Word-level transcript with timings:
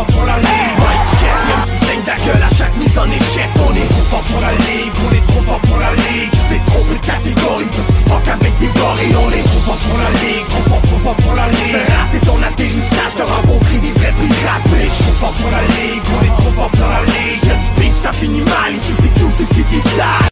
fort 0.00 0.06
pour 0.06 0.24
la 0.24 0.36
ligue 0.38 0.76
Mike 0.78 1.08
check, 1.20 1.38
même 1.48 1.64
si 1.64 1.84
saigne 1.84 2.02
ta 2.02 2.16
gueule 2.16 2.42
à 2.42 2.54
chaque 2.54 2.76
mise 2.76 2.98
en 2.98 3.06
échec 3.06 3.50
On 3.56 3.74
est 3.74 3.88
trop 3.88 4.06
fort 4.10 4.22
pour 4.22 4.40
la 4.40 4.52
ligue, 4.52 4.92
on 5.04 5.14
est 5.14 5.26
trop 5.26 5.42
fort 5.42 5.60
pour 5.60 5.78
la 5.78 5.92
ligue. 5.94 6.30
Tu 6.30 6.44
t'es 6.48 6.60
trompé 6.66 6.94
de 6.94 7.06
catégorie, 7.06 7.66
petit 7.66 8.02
fuck 8.08 8.28
avec 8.28 8.58
des 8.58 8.72
gorilles 8.78 9.16
On 9.16 9.30
est 9.30 9.46
trop 9.50 9.62
fort 9.66 9.80
pour 9.84 9.98
la 9.98 10.10
ligue, 10.22 10.46
trop 10.48 10.64
fort, 10.70 10.82
trop 10.82 10.98
fort 11.04 11.16
pour 11.16 11.34
la 11.34 11.48
ligue. 11.48 11.76
Rater 11.76 12.26
ton 12.26 12.38
atterrissage, 12.42 13.12
t'as 13.16 13.24
rencontré 13.24 13.78
des 13.78 13.92
vrais 13.92 14.14
pirates 14.16 14.66
Mais 14.72 14.88
suis 14.88 15.16
fort 15.20 15.32
pour 15.32 15.50
la 15.50 15.62
ligue, 15.62 16.04
on 16.16 16.24
est 16.24 16.36
trop 16.40 16.52
fort 16.58 16.70
pour 16.70 16.88
la 16.88 17.02
ligue. 17.04 17.44
Y'a 17.44 17.56
du 17.82 17.90
ça 17.92 18.12
finit 18.12 18.42
mal, 18.42 18.72
ici 18.72 18.92
c'est 19.00 19.12
QC, 19.12 19.44
c'est 19.44 19.68
des 19.68 19.80
sales 19.80 20.30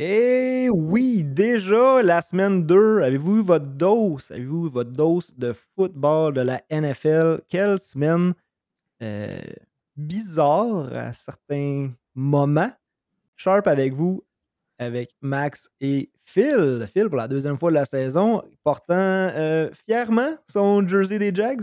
Et 0.00 0.27
déjà 1.38 2.02
la 2.02 2.20
semaine 2.20 2.66
2, 2.66 3.02
avez-vous 3.02 3.36
eu 3.36 3.42
votre 3.42 3.64
dose? 3.64 4.28
Avez-vous 4.32 4.66
eu 4.66 4.70
votre 4.70 4.90
dose 4.90 5.32
de 5.36 5.52
football 5.52 6.34
de 6.34 6.40
la 6.40 6.60
NFL? 6.68 7.42
Quelle 7.48 7.78
semaine 7.78 8.34
euh, 9.04 9.40
bizarre 9.96 10.92
à 10.92 11.12
certains 11.12 11.92
moments. 12.16 12.72
Sharp 13.36 13.68
avec 13.68 13.92
vous, 13.92 14.24
avec 14.80 15.10
Max 15.20 15.70
et 15.80 16.10
Phil. 16.24 16.88
Phil 16.92 17.08
pour 17.08 17.18
la 17.18 17.28
deuxième 17.28 17.56
fois 17.56 17.70
de 17.70 17.76
la 17.76 17.84
saison, 17.84 18.42
portant 18.64 18.96
euh, 18.96 19.70
fièrement 19.86 20.36
son 20.48 20.86
jersey 20.88 21.20
des 21.20 21.32
Jags. 21.32 21.62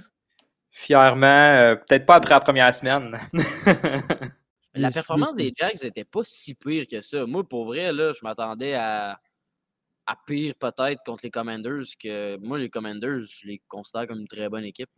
Fièrement, 0.71 1.25
euh, 1.27 1.75
peut-être 1.75 2.05
pas 2.05 2.15
après 2.15 2.33
la 2.33 2.39
première 2.39 2.73
semaine. 2.73 3.17
La 4.77 4.91
performance 4.91 5.35
des 5.35 5.53
Jags 5.55 5.81
n'était 5.83 6.03
pas 6.03 6.21
si 6.23 6.53
pire 6.53 6.85
que 6.89 6.99
ça. 6.99 7.25
Moi, 7.25 7.47
pour 7.47 7.65
vrai, 7.65 7.93
là, 7.93 8.11
je 8.11 8.19
m'attendais 8.23 8.73
à, 8.73 9.19
à 10.07 10.15
pire 10.25 10.53
peut-être 10.55 11.03
contre 11.05 11.23
les 11.23 11.31
Commanders. 11.31 11.83
que 12.01 12.37
Moi, 12.37 12.59
les 12.59 12.69
Commanders, 12.69 13.19
je 13.19 13.47
les 13.47 13.61
considère 13.67 14.07
comme 14.07 14.19
une 14.19 14.27
très 14.27 14.49
bonne 14.49 14.63
équipe. 14.63 14.91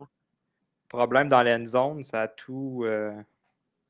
Problème 0.88 1.28
dans 1.28 1.42
l'end 1.42 1.66
zone, 1.66 2.04
ça 2.04 2.22
a 2.22 2.28
tout. 2.28 2.82
Euh, 2.84 3.12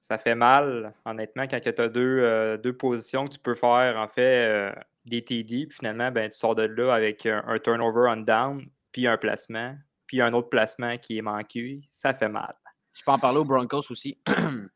ça 0.01 0.19
fait 0.19 0.34
mal, 0.34 0.95
honnêtement, 1.05 1.47
quand 1.47 1.61
tu 1.61 1.69
as 1.69 1.89
deux, 1.89 2.20
euh, 2.23 2.57
deux, 2.57 2.73
positions 2.73 3.27
que 3.27 3.33
tu 3.33 3.39
peux 3.39 3.55
faire, 3.55 3.98
en 3.98 4.09
fait, 4.09 4.47
euh, 4.47 4.73
des 5.05 5.25
TD, 5.25 5.67
puis 5.67 5.79
finalement, 5.79 6.11
ben, 6.11 6.31
tu 6.31 6.37
sors 6.37 6.55
de 6.55 6.62
là 6.62 6.95
avec 6.95 7.27
un, 7.27 7.42
un 7.47 7.59
turnover 7.59 8.09
on 8.09 8.19
down, 8.19 8.62
puis 8.92 9.07
un 9.07 9.17
placement, 9.17 9.77
puis 10.07 10.20
un 10.20 10.33
autre 10.33 10.48
placement 10.48 10.97
qui 10.98 11.19
est 11.19 11.23
manqué. 11.23 11.81
Ça 11.91 12.14
fait 12.14 12.29
mal. 12.29 12.55
Tu 12.95 13.05
peux 13.05 13.12
en 13.12 13.19
parler 13.19 13.39
aux 13.39 13.45
Broncos 13.45 13.91
aussi. 13.91 14.19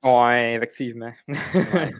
ouais, 0.04 0.54
effectivement. 0.54 1.12
ouais. 1.28 1.90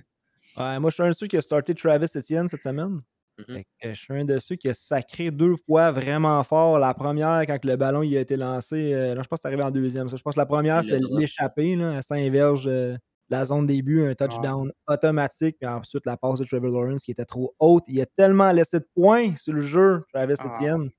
moi, 0.78 0.90
je 0.90 0.94
suis 0.94 1.02
un 1.02 1.08
de 1.08 1.14
ceux 1.14 1.26
qui 1.26 1.36
a 1.36 1.40
starté 1.40 1.74
Travis 1.74 2.06
Etienne 2.14 2.48
cette 2.48 2.62
semaine. 2.62 3.02
Mm-hmm. 3.38 3.64
Je 3.82 3.92
suis 3.92 4.14
un 4.14 4.24
de 4.24 4.38
ceux 4.38 4.56
qui 4.56 4.68
a 4.68 4.74
sacré 4.74 5.30
deux 5.30 5.56
fois 5.56 5.90
vraiment 5.90 6.42
fort. 6.44 6.78
La 6.78 6.94
première, 6.94 7.44
quand 7.46 7.64
le 7.64 7.76
ballon 7.76 8.02
il 8.02 8.16
a 8.16 8.20
été 8.20 8.36
lancé, 8.36 8.92
euh, 8.92 9.14
je 9.14 9.28
pense 9.28 9.38
que 9.38 9.42
c'est 9.42 9.48
arrivé 9.48 9.62
en 9.62 9.70
deuxième. 9.70 10.08
je 10.08 10.16
pense 10.16 10.34
que 10.34 10.40
la 10.40 10.46
première, 10.46 10.84
c'est 10.84 11.00
l'échappée 11.10 11.80
à 11.82 12.02
Saint-Verge, 12.02 12.66
euh, 12.66 12.96
la 13.30 13.46
zone 13.46 13.66
début, 13.66 14.06
un 14.06 14.14
touchdown 14.14 14.70
automatique, 14.86 15.56
puis 15.58 15.68
ensuite 15.68 16.04
la 16.04 16.16
passe 16.16 16.38
de 16.40 16.44
Trevor 16.44 16.70
Lawrence 16.70 17.02
qui 17.02 17.12
était 17.12 17.24
trop 17.24 17.54
haute. 17.58 17.84
Il 17.88 18.00
a 18.00 18.06
tellement 18.06 18.52
laissé 18.52 18.78
de 18.78 18.86
points 18.94 19.34
sur 19.36 19.54
le 19.54 19.62
jeu, 19.62 20.04
Travis 20.12 20.34
ah. 20.38 20.48
Etienne. 20.48 20.90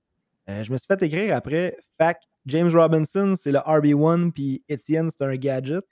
Euh, 0.49 0.63
je 0.63 0.71
me 0.71 0.77
suis 0.77 0.87
fait 0.87 1.01
écrire 1.03 1.35
après, 1.35 1.77
fac 1.97 2.21
James 2.47 2.69
Robinson, 2.73 3.35
c'est 3.37 3.51
le 3.51 3.59
RB1, 3.59 4.31
puis 4.31 4.63
Etienne, 4.69 5.09
c'est 5.09 5.23
un 5.23 5.35
gadget. 5.35 5.85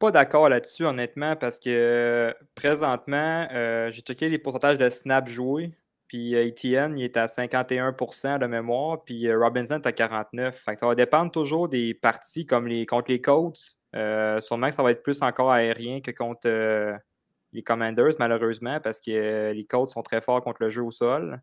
Pas 0.00 0.10
d'accord 0.10 0.48
là-dessus, 0.48 0.86
honnêtement, 0.86 1.36
parce 1.36 1.58
que 1.58 2.34
présentement, 2.54 3.46
euh, 3.52 3.90
j'ai 3.90 4.00
checké 4.00 4.30
les 4.30 4.38
pourcentages 4.38 4.78
de 4.78 4.88
snaps 4.88 5.28
joués. 5.30 5.74
Puis 6.08 6.34
euh, 6.34 6.48
Etienne, 6.48 6.98
il 6.98 7.04
est 7.04 7.18
à 7.18 7.26
51% 7.26 8.38
de 8.38 8.46
mémoire, 8.46 9.04
puis 9.04 9.28
euh, 9.28 9.38
Robinson 9.38 9.74
est 9.78 9.86
à 9.86 9.92
49%. 9.92 10.78
ça 10.78 10.86
va 10.86 10.94
dépendre 10.94 11.30
toujours 11.30 11.68
des 11.68 11.92
parties 11.92 12.46
comme 12.46 12.66
les 12.66 12.86
contre 12.86 13.10
les 13.10 13.20
Colts. 13.20 13.76
sûrement 13.92 14.70
que 14.70 14.74
ça 14.74 14.82
va 14.82 14.90
être 14.92 15.02
plus 15.02 15.20
encore 15.20 15.52
aérien 15.52 16.00
que 16.00 16.12
contre 16.12 16.48
les 17.52 17.62
Commanders, 17.62 18.14
malheureusement, 18.18 18.80
parce 18.80 19.00
que 19.00 19.52
les 19.52 19.64
Colts 19.66 19.90
sont 19.90 20.02
très 20.02 20.22
forts 20.22 20.40
contre 20.42 20.62
le 20.62 20.70
jeu 20.70 20.82
au 20.82 20.90
sol. 20.90 21.42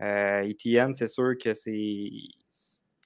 Etienne, 0.00 0.94
c'est 0.94 1.06
sûr 1.06 1.34
que 1.36 1.52
c'est 1.52 1.76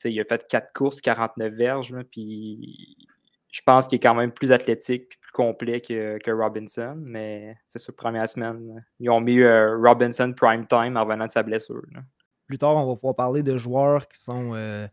il 0.05 0.21
a 0.21 0.25
fait 0.25 0.47
4 0.49 0.73
courses, 0.73 1.01
49 1.01 1.53
verges, 1.53 1.97
puis 2.13 3.09
je 3.53 3.61
pense 3.65 3.87
qu'il 3.87 3.97
est 3.97 4.01
quand 4.01 4.15
même 4.15 4.33
plus 4.33 4.51
athlétique 4.51 5.03
et 5.03 5.19
plus 5.21 5.33
complet 5.33 5.81
que, 5.81 6.31
Robinson, 6.33 6.97
mais 6.99 7.57
c'est 7.65 7.79
sur 7.79 7.95
première 7.95 8.29
semaine. 8.29 8.85
Ils 8.99 9.11
ont 9.11 9.21
mis 9.21 9.41
euh, 9.41 9.77
Robinson 9.79 10.33
prime 10.35 10.67
time 10.67 10.97
en 10.97 11.05
venant 11.05 11.27
de 11.27 11.31
sa 11.31 11.43
blessure. 11.43 11.83
Plus 12.47 12.59
tard, 12.59 12.77
on 12.77 12.87
va 12.87 12.97
pouvoir 12.97 13.15
parler 13.15 13.43
de 13.43 13.57
joueurs 13.59 14.09
qui 14.09 14.19
sont 14.19 14.55
euh, 14.55 14.89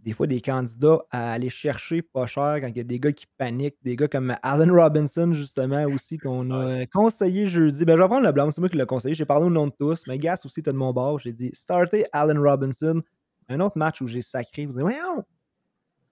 des 0.00 0.12
fois 0.12 0.26
des 0.26 0.42
candidats 0.42 1.00
à 1.10 1.32
aller 1.32 1.48
chercher 1.48 2.02
pas 2.02 2.26
cher 2.26 2.58
quand 2.60 2.68
il 2.68 2.76
y 2.76 2.80
a 2.80 2.84
des 2.84 3.00
gars 3.00 3.12
qui 3.12 3.26
paniquent, 3.38 3.78
des 3.82 3.96
gars 3.96 4.08
comme 4.08 4.36
Allen 4.42 4.70
Robinson, 4.70 5.32
justement, 5.32 5.84
aussi, 5.86 6.18
qu'on 6.18 6.50
a 6.50 6.84
conseillé 6.86 7.48
jeudi. 7.48 7.86
Ben, 7.86 7.96
je 7.96 8.02
vais 8.02 8.08
prendre 8.08 8.26
le 8.26 8.32
blanc, 8.32 8.50
c'est 8.50 8.60
moi 8.60 8.68
qui 8.68 8.76
l'ai 8.76 8.84
conseillé. 8.84 9.14
J'ai 9.14 9.24
parlé 9.24 9.46
au 9.46 9.50
nom 9.50 9.66
de 9.66 9.72
tous, 9.78 10.02
mais 10.06 10.18
Gas 10.18 10.42
aussi, 10.44 10.62
tu 10.62 10.70
de 10.70 10.76
mon 10.76 10.92
bord. 10.92 11.18
J'ai 11.18 11.32
dit 11.32 11.50
startez 11.54 12.04
Allen 12.12 12.38
Robinson 12.38 13.02
un 13.48 13.60
autre 13.60 13.78
match 13.78 14.00
où 14.00 14.08
j'ai 14.08 14.22
sacré, 14.22 14.66
vous 14.66 14.72
dites, 14.72 14.80
voyons, 14.80 15.24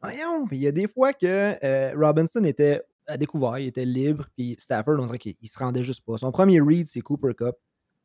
voyons. 0.04 0.46
Il 0.50 0.58
y 0.58 0.66
a 0.66 0.72
des 0.72 0.86
fois 0.86 1.12
que 1.12 1.56
euh, 1.64 1.94
Robinson 1.96 2.44
était 2.44 2.82
à 3.06 3.16
découvert, 3.16 3.58
il 3.58 3.66
était 3.66 3.84
libre, 3.84 4.26
puis 4.36 4.56
Stafford, 4.58 4.96
on 4.98 5.06
dirait 5.06 5.18
qu'il 5.18 5.48
se 5.48 5.58
rendait 5.58 5.82
juste 5.82 6.04
pas. 6.04 6.16
Son 6.16 6.32
premier 6.32 6.60
read, 6.60 6.86
c'est 6.86 7.00
Cooper 7.00 7.34
Cup. 7.34 7.54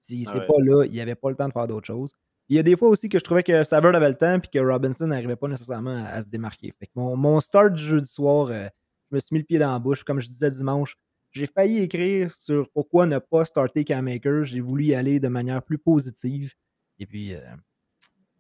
Si 0.02 0.26
c'est 0.26 0.46
pas 0.46 0.60
là, 0.60 0.86
il 0.86 1.00
avait 1.02 1.16
pas 1.16 1.30
le 1.30 1.36
temps 1.36 1.48
de 1.48 1.54
faire 1.54 1.68
d'autres 1.68 1.88
choses. 1.88 2.12
Il 2.48 2.56
y 2.56 2.60
a 2.60 2.64
des 2.64 2.76
fois 2.76 2.90
aussi 2.90 3.10
que 3.10 3.20
je 3.20 3.24
trouvais 3.24 3.44
que 3.44 3.64
Stafford 3.64 3.96
avait 3.96 4.10
le 4.10 4.16
temps, 4.16 4.40
puis 4.40 4.50
que 4.50 4.60
Robinson 4.60 5.08
n'arrivait 5.08 5.36
pas 5.36 5.48
nécessairement 5.48 6.04
à, 6.06 6.22
se 6.22 6.30
démarquer. 6.30 6.74
Fait 6.80 6.88
que 6.88 6.92
mon, 6.96 7.40
start 7.42 7.74
du 7.74 7.84
jeudi 7.84 8.10
soir, 8.10 8.48
euh, 8.48 8.68
je 9.10 9.16
me 9.16 9.20
suis 9.20 9.34
mis 9.34 9.40
le 9.40 9.46
pied 9.46 9.60
dans 9.60 9.72
la 9.72 9.80
bouche. 9.80 10.04
Comme 10.04 10.20
je 10.20 10.28
disais 10.28 10.50
dimanche, 10.50 10.98
j'ai 11.32 11.46
failli 11.46 11.80
écrire 11.80 12.36
sur 12.38 12.70
pourquoi 12.72 13.06
ne 13.06 13.20
pas 13.20 13.46
starter 13.46 13.84
Cam 13.84 14.06
Maker. 14.06 14.46
J'ai 14.46 14.62
voulu 14.62 14.86
y 14.86 14.96
aller 14.96 15.20
de 15.20 15.28
manière 15.28 15.62
plus 15.62 15.78
positive. 15.78 16.54
Et 16.98 17.06
puis, 17.06 17.36
euh, 17.36 17.42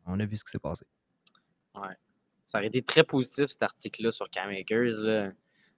on 0.05 0.19
a 0.19 0.25
vu 0.25 0.37
ce 0.37 0.43
qui 0.43 0.51
s'est 0.51 0.59
passé. 0.59 0.85
Ouais. 1.75 1.95
Ça 2.49 2.57
aurait 2.57 2.67
été 2.67 2.81
très 2.81 3.03
positif, 3.03 3.45
cet 3.45 3.61
article-là, 3.61 4.11
sur 4.11 4.27
Cam 4.27 4.49
Akers. 4.49 5.05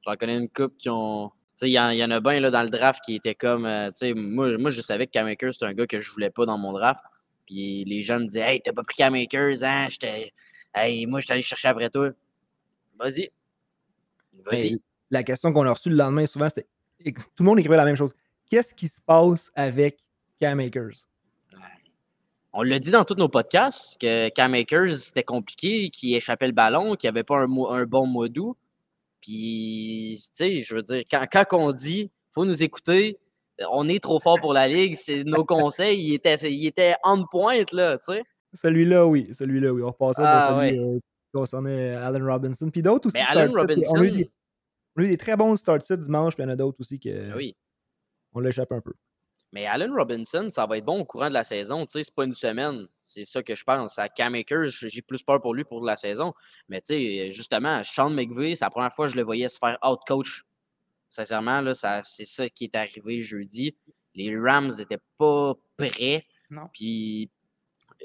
J'en 0.05 0.15
connais 0.15 0.37
une 0.37 0.47
couple 0.47 0.77
qui 0.77 0.89
ont. 0.89 1.29
Il 1.61 1.67
y, 1.67 1.73
y, 1.73 1.77
en 1.77 2.11
a 2.11 2.19
bien 2.21 2.39
là, 2.39 2.49
dans 2.49 2.63
le 2.63 2.69
draft 2.69 3.03
qui 3.03 3.15
était 3.15 3.35
comme. 3.35 3.65
Euh, 3.65 3.91
moi, 4.15 4.57
moi, 4.57 4.69
je 4.69 4.81
savais 4.81 5.05
que 5.05 5.11
Cam 5.11 5.27
Akers, 5.27 5.51
c'était 5.51 5.65
un 5.65 5.73
gars 5.73 5.85
que 5.85 5.99
je 5.99 6.09
voulais 6.13 6.29
pas 6.29 6.45
dans 6.45 6.57
mon 6.57 6.71
draft. 6.71 7.03
Puis 7.45 7.83
les 7.83 8.01
gens 8.01 8.19
me 8.21 8.25
disaient 8.25 8.53
Hey, 8.53 8.61
t'as 8.61 8.71
pas 8.71 8.83
pris 8.83 8.95
Cam 8.95 9.13
Akers, 9.15 9.63
hein? 9.63 9.89
Hey, 10.73 11.05
moi, 11.07 11.19
je 11.19 11.25
suis 11.25 11.33
allé 11.33 11.41
chercher 11.41 11.67
après 11.67 11.89
toi. 11.89 12.11
Vas-y. 12.97 13.29
Vas-y. 14.45 14.81
La 15.09 15.23
question 15.23 15.51
qu'on 15.51 15.65
a 15.65 15.73
reçue 15.73 15.89
le 15.89 15.97
lendemain, 15.97 16.25
souvent, 16.25 16.47
c'était. 16.47 16.67
Tout 17.03 17.43
le 17.43 17.45
monde 17.45 17.59
écrivait 17.59 17.75
la 17.75 17.83
même 17.83 17.97
chose. 17.97 18.15
Qu'est-ce 18.49 18.73
qui 18.73 18.87
se 18.87 19.01
passe 19.01 19.51
avec 19.55 19.99
Cam 20.39 20.57
Akers? 20.61 21.05
On 22.53 22.63
l'a 22.63 22.79
dit 22.79 22.91
dans 22.91 23.05
tous 23.05 23.15
nos 23.15 23.29
podcasts 23.29 23.99
que 23.99 24.29
Cam 24.29 24.53
Akers, 24.53 24.97
c'était 24.97 25.23
compliqué, 25.23 25.89
qu'il 25.89 26.13
échappait 26.15 26.47
le 26.47 26.53
ballon, 26.53 26.95
qu'il 26.95 27.07
n'y 27.07 27.13
avait 27.15 27.23
pas 27.23 27.37
un, 27.37 27.47
un, 27.47 27.85
bon 27.85 28.05
mois 28.05 28.27
d'août. 28.27 28.57
Puis, 29.21 30.15
tu 30.17 30.29
sais, 30.33 30.61
je 30.61 30.75
veux 30.75 30.81
dire, 30.81 31.03
quand, 31.09 31.25
quand 31.31 31.45
on 31.53 31.71
dit 31.71 32.11
faut 32.31 32.45
nous 32.45 32.63
écouter, 32.63 33.19
on 33.71 33.87
est 33.87 34.01
trop 34.01 34.19
fort 34.19 34.39
pour 34.39 34.53
la 34.53 34.67
ligue, 34.67 34.95
c'est 34.95 35.23
nos 35.23 35.45
conseils, 35.45 35.99
il 36.01 36.13
était, 36.13 36.35
il 36.35 36.65
était 36.65 36.95
on 37.03 37.25
point, 37.25 37.63
là, 37.73 37.97
tu 37.97 38.13
sais. 38.13 38.23
Celui-là, 38.53 39.05
oui, 39.05 39.29
celui-là, 39.33 39.71
oui. 39.71 39.81
On 39.81 39.91
repassera 39.91 40.25
ah, 40.25 40.49
celui 40.49 40.77
euh, 40.77 40.95
qui 40.95 41.31
concernait 41.33 41.91
Allen 41.91 42.23
Robinson. 42.23 42.69
Puis 42.69 42.81
d'autres 42.81 43.07
aussi. 43.07 43.17
Mais 43.17 43.23
Allen 43.23 43.55
Robinson. 43.55 43.95
On 43.95 44.01
a, 44.01 44.05
eu 44.05 45.07
des, 45.07 45.17
très 45.17 45.37
bons 45.37 45.55
start 45.55 45.89
dimanche, 45.93 46.35
puis 46.35 46.43
il 46.43 46.47
y 46.47 46.49
en 46.49 46.53
a 46.53 46.57
d'autres 46.57 46.77
aussi 46.81 46.99
que. 46.99 47.33
Oui. 47.35 47.55
On 48.33 48.41
l'échappe 48.41 48.71
un 48.73 48.81
peu. 48.81 48.93
Mais 49.53 49.65
Allen 49.65 49.91
Robinson, 49.91 50.47
ça 50.49 50.65
va 50.65 50.77
être 50.77 50.85
bon 50.85 51.01
au 51.01 51.05
courant 51.05 51.27
de 51.27 51.33
la 51.33 51.43
saison. 51.43 51.85
Tu 51.85 51.91
sais, 51.91 52.03
c'est 52.03 52.15
pas 52.15 52.23
une 52.23 52.33
semaine. 52.33 52.87
C'est 53.03 53.25
ça 53.25 53.43
que 53.43 53.53
je 53.53 53.63
pense. 53.63 53.99
À 53.99 54.07
Cam 54.07 54.33
Akers, 54.33 54.65
j'ai 54.65 55.01
plus 55.01 55.21
peur 55.23 55.41
pour 55.41 55.53
lui 55.53 55.65
pour 55.65 55.83
la 55.83 55.97
saison. 55.97 56.33
Mais 56.69 56.79
tu 56.79 56.93
sais, 56.93 57.31
justement, 57.31 57.83
Sean 57.83 58.09
McVay, 58.09 58.55
c'est 58.55 58.63
la 58.63 58.69
première 58.69 58.93
fois 58.93 59.07
que 59.07 59.11
je 59.11 59.17
le 59.17 59.23
voyais 59.23 59.49
se 59.49 59.57
faire 59.57 59.77
out-coach. 59.83 60.45
Sincèrement, 61.09 61.59
là, 61.59 61.73
c'est 62.03 62.25
ça 62.25 62.49
qui 62.49 62.65
est 62.65 62.75
arrivé 62.75 63.21
jeudi. 63.21 63.75
Les 64.15 64.37
Rams 64.37 64.71
n'étaient 64.77 65.01
pas 65.17 65.53
prêts. 65.75 66.25
Non. 66.49 66.69
Puis 66.71 67.29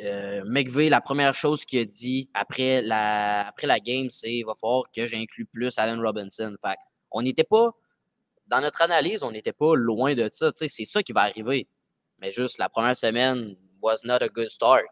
euh, 0.02 0.42
McVay, 0.44 0.88
la 0.88 1.00
première 1.00 1.34
chose 1.34 1.64
qu'il 1.64 1.78
a 1.78 1.84
dit 1.84 2.28
après 2.34 2.82
la, 2.82 3.48
après 3.48 3.68
la 3.68 3.78
game, 3.78 4.10
c'est 4.10 4.34
il 4.34 4.44
va 4.44 4.54
falloir 4.60 4.84
que 4.90 5.06
j'inclue 5.06 5.46
plus 5.46 5.78
Allen 5.78 6.00
Robinson. 6.00 6.56
Fait 6.64 6.76
on 7.12 7.22
n'était 7.22 7.44
pas 7.44 7.70
dans 8.46 8.60
notre 8.60 8.82
analyse, 8.82 9.22
on 9.22 9.30
n'était 9.30 9.52
pas 9.52 9.74
loin 9.74 10.14
de 10.14 10.28
ça. 10.32 10.50
C'est 10.54 10.68
ça 10.84 11.02
qui 11.02 11.12
va 11.12 11.22
arriver. 11.22 11.68
Mais 12.20 12.30
juste 12.30 12.58
la 12.58 12.68
première 12.68 12.96
semaine 12.96 13.56
was 13.82 13.96
not 14.04 14.22
a 14.22 14.28
good 14.28 14.48
start. 14.48 14.84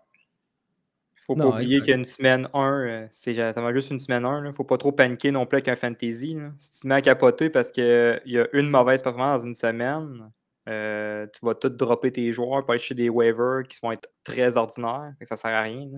Faut 1.27 1.37
pas 1.37 1.47
oublier 1.47 1.79
qu'il 1.79 1.89
y 1.89 1.93
a 1.93 1.97
une 1.97 2.05
semaine 2.05 2.49
1, 2.53 2.73
euh, 2.73 3.09
c'est 3.11 3.35
juste 3.73 3.91
une 3.91 3.99
semaine 3.99 4.27
1. 4.27 4.53
Faut 4.53 4.65
pas 4.65 4.77
trop 4.77 4.93
paniquer 4.93 5.31
non 5.31 5.47
plus 5.47 5.57
avec 5.57 5.69
un 5.69 5.77
fantasy. 5.77 6.37
Si 6.59 6.71
tu 6.73 6.81
te 6.81 6.87
mets 6.87 6.97
à 6.97 7.01
capoter 7.01 7.49
parce 7.49 7.73
qu'il 7.73 8.21
y 8.27 8.39
a 8.39 8.47
une 8.53 8.69
mauvaise 8.69 9.01
performance 9.01 9.43
dans 9.43 9.49
une 9.49 9.55
semaine, 9.55 10.31
euh, 10.69 11.27
tu 11.33 11.47
vas 11.47 11.55
tout 11.55 11.71
dropper 11.71 12.13
tes 12.13 12.33
joueurs 12.33 12.63
pour 12.63 12.73
aller 12.73 12.81
chez 12.81 12.95
des 12.95 13.09
waivers 13.09 13.63
qui 13.69 13.79
vont 13.83 13.93
être 13.93 14.09
très 14.23 14.57
ordinaires. 14.57 15.15
Ça 15.23 15.37
sert 15.37 15.51
à 15.51 15.63
rien. 15.63 15.89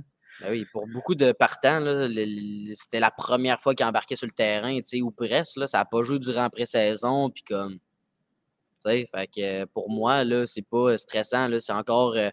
Ben 0.40 0.50
oui, 0.50 0.66
pour 0.70 0.86
beaucoup 0.86 1.14
de 1.14 1.32
partants, 1.32 1.80
c'était 2.74 3.00
la 3.00 3.10
première 3.10 3.60
fois 3.60 3.74
qu'ils 3.74 3.86
embarquaient 3.86 4.16
sur 4.16 4.26
le 4.26 4.32
terrain, 4.32 4.78
ou 5.02 5.10
presque. 5.10 5.66
Ça 5.66 5.78
n'a 5.78 5.84
pas 5.84 6.02
joué 6.02 6.18
durant 6.18 6.50
pré-saison. 6.50 7.30
Puis 7.30 7.42
comme. 7.42 7.78
Fait 8.84 9.08
que 9.34 9.40
euh, 9.40 9.66
pour 9.72 9.90
moi, 9.90 10.22
là, 10.22 10.46
c'est 10.46 10.62
pas 10.62 10.96
stressant. 10.96 11.48
Là, 11.48 11.58
c'est 11.58 11.72
encore. 11.72 12.14
euh, 12.16 12.30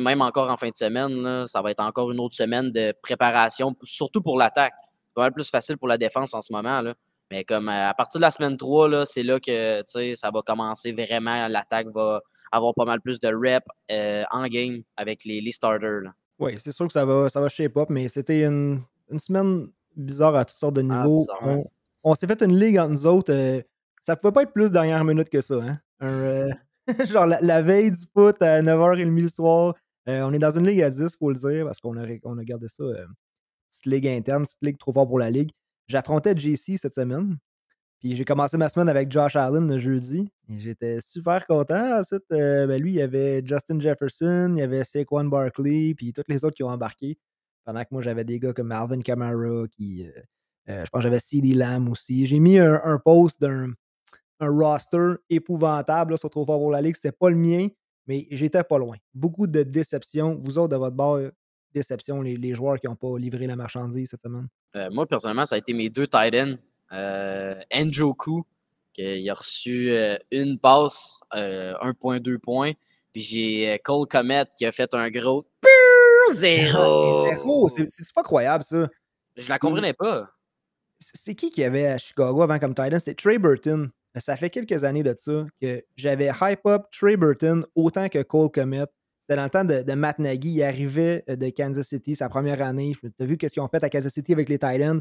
même 0.00 0.22
encore 0.22 0.50
en 0.50 0.56
fin 0.56 0.70
de 0.70 0.76
semaine, 0.76 1.22
là, 1.22 1.46
ça 1.46 1.60
va 1.60 1.70
être 1.70 1.80
encore 1.80 2.10
une 2.10 2.20
autre 2.20 2.34
semaine 2.34 2.70
de 2.72 2.94
préparation, 3.02 3.76
surtout 3.82 4.22
pour 4.22 4.38
l'attaque. 4.38 4.72
C'est 4.80 5.14
pas 5.14 5.22
mal 5.22 5.32
plus 5.32 5.50
facile 5.50 5.76
pour 5.76 5.88
la 5.88 5.98
défense 5.98 6.32
en 6.34 6.40
ce 6.40 6.52
moment. 6.52 6.80
Là. 6.80 6.94
Mais 7.30 7.44
comme 7.44 7.68
euh, 7.68 7.90
à 7.90 7.94
partir 7.94 8.18
de 8.18 8.22
la 8.22 8.30
semaine 8.30 8.56
3, 8.56 8.88
là, 8.88 9.06
c'est 9.06 9.22
là 9.22 9.38
que 9.38 9.82
ça 10.14 10.30
va 10.30 10.42
commencer 10.42 10.92
vraiment. 10.92 11.46
L'attaque 11.48 11.88
va 11.94 12.20
avoir 12.50 12.74
pas 12.74 12.84
mal 12.84 13.00
plus 13.00 13.20
de 13.20 13.28
reps 13.28 13.66
euh, 13.90 14.24
en 14.30 14.46
game 14.46 14.82
avec 14.96 15.24
les, 15.24 15.40
les 15.40 15.50
starters. 15.50 16.00
là. 16.02 16.10
Oui, 16.42 16.54
c'est 16.58 16.72
sûr 16.72 16.86
que 16.86 16.92
ça 16.92 17.04
va, 17.04 17.28
ça 17.28 17.40
va 17.40 17.48
shape 17.48 17.76
up, 17.76 17.88
mais 17.90 18.08
c'était 18.08 18.42
une, 18.44 18.80
une 19.10 19.18
semaine 19.18 19.68
bizarre 19.96 20.34
à 20.36 20.44
toutes 20.44 20.58
sortes 20.58 20.74
de 20.76 20.80
Ah, 20.90 21.02
niveaux. 21.04 21.18
ouais. 21.18 21.54
on 21.54 21.64
on 22.04 22.14
s'est 22.16 22.26
fait 22.26 22.42
une 22.42 22.58
ligue 22.58 22.78
entre 22.78 22.90
nous 22.92 23.06
autres. 23.06 23.32
euh, 23.32 23.62
ça 24.06 24.16
pouvait 24.16 24.32
pas 24.32 24.42
être 24.42 24.52
plus 24.52 24.72
dernière 24.72 25.04
minute 25.04 25.28
que 25.30 25.40
ça. 25.40 25.54
Hein? 25.62 25.78
Un, 26.00 26.08
euh, 26.08 26.50
genre 27.08 27.26
la, 27.26 27.40
la 27.40 27.62
veille 27.62 27.92
du 27.92 28.02
foot 28.12 28.42
à 28.42 28.60
9h30 28.60 29.20
le 29.22 29.28
soir. 29.28 29.74
euh, 30.08 30.22
on 30.22 30.32
est 30.32 30.38
dans 30.40 30.50
une 30.50 30.66
ligue 30.66 30.82
à 30.82 30.90
10, 30.90 31.16
faut 31.16 31.30
le 31.30 31.36
dire, 31.36 31.64
parce 31.66 31.78
qu'on 31.78 31.96
a, 31.96 32.06
on 32.24 32.38
a 32.38 32.44
gardé 32.44 32.66
ça. 32.66 32.82
euh, 32.82 33.06
petite 33.70 33.86
ligue 33.86 34.08
interne, 34.08 34.42
petite 34.44 34.58
ligue 34.62 34.78
trop 34.78 34.92
fort 34.92 35.06
pour 35.06 35.18
la 35.20 35.30
ligue. 35.30 35.50
J'affrontais 35.86 36.36
JC 36.36 36.76
cette 36.78 36.94
semaine. 36.94 37.38
Puis 38.02 38.16
j'ai 38.16 38.24
commencé 38.24 38.56
ma 38.56 38.68
semaine 38.68 38.88
avec 38.88 39.12
Josh 39.12 39.36
Allen 39.36 39.70
le 39.70 39.78
jeudi. 39.78 40.28
J'étais 40.48 40.98
super 41.00 41.46
content. 41.46 42.00
Ensuite, 42.00 42.24
euh, 42.32 42.66
ben, 42.66 42.82
lui, 42.82 42.90
il 42.90 42.96
y 42.96 43.00
avait 43.02 43.42
Justin 43.46 43.78
Jefferson, 43.78 44.52
il 44.56 44.58
y 44.58 44.62
avait 44.62 44.82
Saquon 44.82 45.26
Barkley, 45.26 45.94
puis 45.94 46.12
tous 46.12 46.24
les 46.26 46.44
autres 46.44 46.56
qui 46.56 46.64
ont 46.64 46.68
embarqué. 46.68 47.16
Pendant 47.64 47.82
que 47.82 47.88
moi, 47.92 48.02
j'avais 48.02 48.24
des 48.24 48.40
gars 48.40 48.52
comme 48.52 48.72
Alvin 48.72 49.00
Kamara, 49.02 49.68
qui. 49.70 50.04
euh, 50.04 50.20
euh, 50.68 50.84
je 50.84 50.90
pense 50.90 50.98
que 50.98 51.02
j'avais 51.02 51.20
CD 51.20 51.54
Lamb 51.54 51.88
aussi. 51.88 52.26
J'ai 52.26 52.40
mis 52.40 52.58
un, 52.58 52.98
post 53.04 53.40
d'un 53.40 53.72
un 54.40 54.48
roster 54.50 55.14
épouvantable 55.30 56.18
sur 56.18 56.28
Trop 56.28 56.44
fort 56.44 56.58
pour 56.58 56.72
la 56.72 56.80
Ligue. 56.80 56.96
C'était 56.96 57.12
pas 57.12 57.30
le 57.30 57.36
mien, 57.36 57.68
mais 58.08 58.26
j'étais 58.32 58.64
pas 58.64 58.78
loin. 58.78 58.96
Beaucoup 59.14 59.46
de 59.46 59.62
déceptions. 59.62 60.40
Vous 60.42 60.58
autres, 60.58 60.70
de 60.70 60.76
votre 60.76 60.96
bord, 60.96 61.20
déception, 61.72 62.20
les, 62.20 62.36
les 62.36 62.52
joueurs 62.56 62.80
qui 62.80 62.88
n'ont 62.88 62.96
pas 62.96 63.16
livré 63.16 63.46
la 63.46 63.54
marchandise 63.54 64.10
cette 64.10 64.20
semaine? 64.20 64.48
Moi, 64.90 65.06
personnellement, 65.06 65.46
ça 65.46 65.54
a 65.54 65.58
été 65.58 65.72
mes 65.72 65.88
deux 65.88 66.08
tight 66.08 66.34
ends. 66.34 66.56
Euh, 66.92 67.54
Njoku, 67.74 68.44
qui 68.92 69.28
a 69.28 69.34
reçu 69.34 69.90
euh, 69.90 70.16
une 70.30 70.58
passe, 70.58 71.20
euh, 71.34 71.74
1.2 71.80 72.38
points. 72.38 72.72
Puis 73.12 73.22
j'ai 73.22 73.70
euh, 73.70 73.78
Cole 73.82 74.06
Comet 74.06 74.44
qui 74.56 74.66
a 74.66 74.72
fait 74.72 74.92
un 74.94 75.10
gros 75.10 75.46
zéro. 76.32 77.26
Zéro, 77.26 77.68
c'est 77.68 78.14
pas 78.14 78.22
croyable 78.22 78.64
ça. 78.64 78.88
Je 79.36 79.48
la 79.48 79.58
comprenais 79.58 79.92
pas. 79.92 80.30
C'est 80.98 81.34
qui 81.34 81.50
qui 81.50 81.64
avait 81.64 81.86
à 81.86 81.98
Chicago 81.98 82.42
avant 82.42 82.58
comme 82.58 82.74
Titan? 82.74 82.98
C'est 83.02 83.14
Trey 83.14 83.38
Burton. 83.38 83.90
Ça 84.16 84.36
fait 84.36 84.50
quelques 84.50 84.84
années 84.84 85.02
de 85.02 85.14
ça 85.16 85.46
que 85.60 85.82
j'avais 85.96 86.30
hype 86.40 86.66
up 86.66 86.82
Trey 86.92 87.16
Burton 87.16 87.64
autant 87.74 88.08
que 88.08 88.22
Cole 88.22 88.50
Comet. 88.50 88.84
C'était 89.22 89.36
dans 89.36 89.44
le 89.44 89.50
temps 89.50 89.64
de, 89.64 89.82
de 89.82 89.92
Matt 89.94 90.18
Nagy. 90.18 90.50
Il 90.50 90.62
arrivait 90.62 91.24
euh, 91.28 91.36
de 91.36 91.48
Kansas 91.50 91.88
City, 91.88 92.14
sa 92.14 92.28
première 92.28 92.60
année. 92.60 92.94
Tu 93.00 93.10
as 93.20 93.24
vu 93.24 93.36
qu'est-ce 93.36 93.54
qu'ils 93.54 93.62
ont 93.62 93.68
fait 93.68 93.82
à 93.82 93.88
Kansas 93.88 94.12
City 94.12 94.32
avec 94.32 94.48
les 94.48 94.58
Titans. 94.58 95.00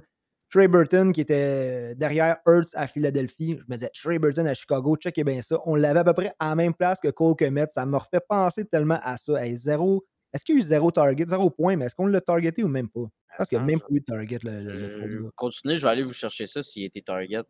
Trey 0.52 0.68
Burton 0.68 1.14
qui 1.14 1.22
était 1.22 1.96
derrière 1.96 2.38
Hurts 2.46 2.70
à 2.74 2.86
Philadelphie. 2.86 3.58
Je 3.58 3.64
me 3.68 3.78
disais, 3.78 3.90
Trey 3.94 4.20
Burton 4.20 4.46
à 4.48 4.54
Chicago, 4.54 4.96
checkez 4.98 5.24
bien 5.24 5.42
ça. 5.42 5.60
On 5.66 5.76
l'avait 5.76 6.00
à 6.02 6.04
peu 6.04 6.14
près 6.14 6.34
à 6.40 6.50
la 6.50 6.56
même 6.56 6.74
place 6.74 7.00
que 7.00 7.08
Cole 7.08 7.36
Comet. 7.38 7.66
Ça 7.72 7.86
m'a 7.86 7.98
refait 8.00 8.20
penser 8.28 8.66
tellement 8.66 9.00
à 9.02 9.16
ça. 9.18 9.44
Hey, 9.44 9.56
zéro. 9.58 10.06
Est-ce 10.34 10.44
qu'il 10.46 10.56
y 10.56 10.58
a 10.58 10.62
eu 10.62 10.64
zéro 10.64 10.92
target, 10.92 11.26
zéro 11.28 11.50
point, 11.50 11.76
mais 11.78 11.86
est-ce 11.86 11.96
qu'on 11.96 12.06
l'a 12.06 12.22
targeté 12.22 12.64
ou 12.64 12.68
même 12.68 12.90
pas? 12.90 13.06
Pense 13.38 13.48
qu'il 13.48 13.58
n'y 13.58 13.64
a 13.64 13.68
même 13.68 13.80
je- 13.80 13.84
pas 13.84 13.94
eu 13.94 14.00
de 14.02 14.06
target. 14.06 14.40
Le, 14.44 14.60
le- 14.60 14.74
le 14.74 15.00
pauvre 15.00 15.08
Je 15.08 15.20
gars. 15.24 15.30
continue, 15.36 15.78
je 15.78 15.82
vais 15.84 15.90
aller 15.90 16.04
vous 16.04 16.14
chercher 16.14 16.46
ça 16.46 16.62
s'il 16.62 16.84
était 16.84 17.02
target. 17.02 17.42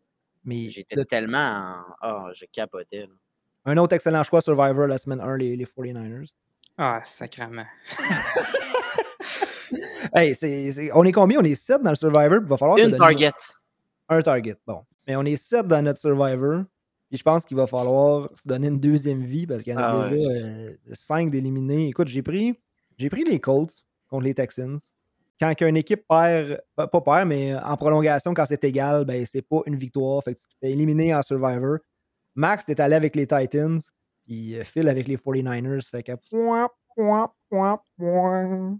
Mais 0.44 0.68
J'étais 0.70 0.94
le- 0.96 1.04
tellement 1.04 1.38
en. 1.38 1.76
Ah, 2.00 2.28
je 2.32 2.44
capotais. 2.52 3.00
là. 3.02 3.06
un 3.66 3.76
autre 3.78 3.94
excellent 3.94 4.22
choix 4.24 4.40
Survivor 4.40 4.86
la 4.86 4.98
semaine 4.98 5.20
1, 5.20 5.36
les, 5.36 5.56
les 5.56 5.64
49ers. 5.64 6.32
Ah, 6.78 7.00
sacrément. 7.04 7.66
Hey, 10.14 10.90
on 10.94 11.04
est 11.04 11.12
combien? 11.12 11.40
On 11.40 11.44
est 11.44 11.54
7 11.54 11.82
dans 11.82 11.90
le 11.90 11.96
Survivor. 11.96 12.38
Il 12.42 12.48
va 12.48 12.56
falloir 12.56 12.78
se 12.78 12.84
Une 12.84 12.96
target. 12.96 13.30
un 14.08 14.22
target. 14.22 14.56
Bon. 14.66 14.82
Mais 15.06 15.16
on 15.16 15.24
est 15.24 15.36
7 15.36 15.66
dans 15.66 15.82
notre 15.82 15.98
Survivor. 16.00 16.64
Puis 17.08 17.18
je 17.18 17.22
pense 17.22 17.44
qu'il 17.44 17.56
va 17.56 17.66
falloir 17.66 18.30
se 18.34 18.48
donner 18.48 18.68
une 18.68 18.80
deuxième 18.80 19.22
vie 19.22 19.46
parce 19.46 19.62
qu'il 19.62 19.72
y 19.72 19.76
en 19.76 19.80
a 19.80 19.82
Ah 19.84 20.10
ouais. 20.10 20.16
déjà 20.16 20.94
5 20.94 21.30
d'éliminés. 21.30 21.88
Écoute, 21.88 22.08
j'ai 22.08 22.22
pris, 22.22 22.58
j'ai 22.96 23.10
pris 23.10 23.24
les 23.24 23.38
Colts 23.40 23.84
contre 24.08 24.24
les 24.24 24.34
Texans. 24.34 24.78
Quand 25.40 25.52
une 25.60 25.76
équipe 25.76 26.06
perd, 26.08 26.62
pas, 26.76 26.86
perd, 26.88 27.28
mais 27.28 27.54
en 27.56 27.76
prolongation, 27.76 28.32
quand 28.32 28.44
c'est 28.46 28.62
égal, 28.64 29.04
ben 29.04 29.26
c'est 29.26 29.42
pas 29.42 29.60
une 29.66 29.74
victoire. 29.74 30.22
Fait 30.22 30.34
que 30.34 30.38
tu 30.40 30.46
te 30.46 30.54
fais 30.60 30.70
éliminer 30.70 31.14
en 31.14 31.22
Survivor. 31.22 31.78
Max 32.36 32.68
est 32.68 32.78
allé 32.80 32.94
avec 32.94 33.16
les 33.16 33.26
Titans. 33.26 33.80
Puis 34.24 34.54
euh, 34.56 34.62
Phil 34.62 34.88
avec 34.88 35.08
les 35.08 35.16
49ers. 35.16 35.82
Fait 35.90 36.02
que. 36.04 36.12
point, 36.30 36.68
point, 36.94 37.32
point, 37.50 37.80
point. 37.98 38.78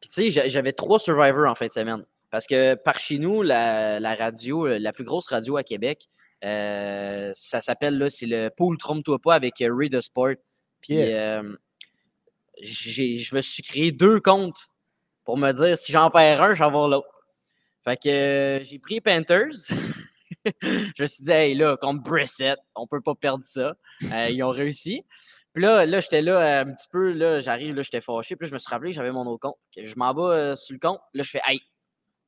Puis 0.00 0.08
tu 0.08 0.14
sais, 0.14 0.30
j'a- 0.30 0.48
j'avais 0.48 0.72
trois 0.72 0.98
Survivors 0.98 1.48
en 1.50 1.54
fin 1.54 1.66
de 1.66 1.72
semaine. 1.72 2.04
Parce 2.30 2.46
que 2.46 2.74
par 2.74 2.98
chez 2.98 3.18
nous, 3.18 3.42
la, 3.42 3.98
la 4.00 4.14
radio, 4.14 4.66
euh, 4.66 4.78
la 4.78 4.92
plus 4.92 5.04
grosse 5.04 5.26
radio 5.28 5.56
à 5.56 5.62
Québec, 5.64 6.06
euh, 6.44 7.30
ça 7.34 7.60
s'appelle, 7.60 7.98
là, 7.98 8.08
c'est 8.08 8.26
le 8.26 8.48
Pool 8.56 8.78
Trompe-toi 8.78 9.18
pas 9.18 9.34
avec 9.34 9.60
euh, 9.60 9.74
Ray 9.74 9.90
de 9.90 10.00
Sport. 10.00 10.34
Puis 10.80 10.96
euh, 11.00 11.42
je 12.62 13.34
me 13.34 13.40
suis 13.40 13.62
créé 13.62 13.92
deux 13.92 14.20
comptes 14.20 14.68
pour 15.24 15.36
me 15.38 15.52
dire 15.52 15.76
si 15.76 15.92
j'en 15.92 16.10
perds 16.10 16.42
un, 16.42 16.54
j'en 16.54 16.70
vais 16.70 16.90
l'autre. 16.94 17.08
Fait 17.84 17.96
que 17.96 18.08
euh, 18.08 18.62
j'ai 18.62 18.78
pris 18.78 19.00
Panthers. 19.00 19.50
je 20.62 21.02
me 21.02 21.06
suis 21.06 21.24
dit, 21.24 21.30
hey, 21.30 21.54
là, 21.54 21.76
contre 21.76 22.02
Brissett, 22.02 22.58
on 22.74 22.86
peut 22.86 23.00
pas 23.00 23.14
perdre 23.14 23.44
ça. 23.44 23.74
Ils 24.00 24.42
ont 24.42 24.50
réussi. 24.50 25.04
Puis 25.52 25.62
là, 25.62 25.84
là 25.86 26.00
j'étais 26.00 26.22
là 26.22 26.40
euh, 26.40 26.62
un 26.62 26.72
petit 26.72 26.88
peu, 26.90 27.12
là, 27.12 27.40
j'arrive, 27.40 27.74
là, 27.74 27.82
j'étais 27.82 28.00
fâché. 28.00 28.36
Puis 28.36 28.46
là, 28.46 28.48
je 28.50 28.54
me 28.54 28.58
suis 28.58 28.70
rappelé 28.70 28.90
que 28.90 28.96
j'avais 28.96 29.12
mon 29.12 29.26
autre 29.26 29.48
compte. 29.48 29.58
Je 29.76 29.94
m'en 29.96 30.14
vais 30.14 30.36
euh, 30.36 30.56
sur 30.56 30.74
le 30.74 30.78
compte. 30.78 31.00
Là, 31.14 31.22
je 31.22 31.30
fais, 31.30 31.40
hey, 31.46 31.60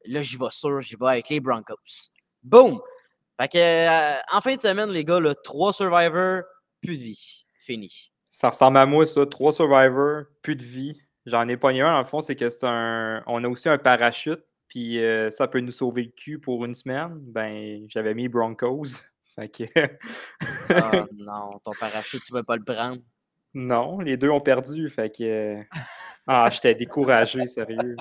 là, 0.06 0.22
j'y 0.22 0.36
vais 0.36 0.50
sûr, 0.50 0.80
j'y 0.80 0.96
vais 0.96 1.08
avec 1.08 1.28
les 1.28 1.40
Broncos. 1.40 2.10
Boom! 2.42 2.80
Fait 3.40 3.48
que, 3.48 3.58
euh, 3.58 4.20
en 4.32 4.40
fin 4.40 4.54
de 4.54 4.60
semaine, 4.60 4.90
les 4.90 5.04
gars, 5.04 5.20
là, 5.20 5.34
trois 5.34 5.72
Survivors, 5.72 6.42
plus 6.80 6.96
de 6.96 7.02
vie. 7.02 7.46
Fini. 7.60 8.12
Ça 8.28 8.48
ressemble 8.48 8.78
à 8.78 8.86
moi, 8.86 9.06
ça. 9.06 9.26
Trois 9.26 9.52
survivors, 9.52 10.24
plus 10.42 10.56
de 10.56 10.62
vie. 10.62 11.00
J'en 11.26 11.46
ai 11.48 11.56
pas 11.56 11.70
un, 11.70 11.92
dans 11.92 11.98
le 11.98 12.04
fond, 12.04 12.20
c'est 12.20 12.34
que 12.34 12.50
c'est 12.50 12.66
un. 12.66 13.22
On 13.26 13.44
a 13.44 13.48
aussi 13.48 13.68
un 13.68 13.78
parachute, 13.78 14.42
puis 14.68 14.98
euh, 14.98 15.30
ça 15.30 15.46
peut 15.46 15.60
nous 15.60 15.70
sauver 15.70 16.04
le 16.04 16.10
cul 16.10 16.40
pour 16.40 16.64
une 16.64 16.74
semaine. 16.74 17.18
Ben, 17.20 17.84
j'avais 17.88 18.14
mis 18.14 18.28
Broncos. 18.28 19.02
Fait 19.22 19.48
que. 19.48 19.64
Ah 20.70 21.06
non, 21.12 21.58
ton 21.62 21.72
parachute, 21.78 22.22
tu 22.22 22.32
vas 22.32 22.42
pas 22.42 22.56
le 22.56 22.64
prendre. 22.64 23.02
Non, 23.54 23.98
les 24.00 24.16
deux 24.16 24.30
ont 24.30 24.40
perdu. 24.40 24.88
Fait 24.88 25.10
que. 25.14 25.56
Ah, 26.26 26.48
j'étais 26.52 26.74
découragé, 26.74 27.46
sérieux. 27.46 27.96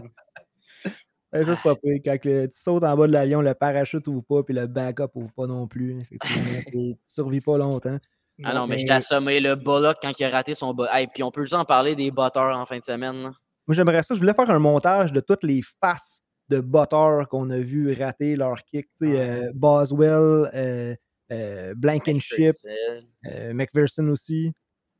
Ouais, 1.33 1.43
ça, 1.45 1.55
c'est 1.55 1.63
pas 1.63 1.75
pire. 1.75 1.97
Quand 2.03 2.17
le- 2.25 2.47
tu 2.47 2.57
sautes 2.59 2.83
en 2.83 2.95
bas 2.97 3.07
de 3.07 3.13
l'avion, 3.13 3.41
le 3.41 3.53
parachute 3.53 4.05
ouvre 4.07 4.21
pas, 4.27 4.43
puis 4.43 4.53
le 4.53 4.67
backup 4.67 5.09
ouvre 5.15 5.31
pas 5.33 5.47
non 5.47 5.65
plus. 5.67 5.97
Effectivement, 6.01 6.59
tu 6.75 6.95
survis 7.05 7.41
pas 7.41 7.57
longtemps. 7.57 7.97
Ah 8.43 8.53
non, 8.53 8.67
mais 8.67 8.75
mais- 8.75 8.79
j'étais 8.79 8.93
assommé. 8.93 9.39
Le 9.39 9.55
Bullock, 9.55 9.97
quand 10.01 10.11
il 10.19 10.23
a 10.25 10.29
raté 10.29 10.53
son 10.53 10.73
bot. 10.73 10.85
Hey, 10.91 11.07
puis 11.07 11.23
on 11.23 11.31
peut 11.31 11.41
juste 11.41 11.53
en 11.53 11.63
parler 11.65 11.95
des 11.95 12.11
botteurs 12.11 12.57
en 12.57 12.65
fin 12.65 12.77
de 12.79 12.83
semaine. 12.83 13.23
là. 13.23 13.31
Moi, 13.67 13.75
j'aimerais 13.75 14.03
ça. 14.03 14.13
Je 14.15 14.19
voulais 14.19 14.33
faire 14.33 14.49
un 14.49 14.59
montage 14.59 15.13
de 15.13 15.19
toutes 15.21 15.43
les 15.43 15.61
faces 15.79 16.21
de 16.49 16.59
botteurs 16.59 17.29
qu'on 17.29 17.49
a 17.49 17.59
vu 17.59 17.93
rater 17.93 18.35
leur 18.35 18.63
kick. 18.65 18.87
Tu 18.97 19.05
sais, 19.11 19.19
euh, 19.19 19.51
Boswell, 19.53 20.49
euh, 20.53 20.95
euh, 21.31 21.73
Blankenship, 21.77 22.39
McPherson, 22.39 23.05
euh, 23.27 23.53
McPherson 23.53 24.07
aussi. 24.09 24.51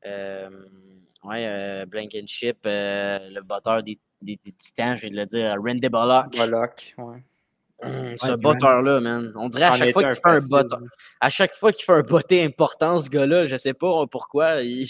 Euh, 0.06 0.50
ouais, 1.24 1.46
euh, 1.46 1.86
Blankenship, 1.86 2.58
euh, 2.66 3.18
le 3.30 3.42
botteur 3.42 3.82
des, 3.82 3.98
des, 4.20 4.38
des 4.42 4.52
Titans, 4.52 4.96
je 4.96 5.06
vais 5.06 5.14
le 5.14 5.24
dire, 5.26 5.56
Randy 5.64 5.88
Bullock. 5.88 6.36
Bollock, 6.36 6.94
ouais. 6.98 7.24
Hum, 7.84 8.16
ce 8.16 8.32
puis 8.32 8.36
botteur-là, 8.42 9.00
man. 9.00 9.32
On 9.34 9.48
dirait 9.48 9.64
à 9.64 9.72
chaque 9.72 9.92
fois 9.92 10.04
qu'il 10.04 10.14
fait 10.14 10.20
un 10.24 10.46
botteur. 10.48 10.80
À 11.20 11.28
chaque 11.28 11.54
fois 11.54 11.72
qu'il 11.72 11.84
fait 11.84 11.92
un 11.92 12.02
botté 12.02 12.44
important, 12.44 12.98
ce 13.00 13.10
gars-là, 13.10 13.44
je 13.44 13.56
sais 13.56 13.74
pas 13.74 14.06
pourquoi, 14.06 14.62
il, 14.62 14.86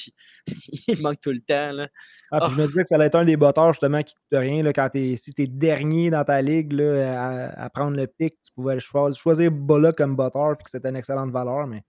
il 0.88 1.00
manque 1.00 1.20
tout 1.20 1.32
le 1.32 1.40
temps. 1.40 1.72
Là. 1.72 1.88
Ah, 2.30 2.40
puis 2.40 2.54
je 2.54 2.60
me 2.60 2.66
disais 2.66 2.82
que 2.82 2.88
ça 2.88 2.96
allait 2.96 3.06
être 3.06 3.14
un 3.14 3.24
des 3.24 3.36
botteurs 3.36 3.72
justement 3.72 4.02
qui 4.02 4.14
coûte 4.14 4.38
rien. 4.38 4.62
Là, 4.62 4.72
quand 4.72 4.90
t'es, 4.90 5.16
si 5.16 5.32
tu 5.32 5.42
es 5.42 5.46
dernier 5.46 6.10
dans 6.10 6.24
ta 6.24 6.42
ligue 6.42 6.72
là, 6.72 7.18
à, 7.18 7.64
à 7.64 7.70
prendre 7.70 7.96
le 7.96 8.06
pic, 8.06 8.34
tu 8.42 8.52
pouvais 8.54 8.78
choisir, 8.78 9.18
choisir 9.18 9.50
Bola 9.50 9.92
comme 9.92 10.14
botteur 10.14 10.56
puis 10.58 10.64
que 10.64 10.70
c'était 10.70 10.90
une 10.90 10.96
excellente 10.96 11.30
valeur. 11.30 11.66
Mais 11.66 11.82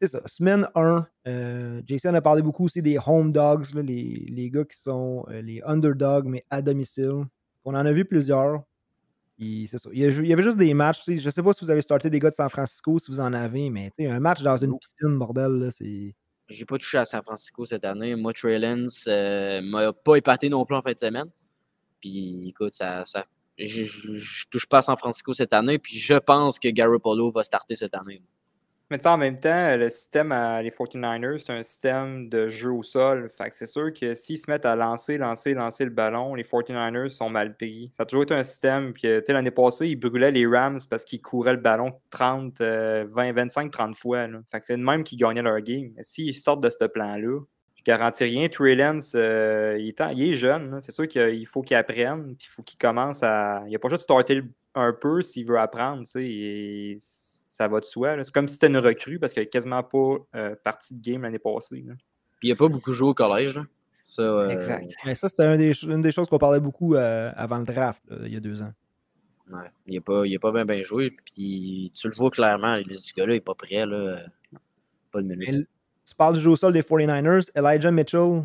c'est 0.00 0.08
ça. 0.08 0.20
Semaine 0.26 0.68
1, 0.74 1.06
euh, 1.26 1.82
Jason 1.86 2.14
a 2.14 2.20
parlé 2.20 2.42
beaucoup 2.42 2.64
aussi 2.64 2.82
des 2.82 2.98
home 3.04 3.30
dogs, 3.32 3.72
là, 3.74 3.82
les, 3.82 4.26
les 4.30 4.50
gars 4.50 4.64
qui 4.64 4.78
sont 4.78 5.24
euh, 5.30 5.42
les 5.42 5.60
underdogs, 5.64 6.26
mais 6.26 6.44
à 6.50 6.62
domicile. 6.62 7.24
On 7.64 7.74
en 7.74 7.84
a 7.86 7.92
vu 7.92 8.04
plusieurs. 8.04 8.62
Ça. 9.40 9.88
Il 9.92 9.98
y, 10.00 10.04
a- 10.04 10.08
il 10.08 10.26
y 10.26 10.32
avait 10.32 10.42
juste 10.42 10.56
des 10.56 10.74
matchs. 10.74 11.02
Je 11.06 11.30
sais 11.30 11.42
pas 11.42 11.52
si 11.52 11.64
vous 11.64 11.70
avez 11.70 11.82
starté 11.82 12.10
des 12.10 12.18
gars 12.18 12.30
de 12.30 12.34
San 12.34 12.48
Francisco, 12.50 12.98
si 12.98 13.10
vous 13.12 13.20
en 13.20 13.32
avez, 13.32 13.70
mais 13.70 13.90
tu 13.90 14.02
sais, 14.04 14.10
un 14.10 14.18
match 14.18 14.42
dans 14.42 14.56
une 14.56 14.76
piscine, 14.78 15.16
bordel, 15.18 15.52
là, 15.52 15.70
c'est. 15.70 16.14
J'ai 16.48 16.64
pas 16.64 16.78
touché 16.78 16.98
à 16.98 17.04
San 17.04 17.22
Francisco 17.22 17.64
cette 17.66 17.84
année. 17.84 18.16
Moi, 18.16 18.32
Trey 18.32 18.58
Lance 18.58 19.04
euh, 19.06 19.60
m'a 19.62 19.92
pas 19.92 20.16
épaté 20.16 20.48
non 20.48 20.64
plus 20.64 20.74
en 20.76 20.82
fin 20.82 20.92
de 20.92 20.98
semaine. 20.98 21.26
Puis 22.00 22.48
écoute, 22.48 22.72
ça, 22.72 23.04
ça, 23.04 23.22
je, 23.58 23.82
je 23.84 24.44
touche 24.50 24.66
pas 24.66 24.78
à 24.78 24.82
San 24.82 24.96
Francisco 24.96 25.32
cette 25.34 25.52
année, 25.52 25.78
puis 25.78 25.96
je 25.98 26.14
pense 26.14 26.58
que 26.58 26.68
Garoppolo 26.68 27.30
va 27.30 27.42
starter 27.44 27.76
cette 27.76 27.94
année. 27.94 28.22
Mais 28.90 29.06
en 29.06 29.18
même 29.18 29.38
temps, 29.38 29.76
le 29.76 29.90
système 29.90 30.32
à 30.32 30.62
les 30.62 30.70
49ers, 30.70 31.38
c'est 31.38 31.52
un 31.52 31.62
système 31.62 32.30
de 32.30 32.48
jeu 32.48 32.72
au 32.72 32.82
sol. 32.82 33.28
Fait 33.28 33.50
que 33.50 33.56
c'est 33.56 33.66
sûr 33.66 33.92
que 33.92 34.14
s'ils 34.14 34.38
se 34.38 34.50
mettent 34.50 34.64
à 34.64 34.76
lancer, 34.76 35.18
lancer, 35.18 35.52
lancer 35.52 35.84
le 35.84 35.90
ballon, 35.90 36.34
les 36.34 36.42
49ers 36.42 37.10
sont 37.10 37.28
mal 37.28 37.54
pris. 37.54 37.92
Ça 37.98 38.04
a 38.04 38.06
toujours 38.06 38.22
été 38.22 38.32
un 38.32 38.42
système. 38.42 38.94
Puis, 38.94 39.08
l'année 39.28 39.50
passée, 39.50 39.88
ils 39.88 39.96
brûlaient 39.96 40.30
les 40.30 40.46
Rams 40.46 40.80
parce 40.88 41.04
qu'ils 41.04 41.20
couraient 41.20 41.52
le 41.52 41.60
ballon 41.60 41.92
30, 42.10 42.62
20, 42.62 43.32
25, 43.32 43.70
30 43.70 43.94
fois. 43.94 44.26
Fait 44.50 44.60
que 44.60 44.64
c'est 44.64 44.76
le 44.76 44.82
même 44.82 45.04
qui 45.04 45.16
gagnait 45.16 45.42
leur 45.42 45.60
game. 45.60 45.90
Mais 45.94 46.02
s'ils 46.02 46.34
sortent 46.34 46.62
de 46.62 46.70
ce 46.70 46.86
plan-là, 46.86 47.40
je 47.74 47.82
garantis 47.84 48.24
rien. 48.24 48.48
Trey 48.48 48.74
Lance, 48.74 49.12
euh, 49.14 49.76
il, 49.78 49.88
est 49.88 50.02
il 50.14 50.32
est 50.32 50.36
jeune. 50.36 50.80
C'est 50.80 50.92
sûr 50.92 51.06
qu'il 51.06 51.46
faut 51.46 51.60
qu'il 51.60 51.76
apprenne. 51.76 52.36
Puis 52.36 52.48
il 52.48 52.52
faut 52.54 52.62
qu'il 52.62 52.78
commence 52.78 53.22
à. 53.22 53.62
Il 53.66 53.72
n'a 53.72 53.78
pas 53.78 53.88
juste 53.88 54.00
de 54.00 54.04
starter 54.04 54.42
un 54.74 54.94
peu 54.94 55.20
s'il 55.20 55.46
veut 55.46 55.58
apprendre. 55.58 56.04
tu 56.04 56.10
sais, 56.10 56.24
et 56.24 56.96
ça 57.58 57.66
va 57.66 57.80
de 57.80 57.84
soi. 57.84 58.22
C'est 58.22 58.32
comme 58.32 58.46
si 58.46 58.54
c'était 58.54 58.68
une 58.68 58.78
recrue 58.78 59.18
parce 59.18 59.32
qu'il 59.32 59.42
n'a 59.42 59.46
quasiment 59.46 59.82
pas 59.82 60.16
euh, 60.36 60.54
partie 60.62 60.94
de 60.94 61.02
game 61.02 61.22
l'année 61.22 61.40
passée. 61.40 61.82
là. 61.86 61.94
Puis 62.38 62.48
il 62.48 62.52
a 62.52 62.56
pas 62.56 62.68
beaucoup 62.68 62.92
joué 62.92 63.08
au 63.08 63.14
collège. 63.14 63.56
Là. 63.56 63.64
Ça, 64.04 64.22
euh, 64.22 64.56
Mais 65.04 65.14
ça, 65.16 65.28
c'était 65.28 65.72
une 65.82 66.00
des 66.00 66.12
choses 66.12 66.28
qu'on 66.28 66.38
parlait 66.38 66.60
beaucoup 66.60 66.94
euh, 66.94 67.30
avant 67.34 67.58
le 67.58 67.64
draft, 67.64 68.00
là, 68.08 68.16
il 68.24 68.32
y 68.32 68.36
a 68.36 68.40
deux 68.40 68.62
ans. 68.62 68.72
ouais, 69.50 69.70
il 69.86 69.96
n'a 69.96 70.00
pas, 70.00 70.24
il 70.24 70.34
a 70.36 70.38
pas 70.38 70.52
bien, 70.52 70.64
bien 70.64 70.82
joué. 70.82 71.12
Puis 71.24 71.92
tu 71.94 72.08
le 72.08 72.14
vois 72.14 72.30
clairement, 72.30 72.78
ce 72.90 73.12
gars-là 73.12 73.34
n'est 73.34 73.40
pas 73.40 73.54
prêt. 73.54 73.84
Là. 73.84 74.20
Pas 75.10 75.20
de 75.20 75.26
minute. 75.26 75.48
Mais 75.50 75.64
tu 76.06 76.14
parles 76.14 76.36
du 76.36 76.40
jeu 76.40 76.50
au 76.50 76.56
sol 76.56 76.72
des 76.72 76.82
49ers, 76.82 77.50
Elijah 77.54 77.90
Mitchell, 77.90 78.42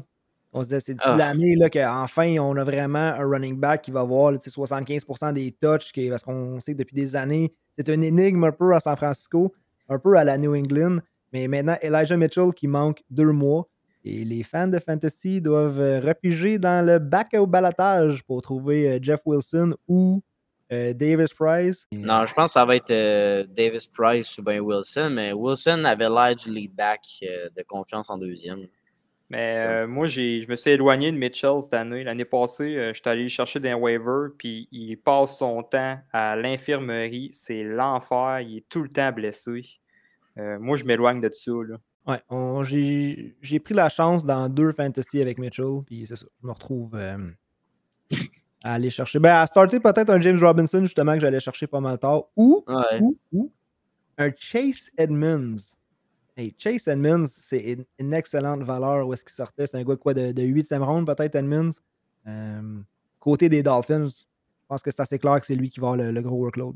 on 0.51 0.61
se 0.63 0.67
disait, 0.67 0.79
c'est 0.79 0.97
Ah. 0.99 1.15
l'année 1.15 1.55
là, 1.55 1.69
qu'enfin, 1.69 2.37
on 2.39 2.55
a 2.57 2.63
vraiment 2.63 2.97
un 2.99 3.25
running 3.25 3.57
back 3.59 3.83
qui 3.83 3.91
va 3.91 4.01
avoir 4.01 4.31
là, 4.31 4.37
tu 4.39 4.49
sais, 4.49 4.59
75% 4.59 5.31
des 5.33 5.51
touches, 5.51 5.91
parce 6.09 6.23
qu'on 6.23 6.59
sait 6.59 6.73
que 6.73 6.79
depuis 6.79 6.95
des 6.95 7.15
années, 7.15 7.53
c'est 7.77 7.89
une 7.89 8.03
énigme 8.03 8.43
un 8.43 8.51
peu 8.51 8.73
à 8.73 8.79
San 8.79 8.95
Francisco, 8.95 9.53
un 9.89 9.99
peu 9.99 10.17
à 10.17 10.23
la 10.23 10.37
New 10.37 10.55
England. 10.55 10.99
Mais 11.31 11.47
maintenant, 11.47 11.77
Elijah 11.81 12.17
Mitchell 12.17 12.53
qui 12.55 12.67
manque 12.67 13.03
deux 13.09 13.31
mois. 13.31 13.67
Et 14.05 14.25
les 14.25 14.43
fans 14.43 14.67
de 14.67 14.79
Fantasy 14.79 15.39
doivent 15.39 15.79
euh, 15.79 15.99
repiger 16.01 16.59
dans 16.59 16.85
le 16.85 16.99
bac 16.99 17.29
au 17.35 17.47
balotage 17.47 18.21
pour 18.23 18.41
trouver 18.41 18.89
euh, 18.89 18.99
Jeff 19.01 19.21
Wilson 19.25 19.75
ou 19.87 20.21
euh, 20.73 20.93
Davis 20.93 21.33
Price. 21.33 21.87
Non, 21.93 22.25
je 22.25 22.33
pense 22.33 22.47
que 22.47 22.53
ça 22.53 22.65
va 22.65 22.75
être 22.75 23.47
Davis 23.53 23.87
Price 23.87 24.37
ou 24.37 24.43
bien 24.43 24.59
Wilson, 24.59 25.09
mais 25.13 25.31
Wilson 25.31 25.85
avait 25.85 26.09
l'air 26.09 26.35
du 26.35 26.51
lead 26.51 26.75
back 26.75 27.01
de 27.21 27.63
confiance 27.63 28.09
en 28.09 28.17
deuxième. 28.17 28.67
Mais 29.33 29.55
euh, 29.67 29.87
moi, 29.87 30.07
j'ai, 30.07 30.41
je 30.41 30.49
me 30.49 30.55
suis 30.55 30.71
éloigné 30.71 31.11
de 31.11 31.17
Mitchell 31.17 31.61
cette 31.61 31.73
année. 31.73 32.03
L'année 32.03 32.25
passée, 32.25 32.77
euh, 32.77 32.87
je 32.93 33.01
suis 33.01 33.09
allé 33.09 33.23
le 33.23 33.29
chercher 33.29 33.59
d'un 33.59 33.75
waiver, 33.75 34.29
puis 34.37 34.67
il 34.71 34.95
passe 34.97 35.37
son 35.39 35.61
temps 35.63 35.99
à 36.11 36.35
l'infirmerie. 36.35 37.29
C'est 37.33 37.63
l'enfer. 37.63 38.41
Il 38.41 38.57
est 38.57 38.65
tout 38.69 38.81
le 38.83 38.89
temps 38.89 39.11
blessé. 39.11 39.61
Euh, 40.37 40.57
moi, 40.59 40.77
je 40.77 40.85
m'éloigne 40.85 41.19
de 41.21 41.29
ça. 41.31 41.51
Là. 41.67 41.77
Ouais, 42.07 42.19
on- 42.29 42.63
j'ai 42.63 43.35
j'ai 43.41 43.59
pris 43.59 43.73
la 43.73 43.89
chance 43.89 44.25
dans 44.25 44.49
deux 44.49 44.71
fantasy 44.73 45.21
avec 45.21 45.37
Mitchell, 45.37 45.81
puis 45.85 46.05
c'est 46.05 46.15
ça. 46.17 46.25
Je 46.41 46.47
me 46.47 46.51
retrouve 46.51 46.91
euh, 46.95 47.17
à 48.63 48.73
aller 48.73 48.89
chercher. 48.89 49.19
Ben, 49.19 49.35
à 49.35 49.45
starter 49.47 49.79
peut-être 49.79 50.09
un 50.09 50.19
James 50.21 50.39
Robinson, 50.39 50.81
justement, 50.81 51.13
que 51.13 51.19
j'allais 51.21 51.39
chercher 51.39 51.67
pas 51.67 51.79
mal 51.79 51.97
tard, 51.97 52.23
ou, 52.35 52.63
Ouais. 52.67 52.99
ou, 53.01 53.17
ou 53.31 53.51
un 54.17 54.29
Chase 54.37 54.89
Edmonds. 54.97 55.55
Hey, 56.35 56.55
Chase 56.57 56.87
Edmonds, 56.87 57.27
c'est 57.27 57.77
une, 57.99 58.13
excellente 58.13 58.63
valeur 58.63 59.07
où 59.07 59.13
est-ce 59.13 59.23
qu'il 59.23 59.33
sortait. 59.33 59.67
C'est 59.67 59.77
un 59.77 59.83
gars 59.83 59.93
de 59.93 59.99
quoi, 59.99 60.13
de, 60.15 60.31
de 60.31 60.41
8e 60.41 60.81
round, 60.81 61.05
peut-être, 61.05 61.35
Edmonds? 61.35 61.69
Euh, 62.27 62.79
côté 63.19 63.49
des 63.49 63.61
Dolphins, 63.61 64.07
je 64.07 64.67
pense 64.67 64.81
que 64.81 64.89
c'est 64.89 65.01
assez 65.01 65.19
clair 65.19 65.39
que 65.39 65.45
c'est 65.45 65.55
lui 65.55 65.69
qui 65.69 65.79
va 65.79 65.89
avoir 65.89 66.05
le, 66.05 66.11
le 66.11 66.21
gros 66.21 66.37
workload. 66.37 66.75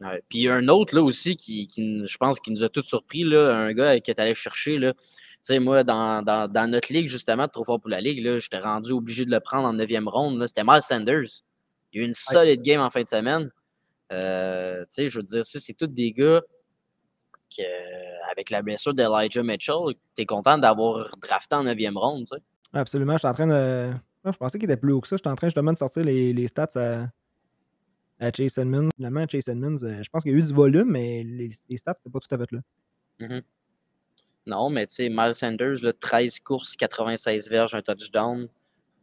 Ouais. 0.00 0.22
Puis 0.28 0.40
il 0.40 0.42
y 0.42 0.48
a 0.48 0.54
un 0.54 0.68
autre 0.68 0.94
là 0.94 1.02
aussi 1.02 1.36
qui, 1.36 1.66
qui, 1.66 2.06
je 2.06 2.16
pense, 2.18 2.38
qui 2.40 2.52
nous 2.52 2.62
a 2.62 2.68
tous 2.68 2.84
surpris, 2.84 3.24
là, 3.24 3.54
un 3.54 3.72
gars 3.72 3.98
qui 4.00 4.10
est 4.10 4.20
allé 4.20 4.34
chercher. 4.34 4.78
Là. 4.78 4.94
Tu 4.94 5.00
sais, 5.40 5.58
moi, 5.58 5.84
dans, 5.84 6.22
dans, 6.22 6.50
dans 6.50 6.70
notre 6.70 6.92
ligue, 6.92 7.08
justement, 7.08 7.48
trop 7.48 7.64
fort 7.64 7.80
pour 7.80 7.90
la 7.90 8.00
ligue, 8.00 8.24
là, 8.24 8.38
j'étais 8.38 8.58
rendu 8.58 8.92
obligé 8.92 9.24
de 9.24 9.30
le 9.30 9.40
prendre 9.40 9.66
en 9.68 9.74
9e 9.74 10.08
ronde. 10.08 10.38
là. 10.38 10.46
C'était 10.46 10.64
Miles 10.64 10.82
Sanders. 10.82 11.42
Il 11.92 11.98
y 11.98 12.02
a 12.02 12.04
eu 12.04 12.08
une 12.08 12.14
solide 12.14 12.62
game 12.62 12.80
en 12.80 12.90
fin 12.90 13.02
de 13.02 13.08
semaine. 13.08 13.50
Euh, 14.12 14.80
tu 14.82 14.86
sais, 14.90 15.08
je 15.08 15.18
veux 15.18 15.22
dire, 15.22 15.44
ça, 15.44 15.60
c'est 15.60 15.74
tous 15.74 15.86
des 15.86 16.12
gars 16.12 16.42
que, 17.56 17.62
avec 18.38 18.50
la 18.50 18.62
blessure 18.62 18.94
d'Elijah 18.94 19.42
Mitchell, 19.42 19.94
tu 20.16 20.22
es 20.22 20.26
content 20.26 20.58
d'avoir 20.58 21.08
drafté 21.20 21.56
en 21.56 21.64
9e 21.64 21.98
ronde. 21.98 22.26
tu 22.26 22.36
sais? 22.36 22.42
Absolument, 22.72 23.14
je 23.14 23.18
suis 23.18 23.28
en 23.28 23.34
train 23.34 23.46
de. 23.46 23.92
Je 24.24 24.36
pensais 24.36 24.58
qu'il 24.58 24.70
était 24.70 24.80
plus 24.80 24.92
haut 24.92 25.00
que 25.00 25.08
ça. 25.08 25.16
Je 25.16 25.22
suis 25.22 25.28
en 25.28 25.34
train 25.34 25.48
justement 25.48 25.72
de 25.72 25.78
sortir 25.78 26.04
les, 26.04 26.32
les 26.32 26.46
stats 26.46 26.68
à, 26.76 27.06
à 28.20 28.32
Chase 28.32 28.58
Edmonds. 28.58 28.90
Finalement, 28.96 29.26
Chase 29.28 29.48
Edmonds, 29.48 29.82
euh, 29.82 30.02
je 30.02 30.08
pense 30.10 30.22
qu'il 30.22 30.32
y 30.32 30.34
a 30.34 30.38
eu 30.38 30.42
du 30.42 30.52
volume, 30.52 30.90
mais 30.90 31.24
les, 31.24 31.50
les 31.68 31.76
stats 31.76 31.94
n'étaient 31.94 32.12
pas 32.12 32.20
tout 32.20 32.34
à 32.34 32.38
fait 32.38 32.52
là. 32.52 33.40
Non, 34.46 34.70
mais 34.70 34.86
tu 34.86 34.94
sais, 34.94 35.08
Miles 35.08 35.34
Sanders, 35.34 35.82
là, 35.82 35.92
13 35.92 36.40
courses, 36.40 36.76
96 36.76 37.50
verges, 37.50 37.74
un 37.74 37.82
touchdown, 37.82 38.48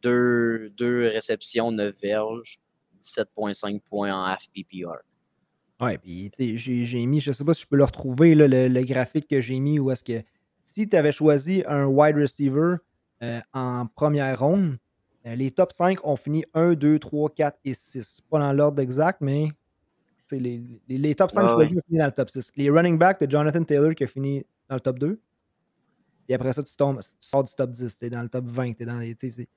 2, 0.02 0.70
deux 0.72 1.08
réceptions, 1.08 1.72
9 1.72 1.94
verges, 2.02 2.60
17,5 3.02 3.82
points 3.82 4.14
en 4.14 4.24
half 4.24 4.48
PPR. 4.54 5.02
Ouais, 5.82 5.98
puis 5.98 6.32
tu 6.38 6.52
sais, 6.54 6.58
j'ai 6.58 6.86
j'ai 6.86 7.06
mis, 7.06 7.20
je 7.20 7.32
sais 7.34 7.44
pas 7.44 7.54
si 7.54 7.62
je 7.64 7.68
peux 7.68 7.76
le 7.76 7.84
retrouver, 7.84 8.34
là, 8.34 8.48
le, 8.48 8.68
le 8.70 8.84
graphique 8.84 9.28
que 9.28 9.42
j'ai 9.42 9.60
mis 9.60 9.78
où 9.80 9.92
est-ce 9.92 10.04
que 10.04 10.24
si 10.64 10.88
tu 10.88 10.96
avais 10.96 11.12
choisi 11.12 11.64
un 11.68 11.86
wide 11.86 12.16
receiver 12.16 12.78
euh, 13.22 13.40
en 13.54 13.86
première 13.88 14.40
ronde, 14.40 14.78
euh, 15.26 15.36
les 15.36 15.52
top 15.52 15.72
5 15.74 16.00
ont 16.06 16.16
fini 16.16 16.46
1, 16.54 16.74
2, 16.76 16.98
3, 17.00 17.30
4 17.30 17.60
et 17.66 17.74
6. 17.74 18.22
Pas 18.30 18.40
dans 18.40 18.54
l'ordre 18.54 18.82
exact, 18.82 19.20
mais 19.22 19.48
tu 20.28 20.38
sais, 20.38 20.40
les, 20.40 20.62
les, 20.88 20.98
les 20.98 21.16
top 21.16 21.32
5 21.32 21.42
Ah 21.46 21.54
choisis 21.54 21.78
ont 21.78 21.82
fini 21.88 22.00
dans 22.00 22.06
le 22.06 22.12
top 22.14 22.30
6. 22.30 22.52
Les 22.56 22.70
running 22.70 22.98
backs 22.98 23.20
de 23.20 23.30
Jonathan 23.30 23.64
Taylor 23.64 23.94
qui 23.96 24.06
a 24.06 24.08
fini 24.08 24.46
dans 24.70 24.76
le 24.76 24.82
top 24.82 24.98
2. 25.00 25.20
Et 26.30 26.34
après 26.34 26.54
ça, 26.54 26.64
tu, 26.64 26.76
tombes, 26.76 27.02
tu 27.02 27.08
sors 27.28 27.44
du 27.44 27.54
top 27.54 27.70
10, 27.72 28.00
tu 28.00 28.06
es 28.06 28.10
dans 28.10 28.24
le 28.24 28.30
top 28.30 28.46
20. 28.46 28.74
t'es 28.74 28.86
dans 28.86 28.98
les, 29.00 29.14
tu 29.14 29.30
sais, 29.30 29.42
c'est- 29.42 29.50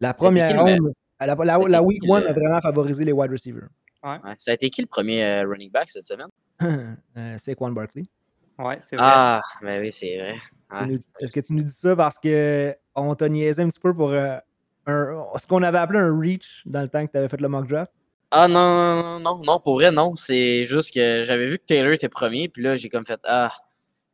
la 0.00 0.14
première 0.14 0.46
qui 0.48 0.54
le 0.54 0.60
ronde, 0.60 0.92
la, 1.20 1.26
la, 1.26 1.34
la, 1.44 1.54
c'était 1.54 1.78
week 1.80 2.00
qui 2.02 2.10
1 2.10 2.20
le- 2.20 2.28
a 2.28 2.32
vraiment 2.32 2.60
favorisé 2.60 3.04
les 3.04 3.12
wide 3.12 3.30
receivers. 3.30 3.68
Ouais. 4.02 4.18
Ça 4.38 4.50
a 4.52 4.54
été 4.54 4.70
qui 4.70 4.80
le 4.80 4.86
premier 4.86 5.24
euh, 5.24 5.46
running 5.46 5.70
back 5.70 5.88
cette 5.90 6.04
semaine? 6.04 6.28
euh, 6.62 7.34
c'est 7.38 7.54
Quan 7.54 7.70
Barkley. 7.70 8.04
Ouais, 8.58 8.78
c'est 8.82 8.96
vrai. 8.96 9.04
Ah, 9.08 9.40
ben 9.62 9.80
oui, 9.80 9.90
c'est 9.92 10.16
vrai. 10.18 10.34
Ouais. 10.70 10.94
Est-ce 11.20 11.32
que 11.32 11.40
tu 11.40 11.52
nous 11.54 11.62
dis 11.64 11.72
ça 11.72 11.96
parce 11.96 12.18
qu'on 12.18 13.14
t'a 13.14 13.28
niaisé 13.28 13.62
un 13.62 13.68
petit 13.68 13.80
peu 13.80 13.94
pour 13.94 14.10
euh, 14.10 14.36
un- 14.86 15.24
ce 15.38 15.46
qu'on 15.46 15.62
avait 15.62 15.78
appelé 15.78 15.98
un 15.98 16.18
reach 16.18 16.62
dans 16.66 16.82
le 16.82 16.88
temps 16.88 17.06
que 17.06 17.12
tu 17.12 17.18
avais 17.18 17.28
fait 17.28 17.40
le 17.40 17.48
mock 17.48 17.66
draft? 17.66 17.92
Ah 18.30 18.46
non, 18.46 18.60
non, 18.60 19.02
non, 19.02 19.20
non, 19.20 19.42
non, 19.44 19.60
pour 19.60 19.74
vrai, 19.74 19.90
non. 19.90 20.14
C'est 20.16 20.64
juste 20.64 20.94
que 20.94 21.22
j'avais 21.22 21.46
vu 21.48 21.58
que 21.58 21.64
Taylor 21.64 21.92
était 21.92 22.08
premier, 22.08 22.48
puis 22.48 22.62
là, 22.62 22.76
j'ai 22.76 22.88
comme 22.88 23.04
fait 23.06 23.18
Ah. 23.24 23.52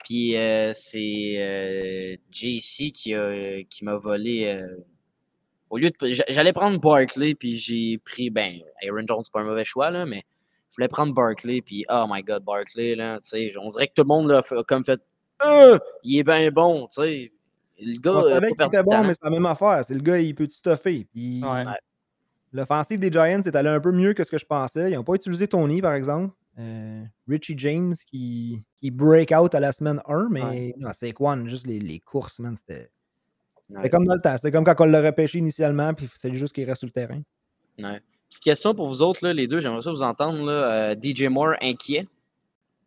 Puis 0.04 0.36
euh, 0.36 0.70
c'est 0.72 1.34
euh, 1.38 2.16
JC 2.30 2.92
qui, 2.92 3.14
a- 3.14 3.62
qui 3.68 3.84
m'a 3.84 3.96
volé. 3.96 4.56
Euh, 5.66 5.74
au 5.74 5.78
lieu 5.78 5.90
de. 5.90 5.96
j'a- 6.12 6.24
J'allais 6.28 6.52
prendre 6.52 6.78
Barkley, 6.80 7.34
puis 7.34 7.56
j'ai 7.56 7.98
pris. 7.98 8.30
Ben, 8.30 8.60
Aaron 8.82 9.04
Jones, 9.06 9.22
c'est 9.24 9.32
pas 9.32 9.40
un 9.40 9.44
mauvais 9.44 9.64
choix, 9.64 9.90
là, 9.90 10.06
mais 10.06 10.22
je 10.70 10.76
voulais 10.76 10.88
prendre 10.88 11.12
Barkley, 11.14 11.60
puis 11.62 11.84
oh 11.90 12.06
my 12.08 12.22
god, 12.22 12.42
Barkley, 12.44 12.94
là, 12.96 13.20
tu 13.20 13.28
sais, 13.28 13.52
on 13.58 13.68
dirait 13.70 13.88
que 13.88 13.94
tout 13.94 14.02
le 14.02 14.08
monde 14.08 14.28
là, 14.30 14.40
a 14.50 14.62
comme 14.64 14.84
fait 14.84 15.00
Euh, 15.44 15.78
il 16.02 16.18
est 16.18 16.24
bien 16.24 16.50
bon, 16.50 16.86
tu 16.86 17.02
sais. 17.02 17.32
Le 17.78 17.98
gars. 18.00 18.12
On 18.12 18.18
a 18.20 18.22
savait 18.30 18.48
pas 18.48 18.68
qu'il 18.68 18.78
était 18.78 18.82
bon, 18.82 19.04
mais 19.04 19.12
c'est 19.14 19.24
la 19.24 19.30
même 19.30 19.44
affaire. 19.46 19.84
C'est 19.84 19.92
le 19.94 20.00
gars, 20.00 20.18
il 20.18 20.34
peut 20.34 20.46
tout 20.46 20.54
stuffer. 20.54 21.06
Puis 21.12 21.42
Ouais. 21.44 21.64
l'offensive 22.52 22.98
des 23.00 23.10
Giants 23.12 23.42
est 23.42 23.54
allée 23.56 23.68
un 23.68 23.80
peu 23.80 23.92
mieux 23.92 24.14
que 24.14 24.24
ce 24.24 24.30
que 24.30 24.38
je 24.38 24.46
pensais. 24.46 24.90
Ils 24.90 24.94
n'ont 24.94 25.04
pas 25.04 25.14
utilisé 25.14 25.46
Tony, 25.46 25.82
par 25.82 25.92
exemple. 25.94 26.34
Euh, 26.58 27.04
Richie 27.28 27.54
James 27.58 27.94
qui, 28.06 28.62
qui 28.80 28.90
break 28.90 29.30
out 29.38 29.54
à 29.54 29.60
la 29.60 29.72
semaine 29.72 30.00
1, 30.06 30.28
mais 30.30 30.42
Ouais. 30.42 30.74
non, 30.78 30.88
c'est 30.94 31.12
quoi? 31.12 31.36
Juste 31.44 31.66
les, 31.66 31.78
les 31.78 32.00
courses, 32.00 32.38
man. 32.38 32.56
C'était 32.56 32.88
Ouais. 33.68 33.76
c'était 33.76 33.90
comme 33.90 34.04
dans 34.04 34.14
le 34.14 34.20
temps. 34.20 34.36
C'était 34.36 34.52
comme 34.52 34.64
quand 34.64 34.76
on 34.78 34.84
l'a 34.86 35.00
repêché 35.00 35.38
initialement, 35.38 35.92
puis 35.94 36.08
c'est 36.14 36.32
juste 36.32 36.54
qu'il 36.54 36.64
reste 36.64 36.80
sur 36.80 36.86
le 36.86 36.92
terrain. 36.92 37.20
Ouais. 37.78 38.00
Petite 38.28 38.44
question 38.44 38.74
pour 38.74 38.88
vous 38.88 39.02
autres, 39.02 39.24
là, 39.24 39.32
les 39.32 39.46
deux, 39.46 39.58
j'aimerais 39.58 39.82
ça 39.82 39.90
vous 39.90 40.02
entendre. 40.02 40.44
Là, 40.44 40.92
euh, 40.92 40.94
DJ 41.00 41.24
Moore 41.24 41.54
inquiet. 41.60 42.06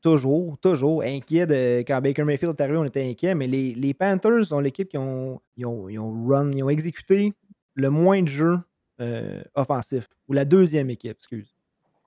Toujours, 0.01 0.57
toujours 0.59 1.01
inquiet 1.01 1.45
de 1.45 1.79
quand 1.79 1.99
Baker 2.01 2.23
Mayfield 2.23 2.55
est 2.57 2.61
arrivé, 2.61 2.77
on 2.77 2.85
était 2.85 3.03
inquiet, 3.03 3.35
mais 3.35 3.47
les, 3.47 3.73
les 3.73 3.93
Panthers 3.93 4.45
sont 4.45 4.61
l'équipe 4.61 4.87
qui 4.87 4.97
ont, 4.97 5.41
ils 5.57 5.65
ont, 5.65 5.89
ils 5.89 5.99
ont 5.99 6.25
run, 6.25 6.51
ils 6.51 6.63
ont 6.63 6.69
exécuté 6.69 7.33
le 7.75 7.89
moins 7.89 8.21
de 8.21 8.27
jeux 8.27 8.59
euh, 9.01 9.41
offensifs. 9.55 10.07
Ou 10.27 10.33
la 10.33 10.45
deuxième 10.45 10.89
équipe, 10.89 11.17
excuse. 11.17 11.55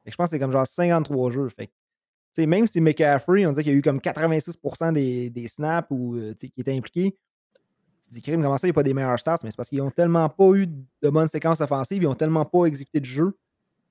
Fait 0.05 0.11
que 0.11 0.13
je 0.13 0.17
pense 0.17 0.27
que 0.27 0.31
c'est 0.31 0.39
comme 0.39 0.53
genre 0.53 0.67
53 0.67 1.31
jeux. 1.33 1.49
Fait 1.49 1.69
que, 2.37 2.43
même 2.47 2.67
si 2.67 2.81
McCaffrey, 2.81 3.47
on 3.47 3.51
disait 3.51 3.63
qu'il 3.63 3.73
y 3.73 3.75
a 3.75 3.79
eu 3.79 3.83
comme 3.83 3.99
86% 3.99 4.93
des, 4.93 5.31
des 5.31 5.49
snaps 5.49 5.89
ou 5.91 6.17
euh, 6.17 6.35
qui 6.35 6.53
étaient 6.57 6.77
impliqués, 6.77 7.15
tu 8.03 8.09
te 8.09 8.15
dis, 8.15 8.23
crime, 8.23 8.43
comment 8.43 8.59
ça, 8.59 8.67
il 8.67 8.71
n'y 8.71 8.73
a 8.73 8.75
pas 8.75 8.83
des 8.83 8.95
meilleurs 8.95 9.19
stats, 9.19 9.39
mais 9.45 9.51
c'est 9.51 9.57
parce 9.57 9.69
qu'ils 9.69 9.79
n'ont 9.79 9.91
tellement 9.91 10.29
pas 10.29 10.51
eu 10.55 10.67
de 10.67 11.11
bonnes 11.11 11.29
séquences 11.29 11.61
offensives, 11.61 12.03
ils 12.03 12.07
n'ont 12.07 12.15
tellement 12.15 12.45
pas 12.45 12.65
exécuté 12.67 13.01
de 13.01 13.05
jeu. 13.07 13.37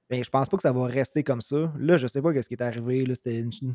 Ben, 0.10 0.24
je 0.24 0.30
pense 0.30 0.50
pas 0.50 0.58
que 0.58 0.64
ça 0.64 0.74
va 0.74 0.86
rester 0.88 1.24
comme 1.24 1.42
ça. 1.42 1.72
Là, 1.80 1.96
je 1.98 2.06
sais 2.08 2.22
pas 2.22 2.34
ce 2.42 2.48
qui 2.48 2.54
est 2.56 2.62
arrivé. 2.62 3.06
là, 3.06 3.16
C'était 3.16 3.40
une- 3.40 3.52
c'est 3.54 3.68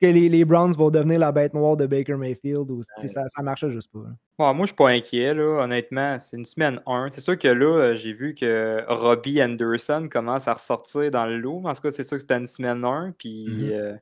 que 0.00 0.06
les, 0.06 0.28
les 0.28 0.44
Browns 0.44 0.72
vont 0.72 0.88
devenir 0.90 1.18
la 1.18 1.32
bête 1.32 1.52
noire 1.52 1.76
de 1.76 1.84
Baker 1.86 2.14
Mayfield 2.14 2.70
ou 2.70 2.78
Ouais. 2.98 3.08
ça, 3.08 3.26
ça 3.26 3.42
marchait 3.42 3.70
juste 3.70 3.90
pas. 3.92 4.52
moi, 4.52 4.60
je 4.60 4.66
suis 4.66 4.74
pas 4.76 4.88
inquiet, 4.90 5.34
là, 5.34 5.64
honnêtement. 5.64 6.18
C'est 6.20 6.36
une 6.36 6.44
semaine 6.46 6.80
1. 6.86 7.08
C'est 7.10 7.20
sûr 7.20 7.36
que 7.36 7.48
là, 7.48 7.66
euh, 7.66 7.94
j'ai 7.96 8.12
vu 8.12 8.34
que 8.34 8.82
Robbie 8.88 9.42
Anderson 9.42 10.08
commence 10.10 10.46
à 10.48 10.54
ressortir 10.54 11.10
dans 11.10 11.26
le 11.26 11.36
lot. 11.38 11.62
En 11.66 11.74
tout 11.74 11.82
cas, 11.82 11.90
c'est 11.90 12.04
sûr 12.04 12.16
que 12.16 12.20
c'était 12.22 12.38
une 12.38 12.46
semaine 12.46 12.84
1. 12.84 13.12
Puis 13.18 13.46
Mhm. 13.48 13.70
euh, 13.72 13.94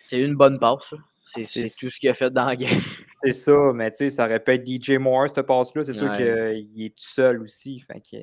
C'est 0.00 0.20
une 0.20 0.34
bonne 0.36 0.58
passe. 0.60 0.94
C'est 1.28 1.64
tout 1.78 1.90
ce 1.90 1.98
qu'il 1.98 2.08
a 2.10 2.14
fait 2.14 2.30
dans 2.30 2.46
la 2.46 2.56
game. 2.56 2.68
c'est 3.24 3.32
ça, 3.32 3.72
mais 3.74 3.90
tu 3.90 3.96
sais, 3.98 4.10
ça 4.10 4.24
aurait 4.24 4.40
pu 4.42 4.52
être 4.52 4.66
DJ 4.66 4.92
Moore, 4.98 5.28
cette 5.34 5.46
passe-là. 5.46 5.84
C'est 5.84 5.92
sûr 5.92 6.10
Ouais. 6.10 6.64
qu'il 6.66 6.84
est 6.84 6.90
tout 6.90 6.94
seul 7.04 7.42
aussi. 7.42 7.80
Fait 7.80 8.00
que, 8.00 8.16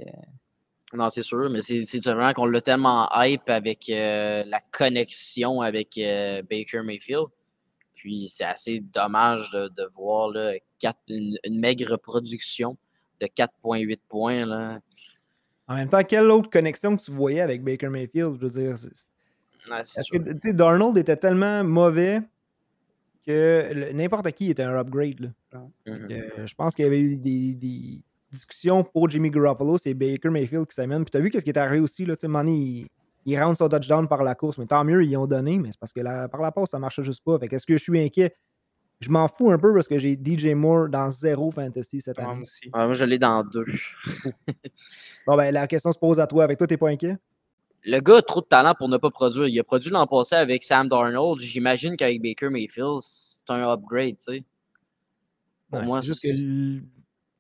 Non, 0.98 1.10
c'est 1.10 1.22
sûr, 1.22 1.50
mais 1.50 1.62
c'est 1.62 1.84
c'est 1.84 2.04
vraiment 2.04 2.34
qu'on 2.34 2.46
l'a 2.46 2.62
tellement 2.62 3.10
hype 3.16 3.50
avec 3.50 3.90
euh, 3.90 4.44
la 4.46 4.60
connexion 4.72 5.62
avec 5.62 5.98
euh, 5.98 6.42
Baker 6.50 6.82
Mayfield. 6.84 7.26
Puis 7.96 8.28
c'est 8.30 8.46
assez 8.46 8.80
dommage 8.82 9.52
de, 9.52 9.68
de 9.70 9.88
voir 9.96 10.30
là, 10.30 10.54
quatre- 10.80 11.00
une, 11.08 11.38
une 11.44 11.60
maigre 11.60 11.98
production 11.98 12.78
de 13.22 13.28
4,8 13.28 14.00
points. 14.10 14.46
Là. 14.46 14.80
En 15.68 15.76
même 15.76 15.90
temps, 15.90 16.04
quelle 16.04 16.30
autre 16.30 16.50
connexion 16.50 16.96
que 16.96 17.02
tu 17.04 17.12
voyais 17.12 17.42
avec 17.42 17.64
Baker 17.64 17.90
Mayfield? 17.90 18.36
Je 18.40 18.46
veux 18.46 18.50
dire, 18.52 18.76
Ouais, 19.68 19.78
Parce 19.78 20.00
sûr. 20.04 20.20
que, 20.24 20.32
tu 20.34 20.40
sais, 20.42 20.54
Darnold 20.54 20.96
était 20.98 21.16
tellement 21.16 21.64
mauvais 21.64 22.22
que 23.25 23.91
n'importe 23.94 24.32
qui 24.32 24.50
était 24.50 24.63
un 24.63 24.77
upgrade. 24.77 25.20
là. 25.20 25.60
Mhm. 25.86 26.08
Euh, 26.12 26.46
je 26.46 26.53
pense 26.55 26.75
qu'il 26.75 26.84
y 26.84 26.88
avait 26.88 27.00
eu 27.01 27.17
des, 27.17 27.53
des 27.55 28.01
discussions 28.32 28.84
pour 28.84 29.10
Jimmy 29.10 29.29
Garoppolo, 29.32 29.77
c'est 29.77 29.94
Baker 29.94 30.29
Mayfield 30.29 30.67
qui 30.67 30.75
s'amène. 30.75 31.03
Puis 31.03 31.12
tu 31.12 31.17
as 31.17 31.22
vu 31.22 31.29
qu'est-ce 31.29 31.44
qui 31.46 31.51
est 31.51 31.58
arrivé 31.58 31.79
aussi, 31.82 32.05
là, 32.05 32.15
tu 32.15 32.25
il, 32.27 32.88
il 33.25 33.41
rentre 33.41 33.58
son 33.58 33.70
touchdown 33.70 34.08
par 34.08 34.24
la 34.24 34.36
course, 34.36 34.58
mais 34.58 34.65
tant 34.67 34.84
mieux, 34.84 35.03
ils 35.03 35.15
ont 35.17 35.25
donné, 35.27 35.58
mais 35.58 35.72
c'est 35.72 35.79
parce 35.79 35.94
que 35.94 36.01
la- 36.01 36.27
par 36.27 36.41
la 36.41 36.51
passe, 36.51 36.70
ça 36.72 36.79
marchait 36.79 37.03
juste 37.03 37.24
pas. 37.24 37.39
Fait 37.39 37.48
qu'est-ce 37.48 37.65
que 37.65 37.77
je 37.77 37.84
suis 37.84 38.00
inquiet? 38.00 38.36
Je 39.01 39.10
m'en 39.10 39.27
fous 39.27 39.51
un 39.51 39.58
peu 39.60 39.74
parce 39.74 39.88
que 39.89 39.98
j'ai 39.98 40.15
DJ 40.15 40.53
Moore 40.53 40.88
dans 40.89 41.10
zéro 41.10 41.51
fantasy 41.51 42.00
cette 42.01 42.17
moi 42.20 42.32
année. 42.32 42.41
aussi. 42.44 42.65
Ouais, 42.74 42.86
moi, 42.86 42.94
je 42.94 43.03
l'ai 43.05 43.20
dans 43.20 43.44
deux. 43.44 43.65
Bon, 45.27 45.36
ben, 45.36 45.51
la 45.53 45.67
question 45.67 45.91
se 45.91 45.98
pose 46.00 46.20
à 46.20 46.27
toi. 46.27 46.44
Avec 46.46 46.58
toi, 46.58 46.65
t'es 46.67 46.77
pas 46.77 46.89
inquiet? 46.89 47.17
Le 47.86 48.00
gars 48.00 48.18
a 48.18 48.22
trop 48.22 48.42
de 48.42 48.48
talent 48.48 48.74
pour 48.75 48.89
ne 48.89 48.98
pas 48.98 49.12
produire. 49.12 49.48
Il 49.48 49.60
a 49.60 49.63
produit 49.63 49.92
l'an 49.92 50.08
passé 50.08 50.36
avec 50.36 50.63
Sam 50.63 50.88
Darnold. 50.88 51.39
J'imagine 51.39 51.96
qu'avec 51.96 52.22
Baker 52.22 52.50
Mayfield, 52.50 53.00
c'est 53.01 53.50
un 53.50 53.72
upgrade, 53.72 54.18
tu 54.18 54.24
sais. 54.24 54.44
Pour 55.70 55.80
Ouais, 55.80 55.86
moi, 55.86 56.01
c'est 56.01 56.08
juste 56.08 56.24
que 56.24 56.44
le, 56.44 56.82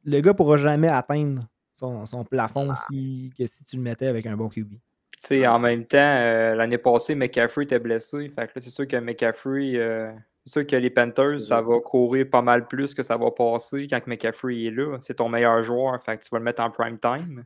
le 0.03 0.21
gars 0.21 0.33
pourra 0.33 0.57
jamais 0.57 0.87
atteindre 0.87 1.47
son, 1.75 2.05
son 2.05 2.23
plafond 2.23 2.73
si, 2.87 3.31
que 3.37 3.45
si 3.47 3.65
tu 3.65 3.75
le 3.75 3.81
mettais 3.81 4.07
avec 4.07 4.25
un 4.25 4.37
bon 4.37 4.49
QB. 4.49 4.69
Tu 4.71 4.79
sais, 5.17 5.47
en 5.47 5.59
même 5.59 5.85
temps, 5.85 5.97
euh, 5.97 6.55
l'année 6.55 6.77
passée, 6.77 7.15
McCaffrey 7.15 7.63
était 7.63 7.79
blessé. 7.79 8.29
Fait 8.29 8.47
que 8.47 8.53
là, 8.55 8.61
c'est 8.61 8.69
sûr 8.69 8.87
que 8.87 8.97
McCaffrey, 8.97 9.73
euh, 9.75 10.11
c'est 10.45 10.51
sûr 10.51 10.67
que 10.67 10.75
les 10.75 10.89
Panthers, 10.89 11.41
ça 11.41 11.61
va 11.61 11.79
courir 11.79 12.29
pas 12.29 12.41
mal 12.41 12.67
plus 12.67 12.93
que 12.93 13.01
ça 13.01 13.17
va 13.17 13.31
passer 13.31 13.87
quand 13.87 14.05
McCaffrey 14.07 14.65
est 14.65 14.71
là. 14.71 14.97
C'est 14.99 15.15
ton 15.15 15.29
meilleur 15.29 15.61
joueur. 15.63 15.99
Fait 16.01 16.17
que 16.17 16.23
tu 16.23 16.29
vas 16.31 16.39
le 16.39 16.43
mettre 16.43 16.61
en 16.61 16.69
prime 16.69 16.99
time. 16.99 17.45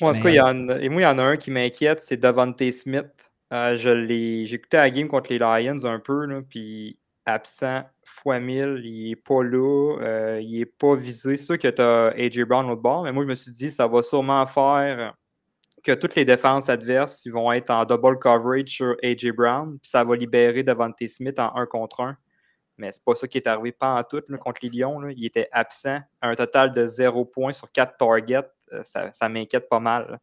Moi, 0.00 0.10
en 0.10 0.14
tout 0.14 0.22
cas, 0.22 0.28
il 0.30 0.34
y 0.36 0.40
en 0.40 0.68
a- 0.68 0.78
et 0.80 0.88
moi, 0.88 1.02
il 1.02 1.04
y 1.04 1.06
en 1.06 1.18
a 1.18 1.22
un 1.22 1.36
qui 1.36 1.50
m'inquiète, 1.50 2.00
c'est 2.00 2.16
Devontae 2.16 2.70
Smith. 2.72 3.32
Euh, 3.52 3.76
je 3.76 3.90
l'ai, 3.90 4.46
j'ai 4.46 4.56
écouté 4.56 4.78
la 4.78 4.90
game 4.90 5.08
contre 5.08 5.30
les 5.30 5.38
Lions 5.38 5.84
un 5.84 5.98
peu, 6.00 6.24
là, 6.26 6.40
puis 6.48 6.98
absent 7.26 7.82
fois 8.04 8.40
1000, 8.40 8.80
il 8.84 9.10
est 9.12 9.16
pas 9.16 9.42
là, 9.42 9.98
euh, 10.00 10.40
il 10.42 10.60
est 10.60 10.66
pas 10.66 10.94
visé. 10.96 11.36
C'est 11.36 11.44
sûr 11.44 11.58
que 11.58 11.68
tu 11.68 11.82
as 11.82 12.08
AJ 12.16 12.44
Brown 12.44 12.68
au 12.70 12.76
bord, 12.76 13.04
mais 13.04 13.12
moi, 13.12 13.24
je 13.24 13.28
me 13.28 13.34
suis 13.34 13.52
dit, 13.52 13.70
ça 13.70 13.86
va 13.86 14.02
sûrement 14.02 14.44
faire 14.46 15.14
que 15.84 15.92
toutes 15.92 16.14
les 16.14 16.24
défenses 16.24 16.68
adverses 16.68 17.24
ils 17.26 17.32
vont 17.32 17.50
être 17.52 17.70
en 17.70 17.84
double 17.84 18.18
coverage 18.18 18.68
sur 18.68 18.96
AJ 19.02 19.32
Brown, 19.32 19.78
puis 19.80 19.90
ça 19.90 20.02
va 20.04 20.16
libérer 20.16 20.62
Devontae 20.62 21.08
Smith 21.08 21.38
en 21.38 21.54
1 21.56 21.66
contre 21.66 22.00
1. 22.00 22.16
Mais 22.78 22.90
c'est 22.92 23.04
pas 23.04 23.14
ça 23.14 23.28
qui 23.28 23.36
est 23.38 23.46
arrivé 23.46 23.72
pas 23.72 23.94
en 23.98 24.02
tout 24.02 24.22
là, 24.28 24.38
contre 24.38 24.60
les 24.62 24.70
Lions. 24.70 24.98
là. 25.00 25.10
Il 25.14 25.24
était 25.26 25.48
absent 25.52 26.00
à 26.20 26.28
un 26.28 26.34
total 26.34 26.72
de 26.72 26.86
0 26.86 27.24
points 27.26 27.52
sur 27.52 27.70
4 27.70 27.96
targets. 27.98 28.48
Euh, 28.72 28.80
ça 28.84 29.10
ça 29.12 29.28
m'inquiète 29.28 29.68
pas 29.68 29.80
mal. 29.80 30.18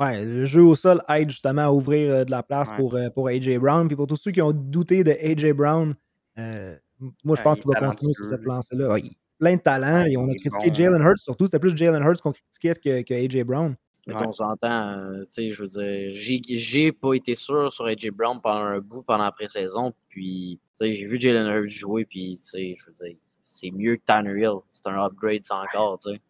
Ouais, 0.00 0.24
le 0.24 0.44
jeu 0.46 0.62
au 0.62 0.74
sol 0.74 1.02
aide 1.08 1.30
justement 1.30 1.62
à 1.62 1.70
ouvrir 1.70 2.12
euh, 2.12 2.24
de 2.24 2.30
la 2.30 2.42
place 2.42 2.70
Ouais. 2.70 2.76
pour, 2.76 2.94
euh, 2.94 3.10
pour 3.10 3.28
AJ 3.28 3.58
Brown. 3.58 3.86
Puis 3.86 3.96
pour 3.96 4.06
tous 4.06 4.16
ceux 4.16 4.30
qui 4.30 4.40
ont 4.42 4.52
douté 4.52 5.04
de 5.04 5.10
AJ 5.12 5.52
Brown, 5.52 5.94
euh, 6.38 6.76
moi 7.24 7.36
je 7.36 7.42
pense 7.42 7.60
qu'il 7.60 7.70
va 7.72 7.78
continuer 7.80 8.12
sur 8.14 8.24
cette 8.24 8.42
lancée-là. 8.44 8.88
Ouais, 8.94 9.02
plein 9.38 9.56
de 9.56 9.60
talent. 9.60 10.02
Ouais, 10.04 10.12
et 10.12 10.16
on 10.16 10.24
a 10.28 10.34
critiqué 10.34 10.68
bon, 10.68 10.74
Jalen 10.74 11.02
Hurts 11.02 11.18
surtout. 11.18 11.44
C'était 11.46 11.58
plus 11.58 11.76
Jalen 11.76 12.02
Hurts 12.02 12.20
qu'on 12.22 12.32
critiquait 12.32 12.74
que, 12.74 13.02
que 13.02 13.14
AJ 13.14 13.44
Brown. 13.44 13.76
Mais 14.06 14.14
on 14.26 14.32
s'entend, 14.32 14.98
euh, 14.98 15.20
tu 15.20 15.26
sais, 15.28 15.50
je 15.52 15.62
veux 15.62 15.68
dire, 15.68 16.10
j'ai- 16.12 16.42
j'ai 16.48 16.90
pas 16.90 17.14
été 17.14 17.36
sûr 17.36 17.70
sur 17.70 17.86
AJ 17.86 18.10
Brown 18.10 18.40
pendant 18.40 18.64
un 18.64 18.80
bout 18.80 19.02
pendant 19.02 19.24
la 19.24 19.30
pré-saison, 19.32 19.92
puis 20.08 20.58
tu 20.80 20.86
sais, 20.86 20.92
j'ai 20.92 21.06
vu 21.06 21.20
Jalen 21.20 21.46
Hurts 21.46 21.68
jouer, 21.68 22.04
puis 22.04 22.34
tu 22.36 22.42
sais, 22.42 22.74
je 22.76 22.86
veux 22.86 22.92
dire, 22.94 23.16
c'est 23.44 23.70
mieux 23.70 23.96
que 23.96 24.02
Tanner 24.04 24.40
Hill. 24.40 24.56
C'est 24.72 24.88
un 24.88 25.04
upgrade 25.04 25.44
sans 25.44 25.62
encore, 25.62 25.98
tu 25.98 26.10
sais. 26.10 26.20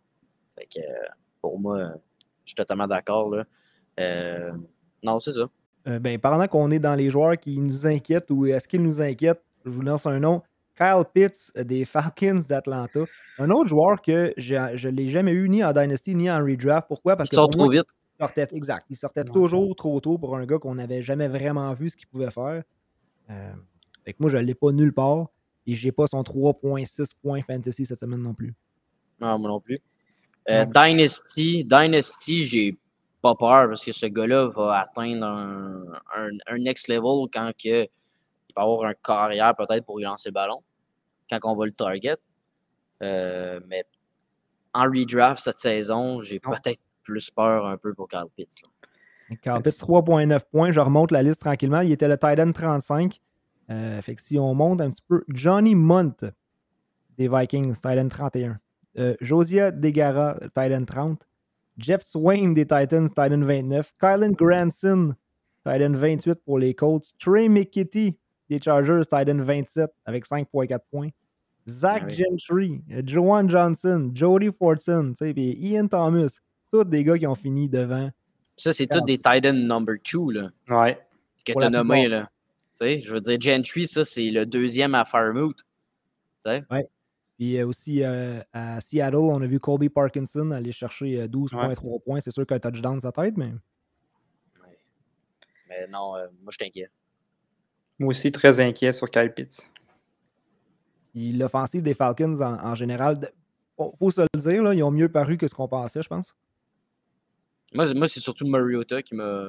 Fait 0.58 0.66
que 0.66 0.80
euh, 0.80 1.08
pour 1.42 1.58
moi, 1.60 1.90
je 2.44 2.50
suis 2.50 2.54
totalement 2.54 2.86
d'accord, 2.86 3.28
là. 3.28 3.44
Euh, 4.00 4.52
non, 5.02 5.20
c'est 5.20 5.32
ça. 5.32 5.48
Euh, 5.88 5.98
ben, 5.98 6.18
pendant 6.18 6.46
qu'on 6.46 6.70
est 6.70 6.78
dans 6.78 6.94
les 6.94 7.10
joueurs 7.10 7.36
qui 7.36 7.58
nous 7.60 7.86
inquiètent 7.86 8.30
ou 8.30 8.46
est-ce 8.46 8.68
qu'ils 8.68 8.82
nous 8.82 9.02
inquiètent, 9.02 9.42
je 9.64 9.70
vous 9.70 9.82
lance 9.82 10.06
un 10.06 10.20
nom. 10.20 10.42
Kyle 10.76 11.04
Pitts 11.12 11.52
des 11.56 11.84
Falcons 11.84 12.42
d'Atlanta. 12.48 13.00
Un 13.38 13.50
autre 13.50 13.68
joueur 13.68 14.00
que 14.00 14.32
je 14.38 14.54
ne 14.54 14.92
l'ai 14.92 15.08
jamais 15.08 15.32
eu 15.32 15.48
ni 15.48 15.62
en 15.62 15.72
Dynasty 15.72 16.14
ni 16.14 16.30
en 16.30 16.38
redraft. 16.42 16.88
Pourquoi? 16.88 17.16
Parce 17.16 17.28
Il 17.28 17.32
que 17.32 17.36
sort 17.36 17.50
moi, 17.54 17.64
trop 17.66 17.70
vite. 17.70 17.86
il 18.18 18.22
sortait, 18.22 18.48
exact. 18.52 18.86
Il 18.88 18.96
sortait 18.96 19.24
toujours 19.24 19.76
trop 19.76 20.00
tôt 20.00 20.16
pour 20.16 20.36
un 20.36 20.46
gars 20.46 20.58
qu'on 20.58 20.76
n'avait 20.76 21.02
jamais 21.02 21.28
vraiment 21.28 21.72
vu 21.74 21.90
ce 21.90 21.96
qu'il 21.96 22.06
pouvait 22.06 22.30
faire. 22.30 22.62
Euh, 23.30 23.52
fait 24.04 24.12
que 24.14 24.18
moi, 24.20 24.30
je 24.30 24.38
ne 24.38 24.42
l'ai 24.42 24.54
pas 24.54 24.72
nulle 24.72 24.94
part. 24.94 25.26
Et 25.66 25.74
j'ai 25.74 25.92
pas 25.92 26.06
son 26.06 26.22
3.6 26.22 27.14
points 27.22 27.42
fantasy 27.42 27.86
cette 27.86 28.00
semaine 28.00 28.22
non 28.22 28.34
plus. 28.34 28.54
Non, 29.20 29.38
moi 29.38 29.48
non 29.50 29.60
plus. 29.60 29.78
Euh. 30.48 30.64
Dynasty, 30.64 31.64
Dynasty, 31.64 32.44
j'ai 32.44 32.78
pas 33.20 33.34
peur 33.34 33.68
parce 33.68 33.84
que 33.84 33.92
ce 33.92 34.06
gars-là 34.06 34.48
va 34.48 34.80
atteindre 34.80 35.24
un, 35.24 35.84
un, 36.16 36.30
un 36.48 36.58
next 36.58 36.88
level 36.88 37.28
quand 37.32 37.52
que, 37.52 37.84
il 37.84 38.52
va 38.56 38.62
avoir 38.62 38.90
un 38.90 38.94
carrière 38.94 39.54
peut-être 39.56 39.84
pour 39.84 40.00
y 40.00 40.04
lancer 40.04 40.28
le 40.28 40.34
ballon, 40.34 40.62
quand 41.30 41.38
on 41.44 41.54
va 41.54 41.66
le 41.66 41.72
target. 41.72 42.16
Euh, 43.02 43.60
mais 43.68 43.84
en 44.74 44.84
redraft 44.84 45.42
cette 45.42 45.58
saison, 45.58 46.20
j'ai 46.20 46.40
peut-être 46.40 46.80
plus 47.02 47.30
peur 47.30 47.66
un 47.66 47.76
peu 47.76 47.94
pour 47.94 48.08
Carl 48.08 48.28
Pitts. 48.36 48.62
là. 48.62 49.36
Kyle 49.42 49.62
Pitts, 49.62 49.80
3.9 49.80 50.40
points. 50.50 50.70
Je 50.70 50.80
remonte 50.80 51.10
la 51.10 51.22
liste 51.22 51.40
tranquillement. 51.40 51.80
Il 51.80 51.92
était 51.92 52.08
le 52.08 52.18
tight 52.18 52.38
end 52.38 52.52
35. 52.52 53.20
Euh, 53.70 54.02
fait 54.02 54.14
que 54.14 54.20
si 54.20 54.38
on 54.38 54.54
monte 54.54 54.80
un 54.80 54.90
petit 54.90 55.02
peu, 55.08 55.24
Johnny 55.28 55.74
Munt 55.74 56.16
des 57.16 57.28
Vikings, 57.28 57.74
tight 57.80 57.98
end 57.98 58.08
31. 58.08 58.58
Euh, 58.98 59.14
Josia 59.20 59.70
Degara, 59.70 60.38
tight 60.54 60.72
end 60.72 60.84
30. 60.84 61.26
Jeff 61.78 62.02
Swain 62.02 62.52
des 62.52 62.66
Titans, 62.66 63.08
tight 63.12 63.32
end 63.32 63.40
29. 63.42 63.94
Kylan 63.98 64.32
Granson, 64.32 65.14
tight 65.64 65.80
end 65.82 65.94
28 65.94 66.34
pour 66.44 66.58
les 66.58 66.74
Colts. 66.74 67.12
Trey 67.18 67.48
McKitty 67.48 68.16
des 68.50 68.60
Chargers, 68.60 69.02
tight 69.10 69.28
end 69.30 69.42
27 69.42 69.90
avec 70.04 70.26
5.4 70.26 70.78
points. 70.90 71.08
Zach 71.68 72.04
oui. 72.08 72.14
Gentry, 72.14 72.82
euh, 72.92 73.02
Joanne 73.06 73.48
Johnson, 73.48 74.10
Jody 74.14 74.50
Fortson, 74.50 75.14
tu 75.16 75.24
sais, 75.26 75.32
puis 75.32 75.52
Ian 75.58 75.86
Thomas. 75.88 76.38
Tous 76.72 76.84
des 76.84 77.04
gars 77.04 77.16
qui 77.18 77.26
ont 77.26 77.34
fini 77.34 77.68
devant. 77.68 78.10
Ça, 78.56 78.72
c'est 78.72 78.86
tous 78.86 79.00
des 79.02 79.18
tight 79.18 79.46
end 79.46 79.52
number 79.54 79.96
two, 80.02 80.30
là, 80.30 80.50
Ouais. 80.70 80.98
ce 81.36 81.44
que 81.44 81.52
Pour 81.52 81.60
tu 81.62 81.66
as 81.66 81.70
nommé. 81.70 82.02
plupart. 82.02 82.20
Là. 82.20 82.30
Tu 82.50 82.68
sais, 82.72 83.00
je 83.00 83.12
veux 83.12 83.20
dire, 83.20 83.38
Gentry, 83.40 83.86
ça, 83.86 84.04
c'est 84.04 84.30
le 84.30 84.44
deuxième 84.46 84.94
à 84.94 85.04
Fairmouth. 85.04 85.56
Tu 85.58 85.64
sais? 86.50 86.64
Puis 87.42 87.58
euh, 87.58 87.66
aussi 87.66 88.04
euh, 88.04 88.40
à 88.52 88.80
Seattle, 88.80 89.16
on 89.16 89.42
a 89.42 89.46
vu 89.46 89.58
Colby 89.58 89.88
Parkinson 89.88 90.52
aller 90.52 90.70
chercher 90.70 91.22
euh, 91.22 91.26
12.3 91.26 92.00
points. 92.04 92.20
C'est 92.20 92.30
sûr 92.30 92.46
qu'un 92.46 92.60
touchdown 92.60 93.00
sa 93.00 93.10
tête, 93.10 93.36
mais 93.36 93.46
Ouais. 94.62 94.78
Mais 95.68 95.88
non, 95.88 96.14
euh, 96.14 96.28
moi, 96.40 96.52
je 96.52 96.58
t'inquiète. 96.58 96.92
Moi 97.98 98.10
aussi, 98.10 98.30
très 98.30 98.60
inquiet 98.60 98.92
sur 98.92 99.10
Kyle 99.10 99.32
Pitts. 99.34 99.68
l'offensive 101.16 101.82
des 101.82 101.94
Falcons 101.94 102.40
en, 102.40 102.64
en 102.64 102.76
général, 102.76 103.18
de- 103.18 103.28
bon, 103.76 103.92
faut 103.98 104.12
se 104.12 104.20
le 104.20 104.40
dire, 104.40 104.62
là, 104.62 104.72
ils 104.72 104.84
ont 104.84 104.92
mieux 104.92 105.08
paru 105.08 105.36
que 105.36 105.48
ce 105.48 105.54
qu'on 105.56 105.66
pensait, 105.66 106.00
je 106.00 106.08
pense. 106.08 106.36
Moi, 107.74 107.88
c'est- 107.88 107.94
moi 107.94 108.06
c'est 108.06 108.20
surtout 108.20 108.46
Mariota 108.46 109.02
qui 109.02 109.16
m'a. 109.16 109.48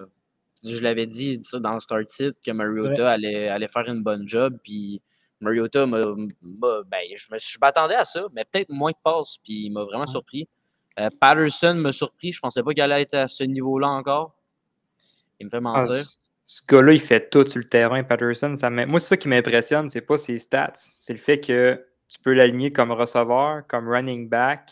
Je 0.65 0.81
l'avais 0.81 1.05
dit 1.05 1.37
ça 1.43 1.59
dans 1.59 1.73
le 1.75 1.79
start 1.79 2.09
sit 2.09 2.33
que 2.43 2.49
Mariota 2.51 3.03
Ouais. 3.03 3.09
allait, 3.09 3.49
allait 3.49 3.67
faire 3.67 3.87
une 3.87 4.01
bonne 4.01 4.27
job. 4.27 4.57
Puis 4.63 4.99
Mariota 5.43 5.85
m'a. 5.85 5.99
m'a- 5.99 6.81
Ben, 6.87 7.01
je 7.15 7.27
me 7.31 7.37
je 7.37 7.57
m'attendais 7.61 7.95
à 7.95 8.05
ça, 8.05 8.25
mais 8.33 8.45
peut-être 8.45 8.69
moins 8.69 8.91
de 8.91 8.97
passes. 9.03 9.37
Puis 9.43 9.65
il 9.65 9.69
m'a 9.71 9.83
vraiment 9.83 10.07
surpris. 10.07 10.47
Euh, 10.99 11.09
Patterson 11.19 11.73
m'a 11.75 11.91
surpris. 11.91 12.31
Je 12.31 12.39
pensais 12.39 12.61
pas 12.63 12.73
qu'il 12.73 12.81
allait 12.83 13.01
être 13.01 13.13
à 13.15 13.27
ce 13.27 13.43
niveau-là 13.43 13.87
encore. 13.89 14.35
Il 15.39 15.45
me 15.47 15.49
fait 15.49 15.57
Ah, 15.57 15.61
mentir. 15.61 16.03
ce 16.45 16.61
gars-là, 16.67 16.93
il 16.93 16.99
fait 17.01 17.29
tout 17.29 17.47
sur 17.47 17.59
le 17.59 17.65
terrain, 17.65 18.03
Patterson. 18.03 18.55
Ça 18.55 18.69
Moi, 18.69 18.99
c'est 18.99 19.07
ça 19.09 19.17
qui 19.17 19.27
m'impressionne, 19.27 19.89
c'est 19.89 20.01
pas 20.01 20.17
ses 20.17 20.37
stats. 20.37 20.71
C'est 20.75 21.13
le 21.13 21.19
fait 21.19 21.39
que 21.39 21.83
tu 22.07 22.19
peux 22.19 22.33
l'aligner 22.33 22.71
comme 22.71 22.91
receveur, 22.91 23.65
comme 23.67 23.89
running 23.89 24.29
back, 24.29 24.69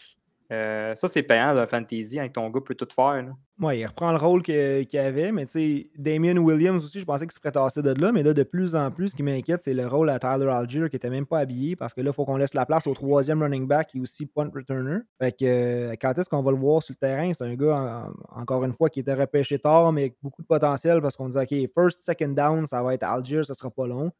Euh, 0.51 0.93
ça, 0.95 1.07
c'est 1.07 1.23
payant 1.23 1.55
dans 1.55 1.65
Fantasy, 1.65 2.19
avec 2.19 2.33
ton 2.33 2.49
gars 2.49 2.59
peut 2.59 2.75
tout 2.75 2.87
faire. 2.93 3.25
Ouais, 3.61 3.79
il 3.79 3.85
reprend 3.85 4.11
le 4.11 4.17
rôle 4.17 4.41
qu'il 4.41 4.97
avait, 4.97 5.31
mais 5.31 5.45
tu 5.45 5.51
sais, 5.51 5.89
Damien 5.95 6.35
Williams 6.37 6.83
aussi, 6.83 6.99
je 6.99 7.05
pensais 7.05 7.25
qu'il 7.25 7.31
se 7.31 7.37
ferait 7.39 7.51
tasser 7.51 7.81
de 7.81 7.93
là, 8.01 8.11
mais 8.11 8.21
là, 8.23 8.33
de 8.33 8.43
plus 8.43 8.75
en 8.75 8.89
plus, 8.91 9.09
ce 9.09 9.15
qui 9.15 9.23
m'inquiète, 9.23 9.61
c'est 9.61 9.73
le 9.73 9.87
rôle 9.87 10.09
à 10.09 10.19
Tyler 10.19 10.47
Algier 10.49 10.89
qui 10.89 10.95
était 10.95 11.09
même 11.11 11.25
pas 11.27 11.39
habillé 11.39 11.75
parce 11.75 11.93
que 11.93 12.01
là, 12.01 12.09
il 12.09 12.13
faut 12.13 12.25
qu'on 12.25 12.37
laisse 12.37 12.53
la 12.55 12.65
place 12.65 12.85
au 12.87 12.93
troisième 12.93 13.41
running 13.41 13.67
back 13.67 13.95
est 13.95 13.99
aussi 13.99 14.25
punt 14.25 14.49
returner. 14.53 14.97
Fait 15.21 15.31
que 15.31 15.45
euh, 15.45 15.93
quand 16.01 16.17
est-ce 16.17 16.27
qu'on 16.27 16.41
va 16.41 16.51
le 16.51 16.57
voir 16.57 16.81
sur 16.83 16.93
le 16.99 17.07
terrain? 17.07 17.31
C'est 17.33 17.45
un 17.45 17.55
gars, 17.55 18.09
en- 18.35 18.41
encore 18.41 18.63
une 18.65 18.73
fois, 18.73 18.89
qui 18.89 18.99
était 18.99 19.13
repêché 19.13 19.59
tard, 19.59 19.93
mais 19.93 20.01
avec 20.01 20.17
beaucoup 20.21 20.41
de 20.41 20.47
potentiel 20.47 20.99
parce 21.01 21.15
qu'on 21.15 21.27
disait, 21.29 21.41
OK, 21.43 21.69
first, 21.77 22.01
second 22.03 22.29
down, 22.33 22.65
ça 22.65 22.81
va 22.83 22.93
être 22.95 23.03
Algier, 23.03 23.43
ça 23.43 23.53
sera 23.53 23.69
pas 23.69 23.85
long. 23.87 24.11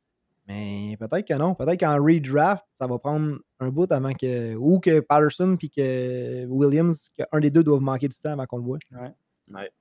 Mais 0.51 0.97
peut-être 0.97 1.27
que 1.27 1.33
non. 1.33 1.55
Peut-être 1.55 1.79
qu'en 1.79 1.95
redraft, 2.03 2.65
ça 2.73 2.87
va 2.87 2.97
prendre 2.99 3.37
un 3.59 3.69
bout 3.69 3.91
avant 3.91 4.13
que. 4.13 4.55
Ou 4.55 4.79
que 4.79 4.99
Patterson 4.99 5.55
puis 5.57 5.69
que 5.69 6.45
Williams, 6.47 7.09
qu'un 7.17 7.39
des 7.39 7.49
deux 7.51 7.63
doivent 7.63 7.81
manquer 7.81 8.07
du 8.07 8.17
temps 8.19 8.31
avant 8.31 8.45
qu'on 8.45 8.57
le 8.57 8.63
voit. 8.63 8.77
Ouais, 9.53 9.71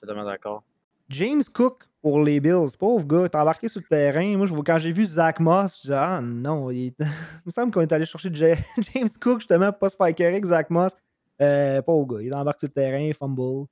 totalement 0.00 0.24
d'accord. 0.24 0.62
James 1.08 1.42
Cook 1.54 1.84
pour 2.02 2.22
les 2.22 2.40
Bills, 2.40 2.76
pauvre 2.78 3.04
gars, 3.06 3.28
t'es 3.28 3.38
embarqué 3.38 3.68
sur 3.68 3.80
le 3.80 3.86
terrain. 3.88 4.36
Moi, 4.36 4.46
je, 4.46 4.54
vois- 4.54 4.64
quand 4.64 4.78
j'ai 4.78 4.92
vu 4.92 5.06
Zach 5.06 5.40
Moss, 5.40 5.76
je 5.78 5.82
disais, 5.82 5.94
ah 5.96 6.20
non, 6.20 6.70
il, 6.70 6.92
il 6.98 7.06
me 7.46 7.50
semble 7.50 7.72
qu'on 7.72 7.80
est 7.80 7.92
allé 7.92 8.04
chercher 8.06 8.30
Ja- 8.32 8.54
James 8.94 9.08
Cook 9.20 9.40
justement 9.40 9.70
pour 9.70 9.78
pas 9.80 9.88
se 9.90 9.96
faire 9.96 10.06
écœurer 10.06 10.32
avec 10.32 10.44
Zach 10.46 10.70
Moss. 10.70 10.92
Euh, 11.40 11.82
pauvre 11.82 12.16
gars, 12.16 12.22
il 12.22 12.34
embarque 12.34 12.60
sur 12.60 12.68
le 12.68 12.72
terrain, 12.72 13.10
fumble. 13.12 13.66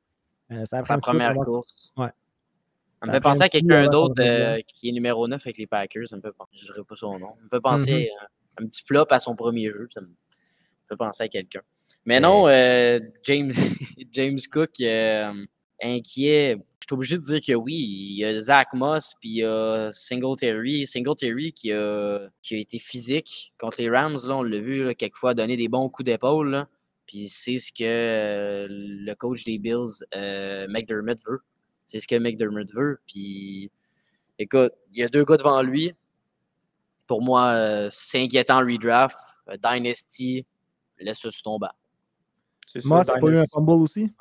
Euh, 0.52 0.64
ça 0.66 0.82
Sa 0.82 0.98
première 0.98 1.32
course. 1.44 1.92
Ouais. 1.96 2.10
Ça 3.04 3.10
me 3.10 3.12
fait 3.12 3.20
penser 3.20 3.42
à 3.42 3.48
quelqu'un 3.48 3.86
d'autre 3.88 4.14
euh, 4.20 4.60
qui 4.66 4.88
est 4.88 4.92
numéro 4.92 5.28
9 5.28 5.44
avec 5.44 5.58
les 5.58 5.66
Packers. 5.66 6.08
Ça 6.08 6.16
me 6.16 6.22
fait 6.22 6.32
penser, 6.32 6.50
je 6.54 6.72
dirais 6.72 6.84
pas 6.88 6.96
son 6.96 7.18
nom. 7.18 7.34
Ça 7.36 7.44
me 7.44 7.48
fait 7.48 7.60
penser 7.60 8.10
à 8.56 8.62
un 8.62 8.66
petit 8.66 8.82
flop 8.82 9.06
à 9.10 9.18
son 9.18 9.36
premier 9.36 9.66
jeu. 9.68 9.88
Ça 9.92 10.00
me 10.00 10.08
fait 10.88 10.96
penser 10.96 11.24
à 11.24 11.28
quelqu'un. 11.28 11.60
Mais 12.06 12.20
non, 12.20 12.48
euh, 12.48 13.00
James, 13.24 13.52
James 14.12 14.38
Cook, 14.50 14.80
euh, 14.80 15.32
inquiet. 15.82 16.56
Je 16.80 16.86
suis 16.86 16.94
obligé 16.94 17.16
de 17.16 17.22
dire 17.22 17.40
que 17.40 17.52
oui, 17.54 17.74
il 17.74 18.18
y 18.18 18.24
a 18.24 18.40
Zach 18.40 18.68
Moss, 18.74 19.14
puis 19.20 19.30
il 19.30 19.36
y 19.36 19.44
a 19.44 19.90
Singletary. 19.90 20.86
Singletary 20.86 21.52
qui 21.52 21.72
a, 21.72 22.28
qui 22.42 22.56
a 22.56 22.58
été 22.58 22.78
physique 22.78 23.54
contre 23.58 23.80
les 23.80 23.88
Rams. 23.88 24.18
Là, 24.26 24.36
on 24.36 24.42
l'a 24.42 24.58
vu 24.58 24.84
là, 24.84 24.94
quelquefois 24.94 25.34
donner 25.34 25.56
des 25.56 25.68
bons 25.68 25.88
coups 25.88 26.04
d'épaule. 26.04 26.66
Puis 27.06 27.28
c'est 27.28 27.56
ce 27.56 27.72
que 27.72 27.84
euh, 27.84 28.66
le 28.70 29.14
coach 29.14 29.44
des 29.44 29.58
Bills, 29.58 30.04
euh, 30.14 30.66
McDermott, 30.68 31.18
veut. 31.26 31.40
C'est 31.86 32.00
ce 32.00 32.06
que 32.08 32.16
McDermott 32.16 32.72
veut. 32.72 33.00
Puis 33.06 33.70
écoute, 34.38 34.72
il 34.92 34.98
y 34.98 35.02
a 35.04 35.08
deux 35.08 35.24
gars 35.24 35.36
devant 35.36 35.62
lui. 35.62 35.94
Pour 37.06 37.22
moi, 37.22 37.48
euh, 37.50 37.88
c'est 37.90 38.22
inquiétant 38.22 38.58
redraft. 38.60 39.16
Euh, 39.48 39.56
Dynasty, 39.62 40.46
laisse. 40.98 41.20
C'est 41.20 42.80
ça, 42.80 42.88
Moss 42.88 43.08
a 43.08 43.12
pas 43.14 43.18
eu 43.20 43.30
un 43.30 43.32
Dynasty. 43.32 43.52
fumble 43.54 43.70
aussi? 43.72 44.12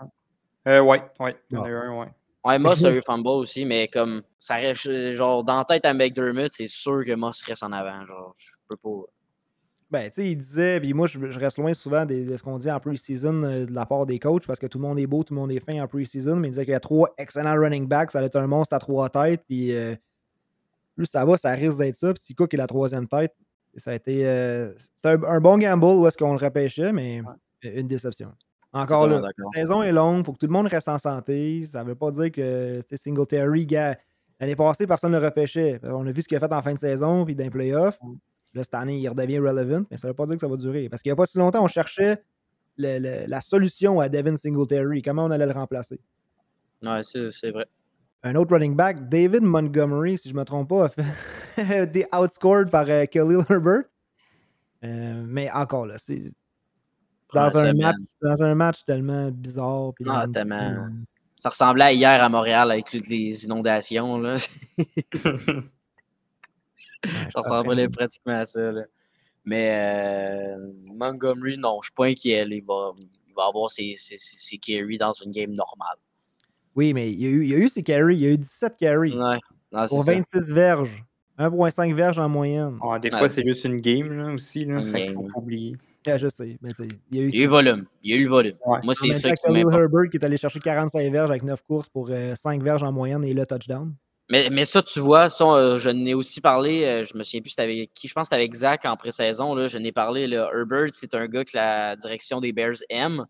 Euh, 0.67 0.81
ouais, 0.81 1.01
ouais. 1.19 1.37
Il 1.49 1.55
y 1.55 1.57
en 1.57 1.63
Ah. 1.63 1.65
a 1.65 1.69
eu 1.69 1.75
un, 1.75 1.95
ouais. 2.01 2.07
Ouais, 2.45 2.59
Moss 2.59 2.83
a 2.83 2.91
eu 2.93 3.01
fumble 3.01 3.27
aussi, 3.29 3.63
mais 3.63 3.87
comme 3.87 4.21
ça 4.37 4.55
reste 4.55 4.87
euh, 4.87 5.11
genre 5.13 5.45
dans 5.45 5.57
la 5.59 5.63
tête 5.65 5.85
à 5.85 5.93
McDermott, 5.93 6.51
c'est 6.51 6.67
sûr 6.67 7.03
que 7.05 7.15
Moss 7.15 7.41
reste 7.43 7.63
en 7.63 7.71
avant. 7.71 8.05
Genre, 8.05 8.33
je 8.37 8.49
peux 8.67 8.75
pas. 8.75 8.89
Ben, 9.93 10.09
tu 10.09 10.23
sais, 10.23 10.31
il 10.31 10.37
disait, 10.37 10.79
puis 10.79 10.91
moi, 10.95 11.05
je, 11.05 11.29
je 11.29 11.39
reste 11.39 11.59
loin 11.59 11.71
souvent 11.75 12.03
de, 12.03 12.35
ce 12.35 12.41
qu'on 12.41 12.57
dit 12.57 12.71
en 12.71 12.79
pre-season 12.79 13.43
euh, 13.43 13.65
de 13.67 13.71
la 13.71 13.85
part 13.85 14.07
des 14.07 14.17
coachs 14.17 14.47
parce 14.47 14.57
que 14.57 14.65
tout 14.65 14.79
le 14.79 14.87
monde 14.87 14.97
est 14.97 15.05
beau, 15.05 15.23
tout 15.23 15.35
le 15.35 15.39
monde 15.39 15.51
est 15.51 15.59
fin 15.59 15.79
en 15.83 15.87
pre-season, 15.87 16.35
mais 16.37 16.47
il 16.47 16.51
disait 16.51 16.65
qu'il 16.65 16.71
y 16.71 16.75
a 16.75 16.79
trois 16.79 17.13
excellents 17.19 17.53
running 17.53 17.87
backs, 17.87 18.09
ça 18.09 18.19
va 18.19 18.25
être 18.25 18.35
un 18.37 18.47
monstre 18.47 18.73
à 18.73 18.79
trois 18.79 19.07
têtes, 19.09 19.43
puis 19.47 19.71
euh, 19.71 19.95
plus 20.95 21.05
ça 21.05 21.23
va, 21.25 21.37
ça 21.37 21.51
risque 21.51 21.77
d'être 21.77 21.95
ça. 21.95 22.11
Puis 22.11 22.23
si 22.23 22.33
Cook 22.33 22.51
est 22.55 22.57
la 22.57 22.65
troisième 22.65 23.07
tête, 23.07 23.35
ça 23.75 23.91
a 23.91 23.93
été. 23.93 24.25
euh, 24.25 24.73
c'était 24.77 25.09
un, 25.09 25.23
un 25.25 25.39
bon 25.39 25.59
gamble 25.59 25.85
où 25.85 26.07
est-ce 26.07 26.17
qu'on 26.17 26.33
le 26.33 26.43
repêchait, 26.43 26.91
mais 26.91 27.21
une 27.61 27.87
déception. 27.87 28.33
Encore 28.71 29.07
là, 29.07 29.21
la 29.21 29.31
saison 29.53 29.83
est 29.83 29.91
longue, 29.91 30.21
il 30.21 30.25
faut 30.25 30.33
que 30.33 30.39
tout 30.39 30.47
le 30.47 30.53
monde 30.53 30.65
reste 30.65 30.87
en 30.87 30.97
santé. 30.97 31.65
Ça 31.65 31.83
ne 31.83 31.89
veut 31.89 31.95
pas 31.95 32.09
dire 32.09 32.31
que 32.31 32.81
tu 32.81 32.87
sais, 32.89 32.97
Singletary, 32.97 33.67
gars, 33.67 33.95
l'année 34.39 34.55
passée, 34.55 34.87
personne 34.87 35.11
ne 35.11 35.19
le 35.19 35.25
repêchait. 35.27 35.79
On 35.83 36.07
a 36.07 36.11
vu 36.11 36.23
ce 36.23 36.27
qu'il 36.27 36.37
a 36.37 36.39
fait 36.39 36.51
en 36.51 36.63
fin 36.63 36.73
de 36.73 36.79
saison, 36.79 37.23
puis 37.25 37.35
dans 37.35 37.43
les 37.43 37.51
playoffs. 37.51 37.99
Là, 38.53 38.63
cette 38.63 38.73
année, 38.75 38.99
il 38.99 39.07
redevient 39.09 39.39
relevant, 39.39 39.83
mais 39.89 39.97
ça 39.97 40.07
ne 40.07 40.11
veut 40.11 40.15
pas 40.15 40.25
dire 40.25 40.35
que 40.35 40.41
ça 40.41 40.47
va 40.47 40.57
durer. 40.57 40.87
Parce 40.89 41.01
qu'il 41.01 41.09
n'y 41.09 41.13
a 41.13 41.15
pas 41.15 41.25
si 41.25 41.37
longtemps, 41.39 41.63
on 41.63 41.67
cherchait 41.67 42.21
le- 42.77 42.99
le- 42.99 43.25
la 43.27 43.41
solution 43.41 43.99
à 43.99 44.09
Devin 44.09 44.35
Singletary. 44.35 45.01
Comment 45.01 45.25
on 45.25 45.31
allait 45.31 45.45
le 45.47 45.51
remplacer? 45.53 45.99
Ouais, 46.83 47.01
c'est 47.03 47.31
c'est 47.31 47.51
vrai. 47.51 47.65
Un 48.23 48.35
autre 48.35 48.53
running 48.53 48.75
back, 48.75 49.09
David 49.09 49.41
Montgomery, 49.43 50.17
si 50.17 50.29
je 50.29 50.33
ne 50.33 50.39
me 50.39 50.45
trompe 50.45 50.69
pas, 50.69 50.85
a 50.85 50.89
fait 50.89 51.05
des 51.91 52.05
outscored 52.13 52.69
par 52.69 52.85
euh, 52.89 53.05
Khalil 53.05 53.39
Herbert. 53.49 53.83
Euh, 54.83 55.23
mais 55.27 55.49
encore 55.51 55.85
là, 55.85 55.97
c'est 55.97 56.19
dans 57.33 57.57
un, 57.57 57.73
match, 57.73 57.95
dans 58.21 58.43
un 58.43 58.53
match 58.55 58.85
tellement 58.85 59.31
bizarre. 59.31 59.91
puis 59.95 60.05
Ah, 60.07 60.27
tellement. 60.31 60.89
Ça 61.35 61.49
ressemblait 61.49 61.85
à 61.85 61.91
hier 61.93 62.23
à 62.23 62.29
Montréal 62.29 62.69
avec 62.71 62.85
toutes 62.91 63.07
les 63.09 63.43
inondations. 63.45 64.17
Là. 64.19 64.35
Ça 67.31 67.39
ressemblait 67.41 67.87
pratiquement 67.89 68.37
à 68.39 68.45
ça. 68.45 68.71
là. 68.71 68.83
Mais 69.45 69.69
euh, 69.71 70.71
Montgomery, 70.95 71.57
non, 71.57 71.79
je 71.81 71.87
suis 71.87 71.93
pas 71.95 72.05
inquiet. 72.05 72.45
là. 72.45 72.55
Il, 72.55 72.63
va, 72.63 72.91
il 73.27 73.33
va 73.35 73.47
avoir 73.47 73.69
ses, 73.71 73.93
ses, 73.95 74.15
ses- 74.17 74.37
ses 74.37 74.57
carries 74.57 74.97
dans 74.97 75.11
une 75.13 75.31
game 75.31 75.51
normale. 75.51 75.97
Oui, 76.75 76.93
mais 76.93 77.11
il 77.11 77.21
y, 77.21 77.25
a 77.27 77.29
eu, 77.29 77.43
il 77.43 77.49
y 77.49 77.53
a 77.53 77.57
eu 77.57 77.69
ses 77.69 77.83
carries. 77.83 78.15
Il 78.15 78.21
y 78.21 78.25
a 78.27 78.29
eu 78.31 78.37
17 78.37 78.77
carries 78.77 79.11
Ouais, 79.17 79.37
non, 79.71 79.85
pour 79.87 80.03
ça. 80.03 80.13
26 80.13 80.51
verges. 80.51 81.03
1,5 81.37 81.93
verges 81.93 82.19
en 82.19 82.29
moyenne. 82.29 82.77
Ouais, 82.81 82.99
des 82.99 83.09
Ouais, 83.11 83.17
fois, 83.19 83.27
c'est- 83.29 83.37
c'est 83.41 83.47
juste 83.47 83.65
une 83.65 83.77
game 83.77 84.11
là, 84.13 84.33
aussi. 84.33 84.65
Là, 84.65 84.83
fait 84.85 85.09
faut 85.09 85.23
pas 85.23 85.39
oublier. 85.39 85.75
Ah, 86.05 86.17
je 86.17 86.27
sais. 86.27 86.57
Mais 86.61 86.69
il 86.79 87.17
y 87.17 87.19
a 87.19 87.23
eu 87.23 87.29
Il 87.29 87.35
y 87.35 87.37
a 87.39 87.41
eu 87.41 87.43
le 87.45 87.49
volume. 87.49 87.85
Il 88.03 88.11
y 88.11 88.13
a 88.13 88.17
eu 88.17 88.23
le 88.25 88.29
volume. 88.29 88.55
Ouais. 88.65 88.79
Moi, 88.83 88.93
c'est 88.93 89.13
ça 89.13 89.31
qui 89.31 89.51
m'importe. 89.51 89.73
Herbert 89.75 90.09
qui 90.09 90.17
est 90.17 90.23
allé 90.25 90.37
chercher 90.37 90.59
45 90.59 91.11
verges 91.11 91.29
avec 91.31 91.43
9 91.43 91.61
courses 91.63 91.89
pour 91.89 92.09
5 92.35 92.61
verges 92.61 92.83
en 92.83 92.91
moyenne 92.91 93.23
et 93.23 93.33
le 93.33 93.45
touchdown. 93.45 93.93
Mais, 94.29 94.49
mais 94.49 94.65
ça, 94.65 94.81
tu 94.81 94.99
vois, 94.99 95.29
ça, 95.29 95.43
euh, 95.43 95.77
je 95.77 95.89
n'ai 95.89 96.13
aussi 96.13 96.39
parlé, 96.39 96.85
euh, 96.85 97.03
je 97.03 97.17
me 97.17 97.23
souviens 97.23 97.41
plus 97.41 97.49
c'était 97.49 97.63
avec 97.63 97.93
qui, 97.93 98.07
je 98.07 98.13
pense 98.13 98.23
que 98.23 98.25
c'était 98.27 98.41
avec 98.41 98.53
Zach 98.53 98.85
en 98.85 98.95
pré-saison, 98.95 99.67
je 99.67 99.77
n'ai 99.77 99.91
parlé, 99.91 100.31
Herbert, 100.31 100.89
c'est 100.91 101.13
un 101.13 101.27
gars 101.27 101.43
que 101.43 101.51
la 101.55 101.97
direction 101.97 102.39
des 102.39 102.53
Bears 102.53 102.77
aime, 102.89 103.25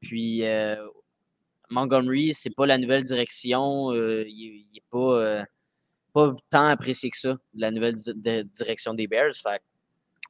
puis 0.00 0.44
euh, 0.44 0.76
Montgomery, 1.70 2.32
c'est 2.32 2.54
pas 2.54 2.64
la 2.64 2.78
nouvelle 2.78 3.02
direction, 3.02 3.92
euh, 3.92 4.24
il 4.26 4.66
n'est 4.72 4.82
pas, 4.90 5.44
pas 6.14 6.34
tant 6.48 6.64
apprécié 6.64 7.10
que 7.10 7.18
ça, 7.18 7.36
la 7.54 7.70
nouvelle 7.70 7.96
direction 8.46 8.94
des 8.94 9.06
Bears, 9.06 9.34
fait 9.34 9.62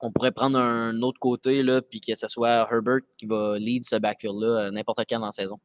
on 0.00 0.12
pourrait 0.12 0.32
prendre 0.32 0.58
un 0.58 1.00
autre 1.02 1.18
côté, 1.20 1.62
là, 1.62 1.80
puis 1.80 2.00
que 2.00 2.14
ce 2.14 2.28
soit 2.28 2.68
Herbert 2.70 3.00
qui 3.16 3.26
va 3.26 3.58
lead 3.58 3.84
ce 3.84 3.96
backfield-là 3.96 4.70
n'importe 4.70 5.00
quand 5.08 5.18
dans 5.18 5.26
la 5.26 5.32
saison. 5.32 5.58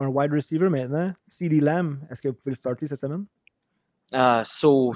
Un 0.00 0.08
wide 0.08 0.32
receiver 0.32 0.68
maintenant, 0.68 1.12
CeeDee 1.24 1.60
Lamb, 1.60 1.98
est-ce 2.10 2.22
que 2.22 2.28
vous 2.28 2.34
pouvez 2.34 2.52
le 2.52 2.56
starter 2.56 2.86
cette 2.86 3.00
semaine? 3.00 3.26
Ah, 4.12 4.42
so, 4.46 4.92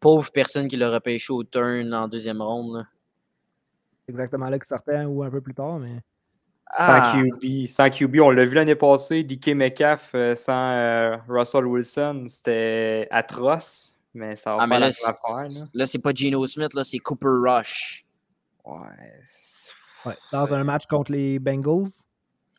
pauvre 0.00 0.30
personne 0.32 0.68
qui 0.68 0.76
l'a 0.76 0.90
repêché 0.90 1.32
au 1.32 1.44
turn 1.44 1.92
en 1.94 2.08
deuxième 2.08 2.42
ronde. 2.42 2.76
là. 2.78 2.82
C'est 4.04 4.12
exactement 4.12 4.48
là 4.48 4.58
qu'il 4.58 4.66
sortait 4.66 5.04
ou 5.04 5.22
un 5.22 5.30
peu 5.30 5.40
plus 5.40 5.54
tard, 5.54 5.78
mais 5.78 6.00
Sans 6.72 6.94
Ah. 7.00 7.12
QB. 7.14 7.66
Sans 7.68 7.88
QB, 7.90 8.16
on 8.20 8.30
l'a 8.30 8.44
vu 8.44 8.54
l'année 8.56 8.74
passée, 8.74 9.22
DK 9.22 9.54
Metcalf 9.54 10.10
euh, 10.16 10.34
sans 10.34 10.72
euh, 10.72 11.16
Russell 11.28 11.64
Wilson, 11.66 12.24
c'était 12.28 13.06
atroce. 13.12 13.96
Mais 14.14 14.34
ça 14.34 14.56
va 14.56 14.62
Ah, 14.62 14.66
faire 14.66 14.80
là, 14.80 14.86
affaire. 14.86 15.12
Là. 15.48 15.64
là, 15.74 15.86
c'est 15.86 15.98
pas 16.00 16.10
Geno 16.14 16.44
Smith, 16.46 16.74
là, 16.74 16.82
c'est 16.82 16.98
Cooper 16.98 17.28
Rush. 17.28 18.04
Ouais. 18.64 20.14
dans 20.32 20.52
un 20.54 20.64
match 20.64 20.86
contre 20.86 21.12
les 21.12 21.38
Bengals, 21.38 21.88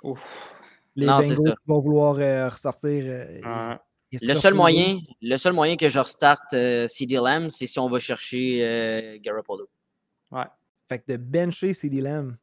Ouf. 0.04 0.56
les 0.96 1.06
Non, 1.06 1.20
Bengals 1.20 1.56
vont 1.66 1.80
vouloir 1.80 2.16
euh, 2.20 2.48
ressortir. 2.50 3.04
euh, 3.06 3.26
Ouais. 3.42 3.42
et 3.42 3.42
se 3.42 3.87
Le 4.14 4.34
seul, 4.36 4.54
moyen, 4.54 5.00
le 5.22 5.36
seul 5.38 5.54
moyen 5.54 5.76
que 5.76 5.88
je 5.90 6.00
restarte 6.00 6.54
euh, 6.54 6.88
CD 6.88 7.16
Lamb, 7.16 7.50
c'est 7.50 7.68
si 7.68 7.78
on 7.80 7.90
va 7.90 8.00
chercher 8.00 8.64
euh, 8.64 9.18
Garoppolo. 9.20 9.68
Fait 10.90 11.00
que 11.00 11.12
de 11.12 11.18
bencher 11.18 11.74
CeeDee 11.74 12.00
Lamb. 12.02 12.38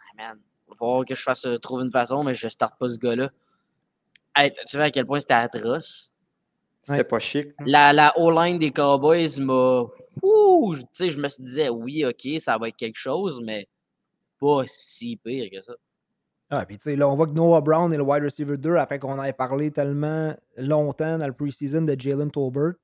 Ah, 0.00 0.12
man, 0.16 0.40
il 0.66 0.70
va 0.70 0.76
falloir 0.76 1.04
que 1.04 1.14
je 1.14 1.22
fasse 1.22 1.46
euh, 1.46 1.58
trouver 1.58 1.84
une 1.84 1.92
façon, 1.92 2.24
mais 2.24 2.34
je 2.34 2.48
starte 2.48 2.76
pas 2.78 2.88
ce 2.88 2.98
gars-là. 2.98 3.30
Hey, 4.34 4.52
tu 4.68 4.76
vois 4.76 4.86
à 4.86 4.90
quel 4.90 5.06
point 5.06 5.20
c'était 5.20 5.34
atroce? 5.34 6.10
C'était 6.82 6.98
Ouais. 6.98 7.04
pas 7.04 7.18
chic. 7.20 7.46
hein? 7.58 7.64
La, 7.66 7.92
la 7.92 8.12
O-line 8.18 8.58
des 8.58 8.72
Cowboys 8.72 9.38
m'a. 9.40 9.82
Ouh, 10.22 10.74
tu 10.76 10.84
sais, 10.92 11.10
je 11.10 11.20
me 11.20 11.28
suis 11.28 11.42
disais, 11.42 11.68
oui, 11.68 12.04
ok, 12.04 12.40
ça 12.40 12.58
va 12.58 12.68
être 12.68 12.76
quelque 12.76 12.98
chose, 12.98 13.40
mais 13.44 13.68
pas 14.40 14.62
si 14.66 15.16
pire 15.16 15.48
que 15.52 15.62
ça. 15.62 15.74
Ah, 16.50 16.64
puis 16.64 16.78
tu 16.78 16.90
sais, 16.90 16.96
là, 16.96 17.08
on 17.08 17.16
voit 17.16 17.26
que 17.26 17.32
Noah 17.32 17.60
Brown 17.60 17.92
est 17.92 17.96
le 17.96 18.02
wide 18.04 18.22
receiver 18.22 18.56
2 18.56 18.76
après 18.76 18.98
qu'on 19.00 19.20
ait 19.22 19.32
parlé 19.32 19.70
tellement 19.72 20.34
longtemps 20.56 21.18
dans 21.18 21.26
le 21.26 21.32
preseason 21.32 21.82
de 21.82 21.96
Jalen 21.98 22.30
Tolbert. 22.30 22.74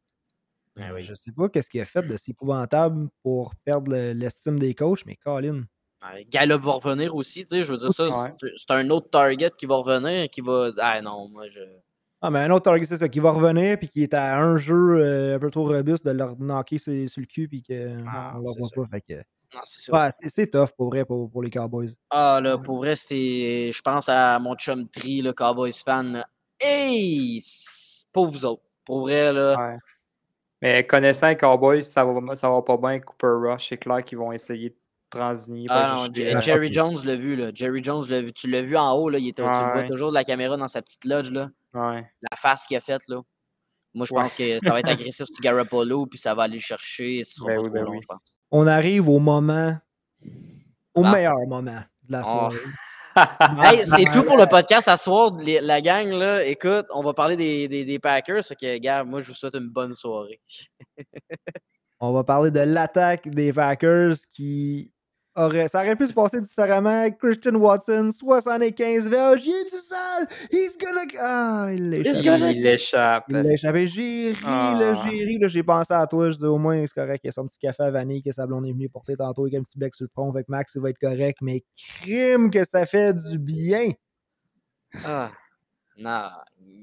Ah 0.81 0.93
oui. 0.95 1.03
Je 1.03 1.15
sais 1.15 1.31
pas 1.33 1.49
qu'est-ce 1.49 1.69
qu'il 1.71 1.81
a 1.81 1.85
fait 1.85 2.03
de 2.03 2.17
si 2.17 2.33
épouvantable 2.33 3.09
pour 3.23 3.55
perdre 3.65 3.93
le- 3.93 4.13
l'estime 4.15 4.59
des 4.59 4.75
coachs, 4.75 5.05
mais 5.07 5.17
Colin. 5.17 5.65
Ouais, 6.03 6.25
Gallup 6.29 6.63
va 6.63 6.73
revenir 6.73 7.15
aussi, 7.15 7.43
tu 7.45 7.49
sais, 7.57 7.63
je 7.63 7.71
veux 7.73 7.79
dire, 7.79 7.91
ça, 7.93 8.09
c'est 8.57 8.71
un 8.73 8.91
autre 8.91 9.11
target 9.11 9.51
qui 9.57 9.67
va 9.67 9.77
revenir, 9.77 10.29
qui 10.31 10.41
va. 10.41 10.71
Ah 10.79 11.01
non, 11.01 11.29
moi, 11.29 11.47
je. 11.47 11.61
Ah, 12.21 12.31
mais 12.31 12.41
un 12.41 12.51
autre 12.51 12.65
target, 12.65 12.87
c'est 12.87 12.97
ça, 12.99 13.09
qui 13.09 13.21
va 13.21 13.31
revenir, 13.31 13.79
puis 13.79 13.89
qui 13.89 14.03
est 14.03 14.15
à 14.15 14.41
un 14.41 14.57
jeu 14.57 14.97
euh, 14.99 15.37
un 15.37 15.39
peu 15.39 15.51
trop 15.51 15.65
robuste 15.67 16.05
de 16.05 16.11
leur 16.13 16.37
knocker 16.37 16.79
sur, 16.79 17.09
sur 17.11 17.21
le 17.21 17.27
cul, 17.27 17.47
puis 17.49 17.63
qu'on 17.63 18.05
Ah, 18.09 18.33
ne 18.35 18.39
le 18.39 18.45
voit 18.59 18.69
ça. 18.69 18.75
pas. 18.77 18.87
Fait 18.91 19.01
que, 19.03 19.23
c'est. 19.65 19.93
Ouais, 19.93 20.09
c'est- 20.21 20.29
c'est 20.29 20.47
tough 20.51 20.71
pour 20.77 20.89
vrai 20.91 21.05
pour, 21.05 21.31
pour 21.31 21.43
les 21.43 21.51
Cowboys. 21.51 21.95
Ah, 22.11 22.41
là, 22.43 22.59
pour 22.59 22.79
vrai, 22.79 22.95
c'est. 22.95 23.71
Je 23.73 23.83
pense 23.83 24.09
à 24.09 24.39
mon 24.39 24.55
chum 24.57 24.89
Tri, 24.89 25.23
le 25.23 25.33
Cowboys 25.33 25.73
fan. 25.85 26.13
là. 26.15 26.27
Hey! 26.61 27.41
Pas 28.13 28.25
vous 28.25 28.45
autres. 28.45 28.63
Pour 28.85 29.01
vrai, 29.03 29.33
là. 29.33 29.57
Ouais. 29.57 29.79
Mais 30.61 30.87
connaissant 30.87 31.29
les 31.29 31.37
Cowboys, 31.37 31.83
ça 31.83 32.05
va, 32.05 32.37
ça 32.37 32.49
va 32.51 32.63
pas 32.63 32.77
bien. 32.77 33.01
Cooper 33.01 33.27
Rush, 33.51 33.69
c'est 33.69 33.79
clair 33.79 34.05
qu'ils 34.05 34.19
vont 34.19 34.31
essayer 34.33 34.71
de 34.71 34.77
transigner. 35.11 35.67
Ah 35.69 36.07
non, 36.09 36.41
Jerry 36.41 36.73
Jones 36.73 36.99
l'a 37.05 37.17
vu, 37.17 37.35
là. 37.37 37.51
Jerry 37.53 37.83
Jones, 37.83 38.05
l'a 38.09 38.21
vu. 38.23 38.33
tu 38.33 38.49
l'as 38.49 38.63
vu 38.63 38.77
en 38.77 38.93
haut, 38.95 39.09
là. 39.11 39.19
Il 39.19 39.29
était, 39.29 39.43
tu 39.43 39.49
le 39.49 39.73
vois 39.73 39.83
toujours 39.89 40.11
de 40.11 40.15
la 40.15 40.25
caméra 40.25 40.57
dans 40.57 40.69
sa 40.69 40.81
petite 40.83 41.05
lodge, 41.05 41.31
là. 41.33 41.51
Ouais. 41.75 42.05
La 42.31 42.37
face 42.37 42.67
qu'il 42.67 42.77
a 42.77 42.81
faite, 42.81 43.03
là. 43.09 43.21
Moi, 43.95 44.07
je 44.07 44.15
Ouais. 44.15 44.23
pense 44.23 44.35
que 44.35 44.59
ça 44.65 44.71
va 44.71 44.81
être 44.81 44.89
agressif 45.11 45.27
sur 45.27 45.41
Garoppolo, 45.43 46.07
puis 46.07 46.19
ça 46.19 46.35
va 46.35 46.45
aller 46.45 46.55
le 46.55 46.61
chercher. 46.61 47.23
Ce 47.25 47.35
sera 47.35 47.49
Ben 47.49 47.57
pas 47.57 47.63
oui, 47.63 47.69
trop 47.69 47.75
ben 47.75 47.85
long, 47.85 47.91
oui. 47.93 47.99
je 48.03 48.07
pense. 48.07 48.37
On 48.51 48.67
arrive 48.67 49.09
au 49.09 49.19
moment, 49.19 49.77
au 50.95 51.05
Ah. 51.05 51.11
meilleur 51.13 51.37
moment 51.49 51.83
de 52.09 52.13
la 52.13 52.21
Oh. 52.21 52.25
soirée. 52.51 52.57
Hey, 53.63 53.85
c'est 53.85 54.05
tout 54.11 54.23
pour 54.23 54.39
le 54.39 54.47
podcast 54.47 54.89
à 54.89 54.97
soir. 54.97 55.37
Les- 55.37 55.61
La 55.61 55.83
gang, 55.83 56.09
là, 56.13 56.43
écoute, 56.47 56.87
on 56.95 57.03
va 57.03 57.13
parler 57.13 57.37
des, 57.37 57.69
des, 57.69 57.85
des 57.85 57.99
Packers. 57.99 58.43
Fait 58.43 58.57
que, 58.57 58.79
gars, 58.79 59.05
moi, 59.05 59.21
je 59.21 59.29
vous 59.29 59.35
souhaite 59.35 59.55
une 59.55 59.69
bonne 59.69 59.95
soirée. 59.95 60.41
On 62.01 62.13
va 62.13 62.25
parler 62.25 62.51
de 62.51 62.61
l'attaque 62.61 63.29
des 63.29 63.53
Packers 63.53 64.15
qui 64.35 64.91
aurait. 65.37 65.69
Ça 65.69 65.81
aurait 65.81 65.97
pu 65.97 66.07
se 66.07 66.13
passer 66.13 66.41
différemment. 66.41 67.11
Christian 67.13 67.55
Watson, 67.55 68.11
75 68.11 69.09
verges. 69.09 69.45
Il 69.47 69.53
est 69.55 69.71
tout 69.71 69.81
seul. 69.81 70.27
He's 70.51 70.77
gonna. 70.79 71.03
Ah, 71.21 71.69
il 71.73 71.91
l'échappe. 71.91 73.25
Il 73.29 73.35
l'a 73.37 73.53
échappé. 73.53 73.87
J'ai 73.87 74.33
ri, 74.33 74.35
là, 74.43 74.93
Ah. 74.97 75.03
j'ai 75.09 75.25
ri. 75.25 75.39
là, 75.39 75.49
J'ai 75.49 75.63
pensé 75.63 75.93
à 75.95 76.07
toi. 76.07 76.31
Je 76.31 76.39
dis 76.39 76.45
au 76.45 76.59
moins, 76.59 76.85
c'est 76.87 76.95
correct. 76.95 77.21
Il 77.25 77.29
y 77.29 77.31
a 77.31 77.33
son 77.33 77.47
petit 77.47 77.59
café 77.59 77.83
à 77.85 77.91
vanille 77.91 78.23
que 78.23 78.33
sa 78.33 78.47
blonde 78.47 78.67
est 78.67 78.73
venue 78.73 78.89
porter 78.89 79.17
tantôt 79.17 79.43
avec 79.43 79.55
un 79.55 79.63
petit 79.63 79.79
bec 79.79 79.95
sur 79.95 80.05
le 80.05 80.11
front. 80.11 80.31
Avec 80.31 80.49
Max, 80.49 80.75
il 80.75 80.83
va 80.83 80.91
être 80.91 80.99
correct. 80.99 81.39
Mais 81.43 81.63
crime 81.77 82.51
que 82.51 82.65
ça 82.65 82.85
fait 82.87 83.15
du 83.15 83.39
bien. 83.39 83.93
Ah, 85.05 85.31
non. 85.97 86.29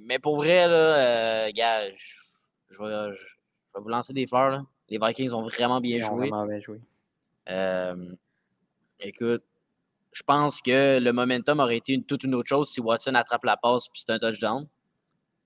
Mais 0.05 0.19
pour 0.19 0.37
vrai, 0.37 0.67
là, 0.67 1.45
euh, 1.47 1.51
gars, 1.53 1.81
je, 1.91 2.83
vais, 2.83 3.13
je- 3.13 3.15
je 3.15 3.77
vais 3.77 3.81
vous 3.83 3.89
lancer 3.89 4.13
des 4.13 4.25
fleurs. 4.27 4.49
Là. 4.49 4.63
Les 4.89 4.97
Vikings 4.99 5.33
ont 5.33 5.43
vraiment 5.43 5.79
bien 5.79 5.97
Ils 5.97 6.05
ont 6.05 6.09
joué. 6.17 6.29
vraiment 6.29 6.47
bien 6.47 6.59
joué. 6.59 6.79
Euh, 7.49 7.95
écoute, 8.99 9.43
je 10.11 10.23
pense 10.23 10.61
que 10.61 10.99
le 10.99 11.11
momentum 11.13 11.59
aurait 11.59 11.77
été 11.77 11.93
une, 11.93 12.03
toute 12.03 12.23
une 12.23 12.35
autre 12.35 12.49
chose 12.49 12.69
si 12.69 12.81
Watson 12.81 13.13
attrape 13.15 13.43
la 13.43 13.57
passe 13.57 13.87
puis 13.87 14.01
c'est 14.05 14.11
un 14.11 14.19
touchdown. 14.19 14.67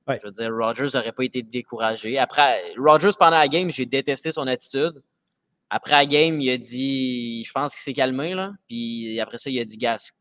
Ouais. 0.07 0.17
Je 0.19 0.25
veux 0.25 0.31
dire, 0.31 0.49
Rodgers 0.53 0.87
n'aurait 0.93 1.11
pas 1.13 1.23
été 1.23 1.41
découragé. 1.43 2.17
Après, 2.17 2.61
Rodgers, 2.77 3.11
pendant 3.17 3.37
la 3.37 3.47
game, 3.47 3.69
j'ai 3.69 3.85
détesté 3.85 4.31
son 4.31 4.47
attitude. 4.47 5.01
Après 5.69 5.91
la 5.93 6.05
game, 6.05 6.39
il 6.41 6.49
a 6.49 6.57
dit, 6.57 7.43
je 7.43 7.51
pense 7.51 7.73
qu'il 7.73 7.81
s'est 7.81 7.93
calmé, 7.93 8.33
là. 8.35 8.51
Puis 8.67 9.19
après 9.19 9.37
ça, 9.37 9.49
il 9.49 9.59
a 9.59 9.65
dit, 9.65 9.77
gars, 9.77 9.97
c'est 9.97 10.13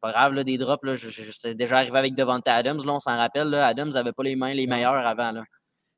pas 0.00 0.12
grave, 0.12 0.34
là, 0.34 0.44
des 0.44 0.58
drops, 0.58 0.84
là. 0.84 0.94
Je, 0.94 1.08
je- 1.08 1.24
je- 1.24 1.32
c'est 1.32 1.54
déjà 1.54 1.78
arrivé 1.78 1.98
avec 1.98 2.14
Devante 2.14 2.46
Adams, 2.46 2.80
là, 2.84 2.92
on 2.92 3.00
s'en 3.00 3.16
rappelle, 3.16 3.48
là. 3.48 3.66
Adams 3.66 3.90
n'avait 3.90 4.12
pas 4.12 4.22
les 4.22 4.36
mains 4.36 4.52
les 4.54 4.66
meilleures 4.66 4.94
avant, 4.94 5.32
là. 5.32 5.44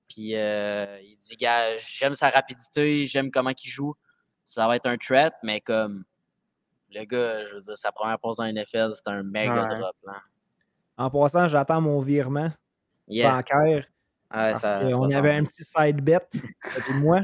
Puis 0.09 0.37
euh, 0.37 0.99
il 1.03 1.17
dit, 1.17 1.37
gars, 1.37 1.77
j'aime 1.77 2.15
sa 2.15 2.31
rapidité, 2.31 3.05
j'aime 3.05 3.31
comment 3.31 3.51
il 3.51 3.69
joue. 3.69 3.95
Ça 4.45 4.67
va 4.69 4.77
être 4.77 4.87
un 4.87 4.97
threat, 4.97 5.35
mais 5.43 5.61
comme 5.61 6.05
le 6.95 7.05
gars, 7.05 7.47
je 7.47 7.55
veux 7.55 7.61
dire, 7.61 7.77
sa 7.77 7.93
première 7.93 8.19
pause 8.19 8.41
en 8.41 8.45
NFL, 8.45 8.91
c'est 8.93 9.09
un 9.09 9.23
méga 9.23 9.63
Ouais. 9.69 9.79
drop. 9.79 9.97
Là. 10.07 10.15
En 10.97 11.11
passant, 11.11 11.49
j'attends 11.49 11.81
mon 11.81 12.01
virement 12.01 12.51
Yeah. 13.09 13.33
bancaire. 13.37 13.85
Ouais, 14.35 14.51
Parce 14.51 14.61
ça- 14.63 14.79
va 14.81 15.17
avait 15.19 15.33
un 15.33 15.45
petit 15.45 15.63
side 15.65 16.01
bet, 16.03 16.19
moi, 17.01 17.21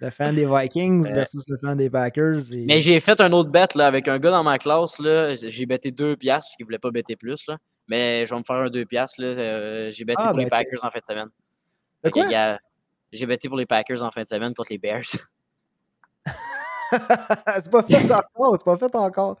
le 0.00 0.10
fan 0.10 0.34
des 0.34 0.44
Vikings 0.46 1.02
Ouais. 1.02 1.12
versus 1.12 1.44
le 1.48 1.56
fan 1.56 1.76
des 1.78 1.88
Packers. 1.88 2.52
et- 2.52 2.64
Mais 2.66 2.78
j'ai 2.80 2.98
fait 3.00 3.20
un 3.20 3.32
autre 3.32 3.50
bet 3.50 3.68
là, 3.76 3.86
avec 3.86 4.08
un 4.08 4.18
gars 4.18 4.30
dans 4.30 4.42
ma 4.42 4.58
classe. 4.58 5.00
J'ai 5.00 5.66
betté 5.66 5.90
2 5.90 6.16
piastres 6.16 6.48
parce 6.48 6.56
qu'il 6.56 6.66
voulait 6.66 6.78
pas 6.78 6.90
better 6.90 7.16
plus. 7.16 7.46
Là. 7.46 7.56
Mais 7.88 8.26
je 8.26 8.34
vais 8.34 8.38
me 8.38 8.44
faire 8.44 8.56
un 8.56 8.68
2 8.70 8.84
piastres. 8.84 9.20
là. 9.22 9.28
Euh, 9.28 9.90
J'ai 9.90 10.04
betté 10.04 10.22
Ah, 10.24 10.28
pour 10.30 10.38
les 10.38 10.44
ben, 10.46 10.50
Packers 10.50 10.84
en 10.84 10.90
fin 10.90 10.98
de 10.98 11.04
semaine. 11.04 11.28
J'ai 13.12 13.26
betté 13.26 13.48
pour 13.48 13.56
les 13.56 13.66
Packers 13.66 14.02
en 14.02 14.10
fin 14.10 14.22
de 14.22 14.26
semaine 14.26 14.52
contre 14.54 14.72
les 14.72 14.78
Bears. 14.78 15.02
c'est 17.58 17.70
pas 17.70 17.82
fait 17.82 18.10
encore, 18.10 18.56
c'est 18.58 18.64
pas 18.64 18.76
fait 18.76 18.94
encore. 18.94 19.38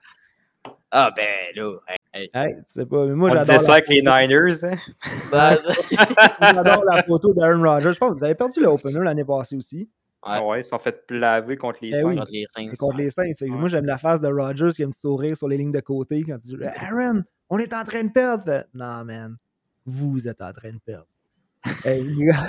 ah 0.90 1.10
ben 1.14 1.26
là. 1.56 1.78
hey, 2.14 2.28
tu 2.56 2.62
sais 2.66 2.86
pas, 2.86 3.06
mais 3.06 3.14
moi 3.14 3.28
j'adore 3.30 3.44
disait 3.44 3.58
ça 3.58 3.72
avec 3.72 3.88
les 3.88 4.02
Niners. 4.02 4.64
Hein? 4.64 4.76
Ben, 5.32 5.56
j'adore 6.40 6.84
la 6.84 7.02
photo 7.02 7.32
d'Aaron 7.34 7.62
Rodgers. 7.62 7.94
Je 7.94 7.98
pense 7.98 8.12
que 8.12 8.18
vous 8.18 8.24
avez 8.24 8.34
perdu 8.34 8.60
l'opener 8.60 9.00
l'année 9.00 9.24
passée 9.24 9.56
aussi. 9.56 9.88
Ouais. 10.26 10.40
Ouais. 10.40 10.60
ils 10.60 10.64
se 10.64 10.70
sont 10.70 10.78
fait 10.78 11.04
laver 11.10 11.56
contre 11.56 11.80
les 11.82 12.02
oui. 12.02 12.16
Saints. 12.16 12.22
contre 12.22 12.32
les 12.32 12.46
Saints. 12.46 12.70
C'est 12.70 12.76
contre 12.78 12.96
les 12.96 13.10
Saints. 13.10 13.32
Ouais. 13.42 13.48
Moi 13.48 13.68
j'aime 13.68 13.84
la 13.84 13.98
face 13.98 14.20
de 14.20 14.28
Rodgers 14.28 14.70
qui 14.74 14.82
a 14.82 14.86
un 14.86 14.90
petit 14.90 15.00
sourire 15.00 15.36
sur 15.36 15.48
les 15.48 15.58
lignes 15.58 15.72
de 15.72 15.80
côté 15.80 16.22
quand 16.22 16.36
il 16.44 16.56
dit 16.56 16.64
Aaron, 16.64 17.22
on 17.50 17.58
est 17.58 17.74
en 17.74 17.84
train 17.84 18.04
de 18.04 18.10
perdre. 18.10 18.44
Fait, 18.44 18.66
non, 18.74 19.04
man, 19.04 19.36
vous 19.84 20.26
êtes 20.28 20.40
en 20.40 20.52
train 20.52 20.72
de 20.72 20.78
perdre. 20.78 21.06
Hey, 21.84 22.02
les 22.02 22.26
gars, 22.26 22.46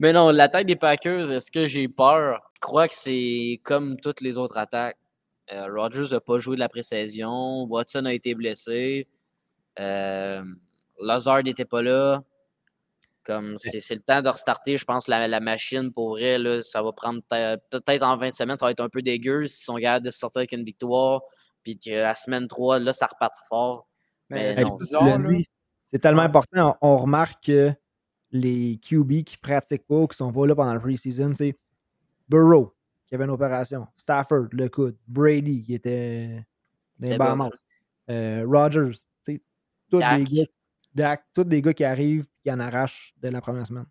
Mais 0.00 0.12
non, 0.12 0.30
l'attaque 0.30 0.66
des 0.66 0.76
Packers, 0.76 1.30
est-ce 1.32 1.50
que 1.50 1.66
j'ai 1.66 1.88
peur? 1.88 2.40
Je 2.54 2.60
crois 2.60 2.88
que 2.88 2.94
c'est 2.94 3.60
comme 3.64 3.98
toutes 4.00 4.20
les 4.20 4.36
autres 4.38 4.56
attaques. 4.56 4.98
Euh, 5.52 5.66
Rodgers 5.74 6.12
n'a 6.14 6.20
pas 6.20 6.38
joué 6.38 6.56
de 6.56 6.60
la 6.60 6.68
pré-saison. 6.68 7.66
Watson 7.68 8.04
a 8.06 8.12
été 8.14 8.34
blessé. 8.34 9.08
Euh, 9.78 10.42
Lazard 11.00 11.42
n'était 11.42 11.64
pas 11.64 11.82
là. 11.82 12.22
Comme 13.24 13.56
c'est 13.56 13.80
c'est 13.80 13.94
le 13.94 14.00
temps 14.00 14.20
de 14.20 14.28
restarter, 14.28 14.76
je 14.76 14.84
pense, 14.84 15.06
la, 15.06 15.28
la 15.28 15.38
machine 15.40 15.92
pour 15.92 16.10
vrai. 16.10 16.38
Là, 16.38 16.60
ça 16.62 16.82
va 16.82 16.90
prendre 16.92 17.20
peut- 17.30 17.56
peut-être 17.70 18.02
en 18.02 18.16
20 18.16 18.32
semaines, 18.32 18.58
ça 18.58 18.66
va 18.66 18.72
être 18.72 18.80
un 18.80 18.88
peu 18.88 19.00
dégueu 19.00 19.46
s'ils 19.46 19.64
sont 19.64 19.76
capables 19.76 20.06
de 20.06 20.10
se 20.10 20.18
sortir 20.18 20.40
avec 20.40 20.52
une 20.52 20.64
victoire. 20.64 21.20
Puis 21.62 21.78
qu'à 21.78 22.14
semaine 22.14 22.48
3, 22.48 22.80
là, 22.80 22.92
ça 22.92 23.06
repart 23.06 23.34
fort. 23.48 23.86
Mais 24.28 24.54
hey, 24.56 24.64
non, 24.64 24.70
ça, 24.70 24.76
tu 24.76 24.84
bizarre, 24.84 25.04
l'as 25.04 25.18
là. 25.18 25.28
dit. 25.28 25.46
C'est 25.86 26.00
tellement 26.00 26.22
important. 26.22 26.76
On, 26.82 26.94
on 26.94 26.96
remarque 26.96 27.44
que 27.44 27.72
les 28.32 28.78
QB 28.78 29.24
qui 29.24 29.36
pratiquent 29.36 29.86
pas 29.86 29.96
ou 29.96 30.06
qui 30.06 30.16
sont 30.16 30.32
pas 30.32 30.46
là 30.46 30.54
pendant 30.54 30.74
le 30.74 30.80
preseason, 30.80 31.34
c'est 31.36 31.56
Burrow 32.28 32.74
qui 33.06 33.14
avait 33.14 33.24
une 33.24 33.30
opération, 33.30 33.86
Stafford, 33.94 34.46
le 34.52 34.70
coude, 34.70 34.96
Brady 35.06 35.62
qui 35.62 35.74
était 35.74 36.42
C'est 36.98 37.10
des 37.10 37.18
euh, 38.08 38.92
sais, 39.20 39.42
tous 39.90 39.98
des 39.98 40.24
gars, 40.24 40.44
Dak, 40.94 41.24
tous 41.34 41.44
des 41.44 41.60
gars 41.60 41.74
qui 41.74 41.84
arrivent 41.84 42.24
qui 42.42 42.50
en 42.50 42.58
arrachent 42.58 43.14
dès 43.18 43.30
la 43.30 43.42
première 43.42 43.66
semaine. 43.66 43.84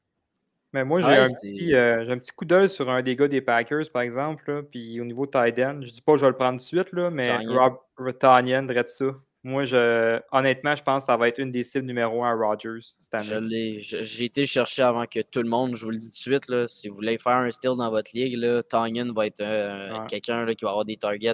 Mais 0.73 0.83
moi, 0.85 1.01
j'ai 1.01 1.05
un, 1.05 1.25
euh, 1.25 2.05
j'ai 2.05 2.11
un 2.11 2.17
petit 2.17 2.31
coup 2.31 2.45
d'œil 2.45 2.69
sur 2.69 2.89
un 2.89 3.01
des 3.01 3.15
gars 3.15 3.27
des 3.27 3.41
Packers, 3.41 3.91
par 3.93 4.01
exemple. 4.01 4.43
là, 4.51 4.63
Puis 4.63 4.99
au 5.01 5.05
niveau 5.05 5.27
tight 5.27 5.59
end, 5.59 5.81
je 5.81 5.91
dis 5.91 6.01
pas 6.01 6.13
que 6.13 6.19
je 6.19 6.25
vais 6.25 6.31
le 6.31 6.37
prendre 6.37 6.53
tout 6.53 6.63
de 6.63 6.81
suite, 6.81 6.91
là, 6.93 7.09
mais. 7.11 7.37
Rob 7.45 7.77
Tanyan, 8.17 8.63
dirait 8.63 8.87
ça. 8.87 9.05
Moi, 9.43 9.63
je, 9.65 10.19
honnêtement, 10.31 10.75
je 10.75 10.83
pense 10.83 11.03
que 11.03 11.05
ça 11.11 11.17
va 11.17 11.27
être 11.27 11.39
une 11.39 11.51
des 11.51 11.63
cibles 11.63 11.87
numéro 11.87 12.23
un 12.23 12.29
à 12.31 12.35
Rodgers 12.35 12.79
cette 12.99 13.15
année. 13.15 13.77
J'ai 13.81 14.25
été 14.25 14.45
chercher 14.45 14.83
avant 14.83 15.05
que 15.07 15.19
tout 15.21 15.41
le 15.41 15.49
monde, 15.49 15.75
je 15.75 15.83
vous 15.83 15.89
le 15.91 15.97
dis 15.97 16.09
tout 16.09 16.15
de 16.15 16.15
suite, 16.15 16.47
là, 16.47 16.67
si 16.67 16.89
vous 16.89 16.95
voulez 16.95 17.17
faire 17.17 17.37
un 17.37 17.49
steal 17.49 17.73
dans 17.75 17.89
votre 17.89 18.11
ligue, 18.13 18.35
là, 18.37 18.61
Tanyan 18.61 19.11
va 19.13 19.25
être 19.25 19.41
euh, 19.41 19.89
Ouais. 20.01 20.05
quelqu'un 20.07 20.45
qui 20.53 20.63
va 20.63 20.69
avoir 20.69 20.85
des 20.85 20.97
targets. 20.97 21.33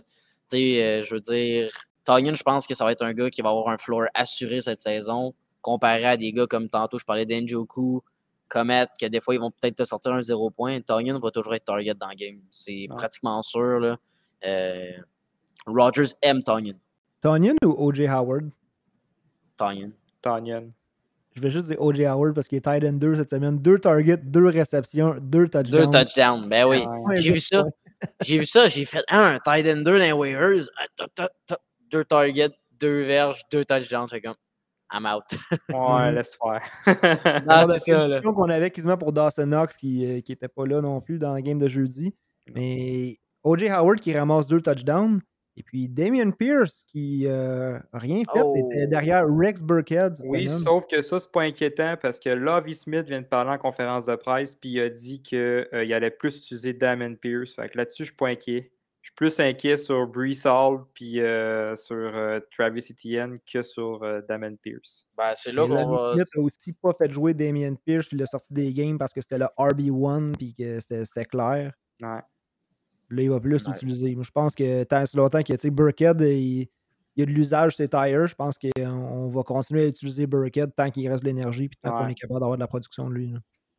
Euh, 0.54 1.02
je 1.04 1.14
veux 1.16 1.20
dire, 1.20 1.70
Tanyan, 2.06 2.34
je 2.36 2.44
pense 2.44 2.66
que 2.66 2.74
ça 2.74 2.86
va 2.86 2.94
être 2.94 3.02
un 3.04 3.14
gars 3.14 3.30
qui 3.30 3.42
va 3.42 3.50
avoir 3.50 3.68
un 3.68 3.78
floor 3.78 4.04
assuré 4.14 4.62
cette 4.62 4.80
saison, 4.80 5.34
comparé 5.62 6.06
à 6.06 6.16
des 6.16 6.32
gars 6.32 6.48
comme 6.48 6.70
tantôt, 6.70 6.98
je 6.98 7.04
parlais 7.04 7.26
d'Enjoku, 7.26 8.02
Comet, 8.48 8.88
que 8.98 9.08
des 9.08 9.20
fois, 9.20 9.36
ils 9.36 9.42
vont 9.42 9.52
peut-être 9.52 9.76
te 9.76 9.84
sortir 9.84 10.14
un 10.14 10.22
zéro 10.22 10.50
point. 10.50 10.80
Tanyan 10.80 11.20
va 11.20 11.30
toujours 11.32 11.54
être 11.56 11.66
target 11.66 11.94
dans 11.96 12.08
le 12.08 12.16
game. 12.16 12.40
C'est 12.52 12.88
Ouais. 12.90 12.96
pratiquement 12.96 13.42
sûr. 13.42 13.80
Là. 13.82 13.98
Euh, 14.46 14.92
Rodgers 15.66 16.14
aime 16.22 16.42
Tanyan. 16.44 16.76
Tonyan 17.28 17.56
ou 17.62 17.76
O.J. 17.78 18.08
Howard? 18.08 18.52
Tanyan. 19.58 19.92
Tanyan. 20.22 20.72
Je 21.36 21.42
vais 21.42 21.50
juste 21.50 21.68
dire 21.68 21.82
O.J. 21.82 22.06
Howard 22.06 22.34
parce 22.34 22.48
qu'il 22.48 22.58
est 22.58 22.62
tight 22.62 22.86
end 22.86 22.94
2 22.94 23.16
cette 23.16 23.32
semaine. 23.32 23.60
Deux 23.60 23.80
targets, 23.80 24.16
deux 24.16 24.46
réceptions, 24.46 25.18
deux 25.20 25.50
touchdowns. 25.50 25.90
Deux 25.90 26.00
touchdowns. 26.00 26.48
Ben 26.48 26.66
oui. 26.66 26.78
Ouais. 26.78 27.02
Ouais, 27.02 27.18
J'ai 27.18 27.32
vu 27.32 27.42
ça. 27.42 27.66
J'ai 28.22 28.38
vu 28.38 28.46
ça, 28.46 28.70
j'ai 28.70 28.86
fait 28.86 29.04
ah, 29.10 29.26
un 29.26 29.40
tight 29.40 29.68
end 29.68 29.82
2 29.82 29.84
dans 29.84 29.98
les 29.98 30.14
waivers. 30.14 30.70
Ah. 31.20 31.28
Deux 31.92 32.06
targets, 32.06 32.56
deux 32.80 33.04
verges, 33.04 33.42
deux 33.52 33.66
touchdowns. 33.66 34.08
J'ai 34.10 34.22
comme, 34.22 34.36
I'm 34.90 35.06
out. 35.06 35.26
Ouais, 35.70 36.14
laisse 36.14 36.38
faire. 36.42 36.62
Ah, 37.50 37.66
de 37.66 37.74
c'est 37.74 37.92
ça, 37.92 37.92
là. 37.92 38.06
prédiction 38.06 38.34
qu'on 38.34 38.50
avait 38.50 38.72
quasiment 38.72 38.98
pour 38.98 39.12
Dawson 39.12 39.48
Knox 39.48 39.76
qui 39.76 40.06
n'était 40.06 40.32
était 40.34 40.48
pas 40.48 40.66
là 40.66 40.80
non 40.80 41.02
plus 41.02 41.20
dans 41.20 41.36
le 41.36 41.42
game 41.42 41.58
de 41.58 41.68
jeudi. 41.68 42.16
Mais 42.56 43.18
O.J. 43.44 43.68
Howard 43.68 44.00
qui 44.00 44.18
ramasse 44.18 44.48
deux 44.48 44.62
touchdowns. 44.62 45.20
Et 45.58 45.64
puis 45.64 45.90
Damian 45.90 46.32
Pierce 46.32 46.84
qui 46.88 47.26
n'a 47.28 47.82
rien 47.94 48.22
fait. 48.32 48.42
Oh. 48.42 48.56
était 48.56 48.88
derrière 48.88 49.26
Rex 49.28 49.62
Burkhead. 49.62 50.14
Oui, 50.26 50.48
sauf 50.50 50.86
que 50.88 51.02
ça, 51.02 51.20
c'est 51.20 51.32
pas 51.32 51.42
inquiétant 51.42 51.96
parce 52.02 52.20
que 52.20 52.30
Lovie 52.30 52.76
Smith 52.76 53.08
vient 53.08 53.22
de 53.22 53.26
parler 53.26 53.52
en 53.52 53.58
conférence 53.58 54.06
de 54.06 54.16
presse 54.16 54.56
puis 54.56 54.70
il 54.70 54.80
a 54.80 54.90
dit 54.90 55.22
qu'il 55.22 55.68
allait 55.74 56.12
plus 56.12 56.38
utiliser 56.38 56.74
Damon 56.74 57.16
Pierce. 57.16 57.54
Fait 57.56 57.70
que 57.70 57.78
là-dessus, 57.78 58.04
je 58.04 58.10
suis 58.10 58.16
pas 58.16 58.28
inquiet. 58.28 58.72
Je 59.08 59.12
suis 59.12 59.16
plus 59.16 59.40
inquiet 59.40 59.78
sur 59.78 60.06
Brees 60.06 60.46
Hall 60.46 60.84
puis 60.94 61.22
euh, 61.22 61.78
sur 61.78 61.96
euh, 61.96 62.42
Travis 62.52 62.86
Etienne 62.92 63.38
que 63.40 63.62
sur 63.62 64.04
euh, 64.04 64.20
Damon 64.28 64.58
Pierce. 64.58 65.08
Ben, 65.16 65.32
c'est 65.34 65.54
là 65.54 65.62
qu'on 65.62 65.76
Lovie 65.76 65.92
va. 65.92 66.12
Smith 66.12 66.28
a 66.36 66.40
aussi 66.42 66.74
pas 66.74 66.94
fait 66.94 67.14
jouer 67.14 67.34
Damian 67.34 67.76
Pierce. 67.76 68.08
puis 68.08 68.18
Il 68.18 68.20
l'a 68.20 68.26
sorti 68.26 68.54
des 68.54 68.74
games 68.74 68.98
parce 68.98 69.14
que 69.14 69.22
c'était 69.22 69.38
le 69.38 69.48
RB1 69.58 70.36
puis 70.36 70.54
que 70.54 70.82
c'était 70.82 71.06
c'était 71.06 71.24
clair. 71.24 71.72
Ouais. 72.02 72.20
Là, 73.10 73.22
il 73.22 73.30
va 73.30 73.40
plus 73.40 73.66
Ouais. 73.66 73.72
l'utiliser. 73.74 74.16
Moi, 74.16 74.24
je 74.24 74.32
pense 74.32 74.54
que 74.56 74.84
tant 74.84 75.06
si 75.06 75.16
longtemps 75.18 75.42
que 75.42 75.54
tu 75.54 75.60
sais, 75.60 75.70
Burkhead, 75.70 76.20
il, 76.22 76.62
il 76.62 76.68
y 77.16 77.22
a 77.24 77.26
de 77.26 77.32
l'usage 77.32 77.76
ses 77.76 77.88
tires, 77.88 78.28
je 78.28 78.36
pense 78.36 78.58
qu'on 78.58 78.70
on 78.86 79.28
va 79.30 79.44
continuer 79.44 79.84
à 79.84 79.88
utiliser 79.88 80.28
Burkhead 80.28 80.72
tant 80.76 80.90
qu'il 80.92 81.10
reste 81.10 81.24
de 81.24 81.30
l'énergie 81.30 81.68
puis 81.70 81.78
tant 81.82 81.92
qu'on 81.98 82.08
est 82.08 82.14
capable 82.16 82.40
d'avoir 82.42 82.58
de 82.58 82.62
la 82.62 82.68
production 82.68 83.10
de 83.10 83.14
lui. 83.16 83.34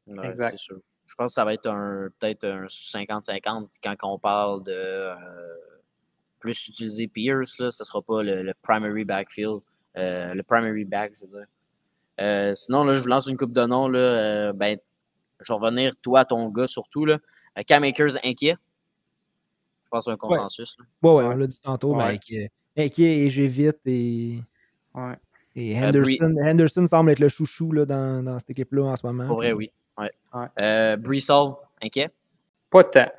Ouais, 0.07 0.27
Exact. 0.29 0.51
c'est 0.51 0.57
sûr. 0.59 0.79
Je 1.07 1.15
pense 1.15 1.31
que 1.31 1.35
ça 1.35 1.45
va 1.45 1.55
être 1.55 1.67
un 1.67 2.09
peut-être 2.19 2.45
un 2.45 2.67
50-50 2.67 3.69
quand 3.83 3.97
on 4.03 4.19
parle 4.19 4.63
de 4.65 4.73
euh, 4.73 5.15
plus 6.39 6.69
utiliser 6.69 7.09
Pierce, 7.09 7.59
là, 7.59 7.71
ce 7.71 7.83
ne 7.83 7.87
sera 7.87 8.03
pas 8.03 8.23
le, 8.23 8.43
le 8.43 8.53
primary 8.63 9.05
backfield, 9.05 9.61
euh, 9.97 10.35
le 10.35 10.43
primary 10.43 10.85
back, 10.85 11.13
je 11.15 11.25
veux 11.27 11.33
dire. 11.39 11.47
Euh, 12.21 12.53
sinon, 12.55 12.85
là, 12.85 12.95
je 12.95 13.01
vous 13.03 13.09
lance 13.09 13.27
une 13.27 13.37
coupe 13.37 13.53
de 13.53 13.65
noms. 13.65 13.89
Là, 13.89 13.99
euh, 13.99 14.53
ben, 14.53 14.77
je 15.41 15.53
vais 15.53 15.59
revenir, 15.59 15.93
toi, 16.03 16.25
ton 16.25 16.49
gars 16.51 16.67
surtout. 16.67 17.05
Là. 17.05 17.19
Euh, 17.59 17.63
Cam 17.67 17.85
Akers 17.85 18.17
inquiet. 18.25 18.57
Je 19.89 19.97
pense 19.97 20.05
que 20.05 20.11
c'est 20.11 20.15
un 20.15 20.17
consensus. 20.17 20.77
là. 20.79 20.85
Ouais, 21.03 21.11
ouais, 21.17 21.25
Ouais. 21.29 21.35
on 21.35 21.37
l'a 21.39 21.47
dit 21.47 21.61
tantôt, 21.61 21.95
Ouais. 21.95 21.99
mais 22.09 22.15
inquiet, 22.15 22.51
inquiet 22.77 23.19
et 23.21 23.31
j'ai 23.31 23.47
vite 23.47 23.79
et, 23.87 24.41
Ouais. 24.95 25.15
et 25.57 25.79
Euh, 25.79 25.87
Henderson, 25.89 26.35
Henderson 26.45 26.87
semble 26.87 27.11
être 27.13 27.21
le 27.21 27.29
chouchou 27.31 27.73
là, 27.73 27.87
dans, 27.87 28.23
dans 28.23 28.39
cette 28.39 28.51
équipe-là 28.51 28.85
en 28.85 28.97
ce 28.97 29.07
moment. 29.07 29.27
Pour 29.27 29.37
vrai, 29.37 29.53
oui. 29.53 29.71
Ouais. 29.97 30.11
Ouais. 30.35 30.47
Euh, 30.61 30.97
Hall, 31.31 31.55
inquiet? 31.83 32.11
Pas 32.71 32.85
tant. 32.85 33.11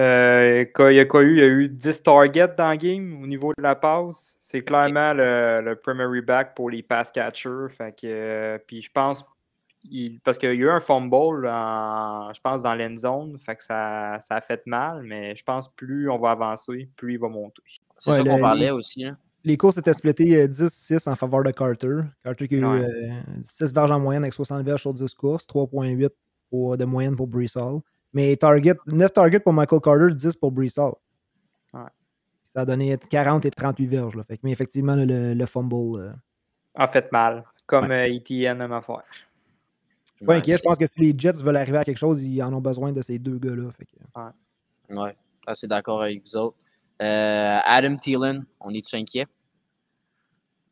Euh, 0.00 0.64
il 0.90 0.94
y 0.94 0.98
a 1.00 1.04
quoi 1.04 1.22
eu? 1.22 1.36
Il 1.36 1.38
y 1.38 1.42
a 1.42 1.46
eu 1.46 1.68
10 1.68 2.02
targets 2.02 2.48
dans 2.58 2.70
le 2.70 2.76
game 2.76 3.22
au 3.22 3.26
niveau 3.26 3.52
de 3.56 3.62
la 3.62 3.76
passe. 3.76 4.36
C'est 4.40 4.62
clairement 4.62 5.12
le, 5.12 5.60
le 5.62 5.76
primary 5.76 6.22
back 6.22 6.54
pour 6.56 6.70
les 6.70 6.82
pass 6.82 7.12
catchers. 7.12 7.68
Fait 7.68 7.92
que, 7.94 8.06
euh, 8.06 8.58
puis 8.66 8.82
je 8.82 8.90
pense, 8.90 9.24
il- 9.90 10.20
parce 10.20 10.38
qu'il 10.38 10.48
y 10.48 10.52
a 10.52 10.54
eu 10.54 10.68
un 10.68 10.80
fumble, 10.80 11.46
en- 11.48 12.32
je 12.34 12.40
pense, 12.40 12.62
dans 12.62 12.74
l'end 12.74 12.96
zone. 12.96 13.38
Fait 13.38 13.56
que 13.56 13.64
ça, 13.64 14.18
ça 14.20 14.36
a 14.36 14.40
fait 14.40 14.66
mal, 14.66 15.02
mais 15.02 15.34
je 15.36 15.42
pense 15.44 15.68
plus 15.68 16.08
on 16.10 16.18
va 16.18 16.30
avancer, 16.32 16.88
plus 16.96 17.14
il 17.14 17.18
va 17.18 17.28
monter. 17.28 17.62
C'est 17.96 18.10
Ouais, 18.10 18.16
ça 18.18 18.24
qu'on 18.24 18.40
parlait 18.40 18.70
aussi. 18.70 19.04
là. 19.04 19.16
Les 19.44 19.56
courses 19.56 19.78
étaient 19.78 19.92
splittées 19.92 20.42
euh, 20.42 20.46
10-6 20.48 21.06
en 21.06 21.14
faveur 21.14 21.44
de 21.44 21.52
Carter. 21.52 22.00
Carter 22.24 22.48
qui 22.48 22.56
a 22.56 22.58
eu 22.58 22.64
Ouais. 22.66 22.84
euh, 22.84 23.10
6 23.42 23.72
verges 23.72 23.92
en 23.92 24.00
moyenne 24.00 24.24
avec 24.24 24.34
60 24.34 24.64
verges 24.64 24.80
sur 24.82 24.92
10 24.92 25.14
courses, 25.14 25.46
3.8 25.46 26.12
pour- 26.50 26.76
de 26.76 26.84
moyenne 26.84 27.14
pour 27.14 27.28
Brees 27.28 27.56
Hall. 27.56 27.80
Mais 28.12 28.34
target, 28.36 28.74
9 28.86 29.12
targets 29.12 29.38
pour 29.40 29.52
Michael 29.52 29.80
Carter, 29.80 30.14
10 30.14 30.34
pour 30.34 30.50
Brees 30.50 30.76
Hall. 30.78 30.94
Ouais. 31.74 31.80
Ça 32.54 32.62
a 32.62 32.64
donné 32.64 32.96
40 33.10 33.44
et 33.44 33.50
38 33.50 33.86
verges. 33.86 34.16
Là. 34.16 34.24
Fait 34.24 34.36
que, 34.36 34.40
mais 34.44 34.50
effectivement, 34.52 34.96
le, 34.96 35.04
le- 35.04 35.34
le 35.34 35.46
fumble. 35.46 36.00
euh, 36.00 36.12
A 36.74 36.86
fait 36.86 37.10
mal, 37.12 37.44
comme 37.66 37.90
euh, 37.90 38.06
ETN 38.06 38.60
même 40.20 40.26
affaire. 40.26 40.26
pas 40.26 40.32
Ouais, 40.32 40.38
inquiet. 40.38 40.52
Je 40.52 40.56
c'est- 40.58 40.62
pense 40.64 40.78
que 40.78 40.86
si 40.86 41.00
les 41.00 41.14
Jets 41.18 41.42
veulent 41.42 41.56
arriver 41.56 41.78
à 41.78 41.84
quelque 41.84 41.98
chose, 41.98 42.22
ils 42.22 42.42
en 42.42 42.52
ont 42.52 42.60
besoin 42.60 42.92
de 42.92 43.02
ces 43.02 43.18
deux 43.18 43.38
gars-là. 43.38 43.70
Fait 43.72 43.84
que- 43.86 44.94
Ouais, 44.94 45.16
assez 45.46 45.66
d'accord 45.66 46.02
avec 46.02 46.22
vous 46.24 46.36
autres. 46.36 46.56
Euh, 47.02 47.58
Adam 47.64 47.96
Thielen, 47.96 48.44
on 48.60 48.70
est-tu 48.70 48.96
inquiet? 48.96 49.26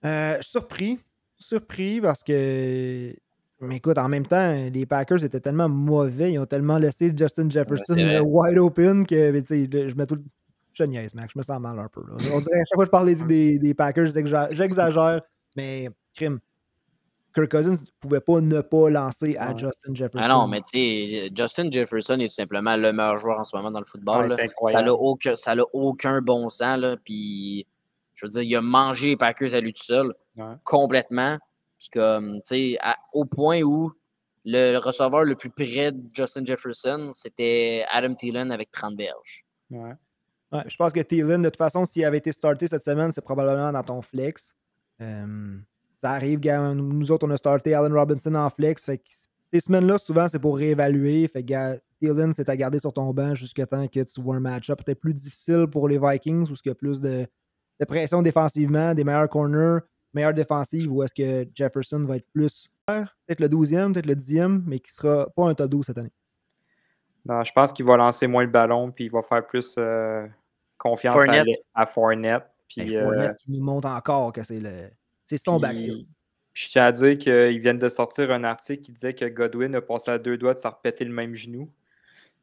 Euh, 0.04 0.38
surpris. 0.40 0.98
Surpris 1.36 2.00
parce 2.00 2.22
que. 2.22 3.14
Mais 3.60 3.76
écoute, 3.76 3.96
en 3.98 4.08
même 4.08 4.26
temps, 4.26 4.52
les 4.72 4.84
Packers 4.86 5.24
étaient 5.24 5.40
tellement 5.40 5.68
mauvais, 5.68 6.32
ils 6.32 6.38
ont 6.38 6.44
tellement 6.46 6.76
laissé 6.76 7.12
Justin 7.16 7.48
Jefferson 7.48 7.94
c'est 7.96 8.20
wide 8.20 8.58
open 8.58 9.06
que 9.06 9.32
je 9.32 9.88
je 9.88 9.94
mets 9.94 10.06
tout 10.06 10.16
le. 10.16 10.22
Je 10.72 10.82
niaise, 10.84 11.14
Max, 11.14 11.32
je 11.32 11.38
me 11.38 11.44
sens 11.44 11.60
mal 11.60 11.78
un 11.78 11.88
peu. 11.88 12.00
là. 12.02 12.14
On 12.32 12.40
dirait 12.40 12.60
à 12.60 12.64
chaque 12.64 12.74
fois 12.74 12.84
que 12.84 12.88
je 12.88 12.90
parle 12.90 13.06
des, 13.06 13.14
des, 13.54 13.58
des 13.60 13.74
Packers, 13.74 14.06
j'exa- 14.06 14.48
j'exagère, 14.50 15.20
mais 15.56 15.88
crime. 16.14 16.40
Kirk 17.34 17.50
Cousins 17.50 17.72
ne 17.72 17.76
pouvait 18.00 18.20
pas 18.20 18.40
ne 18.40 18.60
pas 18.60 18.90
lancer 18.90 19.36
à 19.36 19.50
Ouais. 19.52 19.58
Justin 19.58 19.94
Jefferson. 19.94 20.20
Ah 20.22 20.28
non, 20.28 20.46
mais 20.46 20.60
tu 20.60 20.70
sais, 20.78 21.30
Justin 21.36 21.70
Jefferson 21.70 22.18
est 22.20 22.28
tout 22.28 22.34
simplement 22.34 22.76
le 22.76 22.92
meilleur 22.92 23.18
joueur 23.18 23.40
en 23.40 23.44
ce 23.44 23.56
moment 23.56 23.70
dans 23.70 23.80
le 23.80 23.86
football. 23.86 24.22
Ouais, 24.22 24.28
là. 24.28 24.36
c'est 24.38 24.72
Ça 24.72 24.82
n'a 24.82 24.92
aucun, 24.94 25.34
ça 25.34 25.52
a 25.52 25.62
aucun 25.72 26.20
bon 26.22 26.48
sens. 26.48 26.78
Là. 26.78 26.96
Puis, 27.04 27.66
je 28.14 28.26
veux 28.26 28.30
dire, 28.30 28.42
il 28.42 28.54
a 28.56 28.60
mangé 28.62 29.08
les 29.08 29.16
Packers 29.16 29.54
à 29.54 29.60
lui 29.60 29.72
tout 29.72 29.82
seul, 29.82 30.14
Ouais. 30.36 30.54
complètement. 30.64 31.38
Puis, 31.78 31.88
comme, 31.92 32.34
tu 32.36 32.40
sais, 32.44 32.78
au 33.12 33.24
point 33.24 33.62
où 33.62 33.92
le, 34.44 34.72
le 34.72 34.78
receveur 34.78 35.24
le 35.24 35.34
plus 35.34 35.50
près 35.50 35.90
de 35.92 36.00
Justin 36.12 36.44
Jefferson, 36.44 37.10
c'était 37.12 37.84
Adam 37.90 38.14
Thielen 38.14 38.52
avec 38.52 38.70
30 38.70 38.94
berges. 38.96 39.44
Ouais. 39.70 39.92
Ouais, 40.52 40.62
je 40.68 40.76
pense 40.76 40.92
que 40.92 41.00
Thielen, 41.00 41.42
de 41.42 41.48
toute 41.48 41.56
façon, 41.56 41.84
s'il 41.84 42.04
avait 42.04 42.18
été 42.18 42.30
starté 42.30 42.68
cette 42.68 42.84
semaine, 42.84 43.10
c'est 43.10 43.22
probablement 43.24 43.72
dans 43.72 43.82
ton 43.82 44.02
flex. 44.02 44.54
Euh, 45.00 45.56
ça 46.04 46.10
arrive, 46.10 46.38
nous 46.74 47.10
autres, 47.10 47.26
on 47.26 47.30
a 47.30 47.36
starté 47.38 47.72
Allen 47.72 47.94
Robinson 47.94 48.34
en 48.34 48.50
flex. 48.50 48.84
Fait 48.84 48.98
que 48.98 49.04
ces 49.50 49.60
semaines-là, 49.60 49.96
souvent, 49.96 50.28
c'est 50.28 50.38
pour 50.38 50.58
réévaluer. 50.58 51.26
Fait 51.28 51.42
que, 51.42 51.80
Thielen, 51.98 52.34
c'est 52.34 52.50
à 52.50 52.56
garder 52.58 52.78
sur 52.78 52.92
ton 52.92 53.14
banc 53.14 53.34
jusqu'à 53.34 53.66
temps 53.66 53.88
que 53.88 54.00
tu 54.00 54.20
vois 54.20 54.36
un 54.36 54.40
match-up 54.40 54.82
peut-être 54.84 55.00
plus 55.00 55.14
difficile 55.14 55.66
pour 55.66 55.88
les 55.88 55.98
Vikings 55.98 56.50
ou 56.50 56.56
ce 56.56 56.62
qu'il 56.62 56.68
y 56.68 56.72
a 56.72 56.74
plus 56.74 57.00
de, 57.00 57.26
de 57.80 57.84
pression 57.86 58.20
défensivement, 58.20 58.92
des 58.92 59.02
meilleurs 59.02 59.30
corners, 59.30 59.78
meilleure 60.12 60.34
défensive, 60.34 60.92
ou 60.92 61.02
est-ce 61.02 61.14
que 61.14 61.48
Jefferson 61.54 62.04
va 62.04 62.16
être 62.16 62.28
plus 62.34 62.68
peut-être 62.84 63.40
le 63.40 63.48
12e, 63.48 63.94
peut-être 63.94 64.06
le 64.06 64.14
10e, 64.14 64.62
mais 64.66 64.80
qui 64.80 64.92
sera 64.92 65.30
pas 65.34 65.48
un 65.48 65.54
top 65.54 65.70
12 65.70 65.86
cette 65.86 65.96
année. 65.96 66.12
Non, 67.24 67.42
je 67.42 67.52
pense 67.52 67.72
qu'il 67.72 67.86
va 67.86 67.96
lancer 67.96 68.26
moins 68.26 68.44
le 68.44 68.50
ballon, 68.50 68.90
puis 68.90 69.06
il 69.06 69.10
va 69.10 69.22
faire 69.22 69.46
plus 69.46 69.76
euh, 69.78 70.26
confiance 70.76 71.16
à, 71.16 71.18
Fournette. 71.18 71.46
à 71.72 71.86
Fournette. 71.86 72.44
Puis, 72.68 72.94
Ben, 72.94 73.04
Fournette 73.04 73.30
euh, 73.30 73.34
qui 73.34 73.52
nous 73.52 73.64
montre 73.64 73.88
encore 73.88 74.34
que 74.34 74.42
c'est 74.42 74.60
le 74.60 74.90
c'est 75.26 75.38
son 75.38 75.58
backfield. 75.58 76.06
puis 76.52 76.64
je 76.66 76.70
tiens 76.70 76.84
à 76.84 76.92
dire 76.92 77.18
qu'ils 77.18 77.58
viennent 77.60 77.76
de 77.78 77.88
sortir 77.88 78.30
un 78.30 78.44
article 78.44 78.82
qui 78.82 78.92
disait 78.92 79.14
que 79.14 79.24
Godwin 79.24 79.74
a 79.74 79.80
passé 79.80 80.10
à 80.10 80.18
deux 80.18 80.36
doigts 80.36 80.54
de 80.54 80.58
se 80.58 80.66
repéter 80.68 81.04
le 81.04 81.12
même 81.12 81.34
genou. 81.34 81.70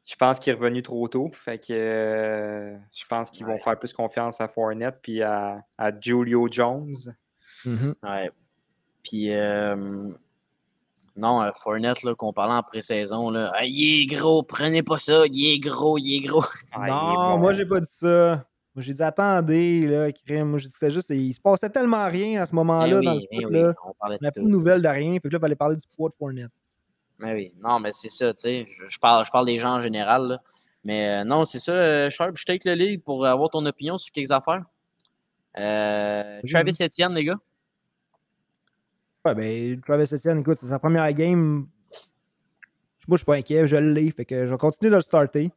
Je 0.04 0.16
pense 0.16 0.40
qu'il 0.40 0.52
est 0.52 0.56
revenu 0.56 0.82
trop 0.82 1.06
tôt. 1.06 1.30
Fait 1.32 1.58
que 1.58 1.72
euh, 1.72 2.76
je 2.92 3.04
pense 3.08 3.30
qu'ils 3.30 3.46
vont 3.46 3.58
faire 3.58 3.78
plus 3.78 3.92
confiance 3.92 4.40
à 4.40 4.48
Fournette 4.48 4.98
puis 5.00 5.22
à, 5.22 5.60
à 5.78 5.90
Julio 6.00 6.48
Jones. 6.50 6.92
Mhm. 7.64 7.94
Ouais. 8.02 8.30
Puis, 9.04 9.32
euh, 9.32 10.08
non, 11.16 11.42
euh, 11.42 11.50
Fournette, 11.54 12.02
là, 12.02 12.14
qu'on 12.16 12.32
parlait 12.32 12.54
en 12.54 12.62
pré-saison, 12.64 13.30
là, 13.30 13.52
Ah, 13.54 13.64
il 13.64 14.02
est 14.02 14.06
gros, 14.06 14.42
prenez 14.42 14.82
pas 14.82 14.98
ça, 14.98 15.22
il 15.30 15.54
est 15.54 15.58
gros, 15.60 15.98
il 15.98 16.16
est 16.16 16.20
gros. 16.26 16.42
Ah, 16.72 16.78
il 16.80 16.84
est 16.86 16.90
non, 16.90 17.32
bon. 17.34 17.38
moi 17.38 17.52
j'ai 17.52 17.66
pas 17.66 17.80
dit 17.80 17.86
ça. 17.90 18.44
Moi 18.74 18.82
j'ai 18.82 18.94
dit 18.94 19.02
attendez, 19.02 19.82
là, 19.82 20.10
crème. 20.12 20.48
Moi 20.50 20.58
j'ai 20.58 20.68
dit 20.68 20.74
c'est 20.78 20.90
juste, 20.90 21.10
il 21.10 21.32
se 21.34 21.40
passait 21.40 21.68
tellement 21.70 22.06
rien 22.08 22.40
à 22.42 22.46
ce 22.46 22.54
moment-là 22.54 23.00
Ben 23.00 23.04
dans 23.04 23.16
oui, 23.16 23.28
le 23.30 23.36
ben 23.36 23.42
foot, 23.42 23.50
oui, 23.52 23.60
là. 23.60 23.74
on 24.00 24.30
plus 24.30 24.42
de 24.42 24.48
nouvelles 24.48 24.82
de 24.82 24.88
rien. 24.88 25.18
Puis 25.18 25.30
là, 25.30 25.38
il 25.38 25.40
fallait 25.40 25.56
parler 25.56 25.76
du 25.76 25.86
poids 25.94 26.08
de 26.08 26.14
Fournette. 26.14 26.50
Mais 27.18 27.34
oui, 27.34 27.54
non, 27.62 27.78
mais 27.78 27.92
c'est 27.92 28.08
ça, 28.08 28.32
tu 28.32 28.40
sais. 28.40 28.66
Je, 28.68 28.86
je 28.86 28.98
parle, 28.98 29.24
je 29.24 29.30
parle 29.30 29.46
des 29.46 29.56
gens 29.56 29.74
en 29.74 29.80
général. 29.80 30.26
là. 30.26 30.42
Mais 30.84 31.08
euh, 31.20 31.24
non, 31.24 31.44
c'est 31.44 31.58
ça, 31.60 31.72
euh, 31.72 32.10
Sharp. 32.10 32.36
Je 32.36 32.44
take 32.44 32.68
le 32.68 32.74
lead 32.74 33.02
pour 33.04 33.24
avoir 33.26 33.50
ton 33.50 33.64
opinion 33.66 33.98
sur 33.98 34.10
quelques 34.12 34.32
affaires. 34.32 34.64
Euh, 35.58 36.40
Vas-y, 36.42 36.50
Travis 36.50 36.76
Etienne, 36.80 37.14
les 37.14 37.24
gars. 37.24 37.38
Ouais, 39.24 39.34
ben, 39.34 39.80
Travis 39.82 40.12
Etienne, 40.12 40.40
écoute, 40.40 40.58
c'est 40.60 40.68
sa 40.68 40.78
première 40.78 41.12
game. 41.12 41.66
Moi, 43.08 43.16
je 43.16 43.18
suis 43.18 43.24
pas 43.24 43.34
inquiet, 43.36 43.66
je 43.66 43.76
l'ai. 43.76 44.10
Fait 44.10 44.24
que 44.24 44.46
je 44.46 44.50
vais 44.50 44.58
continuer 44.58 44.90
de 44.90 44.96
le 44.96 45.02
starter. 45.02 45.50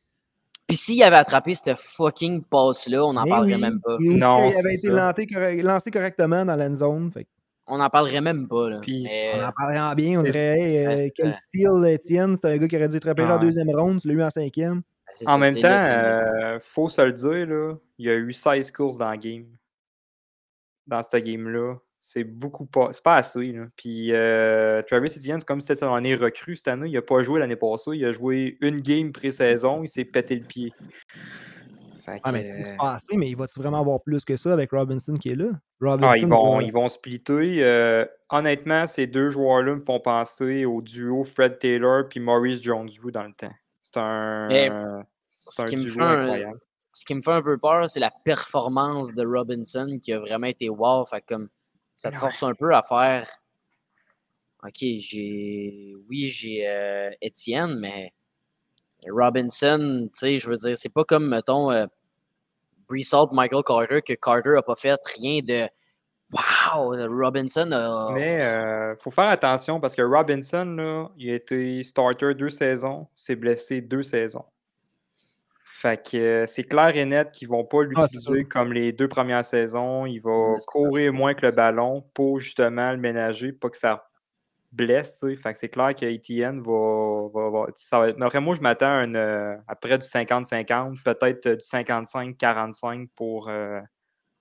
Puis 0.67 0.77
s'il 0.77 1.03
avait 1.03 1.15
attrapé 1.17 1.53
cette 1.53 1.77
fucking 1.79 2.43
passe-là, 2.43 3.05
on 3.05 3.13
n'en 3.13 3.23
Mais 3.23 3.29
parlerait 3.29 3.55
oui, 3.55 3.61
même 3.61 3.79
pas. 3.81 3.95
Non, 3.99 4.49
il 4.51 4.57
avait 4.57 4.73
été 4.75 4.87
lancé, 4.89 5.27
corre- 5.27 5.61
lancé 5.63 5.91
correctement 5.91 6.43
dans 6.45 6.55
la 6.55 6.73
zone. 6.73 7.11
Fait 7.11 7.27
On 7.67 7.77
n'en 7.77 7.89
parlerait 7.89 8.21
même 8.21 8.47
pas. 8.47 8.69
Là. 8.71 8.79
Puis 8.81 9.07
on 9.35 9.45
en 9.45 9.51
parlerait 9.55 9.79
en 9.91 9.93
bien. 9.93 10.19
On 10.19 10.23
dirait, 10.23 10.59
hey, 10.59 10.85
euh, 10.87 11.09
quel 11.15 11.33
ça. 11.33 11.39
style, 11.39 11.67
Etienne. 11.85 12.35
C'est 12.35 12.47
un 12.51 12.57
gars 12.57 12.67
qui 12.67 12.75
aurait 12.77 12.87
dû 12.87 12.95
être 12.97 13.07
repêché 13.07 13.27
en 13.29 13.35
Ouais. 13.35 13.41
deuxième 13.41 13.69
ronde. 13.69 14.01
Tu 14.01 14.07
l'as 14.07 14.13
eu 14.15 14.23
en 14.23 14.29
cinquième. 14.31 14.81
ben, 15.21 15.27
En 15.27 15.31
ça, 15.33 15.37
même 15.37 15.55
temps, 15.55 15.67
euh, 15.71 16.57
faut 16.59 16.89
se 16.89 17.01
le 17.01 17.13
dire, 17.13 17.45
là, 17.47 17.75
il 17.99 18.05
y 18.07 18.09
a 18.09 18.15
eu 18.15 18.33
16 18.33 18.71
courses 18.71 18.97
dans 18.97 19.11
le 19.11 19.17
game. 19.17 19.45
Dans 20.87 21.01
ce 21.03 21.17
game-là. 21.17 21.75
C'est 22.07 22.23
beaucoup 22.23 22.65
pas. 22.67 22.89
C'est 22.93 23.03
pas 23.03 23.15
assez. 23.15 23.51
Là. 23.51 23.65
Puis 23.75 24.13
euh, 24.13 24.81
Travis 24.83 25.07
Etienne, 25.17 25.39
c'est 25.39 25.45
comme 25.47 25.59
si 25.59 25.67
c'était 25.67 25.79
son 25.85 25.93
année 25.93 26.15
recrue 26.15 26.55
cette 26.55 26.67
année. 26.67 26.87
Il 26.87 26.93
n'a 26.93 27.01
pas 27.01 27.23
joué 27.23 27.39
l'année 27.39 27.55
passée. 27.55 27.91
Il 27.95 28.05
a 28.05 28.11
joué 28.11 28.57
une 28.61 28.79
game 28.79 29.11
pré-saison. 29.11 29.81
Il 29.83 29.87
s'est 29.89 30.05
pété 30.05 30.35
le 30.35 30.45
pied. 30.45 30.71
Fait 32.05 32.19
Ah, 32.23 32.31
mais 32.31 32.43
c'est 32.63 32.77
pas 32.77 32.93
assez, 32.93 33.17
mais 33.17 33.27
il 33.29 33.35
va-tu 33.35 33.59
vraiment 33.59 33.79
avoir 33.79 33.99
plus 34.01 34.23
que 34.23 34.35
ça 34.35 34.53
avec 34.53 34.69
Robinson 34.71 35.13
qui 35.15 35.29
est 35.29 35.35
là? 35.35 35.47
Robinson, 35.81 36.09
Ah, 36.11 36.17
ils, 36.17 36.27
vont, 36.27 36.57
va- 36.57 36.63
ils 36.63 36.71
vont 36.71 36.87
splitter. 36.87 37.63
Euh, 37.63 38.05
honnêtement, 38.29 38.85
ces 38.85 39.07
deux 39.07 39.29
joueurs-là 39.29 39.73
me 39.75 39.83
font 39.83 39.99
penser 39.99 40.65
au 40.65 40.83
duo 40.83 41.23
Fred 41.23 41.57
Taylor 41.57 42.07
puis 42.07 42.19
Maurice 42.19 42.61
Jones-Drew 42.61 43.11
dans 43.11 43.23
le 43.23 43.33
temps. 43.33 43.53
C'est 43.81 43.97
un, 43.97 44.47
Mais 44.49 44.69
ce 45.31 45.63
un 45.63 45.65
qui 45.65 45.77
me 45.77 45.81
duo 45.81 45.93
fait 45.95 46.01
un- 46.01 46.19
incroyable. 46.19 46.59
ce 46.93 47.05
qui 47.05 47.15
me 47.15 47.21
fait 47.23 47.31
un 47.31 47.41
peu 47.41 47.57
peur, 47.57 47.89
c'est 47.89 47.99
la 47.99 48.11
performance 48.23 49.11
de 49.15 49.25
Robinson 49.25 49.97
qui 49.99 50.13
a 50.13 50.19
vraiment 50.19 50.47
été 50.47 50.69
wow. 50.69 51.03
Fait 51.07 51.23
comme 51.27 51.49
ça 51.95 52.11
te 52.11 52.17
force 52.17 52.43
un 52.43 52.53
peu 52.53 52.73
à 52.73 52.81
faire. 52.81 53.27
Ok, 54.63 54.77
j'ai. 54.79 55.95
Oui, 56.09 56.27
j'ai 56.27 56.67
euh, 56.67 57.11
Étienne, 57.21 57.77
mais 57.79 58.13
Robinson, 59.09 60.09
tu 60.13 60.19
sais, 60.19 60.37
je 60.37 60.49
veux 60.49 60.55
dire, 60.55 60.75
c'est 60.75 60.89
pas 60.89 61.03
comme, 61.03 61.27
mettons, 61.29 61.71
euh, 61.71 61.85
Michael 62.89 63.63
Carter, 63.63 64.01
que 64.01 64.13
Carter 64.13 64.57
a 64.57 64.61
pas 64.61 64.75
fait 64.75 64.99
rien 65.17 65.41
de. 65.41 65.67
Wow! 66.31 66.95
Robinson 67.07 67.71
a. 67.71 68.11
Mais 68.13 68.39
il 68.39 68.99
faut 68.99 69.11
faire 69.11 69.29
attention 69.29 69.79
parce 69.79 69.95
que 69.95 70.01
Robinson, 70.01 70.65
là, 70.65 71.09
il 71.17 71.29
a 71.29 71.35
été 71.35 71.83
starter 71.83 72.33
deux 72.33 72.49
saisons, 72.49 73.07
s'est 73.13 73.35
blessé 73.35 73.81
deux 73.81 74.01
saisons. 74.01 74.45
Fait 75.85 76.01
que 76.09 76.17
euh, 76.17 76.45
c'est 76.47 76.63
clair 76.63 76.95
et 76.97 77.05
net 77.05 77.31
qu'ils 77.31 77.47
vont 77.47 77.63
pas 77.63 77.81
Ah, 77.81 77.83
l'utiliser 77.83 78.43
comme 78.45 78.73
les 78.73 78.91
deux 78.91 79.07
premières 79.07 79.45
saisons. 79.45 80.07
Il 80.07 80.17
va 80.19 80.55
courir 80.65 81.13
moins 81.13 81.35
que 81.35 81.45
le 81.45 81.51
ballon 81.51 82.01
pour 82.15 82.39
justement 82.39 82.91
le 82.91 82.97
ménager, 82.97 83.51
pas 83.53 83.69
que 83.69 83.77
ça 83.77 84.09
blesse. 84.71 85.23
Fait 85.41 85.53
que 85.53 85.59
c'est 85.59 85.69
clair 85.69 85.93
que 85.93 86.03
Etienne 86.05 86.59
va, 86.63 87.27
va, 87.31 87.49
va- 87.51 87.67
ça 87.75 87.99
va 87.99 88.09
être- 88.09 88.17
mais 88.17 88.41
moi, 88.41 88.55
je 88.55 88.61
m'attends 88.61 88.97
à, 88.97 89.03
une, 89.03 89.15
euh, 89.15 89.55
à 89.67 89.75
près 89.75 89.99
du 89.99 90.07
50-50, 90.07 91.03
peut-être 91.03 91.49
du 91.49 91.61
55-45 91.61 93.07
pour, 93.15 93.47
euh, 93.49 93.79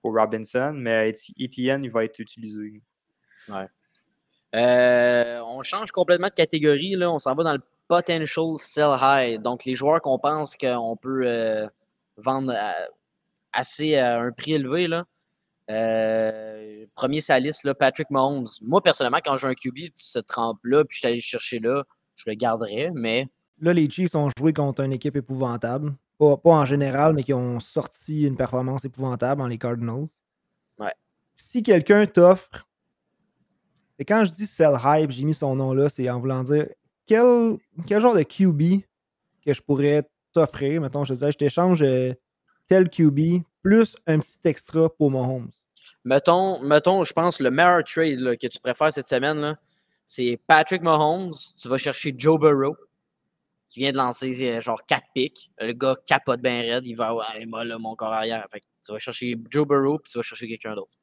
pour 0.01 0.15
Robinson, 0.15 0.73
mais 0.75 1.13
Etienne, 1.39 1.83
il 1.83 1.91
va 1.91 2.05
être 2.05 2.17
utilisé. 2.17 2.81
Euh, 4.55 5.41
on 5.45 5.61
change 5.61 5.91
complètement 5.91 6.27
de 6.29 6.33
catégorie. 6.33 6.95
Là. 6.95 7.11
On 7.11 7.19
s'en 7.19 7.35
va 7.35 7.43
dans 7.43 7.53
le 7.53 7.61
potential 7.87 8.57
sell 8.57 8.95
high. 9.01 9.41
Donc, 9.41 9.65
les 9.65 9.75
joueurs 9.75 10.01
qu'on 10.01 10.19
pense 10.19 10.55
qu'on 10.55 10.95
peut 10.97 11.23
euh, 11.25 11.67
vendre 12.17 12.53
à- 12.55 12.73
assez 13.53 13.95
à 13.95 14.19
un 14.19 14.31
prix 14.31 14.53
élevé. 14.53 14.87
Là. 14.87 15.05
Euh, 15.71 16.85
premier 16.95 17.21
sa 17.21 17.39
liste, 17.39 17.63
là, 17.63 17.73
Patrick 17.73 18.09
Mahomes. 18.11 18.47
Moi, 18.61 18.81
personnellement, 18.81 19.19
quand 19.23 19.37
j'ai 19.37 19.47
un 19.47 19.53
QB 19.53 19.75
de 19.75 19.91
ce 19.95 20.19
trempe-là, 20.19 20.83
puis 20.85 20.95
je 20.95 20.99
suis 20.99 21.07
allé 21.07 21.15
le 21.15 21.21
chercher 21.21 21.59
là, 21.59 21.83
je 22.15 22.23
le 22.27 22.35
garderais, 22.35 22.91
mais 22.93 23.27
Là, 23.61 23.71
les 23.71 23.89
Chiefs 23.89 24.13
ont 24.15 24.29
joué 24.37 24.51
contre 24.51 24.81
une 24.83 24.91
équipe 24.91 25.15
épouvantable. 25.15 25.95
Pas, 26.17 26.35
pas 26.35 26.51
en 26.51 26.65
général, 26.65 27.13
mais 27.13 27.23
qui 27.23 27.33
ont 27.33 27.59
sorti 27.61 28.23
une 28.23 28.35
performance 28.35 28.83
épouvantable 28.83 29.41
en 29.41 29.47
les 29.47 29.57
Cardinals. 29.57 30.07
Ouais. 30.77 30.93
Si 31.35 31.63
quelqu'un 31.63 32.05
t'offre. 32.05 32.67
Et 33.97 34.03
quand 34.03 34.25
je 34.25 34.31
dis 34.33 34.45
sell 34.45 34.75
hype, 34.83 35.11
j'ai 35.11 35.23
mis 35.23 35.33
son 35.33 35.55
nom 35.55 35.73
là, 35.73 35.87
c'est 35.87 36.09
en 36.09 36.19
voulant 36.19 36.43
dire 36.43 36.67
quel, 37.05 37.57
quel 37.87 38.01
genre 38.01 38.15
de 38.15 38.23
QB 38.23 38.83
que 39.45 39.53
je 39.53 39.61
pourrais 39.61 40.03
t'offrir? 40.33 40.81
Mettons, 40.81 41.03
je 41.03 41.09
te 41.09 41.13
disais, 41.13 41.31
je 41.31 41.37
t'échange 41.37 41.81
euh, 41.83 42.13
tel 42.67 42.89
QB 42.89 43.43
plus 43.61 43.95
un 44.07 44.19
petit 44.19 44.37
extra 44.43 44.89
pour 44.89 45.11
Mahomes. 45.11 45.49
mettons, 46.03 46.61
mettons 46.61 47.03
je 47.03 47.13
pense, 47.13 47.39
le 47.39 47.51
meilleur 47.51 47.83
trade 47.83 48.37
que 48.37 48.47
tu 48.47 48.59
préfères 48.59 48.93
cette 48.93 49.07
semaine, 49.07 49.57
c'est 50.05 50.39
Patrick 50.47 50.81
Mahomes. 50.81 51.33
Tu 51.59 51.67
vas 51.67 51.77
chercher 51.77 52.13
Joe 52.15 52.39
Burrow, 52.39 52.75
qui 53.67 53.79
vient 53.79 53.91
de 53.91 53.97
lancer 53.97 54.31
euh, 54.49 54.61
genre 54.61 54.79
4 54.85 55.03
picks. 55.13 55.49
Le 55.59 55.73
gars 55.73 55.95
capote 56.05 56.41
bien 56.41 56.61
raide. 56.61 56.85
Il 56.85 56.95
va 56.95 57.15
hey, 57.33 57.45
moi, 57.45 57.65
là, 57.65 57.77
mon 57.77 57.95
corps 57.95 58.13
arrière. 58.13 58.45
Fait 58.51 58.61
tu 58.85 58.91
vas 58.91 58.99
chercher 58.99 59.35
Joe 59.49 59.67
Burrow, 59.67 59.97
puis 59.97 60.11
tu 60.11 60.17
vas 60.19 60.21
chercher 60.21 60.47
quelqu'un 60.47 60.75
d'autre. 60.75 60.93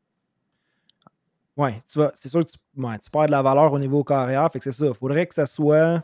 Vas, 1.56 2.12
c'est 2.14 2.28
sûr 2.28 2.40
que 2.44 2.50
tu, 2.50 2.58
ouais, 2.76 2.98
tu 2.98 3.10
perds 3.10 3.26
de 3.26 3.30
la 3.32 3.42
valeur 3.42 3.72
au 3.72 3.78
niveau 3.78 4.02
carrière. 4.04 4.50
Fait 4.52 4.58
que 4.58 4.64
c'est 4.64 4.72
ça. 4.78 4.86
Il 4.86 4.94
faudrait 4.94 5.26
que 5.26 5.34
ça 5.34 5.46
soit. 5.46 6.02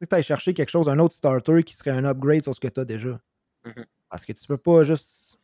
que 0.00 0.06
tu 0.06 0.14
ailles 0.14 0.22
chercher 0.22 0.54
quelque 0.54 0.70
chose, 0.70 0.88
un 0.88 0.98
autre 0.98 1.14
starter 1.14 1.62
qui 1.64 1.74
serait 1.74 1.90
un 1.90 2.04
upgrade 2.04 2.42
sur 2.42 2.54
ce 2.54 2.60
que 2.60 2.68
tu 2.68 2.80
as 2.80 2.84
déjà. 2.84 3.18
Mhm. 3.64 3.84
Parce 4.10 4.24
que 4.24 4.32
tu 4.32 4.46
peux 4.46 4.56
pas 4.56 4.82
juste. 4.84 5.38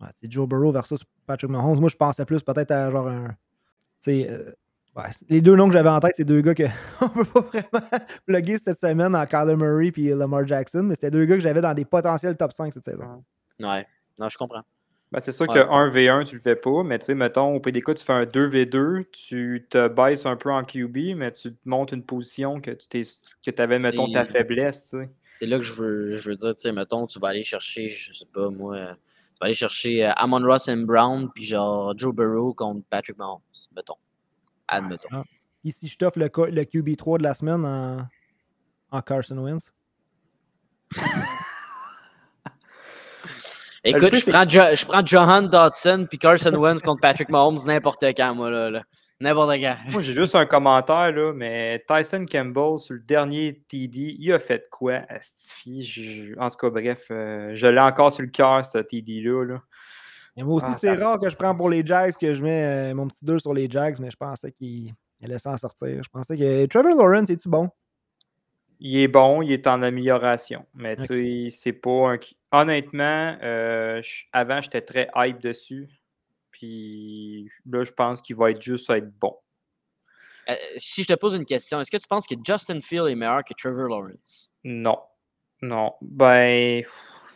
Ouais, 0.00 0.08
Joe 0.24 0.46
Burrow 0.48 0.72
versus 0.72 1.02
Patrick 1.26 1.50
Mahomes. 1.50 1.80
Moi, 1.80 1.88
je 1.88 1.96
pensais 1.96 2.24
plus 2.24 2.42
peut-être 2.42 2.70
à 2.70 2.90
genre 2.90 3.08
un. 3.08 3.28
Tu 3.28 3.34
sais. 4.00 4.26
euh, 4.30 4.52
ouais, 4.96 5.04
les 5.28 5.40
deux 5.40 5.56
noms 5.56 5.68
que 5.68 5.72
j'avais 5.72 5.88
en 5.88 6.00
tête, 6.00 6.12
c'est 6.16 6.24
deux 6.24 6.42
gars 6.42 6.54
qu'on 6.54 7.08
peut 7.08 7.24
pas 7.24 7.40
vraiment 7.40 7.88
plugger 8.26 8.58
cette 8.58 8.78
semaine 8.80 9.14
en 9.16 9.24
Kyler 9.26 9.56
Murray 9.56 9.92
et 9.96 10.14
Lamar 10.14 10.46
Jackson, 10.46 10.82
mais 10.82 10.94
c'était 10.94 11.10
deux 11.10 11.24
gars 11.24 11.36
que 11.36 11.40
j'avais 11.40 11.60
dans 11.62 11.72
des 11.72 11.84
potentiels 11.86 12.36
top 12.36 12.52
5 12.52 12.72
cette 12.74 12.84
saison. 12.84 13.24
Ouais, 13.60 13.86
non, 14.18 14.28
je 14.28 14.36
comprends. 14.36 14.62
Ben, 15.12 15.20
c'est 15.20 15.30
sûr 15.32 15.48
Ouais. 15.48 15.54
que 15.54 15.60
1v1, 15.60 16.24
tu 16.24 16.34
le 16.34 16.40
fais 16.40 16.56
pas, 16.56 16.82
mais 16.82 16.98
tu 16.98 17.06
sais, 17.06 17.14
mettons, 17.14 17.54
au 17.54 17.60
PDK, 17.60 17.94
tu 17.94 18.04
fais 18.04 18.12
un 18.12 18.24
2v2, 18.24 19.04
tu 19.12 19.64
te 19.70 19.86
baisses 19.88 20.26
un 20.26 20.36
peu 20.36 20.50
en 20.50 20.64
QB, 20.64 21.14
mais 21.16 21.30
tu 21.30 21.52
te 21.54 21.68
montes 21.68 21.92
une 21.92 22.02
position 22.02 22.60
que 22.60 22.72
tu 22.72 22.88
t'es 22.88 23.02
que 23.02 23.62
avais, 23.62 23.78
mettons, 23.78 24.10
ta 24.12 24.24
faiblesse, 24.24 24.90
tu 24.90 24.98
sais. 24.98 25.10
C'est 25.30 25.46
là 25.46 25.58
que 25.58 25.62
je 25.62 25.74
veux, 25.74 26.16
je 26.16 26.30
veux 26.30 26.36
dire, 26.36 26.54
tu 26.54 26.62
sais, 26.62 26.72
mettons, 26.72 27.06
tu 27.06 27.20
vas 27.20 27.28
aller 27.28 27.42
chercher, 27.44 27.88
je 27.88 28.12
sais 28.14 28.26
pas, 28.32 28.48
moi, 28.50 28.76
tu 28.76 29.38
vas 29.40 29.44
aller 29.46 29.54
chercher 29.54 30.06
euh, 30.06 30.12
Amon 30.16 30.40
Ross 30.44 30.68
and 30.68 30.78
Brown, 30.78 31.30
puis 31.32 31.44
genre 31.44 31.96
Joe 31.96 32.12
Burrow 32.14 32.52
contre 32.54 32.82
Patrick 32.90 33.16
Mahomes, 33.18 33.40
mettons. 33.76 33.96
Admettons. 34.66 35.22
Puis 35.62 35.72
si 35.72 35.88
je 35.88 35.96
t'offre 35.98 36.18
le 36.18 36.28
QB3 36.28 37.18
de 37.18 37.22
la 37.22 37.34
semaine 37.34 37.64
en, 37.64 38.08
en 38.90 39.02
Carson 39.02 39.38
Wentz? 39.38 39.72
Écoute, 43.90 44.10
plus, 44.10 44.20
je 44.20 44.30
prends, 44.30 44.48
Jo- 44.48 44.74
je 44.74 44.84
prends 44.86 45.04
Johan 45.04 45.42
Dodson 45.42 46.06
puis 46.08 46.18
Carson 46.18 46.50
Wentz 46.56 46.82
contre 46.82 47.00
Patrick 47.00 47.28
Mahomes 47.30 47.58
n'importe 47.66 48.02
quand, 48.16 48.34
moi, 48.34 48.50
là. 48.50 48.70
là. 48.70 48.82
N'importe 49.20 49.52
quand. 49.60 49.76
Moi, 49.92 50.02
j'ai 50.02 50.12
juste 50.12 50.34
un 50.34 50.44
commentaire, 50.44 51.10
là, 51.12 51.32
mais 51.34 51.82
Tyson 51.88 52.26
Campbell, 52.30 52.78
sur 52.78 52.94
le 52.94 53.00
dernier 53.00 53.62
TD, 53.68 54.16
il 54.18 54.32
a 54.32 54.38
fait 54.38 54.68
quoi, 54.70 55.00
Astifi? 55.08 55.82
Je- 55.82 56.38
En 56.38 56.50
tout 56.50 56.56
cas, 56.56 56.68
bref, 56.70 57.06
euh, 57.10 57.50
je 57.54 57.66
l'ai 57.66 57.80
encore 57.80 58.12
sur 58.12 58.22
le 58.22 58.28
cœur, 58.28 58.62
ce 58.64 58.78
TD-là. 58.78 59.44
Là. 59.44 59.62
Moi 60.44 60.56
aussi, 60.56 60.66
Ah, 60.68 60.76
c'est 60.78 60.94
ça- 60.96 61.02
rare 61.08 61.18
que 61.18 61.30
je 61.30 61.36
prends 61.36 61.54
pour 61.56 61.70
les 61.70 61.84
Jags, 61.86 62.12
que 62.20 62.34
je 62.34 62.42
mets 62.42 62.90
euh, 62.90 62.94
mon 62.94 63.08
petit 63.08 63.24
2 63.24 63.38
sur 63.38 63.54
les 63.54 63.70
Jags, 63.70 63.96
mais 64.00 64.10
je 64.10 64.16
pensais 64.18 64.52
qu'il 64.52 64.92
allait 65.24 65.38
s'en 65.38 65.56
sortir. 65.56 66.02
Je 66.02 66.10
pensais 66.10 66.36
que 66.36 66.66
Trevor 66.66 66.92
Lawrence, 66.94 67.30
est-tu 67.30 67.48
bon? 67.48 67.70
Il 68.78 68.98
est 68.98 69.08
bon, 69.08 69.40
il 69.42 69.52
est 69.52 69.66
en 69.66 69.82
amélioration. 69.82 70.66
Mais 70.74 70.96
tu 70.96 71.06
sais, 71.06 71.48
c'est 71.50 71.72
pas 71.72 72.12
un. 72.12 72.18
Honnêtement, 72.52 73.36
euh, 73.42 74.02
avant, 74.32 74.60
j'étais 74.60 74.82
très 74.82 75.08
hype 75.16 75.40
dessus. 75.40 75.88
Puis 76.50 77.48
là, 77.70 77.84
je 77.84 77.92
pense 77.92 78.20
qu'il 78.20 78.36
va 78.36 78.50
être 78.50 78.60
juste 78.62 78.88
être 78.90 79.10
bon. 79.18 79.34
Euh, 80.48 80.54
si 80.76 81.02
je 81.02 81.08
te 81.08 81.14
pose 81.14 81.34
une 81.34 81.44
question, 81.44 81.80
est-ce 81.80 81.90
que 81.90 81.96
tu 81.96 82.06
penses 82.08 82.26
que 82.26 82.34
Justin 82.46 82.80
Field 82.80 83.08
est 83.08 83.14
meilleur 83.14 83.42
que 83.44 83.52
Trevor 83.54 83.88
Lawrence? 83.88 84.52
Non. 84.62 84.98
Non. 85.62 85.92
Ben. 86.00 86.84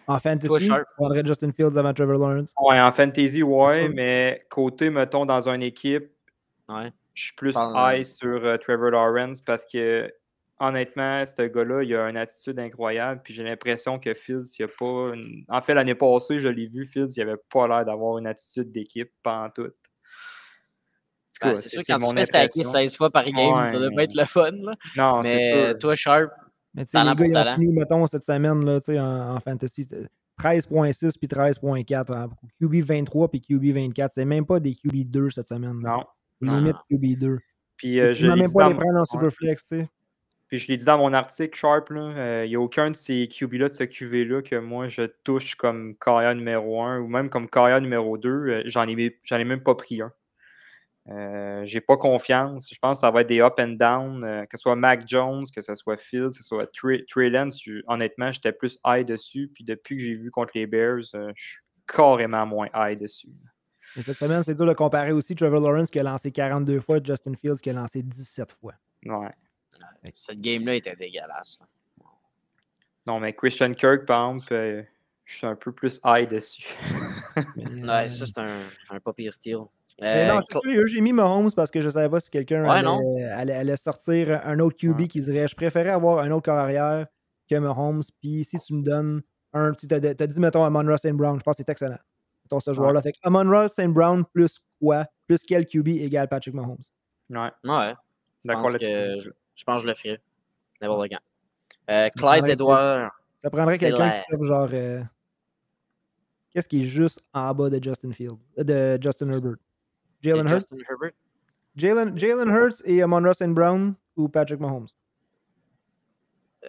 En 0.07 0.19
fantasy, 0.19 0.69
prendrais 0.97 1.25
Justin 1.25 1.53
Fields 1.53 1.77
avant 1.79 1.93
Trevor 1.95 2.19
Lawrence? 2.19 2.53
Ouais, 2.61 2.81
en 2.81 2.91
fantasy, 2.93 3.43
ouais, 3.43 3.89
mais 3.89 4.45
côté, 4.51 4.91
mettons, 4.91 5.25
dans 5.25 5.49
une 5.49 5.63
équipe, 5.63 6.11
Ouais. 6.69 6.93
je 7.15 7.25
suis 7.25 7.35
plus 7.35 7.53
Parle- 7.55 7.99
high 8.01 8.05
sur 8.05 8.45
euh, 8.45 8.57
Trevor 8.57 8.91
Lawrence 8.91 9.41
parce 9.41 9.65
que 9.67 10.13
honnêtement, 10.61 11.25
ce 11.27 11.43
gars-là, 11.43 11.83
il 11.83 11.95
a 11.97 12.09
une 12.09 12.17
attitude 12.17 12.59
incroyable. 12.59 13.21
Puis 13.25 13.35
j'ai 13.35 13.43
l'impression 13.43 13.99
que 13.99 14.15
Fields, 14.15 14.45
il 14.59 14.65
a 14.65 14.69
pas. 14.69 15.15
une- 15.15 15.45
En 15.49 15.61
fait, 15.63 15.75
l'année 15.75 15.95
passée, 15.95 16.39
je 16.39 16.49
l'ai 16.49 16.67
vu, 16.67 16.87
Fields, 16.87 17.09
il 17.17 17.23
avait 17.23 17.41
pas 17.53 17.67
l'air 17.67 17.85
d'avoir 17.85 18.19
une 18.19 18.27
attitude 18.27 18.71
d'équipe 18.71 19.11
pendant 19.23 19.51
tout. 19.51 19.71
Ben, 21.43 21.55
c'est 21.55 21.71
sûr, 21.71 21.83
quand 21.87 21.97
tu 21.97 22.07
te 22.07 22.13
fais 22.15 22.27
stacker 22.27 22.63
16 22.63 22.97
fois 22.97 23.11
par 23.11 23.25
game, 23.25 23.65
ça 23.65 23.73
Ouais, 23.73 23.79
doit 23.79 23.91
pas 23.97 24.03
être 24.05 24.15
le 24.15 24.25
fun. 24.25 24.51
Là. 24.53 24.75
Non, 24.97 25.23
c'est 25.23 25.35
Mais 25.35 25.69
sûr. 25.71 25.79
toi, 25.79 25.95
Sharp, 25.95 26.31
Mais 26.75 26.85
tu 26.85 26.91
sais, 26.91 26.99
les 27.03 27.15
gars, 27.15 27.27
ils 27.27 27.37
ont 27.49 27.55
fini, 27.55 27.73
mettons, 27.73 28.07
cette 28.07 28.25
semaine, 28.25 28.63
là, 28.65 28.79
tu 28.81 28.93
sais, 28.93 29.01
en, 29.01 29.37
en 29.37 29.41
fantasy, 29.41 29.85
c'était 29.85 30.07
13.6 30.39 31.17
puis 31.19 31.29
13.4. 31.29 32.15
hein, 32.15 32.29
QB 32.61 32.83
23 32.83 33.31
puis 33.31 33.41
QB 33.41 33.73
24. 33.73 34.13
C'est 34.15 34.25
même 34.27 34.45
pas 34.45 34.61
des 34.61 34.75
QB 34.75 35.05
2 35.11 35.31
cette 35.31 35.49
semaine. 35.49 35.81
là. 35.83 35.97
Non. 35.97 36.05
Limite 36.57 36.77
non. 36.91 36.97
QB 36.99 37.19
2. 37.19 37.39
Puis 37.77 38.01
euh, 38.01 38.11
tu 38.11 38.17
je 38.19 38.27
même 38.27 38.45
pas 38.53 38.63
dans 38.65 38.69
les 38.69 38.75
mon- 38.75 38.81
prendre 38.81 39.01
en. 39.01 39.05
Superflex, 39.07 39.67
tu 39.67 39.79
sais. 39.79 39.89
Puis 40.51 40.59
je 40.59 40.67
l'ai 40.69 40.77
dit 40.77 40.85
dans 40.85 40.99
mon 40.99 41.13
article, 41.15 41.57
Sharp, 41.57 41.91
euh, 41.93 42.43
il 42.45 42.49
n'y 42.51 42.57
a 42.57 42.61
aucun 42.61 42.91
de 42.91 42.97
ces 42.97 43.27
QB-là, 43.29 43.69
de 43.69 43.75
ce 43.75 43.85
QV-là, 43.85 44.43
que 44.43 44.57
moi 44.57 44.89
je 44.89 45.03
touche 45.25 45.55
comme 45.55 45.95
carrière 45.97 46.35
numéro 46.35 46.83
1 46.83 46.99
ou 46.99 47.07
même 47.07 47.31
comme 47.31 47.49
carrière 47.49 47.81
numéro 47.81 48.19
2. 48.19 48.29
euh, 48.29 48.63
J'en 48.67 48.87
ai, 48.89 49.21
ai 49.31 49.45
même 49.45 49.63
pas 49.63 49.75
pris 49.77 50.03
un. 50.03 50.13
Euh, 51.09 51.63
J'ai 51.65 51.81
pas 51.81 51.97
confiance. 51.97 52.71
Je 52.73 52.79
pense 52.81 52.99
que 52.99 53.01
ça 53.07 53.11
va 53.11 53.23
être 53.23 53.29
des 53.29 53.41
up 53.41 53.55
and 53.59 53.77
down, 53.79 54.23
euh, 54.25 54.43
que 54.45 54.57
ce 54.57 54.63
soit 54.63 54.77
Mac 54.77 55.07
Jones, 55.09 55.45
que 55.55 55.61
ce 55.61 55.75
soit 55.75 55.97
Fields, 55.97 56.31
que 56.31 56.37
ce 56.37 56.43
soit 56.45 56.67
Trey 56.73 57.05
Trey 57.09 57.31
Lance. 57.31 57.61
Je- 57.65 57.81
Honnêtement, 57.87 58.31
j'étais 58.33 58.53
plus 58.53 58.79
high 58.87 59.07
dessus. 59.07 59.49
Puis 59.55 59.65
depuis 59.65 59.97
que 59.97 60.03
j'ai 60.03 60.15
vu 60.15 60.31
contre 60.31 60.53
les 60.57 60.67
Bears, 60.67 60.99
euh, 61.15 61.33
je 61.35 61.43
suis 61.43 61.59
carrément 61.87 62.45
moins 62.47 62.69
high 62.75 62.99
dessus. 62.99 63.29
Et 63.97 64.03
cette 64.03 64.17
semaine, 64.19 64.43
c'est 64.45 64.55
dur 64.55 64.67
de 64.67 64.73
comparer 64.75 65.11
aussi 65.13 65.35
Trevor 65.35 65.61
Lawrence 65.61 65.91
qui 65.91 65.99
a 65.99 66.03
lancé 66.05 66.31
42 66.31 66.81
fois 66.81 66.99
et 66.99 67.01
Justin 67.05 67.35
Fields 67.35 67.61
qui 67.61 67.71
a 67.71 67.73
lancé 67.73 68.03
17 68.03 68.53
fois. 68.61 68.75
Ouais. 69.07 69.31
Cette 70.13 70.41
game-là 70.41 70.75
était 70.77 70.97
dégueulasse. 70.97 71.61
là. 71.61 71.67
Non, 73.07 73.19
mais 73.21 73.33
Christian 73.33 73.73
Kirk, 73.73 74.05
par 74.07 74.31
exemple, 74.31 74.53
euh, 74.53 74.83
je 75.25 75.35
suis 75.37 75.47
un 75.47 75.57
peu 75.57 75.73
plus 75.73 76.01
high 76.05 76.29
dessus. 76.29 76.67
Ouais, 77.37 78.05
euh, 78.05 78.09
ça, 78.09 78.27
c'est 78.27 78.39
un, 78.41 78.65
un 78.91 79.01
pas 79.01 79.13
pire 79.13 79.33
style. 79.33 79.57
Euh, 80.03 80.29
non, 80.29 80.41
je 80.51 80.59
sérieux, 80.59 80.87
j'ai 80.87 81.01
mis 81.01 81.13
Mahomes 81.13 81.51
parce 81.53 81.71
que 81.71 81.81
je 81.81 81.89
savais 81.89 82.09
pas 82.09 82.21
si 82.21 82.29
quelqu'un 82.31 82.69
Ouais, 82.69 82.83
non. 82.83 82.99
allait, 82.99 83.25
allait- 83.31 83.55
allait 83.55 83.77
sortir 83.77 84.41
un 84.45 84.59
autre 84.59 84.77
QB 84.77 84.99
Ouais. 85.01 85.09
qui 85.09 85.21
dirait 85.21 85.47
je 85.47 85.55
préférais 85.55 85.91
avoir 85.91 86.19
un 86.25 86.31
autre 86.31 86.47
carrière 86.47 87.07
que 87.49 87.55
Mahomes. 87.57 88.03
Puis 88.21 88.45
si 88.45 88.59
tu 88.59 88.75
me 88.75 88.83
donnes 88.83 89.23
un 89.53 89.73
petit. 89.73 89.87
T'as 89.89 90.01
t'as 90.15 90.27
dit, 90.27 90.41
mettons, 90.41 90.65
Amon 90.65 90.85
Ross 90.87 91.01
St. 91.01 91.13
Brown. 91.13 91.39
Je 91.39 91.43
pense 91.43 91.57
que 91.57 91.63
c'est 91.67 91.71
excellent. 91.71 91.99
Mettons 92.45 92.61
ce 92.61 92.73
joueur-là. 92.75 93.03
Fait 93.03 93.13
que 93.13 93.19
Amon 93.25 93.49
Ross 93.51 93.73
St. 93.73 93.89
Brown 93.89 94.25
plus 94.25 94.59
quoi? 94.81 95.07
Plus 95.27 95.43
quel 95.47 95.67
QB 95.67 95.89
égale 95.89 96.29
Patrick 96.29 96.55
Mahomes? 96.55 96.77
Ouais, 97.31 97.39
ouais, 97.39 97.95
je 98.45 98.49
d'accord 98.49 98.63
pense, 98.65 98.73
là-dessus. 98.75 99.31
Je, 99.61 99.65
pense 99.65 99.77
que 99.77 99.83
je 99.83 99.87
le 99.89 99.95
ferais. 99.95 100.21
N'importe 100.81 101.09
quand. 101.11 101.19
Euh, 101.91 102.09
Clyde 102.17 102.49
Edouard. 102.49 103.11
Ça 103.43 103.51
prendrait 103.51 103.79
quelqu'un 103.79 104.23
qui 104.29 104.47
genre. 104.47 104.69
euh, 104.73 105.03
Qu'est-ce 106.53 106.67
qui 106.67 106.83
est 106.83 106.87
juste 106.87 107.21
en 107.33 107.55
bas 107.55 107.71
de 107.71 107.83
Justin 107.83 108.11
Field 108.13 108.37
euh, 108.59 108.65
De 108.97 109.03
Justin 109.03 109.31
Herbert? 109.31 109.57
Jalen 110.23 110.47
Hurts? 110.49 110.61
Justin 110.61 110.77
Herbert. 110.89 111.13
Jalen 111.77 112.19
Jalen 112.19 112.49
Hurts 112.49 112.83
et 112.85 113.03
Amon 113.03 113.23
Ross 113.23 113.37
St. 113.39 113.51
Brown 113.55 113.95
ou 114.17 114.29
Patrick 114.29 114.59
Mahomes? 114.61 114.89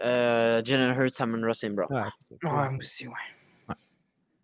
Euh, 0.03 0.61
Jalen 0.63 0.93
Hurts, 0.95 1.19
Amon 1.19 1.45
Ross 1.45 1.63
and 1.63 1.71
Brown. 1.71 1.87
Ouais, 1.91 2.01
moi 2.41 2.69
aussi, 2.77 3.07
ouais. 3.07 3.75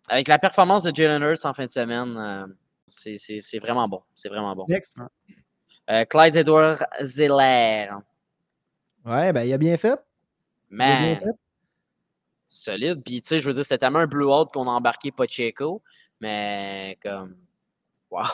avec 0.08 0.28
la 0.28 0.38
performance 0.38 0.82
de 0.82 0.94
Jalen 0.94 1.22
Hurts 1.22 1.44
en 1.44 1.52
fin 1.54 1.64
de 1.64 1.70
semaine, 1.70 2.16
euh, 2.16 2.46
c'est- 2.86 3.16
c'est 3.18 3.40
c'est 3.40 3.58
vraiment 3.58 3.88
bon. 3.88 4.02
C'est 4.16 4.28
vraiment 4.28 4.54
bon. 4.56 4.66
Next. 4.68 4.96
Euh, 5.90 6.04
Clyde 6.04 6.36
Edward 6.36 6.78
Zeller. 7.02 7.88
Ouais, 9.04 9.32
ben, 9.32 9.42
il 9.44 9.52
a 9.52 9.58
bien 9.58 9.76
fait. 9.76 9.98
Il 10.70 10.82
a 10.82 10.96
bien 10.96 10.96
Man, 11.14 11.18
fait. 11.20 11.38
solide. 12.48 13.02
Puis, 13.04 13.20
tu 13.20 13.28
sais, 13.28 13.38
je 13.38 13.46
veux 13.48 13.54
dire, 13.54 13.62
c'était 13.62 13.78
tellement 13.78 14.00
un 14.00 14.06
blowout 14.06 14.46
qu'on 14.52 14.66
a 14.68 14.70
embarqué 14.72 15.10
Pacheco. 15.12 15.82
Mais, 16.20 16.98
comme, 17.02 17.36
wow. 18.10 18.24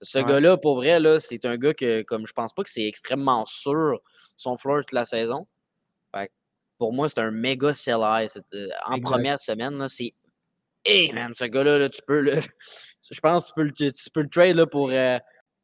Ce 0.00 0.18
Ouais. 0.18 0.24
gars-là, 0.24 0.56
pour 0.56 0.76
vrai, 0.76 0.98
là, 1.00 1.18
c'est 1.20 1.44
un 1.44 1.56
gars 1.56 1.74
que, 1.74 2.02
comme, 2.02 2.26
je 2.26 2.32
pense 2.32 2.52
pas 2.52 2.62
que 2.62 2.70
c'est 2.70 2.86
extrêmement 2.86 3.44
sûr 3.46 4.00
son 4.36 4.56
floor 4.56 4.78
toute 4.80 4.92
la 4.92 5.04
saison. 5.04 5.46
Fait 6.14 6.28
que, 6.28 6.32
pour 6.78 6.92
moi, 6.92 7.08
c'est 7.08 7.20
un 7.20 7.30
méga 7.30 7.72
sell 7.72 7.98
high. 8.00 8.28
cette- 8.28 8.44
euh, 8.54 8.68
en 8.86 8.94
Exact. 8.94 9.10
première 9.10 9.40
semaine, 9.40 9.76
là, 9.78 9.88
c'est. 9.88 10.14
Hey, 10.84 11.12
man, 11.12 11.34
ce 11.34 11.44
gars-là, 11.44 11.78
là, 11.78 11.88
tu 11.88 12.00
peux 12.06 12.20
le. 12.20 12.40
Je 13.10 13.20
pense 13.20 13.44
que 13.44 13.48
tu 13.48 13.54
peux 13.54 13.62
le, 13.84 13.92
tu 13.92 14.10
peux 14.10 14.22
le 14.22 14.28
trade 14.28 14.56
là, 14.56 14.66
pour. 14.66 14.90
euh, 14.90 15.18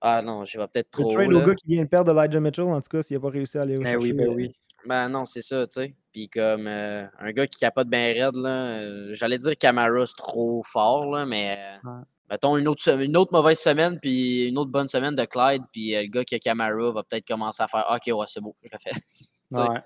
Ah 0.07 0.21
non, 0.23 0.45
je 0.45 0.59
vais 0.59 0.67
peut-être 0.69 0.89
Le 0.99 1.03
trop. 1.05 1.13
trade 1.15 1.29
haut, 1.33 1.37
au 1.37 1.41
là. 1.41 1.47
gars 1.47 1.55
qui 1.55 1.67
vient 1.67 1.83
de 1.83 1.89
perdre 1.89 2.11
Elijah 2.23 2.39
Mitchell, 2.41 2.65
en 2.67 2.81
tout 2.81 2.89
cas, 2.91 3.01
s'il 3.03 3.17
n'a 3.17 3.21
pas 3.23 3.31
réussi 3.31 3.57
à 3.57 3.63
aller 3.63 3.77
au 3.77 3.81
Ben 3.81 3.91
chercher. 3.93 4.07
oui, 4.07 4.13
ben 4.13 4.29
euh, 4.29 4.35
oui. 4.35 4.55
Ben 4.87 5.09
non, 5.09 5.25
c'est 5.25 5.41
ça, 5.41 5.67
tu 5.67 5.81
sais. 5.81 5.95
Puis 6.13 6.29
comme 6.29 6.67
euh, 6.67 7.07
un 7.19 7.33
gars 7.33 7.47
qui 7.47 7.59
capote 7.59 7.89
bien 7.89 8.13
raide, 8.13 8.37
là, 8.37 8.51
euh, 8.81 9.09
j'allais 9.15 9.39
dire 9.39 9.57
Camara, 9.59 10.05
c'est 10.05 10.15
trop 10.17 10.63
fort, 10.63 11.07
là, 11.07 11.25
mais 11.25 11.57
euh, 11.59 11.89
Ouais. 11.89 12.03
mettons 12.31 12.57
une 12.59 12.69
autre, 12.69 12.87
une 13.01 13.17
autre 13.17 13.33
mauvaise 13.33 13.59
semaine, 13.59 13.99
puis 13.99 14.47
une 14.49 14.59
autre 14.59 14.71
bonne 14.71 14.89
semaine 14.89 15.15
de 15.15 15.25
Clyde, 15.25 15.63
puis 15.73 15.93
le 15.95 16.07
gars 16.09 16.23
qui 16.25 16.35
a 16.35 16.39
Camara 16.39 16.91
va 16.93 17.03
peut-être 17.03 17.27
commencer 17.27 17.63
à 17.63 17.67
faire 17.67 17.87
Ok, 17.91 18.15
ouais, 18.15 18.27
c'est 18.29 18.41
beau, 18.43 18.55
je 18.63 18.69
le 18.73 18.79
fais. 18.79 18.91
Ouais. 19.53 19.81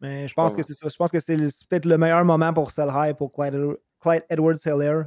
Mais 0.00 0.26
je 0.26 0.34
pense 0.34 0.54
que 0.54 0.62
c'est 0.62 0.74
ça. 0.74 0.88
Je 0.88 0.96
pense 0.96 1.10
que 1.12 1.20
c'est 1.20 1.36
le- 1.36 1.48
peut-être 1.70 1.84
le 1.86 1.96
meilleur 1.96 2.24
moment 2.24 2.52
pour 2.52 2.72
sell 2.72 2.88
high 2.92 3.14
pour 3.16 3.32
Clyde, 3.32 3.54
Clyde 4.02 4.24
Edwards 4.28 4.56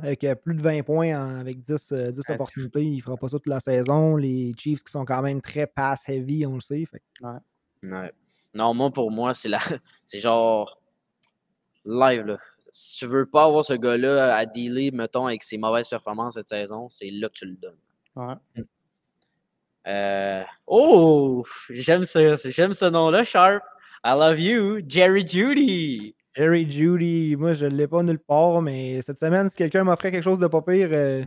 avec 0.03 0.23
euh, 0.23 0.35
plus 0.35 0.55
de 0.55 0.61
20 0.61 0.83
points 0.83 1.13
en- 1.15 1.39
avec 1.39 1.63
10, 1.63 1.91
euh, 1.91 2.11
10 2.11 2.21
c'est 2.25 2.33
opportunités. 2.33 2.83
Il 2.83 3.01
fera 3.01 3.17
pas 3.17 3.27
ça 3.27 3.37
toute 3.37 3.47
la 3.47 3.59
saison. 3.59 4.15
Les 4.15 4.53
Chiefs 4.57 4.83
qui 4.83 4.91
sont 4.91 5.03
quand 5.05 5.21
même 5.21 5.41
très 5.41 5.67
pass 5.67 6.07
heavy, 6.09 6.45
on 6.45 6.55
le 6.55 6.61
sait. 6.61 6.85
Fait 6.85 6.99
que 6.99 7.25
Ouais. 7.83 8.11
Non, 8.53 8.73
moi, 8.73 8.89
pour 8.89 9.11
moi, 9.11 9.33
c'est 9.33 9.49
la... 9.49 9.59
c'est 10.05 10.19
genre 10.19 10.79
live, 11.85 12.25
là. 12.25 12.37
Si 12.71 12.97
tu 12.99 13.05
veux 13.05 13.25
pas 13.25 13.45
avoir 13.45 13.63
ce 13.63 13.73
gars-là 13.73 14.35
à 14.35 14.45
dealer, 14.45 14.91
mettons, 14.91 15.27
avec 15.27 15.43
ses 15.43 15.57
mauvaises 15.57 15.87
performances 15.87 16.33
cette 16.33 16.47
saison, 16.49 16.87
c'est 16.89 17.09
là 17.09 17.29
que 17.29 17.33
tu 17.33 17.45
le 17.45 17.55
donnes. 17.55 17.77
Ouais. 18.15 18.63
Euh, 19.87 20.43
Oh! 20.67 21.43
J'aime 21.69 22.03
ce, 22.05 22.35
j'aime 22.49 22.73
ce 22.73 22.85
nom-là, 22.85 23.23
Sharp. 23.23 23.63
I 24.03 24.13
love 24.17 24.39
you, 24.39 24.79
Jerry 24.87 25.25
Judy. 25.25 26.15
Jerry 26.35 26.69
Judy, 26.69 27.35
moi 27.37 27.53
je 27.53 27.65
ne 27.65 27.75
l'ai 27.75 27.87
pas 27.87 28.03
nulle 28.03 28.19
part, 28.19 28.61
mais 28.61 29.01
cette 29.01 29.19
semaine, 29.19 29.49
si 29.49 29.55
quelqu'un 29.55 29.83
m'offrait 29.83 30.11
quelque 30.11 30.23
chose 30.23 30.39
de 30.39 30.47
pas 30.47 30.61
pire, 30.61 30.89
euh, 30.91 31.23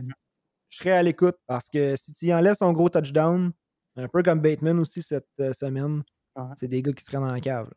je 0.69 0.77
serais 0.77 0.91
à 0.91 1.03
l'écoute 1.03 1.37
parce 1.47 1.67
que 1.67 1.95
si 1.95 2.13
tu 2.13 2.27
y 2.27 2.33
enlèves 2.33 2.55
son 2.55 2.71
gros 2.73 2.89
touchdown, 2.89 3.51
un 3.95 4.07
peu 4.07 4.21
comme 4.23 4.39
Bateman 4.39 4.79
aussi 4.79 5.01
cette 5.01 5.27
euh, 5.39 5.53
semaine, 5.53 6.03
c'est 6.55 6.67
des 6.67 6.81
gars 6.81 6.93
qui 6.93 7.03
seraient 7.03 7.17
dans 7.17 7.33
la 7.33 7.39
cave. 7.39 7.69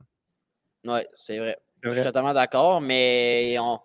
Ouais, 0.85 1.09
c'est 1.13 1.39
vrai. 1.39 1.57
C'est 1.77 1.89
Je 1.89 1.95
suis 1.95 2.03
totalement 2.03 2.35
d'accord, 2.35 2.81
mais 2.81 3.57
on... 3.59 3.79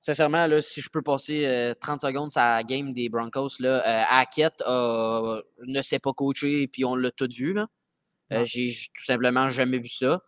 sincèrement, 0.00 0.46
là, 0.46 0.60
si 0.60 0.80
je 0.80 0.90
peux 0.90 1.02
passer 1.02 1.46
euh, 1.46 1.74
30 1.74 2.00
secondes 2.00 2.30
sur 2.30 2.40
la 2.40 2.62
game 2.62 2.92
des 2.92 3.08
Broncos, 3.08 3.60
là, 3.60 3.82
euh, 3.86 4.04
Hackett 4.10 4.62
euh, 4.66 5.42
ne 5.66 5.82
s'est 5.82 5.98
pas 5.98 6.12
coaché, 6.12 6.68
puis 6.68 6.84
on 6.84 6.96
l'a 6.96 7.10
tout 7.10 7.28
vu. 7.30 7.58
Euh. 7.58 8.44
J'ai 8.44 8.70
tout 8.94 9.04
simplement 9.04 9.48
jamais 9.48 9.78
vu 9.78 9.88
ça. 9.88 10.22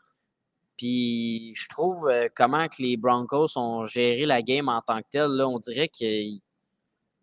Puis 0.76 1.54
je 1.54 1.68
trouve 1.68 2.08
euh, 2.08 2.28
comment 2.34 2.68
que 2.68 2.82
les 2.82 2.96
Broncos 2.96 3.56
ont 3.56 3.84
géré 3.84 4.26
la 4.26 4.42
game 4.42 4.68
en 4.68 4.82
tant 4.82 4.98
que 5.00 5.06
telle. 5.10 5.30
Là, 5.30 5.48
on 5.48 5.58
dirait 5.58 5.88
qu'il 5.88 6.40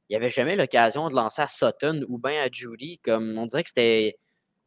n'y 0.10 0.16
avait 0.16 0.30
jamais 0.30 0.56
l'occasion 0.56 1.08
de 1.10 1.16
lancer 1.16 1.42
à 1.44 1.48
Sutton 1.48 2.02
ou 2.08 2.18
bien 2.18 2.44
à 2.44 2.48
Judy. 2.52 3.00
Comme 3.00 3.38
on 3.38 3.46
dirait 3.46 3.64
que 3.64 3.70
c'était 3.70 4.18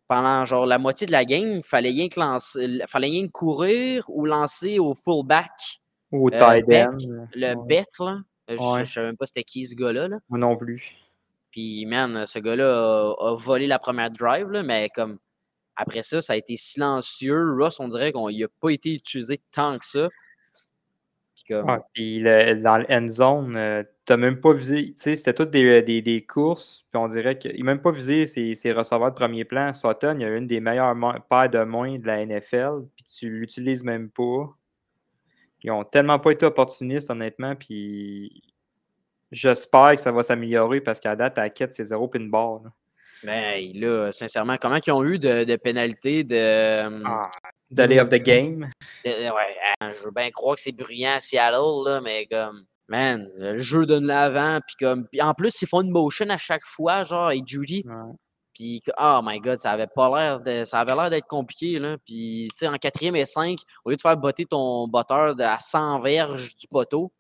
pendant 0.09 0.45
genre 0.45 0.67
la 0.67 0.79
moitié 0.79 1.07
de 1.07 1.13
la 1.13 1.25
game, 1.25 1.57
il 1.57 1.63
fallait 1.65 1.91
rien 1.91 2.09
que 2.09 2.21
lancer, 2.21 2.81
fallait 2.87 3.09
rien 3.09 3.27
que 3.27 3.33
courir 3.33 4.05
ou 4.09 4.25
lancer 4.25 4.79
au 4.79 4.95
fullback 4.95 5.51
Ou 6.13 6.31
Euh, 6.33 6.39
tight 6.39 6.65
end. 6.73 6.97
le 7.35 7.55
ouais. 7.55 7.67
bec, 7.67 7.89
là. 7.99 8.19
Je 8.49 8.81
ne 8.81 8.85
savais 8.85 9.07
même 9.09 9.17
pas 9.17 9.27
c'était 9.27 9.43
qui 9.43 9.67
ce 9.67 9.75
gars-là. 9.75 10.07
Là. 10.07 10.19
Moi 10.29 10.39
non 10.39 10.57
plus. 10.57 10.93
Puis, 11.51 11.85
man, 11.87 12.25
ce 12.27 12.39
gars-là 12.39 12.69
a, 13.19 13.31
a 13.31 13.35
volé 13.35 13.67
la 13.67 13.81
première 13.81 14.11
drive, 14.13 14.49
là, 14.51 14.63
mais 14.63 14.89
comme 14.91 15.19
après 15.77 16.03
ça, 16.03 16.21
ça 16.21 16.33
a 16.33 16.37
été 16.37 16.57
silencieux. 16.57 17.55
Ross, 17.59 17.81
on 17.81 17.89
dirait 17.89 18.13
qu'il 18.13 18.41
n'a 18.41 18.49
pas 18.61 18.71
été 18.71 18.93
utilisé 18.95 19.39
tant 19.53 19.79
que 19.79 19.85
ça. 19.85 20.09
Puis 21.35 21.45
comme, 21.49 21.81
puis 21.93 22.23
dans 22.23 22.79
le 22.79 22.87
end 22.91 23.07
zone, 23.09 23.57
euh, 23.57 23.83
t'as 24.07 24.17
même 24.17 24.41
pas 24.41 24.55
visé. 24.55 24.87
Tu 24.87 24.95
sais, 24.97 25.17
c'était 25.17 25.35
toutes 25.35 25.51
des, 25.51 25.83
des, 25.83 26.01
des 26.01 26.25
courses, 26.25 26.87
puis 26.91 26.99
on 26.99 27.09
dirait 27.09 27.37
qu'il 27.37 27.59
n'a 27.59 27.65
même 27.65 27.83
pas 27.83 27.91
visé 27.91 28.27
ses, 28.27 28.73
receveurs 28.73 29.11
de 29.11 29.17
premier 29.17 29.45
plan. 29.45 29.75
Sutton, 29.75 30.17
il 30.19 30.25
a 30.25 30.35
une 30.35 30.47
des 30.47 30.61
meilleures 30.61 30.97
paires 31.29 31.51
de 31.51 31.63
mains 31.63 31.99
de 31.99 32.07
la 32.07 32.25
NFL, 32.25 32.87
puis 32.97 33.05
tu 33.05 33.29
l'utilises 33.29 33.85
même 33.85 34.09
pas. 34.09 34.49
Ils 35.63 35.71
ont 35.73 35.85
tellement 35.85 36.19
pas 36.19 36.31
été 36.31 36.47
opportunistes, 36.47 37.11
honnêtement, 37.11 37.55
puis 37.55 38.43
j'espère 39.33 39.97
que 39.97 40.01
ça 40.01 40.13
va 40.13 40.23
s'améliorer 40.23 40.81
parce 40.81 41.01
qu'à 41.01 41.17
date, 41.17 41.37
à 41.39 41.51
quête, 41.51 41.75
c'est 41.75 41.85
zéro 41.85 42.09
pin 42.09 42.21
bar. 42.21 42.63
Ben, 43.27 43.73
là, 43.75 44.13
sincèrement, 44.13 44.57
comment 44.61 44.79
ils 44.87 44.93
ont 44.93 45.05
eu 45.05 45.19
de, 45.19 45.45
de 45.45 45.57
pénalités 45.57 46.25
de, 46.25 46.87
hum, 46.87 47.03
Ah, 47.07 47.29
Delay 47.71 48.01
of 48.01 48.09
the 48.09 48.15
game? 48.23 48.71
de- 49.05 49.31
Ouais, 49.31 49.57
hein, 49.81 49.93
je 49.99 50.05
veux 50.05 50.11
bien 50.13 50.31
croire 50.31 50.55
que 50.55 50.61
c'est 50.63 50.73
bruyant 50.73 51.13
à 51.17 51.21
Seattle, 51.21 51.85
là, 51.85 52.01
mais 52.01 52.27
comme, 52.27 52.65
man, 52.89 53.29
le 53.37 53.57
jeu 53.59 53.85
de 53.85 53.99
l'avant, 53.99 54.61
puis 54.67 54.77
comme, 54.87 55.07
puis 55.09 55.21
en 55.21 55.35
plus, 55.35 55.61
ils 55.61 55.69
font 55.69 55.83
une 55.83 55.91
motion 55.91 56.31
à 56.31 56.37
chaque 56.37 56.65
fois, 56.65 57.03
genre, 57.05 57.31
et 57.33 57.43
Judy, 57.45 57.83
Ouais. 57.87 58.13
Puis, 58.55 58.81
oh 58.99 59.21
my 59.23 59.39
god, 59.39 59.59
ça 59.59 59.73
avait 59.73 59.87
pas 59.87 60.09
l'air 60.17 60.41
de. 60.41 60.65
Ça 60.65 60.81
avait 60.81 60.95
l'air 60.95 61.11
d'être 61.11 61.27
compliqué, 61.27 61.79
là. 61.79 61.99
Puis, 62.07 62.49
tu 62.53 62.57
sais, 62.61 62.67
en 62.67 62.77
quatrième 62.79 63.15
et 63.15 63.27
cinq, 63.27 63.59
au 63.85 63.91
lieu 63.91 63.97
de 63.97 64.01
faire 64.01 64.17
botter 64.17 64.47
ton 64.47 64.89
botteur 64.89 65.37
de- 65.37 65.43
à 65.43 65.59
100 65.59 66.01
verges 66.01 66.55
du 66.55 66.67
poteau, 66.67 67.13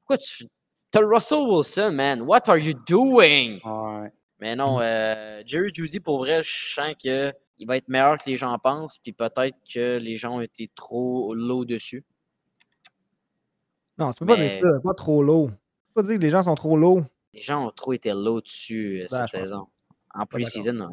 pourquoi 0.00 0.16
tu. 0.16 0.46
T'as 0.90 1.00
Russell 1.04 1.40
Wilson, 1.46 1.92
man. 1.92 2.22
What 2.22 2.48
are 2.48 2.56
you 2.56 2.72
doing? 2.88 3.60
Ouais. 3.62 4.10
Mais 4.42 4.56
non, 4.56 4.80
euh, 4.80 5.40
Jerry 5.46 5.70
Judy, 5.72 6.00
pour 6.00 6.18
vrai, 6.18 6.42
je 6.42 6.74
sens 6.74 6.94
que 7.00 7.32
il 7.58 7.66
va 7.68 7.76
être 7.76 7.86
meilleur 7.86 8.18
que 8.18 8.28
les 8.28 8.34
gens 8.34 8.58
pensent. 8.58 8.98
Puis 8.98 9.12
peut-être 9.12 9.56
que 9.72 9.98
les 9.98 10.16
gens 10.16 10.38
ont 10.38 10.40
été 10.40 10.68
trop 10.74 11.32
low 11.32 11.64
dessus. 11.64 12.04
Non, 13.98 14.10
tu 14.10 14.18
peux 14.18 14.26
pas 14.26 14.36
dire 14.36 14.50
ça, 14.60 14.68
pas 14.82 14.94
trop 14.94 15.22
low. 15.22 15.46
Tu 15.46 15.54
peux 15.94 16.02
pas 16.02 16.08
dire 16.08 16.16
que 16.18 16.22
les 16.24 16.30
gens 16.30 16.42
sont 16.42 16.56
trop 16.56 16.76
low. 16.76 17.04
Les 17.34 17.40
gens 17.40 17.68
ont 17.68 17.70
trop 17.70 17.92
été 17.92 18.10
low 18.10 18.40
dessus 18.40 19.02
euh, 19.02 19.06
cette 19.06 19.20
Ben, 19.20 19.26
saison. 19.28 19.68
En 20.12 20.26
pre-season. 20.26 20.88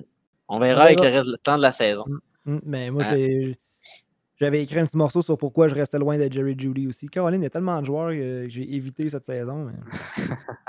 On 0.47 0.59
verra 0.59 0.83
avec 0.83 1.01
le 1.01 1.09
reste 1.09 1.27
le 1.29 1.37
temps 1.39 1.57
de 1.57 1.63
la 1.63 1.71
saison. 1.71 2.05
Hum, 2.45 2.61
Mais 2.63 2.91
moi, 2.91 3.01
Ah. 3.03 3.15
j'avais 4.39 4.61
écrit 4.61 4.77
un 4.79 4.85
petit 4.85 4.95
morceau 4.95 5.23
sur 5.23 5.39
pourquoi 5.39 5.69
je 5.69 5.73
restais 5.75 5.97
loin 5.97 6.19
de 6.19 6.31
Jerry 6.31 6.53
Judy 6.55 6.87
aussi. 6.87 7.07
Caroline, 7.07 7.41
il 7.41 7.45
y 7.45 7.47
a 7.47 7.49
tellement 7.49 7.79
de 7.81 7.85
joueurs 7.87 8.11
que 8.11 8.45
j'ai 8.47 8.75
évité 8.75 9.09
cette 9.09 9.25
saison. 9.25 9.65
mais- 9.65 9.73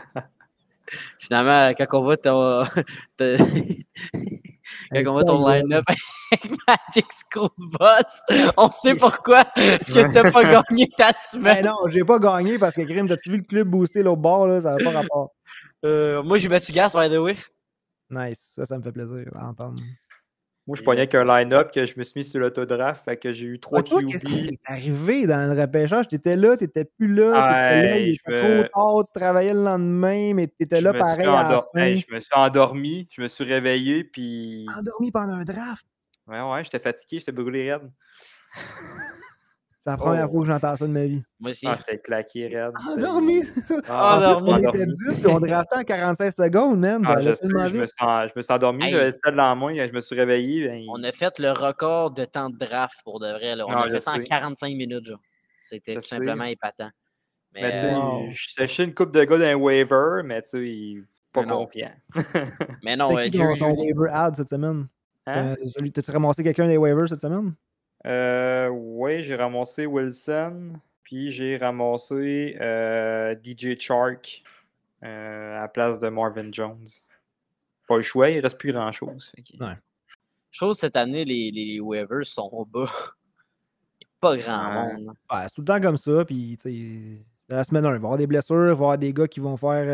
Finalement, 1.18 1.72
quand 1.76 1.86
on 1.98 2.02
voit 2.02 2.16
ton, 2.16 2.64
ton- 3.16 3.36
quand 4.92 5.06
on 5.06 5.12
voit 5.12 5.24
ton 5.24 5.48
line-up 5.48 5.84
avec 6.32 6.50
Magic 6.68 7.06
School 7.32 7.48
Boss, 7.78 8.22
on 8.56 8.70
sait 8.70 8.94
pourquoi 8.94 9.44
que 9.44 10.12
t'as 10.12 10.30
pas 10.30 10.42
gagné 10.44 10.88
ta 10.96 11.08
Ben 11.08 11.14
semaine. 11.14 11.64
non, 11.66 11.76
j'ai 11.88 12.04
pas 12.04 12.18
gagné 12.18 12.58
parce 12.58 12.74
que 12.74 12.82
Grim, 12.82 13.06
t'as-tu 13.08 13.30
vu 13.30 13.36
le 13.38 13.42
club 13.42 13.68
booster 13.68 14.02
l'autre 14.02 14.20
bord, 14.20 14.46
là? 14.46 14.60
Ça 14.60 14.76
n'a 14.76 14.84
pas 14.84 14.90
rapport. 15.00 15.32
Euh, 15.84 16.22
moi, 16.22 16.38
j'ai 16.38 16.48
battu 16.48 16.72
Gas, 16.72 16.92
by 16.94 17.08
the 17.12 17.18
way. 17.18 17.36
Nice, 18.10 18.52
ça, 18.56 18.64
ça 18.66 18.76
me 18.78 18.82
fait 18.82 18.92
plaisir 18.92 19.24
d'entendre. 19.32 19.80
Moi, 20.66 20.76
je 20.76 20.82
pognais 20.82 21.00
avec 21.00 21.14
un 21.14 21.24
line-up 21.24 21.72
que 21.72 21.84
je 21.86 21.98
me 21.98 22.04
suis 22.04 22.20
mis 22.20 22.24
sur 22.24 22.38
l'autodraft, 22.38 23.04
fait 23.04 23.16
que 23.16 23.32
j'ai 23.32 23.46
eu 23.46 23.58
trois 23.58 23.80
Ah, 23.80 23.82
toi, 23.82 24.02
qu'est-ce 24.02 24.24
qui 24.24 24.42
QB. 24.42 24.50
t'est 24.50 24.72
arrivé 24.72 25.26
dans 25.26 25.52
le 25.52 25.60
repêchage? 25.60 26.06
T'étais 26.06 26.36
là, 26.36 26.56
t'étais 26.56 26.84
plus 26.84 27.12
là, 27.12 27.42
t'étais 27.48 27.86
là, 27.88 27.96
il 27.98 28.10
était 28.10 28.32
trop 28.40 28.62
tard, 28.64 29.02
tu 29.06 29.12
travaillais 29.18 29.54
le 29.54 29.64
lendemain, 29.64 30.34
mais 30.34 30.46
t'étais 30.46 30.80
là 30.80 30.92
pareil 30.92 31.26
à 31.26 31.42
la 31.42 31.48
endor- 31.48 31.66
fin. 31.74 31.80
Hey, 31.80 31.96
je 31.96 32.14
me 32.14 32.20
suis 32.20 32.30
endormi, 32.34 33.08
je 33.10 33.22
me 33.22 33.28
suis 33.28 33.44
réveillé, 33.44 34.04
puis. 34.04 34.66
Endormi 34.78 35.10
pendant 35.10 35.32
un 35.34 35.44
draft? 35.44 35.84
Ouais, 36.26 36.40
ouais, 36.40 36.62
j'étais 36.62 36.78
fatigué, 36.78 37.18
j'étais 37.20 37.32
brûlé 37.32 37.72
raide. 37.72 37.90
C'est 39.82 39.88
la 39.90 39.96
première 39.96 40.26
Oh. 40.28 40.32
fois 40.32 40.40
que 40.42 40.46
j'entends 40.48 40.76
ça 40.76 40.86
de 40.86 40.92
ma 40.92 41.04
vie. 41.06 41.22
Moi 41.38 41.50
aussi. 41.50 41.66
Ah, 41.66 41.76
j'étais 41.78 41.98
claqué 41.98 42.48
raide. 42.48 42.72
Endormi! 42.86 43.42
Ah, 43.88 44.34
En 44.36 44.40
plus, 44.40 44.52
Endormi. 44.52 44.52
on 44.52 44.58
était 44.58 44.68
endormi. 44.68 44.86
10 44.86 45.14
puis 45.22 45.26
on 45.26 45.40
draftait 45.40 45.76
en 45.76 45.84
45 45.84 46.30
secondes, 46.32 46.78
man. 46.80 47.02
Ah, 47.06 47.20
je 47.20 47.34
sais, 47.34 47.46
tellement 47.46 47.66
je 47.66 47.76
me, 47.76 47.86
suis, 47.86 47.94
en- 48.00 48.28
je 48.28 48.32
me 48.36 48.42
suis 48.42 48.52
endormi, 48.52 48.84
Hey. 48.84 48.90
j'avais 48.90 49.06
le 49.12 49.30
dans 49.30 49.36
la 49.36 49.54
main, 49.54 49.74
je 49.86 49.92
me 49.92 50.00
suis 50.02 50.14
réveillé. 50.16 50.68
ben, 50.68 50.84
On 50.90 51.02
a 51.02 51.12
fait 51.12 51.38
le 51.38 51.50
record 51.52 52.10
de 52.10 52.24
temps 52.26 52.50
de 52.50 52.58
draft 52.58 53.00
pour 53.04 53.20
de 53.20 53.28
vrai. 53.30 53.56
Là. 53.56 53.66
On 53.66 53.70
Ah, 53.72 53.84
a 53.84 53.88
fait 53.88 54.00
ça 54.00 54.12
en 54.12 54.14
sais. 54.16 54.22
45 54.24 54.74
minutes. 54.76 55.06
genre. 55.06 55.18
C'était 55.64 55.94
tout 55.94 56.00
sais. 56.02 56.08
simplement 56.16 56.44
épatant. 56.44 56.90
Mais, 57.54 57.62
Mais 57.62 57.72
tu 57.72 57.78
sais, 57.78 57.86
euh, 57.94 58.30
je 58.32 58.52
séchais 58.52 58.84
une 58.84 58.94
coupe 58.94 59.12
de 59.12 59.24
gars 59.24 59.38
d'un 59.38 59.54
waiver, 59.54 60.20
mais 60.24 60.42
tu 60.42 60.48
sais, 60.50 60.58
il- 60.68 61.04
pas 61.32 61.44
confiant. 61.44 61.90
mais 62.82 62.96
non, 62.96 63.16
euh, 63.16 63.28
Jerry 63.32 63.58
ton, 63.58 63.74
waiver 63.76 64.10
ad 64.12 64.34
cette 64.36 64.48
semaine? 64.50 64.88
Hein? 65.26 65.54
Euh, 65.80 65.88
T'as-tu 65.94 66.10
ramassé 66.10 66.42
quelqu'un 66.42 66.66
des 66.66 66.76
waivers 66.76 67.08
cette 67.08 67.20
semaine? 67.20 67.54
Euh, 68.06 68.68
oui, 68.68 69.22
j'ai 69.24 69.34
ramassé 69.36 69.86
Wilson, 69.86 70.72
puis 71.02 71.30
j'ai 71.30 71.56
ramassé 71.58 72.56
euh, 72.60 73.34
DJ 73.42 73.78
Chark. 73.78 74.42
euh, 75.02 75.56
à 75.56 75.62
la 75.62 75.68
place 75.68 75.98
de 75.98 76.08
Marvin 76.10 76.50
Jones. 76.52 76.84
Pas 77.88 77.96
le 77.96 78.02
choix, 78.02 78.28
il 78.28 78.40
reste 78.40 78.58
plus 78.58 78.70
grand-chose. 78.72 79.32
fait 79.34 79.40
que- 79.42 79.64
Ouais. 79.64 79.72
Je 80.50 80.58
trouve 80.60 80.72
que 80.72 80.78
cette 80.78 80.96
année, 80.96 81.24
les, 81.24 81.50
les 81.50 81.80
waivers 81.80 82.26
sont 82.26 82.66
bas. 82.70 82.84
Il 84.00 84.04
n'y 84.04 84.06
a 84.06 84.08
pas 84.20 84.36
grand 84.36 84.86
Ouais. 84.86 84.92
monde. 84.94 85.06
Ouais, 85.30 85.40
c'est 85.44 85.54
tout 85.54 85.60
le 85.62 85.64
temps 85.64 85.80
comme 85.80 85.96
ça. 85.96 86.22
Puis, 86.26 86.58
c'est 86.60 87.54
la 87.54 87.64
semaine 87.64 87.86
1. 87.86 87.88
Il 87.88 87.92
va 87.92 87.94
y 87.94 87.96
avoir 87.98 88.18
des 88.18 88.26
blessures, 88.26 88.56
il 88.56 88.64
va 88.64 88.68
y 88.68 88.72
avoir 88.72 88.98
des 88.98 89.12
gars 89.14 89.26
qui 89.26 89.40
vont 89.40 89.56
faire 89.56 89.84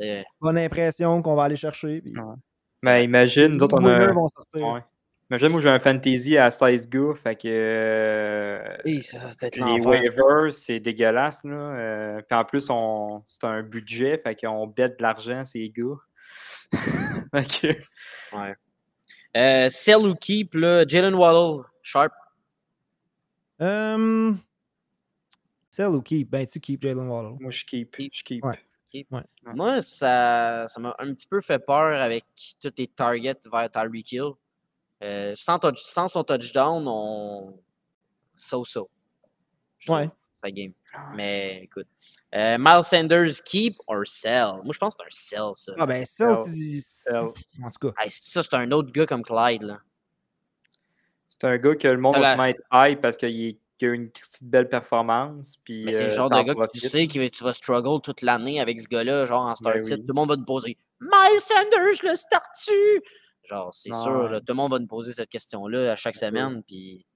euh, 0.00 0.22
bonne 0.40 0.56
impression 0.56 1.20
qu'on 1.20 1.34
va 1.34 1.44
aller 1.44 1.56
chercher. 1.56 2.00
Puis, 2.00 2.16
Ouais. 2.18 2.34
Mais 2.82 3.04
imagine, 3.04 3.48
nous 3.48 3.56
les 3.58 3.62
autres, 3.62 3.78
on 3.78 3.84
a. 3.84 4.12
vont 4.12 4.28
sortir. 4.28 4.82
Ouais. 5.28 5.36
Imagine, 5.38 5.48
moi, 5.48 5.60
j'ai 5.60 5.68
un 5.70 5.78
fantasy 5.80 6.36
à 6.38 6.50
16 6.50 6.88
gars, 6.88 7.14
fait 7.14 7.34
que. 7.34 7.48
euh, 7.48 8.76
Oui, 8.84 9.02
ça 9.02 9.18
va 9.18 9.30
être 9.42 9.56
Les 9.56 9.80
waivers, 9.84 10.52
c'est 10.52 10.78
dégueulasse. 10.80 11.42
Là. 11.44 11.54
euh, 11.54 12.22
puis 12.22 12.38
en 12.38 12.44
plus, 12.44 12.66
on... 12.70 13.22
c'est 13.26 13.44
un 13.44 13.62
budget, 13.62 14.18
fait 14.18 14.34
qu'on 14.36 14.66
bête 14.68 14.98
de 14.98 15.02
l'argent, 15.02 15.44
ces 15.44 15.68
gars. 15.70 15.96
Fait 17.32 17.46
que- 17.72 18.36
Euh, 19.36 19.68
sell 19.68 20.06
ou 20.06 20.14
keep, 20.14 20.54
là, 20.54 20.84
Jalen 20.86 21.14
Waddle, 21.14 21.64
Sharp. 21.82 22.12
Euh, 23.60 24.32
sell 25.70 25.88
ou 25.88 26.02
keep? 26.02 26.30
Ben, 26.30 26.46
tu 26.46 26.60
keep 26.60 26.82
Jalen 26.82 27.08
Waddle. 27.08 27.36
moi, 27.40 27.50
je 27.50 27.64
keep. 27.64 27.96
Keep. 27.96 28.14
Je 28.14 28.24
keep. 28.24 28.44
Ouais. 28.44 28.58
Ouais. 29.10 29.22
Moi, 29.54 29.80
ça 29.82 30.64
ça 30.66 30.80
m'a 30.80 30.94
un 30.98 31.12
petit 31.12 31.26
peu 31.26 31.40
fait 31.42 31.58
peur 31.58 32.00
avec 32.00 32.24
tous 32.62 32.70
les 32.78 32.86
targets 32.86 33.36
vers 33.52 33.70
Tyreek 33.70 34.12
Hill. 34.12 34.30
Euh, 35.06 35.32
sans, 35.34 35.58
touch- 35.58 35.82
sans 35.82 36.08
son 36.08 36.24
touchdown, 36.24 36.84
on. 36.86 37.58
So-so. 38.34 38.90
Ouais. 39.88 40.10
Sa 40.42 40.50
game. 40.50 40.72
Mais 41.14 41.60
écoute. 41.64 41.86
Euh, 42.34 42.56
Miles 42.58 42.82
Sanders, 42.82 43.40
keep 43.44 43.76
or 43.86 44.02
sell? 44.06 44.60
Moi, 44.64 44.72
je 44.72 44.78
pense 44.78 44.96
que 44.96 45.02
c'est 45.08 45.36
un 45.36 45.46
sell, 45.46 45.52
ça. 45.54 45.72
Ah, 45.78 45.86
ben, 45.86 46.04
sell, 46.04 46.34
c'est- 46.46 46.80
Sell. 47.10 47.16
En 47.62 47.70
tout 47.70 47.88
cas, 47.92 48.02
Hey, 48.02 48.10
ça, 48.10 48.42
c'est 48.42 48.54
un 48.54 48.70
autre 48.72 48.90
gars 48.92 49.06
comme 49.06 49.22
Clyde. 49.22 49.62
Là. 49.62 49.78
C'est 51.28 51.44
un 51.44 51.56
gars 51.58 51.74
que 51.74 51.88
le 51.88 51.98
monde 51.98 52.14
va 52.14 52.20
la- 52.20 52.32
se 52.32 52.38
mettre 52.38 52.60
high 52.72 53.00
parce 53.00 53.16
qu'il 53.16 53.44
est- 53.46 53.58
a 53.82 53.86
une 53.86 54.10
petite 54.10 54.42
belle 54.44 54.68
performance. 54.68 55.56
Puis, 55.62 55.84
Mais 55.84 55.92
c'est 55.92 56.04
le 56.04 56.10
euh, 56.10 56.14
genre 56.14 56.30
de 56.30 56.42
gars 56.42 56.54
que 56.54 56.70
tu 56.72 56.80
sais 56.80 57.06
que 57.06 57.28
tu 57.28 57.44
vas 57.44 57.52
struggle 57.52 58.00
toute 58.02 58.22
l'année 58.22 58.58
avec 58.60 58.80
ce 58.80 58.88
gars-là, 58.88 59.26
genre 59.26 59.46
en 59.46 59.54
start 59.54 59.76
Ben 59.76 59.84
oui. 59.84 59.90
Tout 60.00 60.04
le 60.08 60.14
monde 60.14 60.28
va 60.30 60.36
te 60.36 60.42
poser 60.44 60.76
Miles 61.00 61.40
Sanders, 61.40 62.02
le 62.10 62.16
start-tu? 62.16 63.02
Genre, 63.48 63.72
c'est 63.72 63.92
Ouais. 63.94 64.00
sûr, 64.02 64.28
là, 64.28 64.40
tout 64.40 64.46
le 64.48 64.54
monde 64.54 64.72
va 64.72 64.78
nous 64.78 64.86
poser 64.86 65.12
cette 65.12 65.28
question-là 65.28 65.92
à 65.92 65.96
chaque 65.96 66.16
semaine. 66.16 66.62
Puis. 66.62 67.06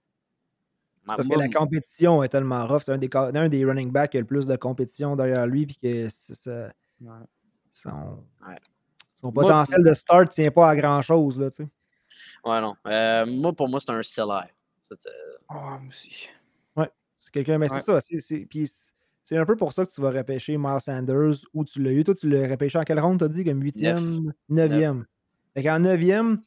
Parce 1.07 1.27
moi, 1.27 1.37
que 1.37 1.41
la 1.43 1.49
compétition 1.49 2.23
est 2.23 2.29
tellement 2.29 2.67
rough. 2.67 2.83
C'est 2.83 2.93
un 2.93 2.99
des, 2.99 3.09
un 3.15 3.49
des 3.49 3.65
running 3.65 3.91
backs 3.91 4.13
qui 4.13 4.19
a 4.19 4.21
le 4.21 4.27
plus 4.27 4.47
de 4.47 4.55
compétition 4.57 5.17
derrière 5.17 5.47
lui. 5.47 5.67
Puis 5.67 5.77
que 5.83 6.09
ça- 6.09 6.71
Ouais. 7.01 7.09
son, 7.73 7.91
Ouais. 8.47 8.57
son 9.15 9.33
Moi, 9.33 9.43
potentiel 9.45 9.83
de 9.83 9.93
start 9.93 10.27
ne 10.29 10.33
tient 10.33 10.51
pas 10.51 10.69
à 10.71 10.77
grand 10.77 11.03
chose. 11.03 11.39
Là, 11.39 11.51
tu 11.51 11.65
sais. 11.65 11.69
Ouais, 12.45 12.61
non. 12.61 12.75
Euh, 12.87 13.27
moi, 13.27 13.53
pour 13.53 13.69
moi, 13.69 13.81
c'est 13.81 13.91
un 13.91 14.03
seller. 14.03 14.53
C'est- 14.83 15.01
c'est- 15.01 15.11
Ah, 15.49 15.79
moi 15.81 15.89
aussi. 15.89 16.29
C'est 17.23 17.33
quelqu'un, 17.33 17.59
mais 17.59 17.71
Ouais. 17.71 17.79
c'est 17.81 17.85
ça. 17.85 18.01
c'est- 18.01 18.19
c'est- 18.21 18.47
Puis 18.47 18.67
c'est- 19.25 19.37
un 19.37 19.45
peu 19.45 19.55
pour 19.55 19.75
ça 19.75 19.85
que 19.85 19.93
tu 19.93 20.01
vas 20.01 20.11
repêcher 20.11 20.57
Miles 20.57 20.81
Sanders 20.81 21.35
ou 21.53 21.67
tu 21.67 21.83
l'as 21.83 21.91
eu. 21.93 22.03
Toi, 22.03 22.15
tu 22.15 22.31
l'as 22.31 22.49
repêché 22.49 22.79
en 22.79 22.83
quelle 22.83 22.99
ronde, 22.99 23.19
t'as 23.19 23.29
dit, 23.29 23.45
comme 23.45 23.61
huitième, 23.63 24.33
neuvième? 24.49 25.05
Fait 25.55 25.63
qu'en 25.65 25.79
neuvième, 25.81 26.43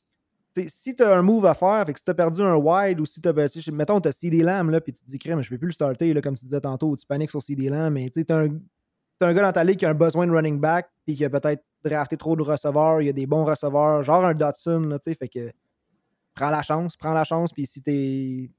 tu 0.54 0.68
si 0.70 0.96
tu 0.96 1.04
as 1.04 1.18
un 1.18 1.22
move 1.22 1.46
à 1.46 1.54
faire, 1.54 1.86
fait 1.86 1.94
que 1.94 2.00
si 2.00 2.06
tu 2.06 2.12
as 2.12 2.14
perdu 2.14 2.42
un 2.42 2.56
wide 2.56 3.00
ou 3.00 3.06
si 3.06 3.22
tu 3.22 3.28
as 3.28 3.72
mettons, 3.72 4.00
tu 4.00 4.08
as 4.08 4.12
CD 4.12 4.40
Lamb, 4.42 4.70
là, 4.70 4.82
puis 4.82 4.94
tu 4.94 5.04
te 5.04 5.08
dis, 5.08 5.18
crème, 5.18 5.42
je 5.42 5.50
peux 5.50 5.58
plus 5.58 5.68
le 5.68 5.74
starter, 5.74 6.14
là, 6.14 6.22
comme 6.22 6.36
tu 6.36 6.46
disais 6.46 6.62
tantôt, 6.62 6.96
tu 6.96 7.06
paniques 7.06 7.32
sur 7.32 7.42
CD 7.42 7.70
Lamb, 7.70 7.94
mais 7.94 8.10
tu 8.10 8.24
tu 8.26 8.34
as 8.34 8.38
un, 8.38 8.50
un 9.22 9.34
gars 9.34 9.42
dans 9.42 9.52
ta 9.52 9.64
ligue 9.64 9.80
qui 9.80 9.86
a 9.86 9.90
un 9.90 9.96
besoin 9.96 10.28
de 10.28 10.32
running 10.32 10.60
back, 10.60 10.90
puis 11.06 11.16
qui 11.16 11.26
a 11.26 11.30
peut-être 11.30 11.64
drafté 11.84 12.18
trop 12.18 12.36
de 12.36 12.44
receveurs, 12.44 13.02
il 13.02 13.06
y 13.06 13.10
a 13.10 13.14
des 13.14 13.26
bons 13.26 13.46
receveurs, 13.46 14.04
genre 14.04 14.24
un 14.26 14.34
Dotson, 14.34 14.82
là, 14.82 15.00
tu 15.00 15.12
sais, 15.12 15.16
fait 15.16 15.28
que 15.28 15.52
prends 16.36 16.50
la 16.50 16.62
chance, 16.62 16.96
prends 16.98 17.14
la 17.14 17.24
chance, 17.24 17.52
puis 17.52 17.66
si 17.66 17.82
t'es 17.82 18.52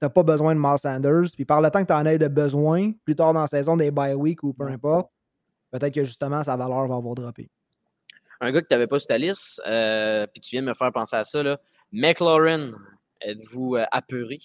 t'as 0.00 0.08
pas 0.08 0.22
besoin 0.22 0.54
de 0.54 0.60
Miles 0.60 0.78
Sanders, 0.78 1.30
puis 1.34 1.44
par 1.44 1.60
le 1.60 1.70
temps 1.70 1.82
que 1.82 1.88
tu 1.88 1.92
en 1.92 2.06
aies 2.06 2.18
de 2.18 2.28
besoin, 2.28 2.92
plus 3.04 3.14
tard 3.14 3.34
dans 3.34 3.42
la 3.42 3.46
saison, 3.46 3.76
des 3.76 3.90
bye 3.90 4.14
week 4.14 4.42
ou 4.42 4.54
peu 4.54 4.66
importe, 4.66 5.10
peut-être 5.70 5.94
que 5.94 6.04
justement 6.04 6.42
sa 6.42 6.56
valeur 6.56 6.88
va 6.88 6.96
avoir 6.96 7.14
droppé. 7.14 7.50
Un 8.40 8.52
gars 8.52 8.62
que 8.62 8.66
tu 8.68 8.74
n'avais 8.74 8.86
pas 8.86 8.98
sur 8.98 9.08
ta 9.08 9.18
liste, 9.18 9.60
euh, 9.66 10.26
puis 10.26 10.40
tu 10.40 10.50
viens 10.56 10.62
de 10.62 10.68
me 10.68 10.74
faire 10.74 10.90
penser 10.92 11.16
à 11.16 11.24
ça, 11.24 11.42
là. 11.42 11.58
McLaurin, 11.92 12.72
êtes-vous 13.20 13.76
euh, 13.76 13.84
apeuré? 13.92 14.38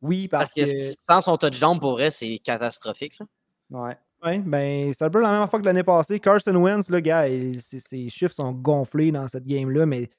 Oui, 0.00 0.28
parce, 0.28 0.52
Parce 0.54 0.70
que 0.70 0.76
sans 0.76 1.20
son 1.20 1.36
touchdown, 1.36 1.78
pour 1.78 1.92
vrai, 1.92 2.10
c'est 2.10 2.38
catastrophique. 2.38 3.18
là. 3.20 3.26
Ouais. 3.70 3.96
Ouais, 4.24 4.38
ben, 4.38 4.92
c'est 4.94 5.04
un 5.04 5.10
peu 5.10 5.20
la 5.20 5.32
même 5.40 5.48
fois 5.48 5.58
que 5.60 5.64
l'année 5.64 5.82
passée. 5.82 6.20
Carson 6.20 6.54
Wentz, 6.54 6.88
le 6.88 7.00
gars, 7.00 7.28
il- 7.28 7.60
ses, 7.60 7.80
ses 7.80 8.08
chiffres 8.08 8.34
sont 8.34 8.52
gonflés 8.52 9.10
dans 9.10 9.26
cette 9.26 9.46
game-là, 9.46 9.84
mais 9.86 10.10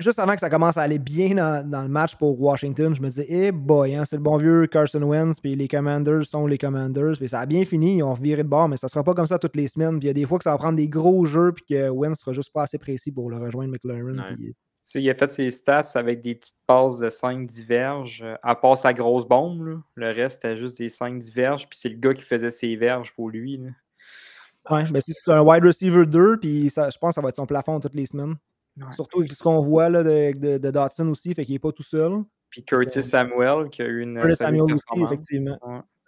juste 0.00 0.18
avant 0.18 0.34
que 0.34 0.40
ça 0.40 0.50
commence 0.50 0.76
à 0.76 0.82
aller 0.82 0.98
bien 0.98 1.34
dans, 1.34 1.68
dans 1.68 1.82
le 1.82 1.88
match 1.88 2.16
pour 2.16 2.40
Washington, 2.40 2.94
je 2.94 3.00
me 3.00 3.08
disais, 3.08 3.26
eh 3.28 3.52
boy, 3.52 3.94
hein, 3.94 4.04
c'est 4.04 4.16
le 4.16 4.22
bon 4.22 4.36
vieux 4.36 4.66
Carson 4.66 5.02
Wentz, 5.02 5.40
puis 5.40 5.54
les 5.54 5.68
Commanders 5.68 6.26
sont 6.26 6.46
les 6.46 6.58
Commanders, 6.58 7.12
puis 7.18 7.28
ça 7.28 7.40
a 7.40 7.46
bien 7.46 7.64
fini, 7.64 7.98
ils 7.98 8.02
ont 8.02 8.12
viré 8.14 8.42
de 8.42 8.48
bord, 8.48 8.68
mais 8.68 8.76
ça 8.76 8.88
sera 8.88 9.04
pas 9.04 9.14
comme 9.14 9.26
ça 9.26 9.38
toutes 9.38 9.56
les 9.56 9.68
semaines. 9.68 9.98
Puis 9.98 10.06
il 10.06 10.08
y 10.08 10.10
a 10.10 10.14
des 10.14 10.26
fois 10.26 10.38
que 10.38 10.44
ça 10.44 10.50
va 10.50 10.58
prendre 10.58 10.76
des 10.76 10.88
gros 10.88 11.24
jeux, 11.26 11.52
puis 11.52 11.64
que 11.68 11.88
Wentz 11.88 12.18
sera 12.18 12.32
juste 12.32 12.52
pas 12.52 12.62
assez 12.62 12.78
précis 12.78 13.12
pour 13.12 13.30
le 13.30 13.36
rejoindre 13.38 13.72
McLaren. 13.72 14.18
Ouais. 14.18 14.34
puis- 14.36 14.46
Tu 14.54 14.54
sais, 14.92 15.02
il 15.02 15.10
a 15.10 15.14
fait 15.14 15.30
ses 15.30 15.50
stats 15.50 15.90
avec 15.96 16.20
des 16.22 16.34
petites 16.36 16.58
passes 16.66 16.98
de 16.98 17.10
5 17.10 17.44
diverges, 17.46 18.22
euh, 18.24 18.36
à 18.42 18.54
part 18.54 18.78
sa 18.78 18.92
grosse 18.92 19.26
bombe. 19.26 19.66
là. 19.66 19.74
Le 19.96 20.06
reste, 20.12 20.42
c'était 20.42 20.56
juste 20.56 20.78
des 20.78 20.88
5 20.88 21.18
diverges, 21.18 21.68
puis 21.68 21.76
c'est 21.76 21.88
le 21.88 21.96
gars 21.96 22.14
qui 22.14 22.22
faisait 22.22 22.50
ses 22.52 22.76
verges 22.76 23.12
pour 23.14 23.28
lui. 23.30 23.56
là. 23.56 23.70
Ouais, 24.70 24.82
ben 24.92 25.00
si 25.00 25.12
c'est 25.12 25.30
un 25.32 25.42
wide 25.42 25.64
receiver 25.64 26.06
2, 26.06 26.38
puis 26.38 26.70
ça- 26.70 26.90
je 26.90 26.98
pense 26.98 27.10
que 27.10 27.14
ça 27.16 27.20
va 27.20 27.28
être 27.28 27.36
son 27.36 27.46
plafond 27.46 27.78
toutes 27.80 27.94
les 27.94 28.06
semaines. 28.06 28.34
Ouais. 28.78 28.92
Surtout 28.92 29.20
avec 29.20 29.32
ce 29.32 29.42
qu'on 29.42 29.58
voit 29.60 29.88
là, 29.88 30.02
de, 30.02 30.32
de, 30.38 30.58
de 30.58 30.70
Dotson 30.70 31.08
aussi, 31.08 31.32
fait 31.34 31.44
qu'il 31.44 31.54
n'est 31.54 31.58
pas 31.58 31.72
tout 31.72 31.82
seul. 31.82 32.12
Puis 32.50 32.62
Curtis 32.64 33.02
Samuel, 33.02 33.68
qui 33.70 33.82
a 33.82 33.86
eu 33.86 34.02
une. 34.02 34.14
Curtis 34.20 34.36
solide 34.36 34.58
Samuel 34.58 34.74
aussi, 34.74 35.02
effectivement. 35.02 35.58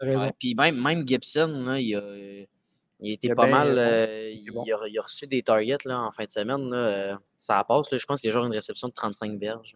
Ouais. 0.02 0.32
Puis 0.38 0.54
même, 0.54 0.80
même 0.82 1.06
Gibson, 1.06 1.48
là, 1.66 1.80
il, 1.80 1.94
a, 1.96 2.02
il 3.00 3.10
a 3.10 3.12
été 3.14 3.28
Il 3.28 3.30
a 3.32 3.34
pas 3.34 3.46
bien- 3.46 3.56
mal. 3.64 3.68
bon. 3.74 3.80
euh, 3.80 4.30
Il 4.30 4.72
a, 4.72 4.86
il 4.88 4.98
a 4.98 5.02
reçu 5.02 5.26
des 5.26 5.42
targets 5.42 5.78
là, 5.86 6.00
en 6.02 6.10
fin 6.10 6.24
de 6.24 6.30
semaine. 6.30 6.70
Là, 6.70 6.76
euh, 6.76 7.14
ça 7.36 7.64
passe. 7.66 7.90
Là, 7.90 7.98
je 7.98 8.06
pense 8.06 8.20
qu'il 8.20 8.28
y 8.28 8.30
a 8.30 8.34
genre 8.34 8.46
une 8.46 8.52
réception 8.52 8.88
de 8.88 8.92
35 8.92 9.38
verges. 9.40 9.74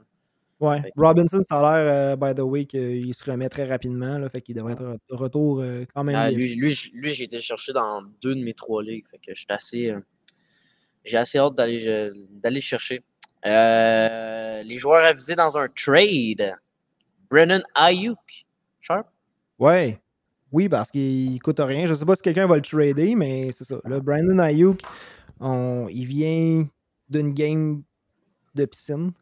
Ouais. 0.61 0.80
Fait 0.80 0.93
Robinson, 0.97 1.43
ça 1.49 1.59
a 1.59 1.82
l'air, 1.82 1.93
euh, 1.93 2.16
by 2.16 2.34
the 2.38 2.45
way, 2.45 2.66
qu'il 2.66 3.12
se 3.14 3.28
remet 3.28 3.49
très 3.49 3.64
rapidement. 3.64 4.18
Là, 4.18 4.28
fait 4.28 4.40
qu'il 4.43 4.55
devrait 4.55 4.74
être 4.74 4.82
de 5.11 5.14
retour 5.16 5.61
euh, 5.61 5.84
quand 5.93 6.05
même. 6.05 6.14
Ah, 6.14 6.30
lui, 6.30 6.55
lui, 6.55 6.78
lui, 6.93 7.11
j'ai 7.11 7.24
été 7.24 7.36
le 7.36 7.43
chercher 7.43 7.72
dans 7.72 8.03
deux 8.22 8.34
de 8.36 8.45
mes 8.45 8.55
trois 8.55 8.80
ligues. 8.82 9.09
Fait 9.11 9.18
que 9.18 9.32
je 9.34 9.40
suis 9.40 9.47
assez. 9.49 9.93
J'ai 11.05 11.18
assez 11.18 11.38
hâte 11.38 11.55
d'aller 11.55 12.11
d'aller 12.42 12.57
le 12.57 12.61
chercher. 12.61 13.03
Euh, 13.44 14.62
les 14.62 14.76
joueurs 14.76 15.05
avisés 15.05 15.34
dans 15.34 15.57
un 15.59 15.66
trade. 15.68 16.55
Brennan 17.30 17.62
Ayuk. 17.74 18.46
Sharp? 18.80 19.07
Ouais. 19.59 20.00
Oui, 20.53 20.68
parce 20.68 20.90
qu'il 20.90 21.40
coûte 21.40 21.61
rien. 21.61 21.86
Je 21.86 21.94
sais 21.94 22.05
pas 22.05 22.14
si 22.14 22.22
quelqu'un 22.22 22.46
va 22.46 22.57
le 22.57 22.62
trader, 22.62 23.14
mais 23.14 23.50
c'est 23.53 23.64
ça. 23.64 23.76
Là, 23.84 24.00
Brandon 24.00 24.38
Ayuk, 24.38 24.80
on- 25.40 25.86
il 25.90 26.05
vient 26.05 26.68
d'une 27.09 27.32
game 27.32 27.82
de 28.55 28.64
piscine. 28.66 29.12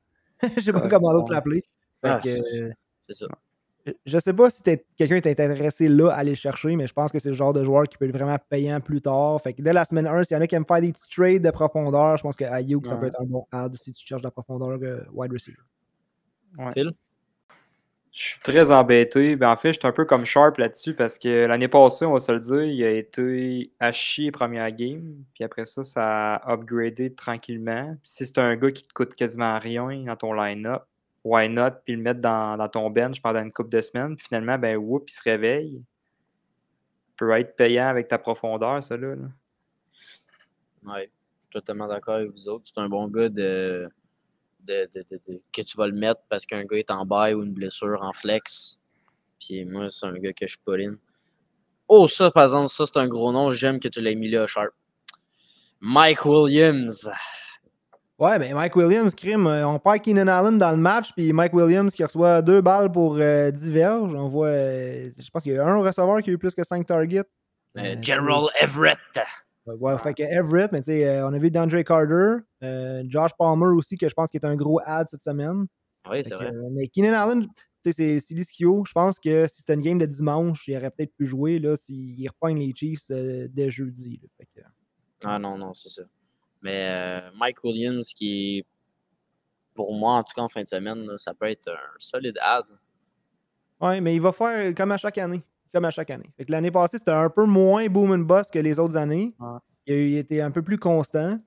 Je 0.56 0.60
sais 0.60 0.72
pas 0.72 0.82
Ouais, 0.82 0.88
comment 0.88 1.12
d'autre 1.12 1.32
l'appeler. 1.32 1.62
Ah, 2.02 2.20
euh, 2.26 2.70
C'est 3.04 3.12
ça. 3.12 3.26
Je 4.04 4.18
sais 4.18 4.32
pas 4.32 4.50
si 4.50 4.62
t'es- 4.62 4.84
quelqu'un 4.96 5.16
est 5.16 5.26
intéressé 5.26 5.88
là 5.88 6.10
à 6.10 6.16
aller 6.16 6.32
le 6.32 6.36
chercher, 6.36 6.76
mais 6.76 6.86
je 6.86 6.92
pense 6.92 7.10
que 7.10 7.18
c'est 7.18 7.30
le 7.30 7.34
genre 7.34 7.52
de 7.52 7.64
joueur 7.64 7.84
qui 7.84 7.96
peut 7.96 8.06
être 8.06 8.12
vraiment 8.16 8.36
payant 8.48 8.80
plus 8.80 9.00
tard. 9.00 9.40
Fait 9.40 9.54
que 9.54 9.62
dès 9.62 9.72
la 9.72 9.84
semaine 9.84 10.06
1, 10.06 10.24
s'il 10.24 10.36
y 10.36 10.38
en 10.38 10.42
a 10.42 10.46
qui 10.46 10.54
aiment 10.54 10.66
faire 10.66 10.80
des 10.80 10.92
petits 10.92 11.08
trades 11.08 11.42
de 11.42 11.50
profondeur, 11.50 12.16
je 12.16 12.22
pense 12.22 12.36
que 12.36 12.44
Ayuk, 12.44 12.86
ça 12.86 12.96
peut 12.96 13.06
être 13.06 13.20
un 13.20 13.24
bon 13.24 13.46
add 13.52 13.74
si 13.74 13.92
tu 13.92 14.06
cherches 14.06 14.22
de 14.22 14.26
la 14.26 14.30
profondeur 14.30 14.78
euh, 14.82 15.00
wide 15.12 15.32
receiver. 15.32 15.56
Phil? 16.72 16.92
Je 18.12 18.22
suis 18.22 18.40
très 18.40 18.72
embêté. 18.72 19.36
Ben, 19.36 19.50
en 19.50 19.56
fait, 19.56 19.72
je 19.72 19.78
suis 19.78 19.86
un 19.86 19.92
peu 19.92 20.04
comme 20.04 20.24
Sharp 20.24 20.58
là-dessus 20.58 20.94
parce 20.94 21.16
que 21.16 21.46
l'année 21.46 21.68
passée, 21.68 22.04
on 22.04 22.12
va 22.12 22.20
se 22.20 22.32
le 22.32 22.40
dire, 22.40 22.62
il 22.64 22.82
a 22.84 22.90
été 22.90 23.70
à 23.78 23.92
chier 23.92 24.32
première 24.32 24.70
game. 24.72 25.14
Puis 25.32 25.44
après 25.44 25.64
ça, 25.64 25.84
ça 25.84 26.34
a 26.34 26.52
upgradé 26.52 27.14
tranquillement. 27.14 27.96
Puis 28.02 28.12
si 28.12 28.26
c'est 28.26 28.38
un 28.38 28.56
gars 28.56 28.72
qui 28.72 28.82
te 28.82 28.92
coûte 28.92 29.14
quasiment 29.14 29.58
rien 29.60 30.02
dans 30.06 30.16
ton 30.16 30.32
line-up, 30.32 30.82
why 31.24 31.48
not? 31.48 31.82
Puis 31.84 31.96
le 31.96 32.02
mettre 32.02 32.20
dans, 32.20 32.68
ton 32.68 32.90
bench 32.90 33.20
pendant 33.20 33.40
une 33.42 33.52
couple 33.52 33.70
de 33.70 33.80
semaines. 33.80 34.18
Finalement, 34.18 34.58
ben, 34.58 34.76
whoop, 34.76 35.08
il 35.08 35.12
se 35.12 35.22
réveille. 35.22 35.82
peut 37.16 37.30
être 37.32 37.56
payant 37.56 37.88
avec 37.88 38.06
ta 38.06 38.18
profondeur, 38.18 38.82
ça 38.82 38.96
là. 38.96 39.14
Ouais, 40.86 41.10
je 41.38 41.42
suis 41.42 41.50
totalement 41.50 41.86
d'accord 41.86 42.14
avec 42.16 42.30
vous 42.30 42.48
autres. 42.48 42.64
C'est 42.72 42.80
un 42.80 42.88
bon 42.88 43.06
gars 43.08 43.28
de, 43.28 43.88
que 44.66 45.62
tu 45.62 45.76
vas 45.76 45.86
le 45.86 45.94
mettre 45.94 46.22
parce 46.28 46.46
qu'un 46.46 46.64
gars 46.64 46.78
est 46.78 46.90
en 46.90 47.04
bail 47.04 47.34
ou 47.34 47.42
une 47.42 47.52
blessure 47.52 48.02
en 48.02 48.12
flex. 48.12 48.78
Puis 49.38 49.64
moi, 49.64 49.90
c'est 49.90 50.06
un 50.06 50.18
gars 50.18 50.32
que 50.32 50.46
je 50.46 50.56
pull 50.64 50.82
in. 50.82 50.94
Oh, 51.88 52.06
ça, 52.06 52.30
par 52.30 52.44
exemple, 52.44 52.68
ça, 52.68 52.86
c'est 52.86 52.98
un 52.98 53.08
gros 53.08 53.32
nom. 53.32 53.50
J'aime 53.50 53.80
que 53.80 53.88
tu 53.88 54.00
l'aies 54.00 54.14
mis 54.14 54.30
là, 54.30 54.46
Sharp. 54.46 54.72
Mike 55.80 56.24
Williams. 56.24 57.10
Ouais, 58.20 58.38
ben 58.38 58.52
Mike 58.54 58.76
Williams, 58.76 59.14
crime, 59.14 59.46
euh, 59.46 59.66
on 59.66 59.78
perd 59.78 60.02
Keenan 60.02 60.26
Allen 60.26 60.58
dans 60.58 60.72
le 60.72 60.76
match, 60.76 61.10
puis 61.14 61.32
Mike 61.32 61.54
Williams 61.54 61.90
qui 61.94 62.04
reçoit 62.04 62.42
deux 62.42 62.60
balles 62.60 62.92
pour 62.92 63.16
euh, 63.18 63.50
10 63.50 63.70
verges. 63.70 64.14
On 64.14 64.28
voit, 64.28 64.48
euh, 64.48 65.10
je 65.18 65.30
pense 65.30 65.42
qu'il 65.42 65.54
y 65.54 65.56
a 65.58 65.66
un 65.66 65.78
receveur 65.78 66.20
qui 66.20 66.28
a 66.28 66.34
eu 66.34 66.38
plus 66.38 66.54
que 66.54 66.62
5 66.62 66.86
targets. 66.86 67.24
Euh, 67.78 67.96
General 68.02 68.42
Everett. 68.60 68.98
Ouais, 69.64 69.74
ouais, 69.74 69.98
fait 69.98 70.12
que 70.12 70.22
Everett, 70.22 70.70
mais 70.70 70.80
tu 70.80 70.86
sais, 70.86 71.22
on 71.22 71.32
a 71.32 71.38
vu 71.38 71.50
D'Andre 71.50 71.80
Carter, 71.80 72.42
Josh 73.08 73.30
Palmer 73.38 73.74
aussi, 73.74 73.96
que 73.96 74.06
je 74.06 74.12
pense 74.12 74.30
qu'il 74.30 74.38
est 74.40 74.46
un 74.46 74.56
gros 74.56 74.80
ad 74.84 75.08
cette 75.08 75.22
semaine. 75.22 75.64
Oui, 76.10 76.22
c'est 76.22 76.34
vrai. 76.34 76.52
mais 76.72 76.88
Keenan 76.88 77.14
Allen, 77.14 77.46
tu 77.82 77.92
sais, 77.92 78.20
c'est 78.20 78.34
l'ischio. 78.34 78.84
Je 78.86 78.92
pense 78.92 79.18
que 79.18 79.46
si 79.46 79.60
c'était 79.60 79.74
une 79.74 79.80
game 79.80 79.98
de 79.98 80.04
dimanche, 80.04 80.68
il 80.68 80.76
aurait 80.76 80.90
peut-être 80.90 81.14
pu 81.16 81.24
jouer 81.24 81.58
là, 81.58 81.74
s'il 81.74 82.28
repogne 82.28 82.58
les 82.58 82.74
Chiefs 82.76 83.10
dès 83.10 83.70
jeudi. 83.70 84.20
là. 84.22 84.28
Fait 84.36 84.48
que, 84.54 84.66
Ah 85.24 85.38
non, 85.38 85.56
non, 85.56 85.72
c'est 85.72 85.88
ça. 85.88 86.02
Mais 86.62 86.88
euh, 86.90 87.30
Mike 87.36 87.64
Williams, 87.64 88.12
qui 88.12 88.58
est, 88.58 88.66
pour 89.74 89.94
moi, 89.94 90.14
en 90.14 90.22
tout 90.22 90.34
cas 90.34 90.42
en 90.42 90.48
fin 90.48 90.62
de 90.62 90.66
semaine, 90.66 91.06
là, 91.06 91.16
ça 91.16 91.34
peut 91.34 91.46
être 91.46 91.68
un 91.68 91.96
solide 91.98 92.38
ad. 92.42 92.64
Ouais, 93.80 94.00
mais 94.00 94.14
il 94.14 94.20
va 94.20 94.32
faire 94.32 94.74
comme 94.74 94.92
à 94.92 94.98
chaque 94.98 95.18
année. 95.18 95.42
Comme 95.72 95.84
à 95.84 95.90
chaque 95.90 96.10
année. 96.10 96.30
Fait 96.36 96.44
que 96.44 96.52
l'année 96.52 96.70
passée, 96.70 96.98
c'était 96.98 97.12
un 97.12 97.30
peu 97.30 97.44
moins 97.44 97.86
boom 97.86 98.10
and 98.12 98.18
bust 98.18 98.52
que 98.52 98.58
les 98.58 98.78
autres 98.78 98.96
années. 98.96 99.34
Ouais. 99.38 99.58
Il, 99.86 99.94
a 99.94 99.96
il 99.96 100.16
était 100.16 100.40
un 100.40 100.50
peu 100.50 100.62
plus 100.62 100.78
constant. 100.78 101.38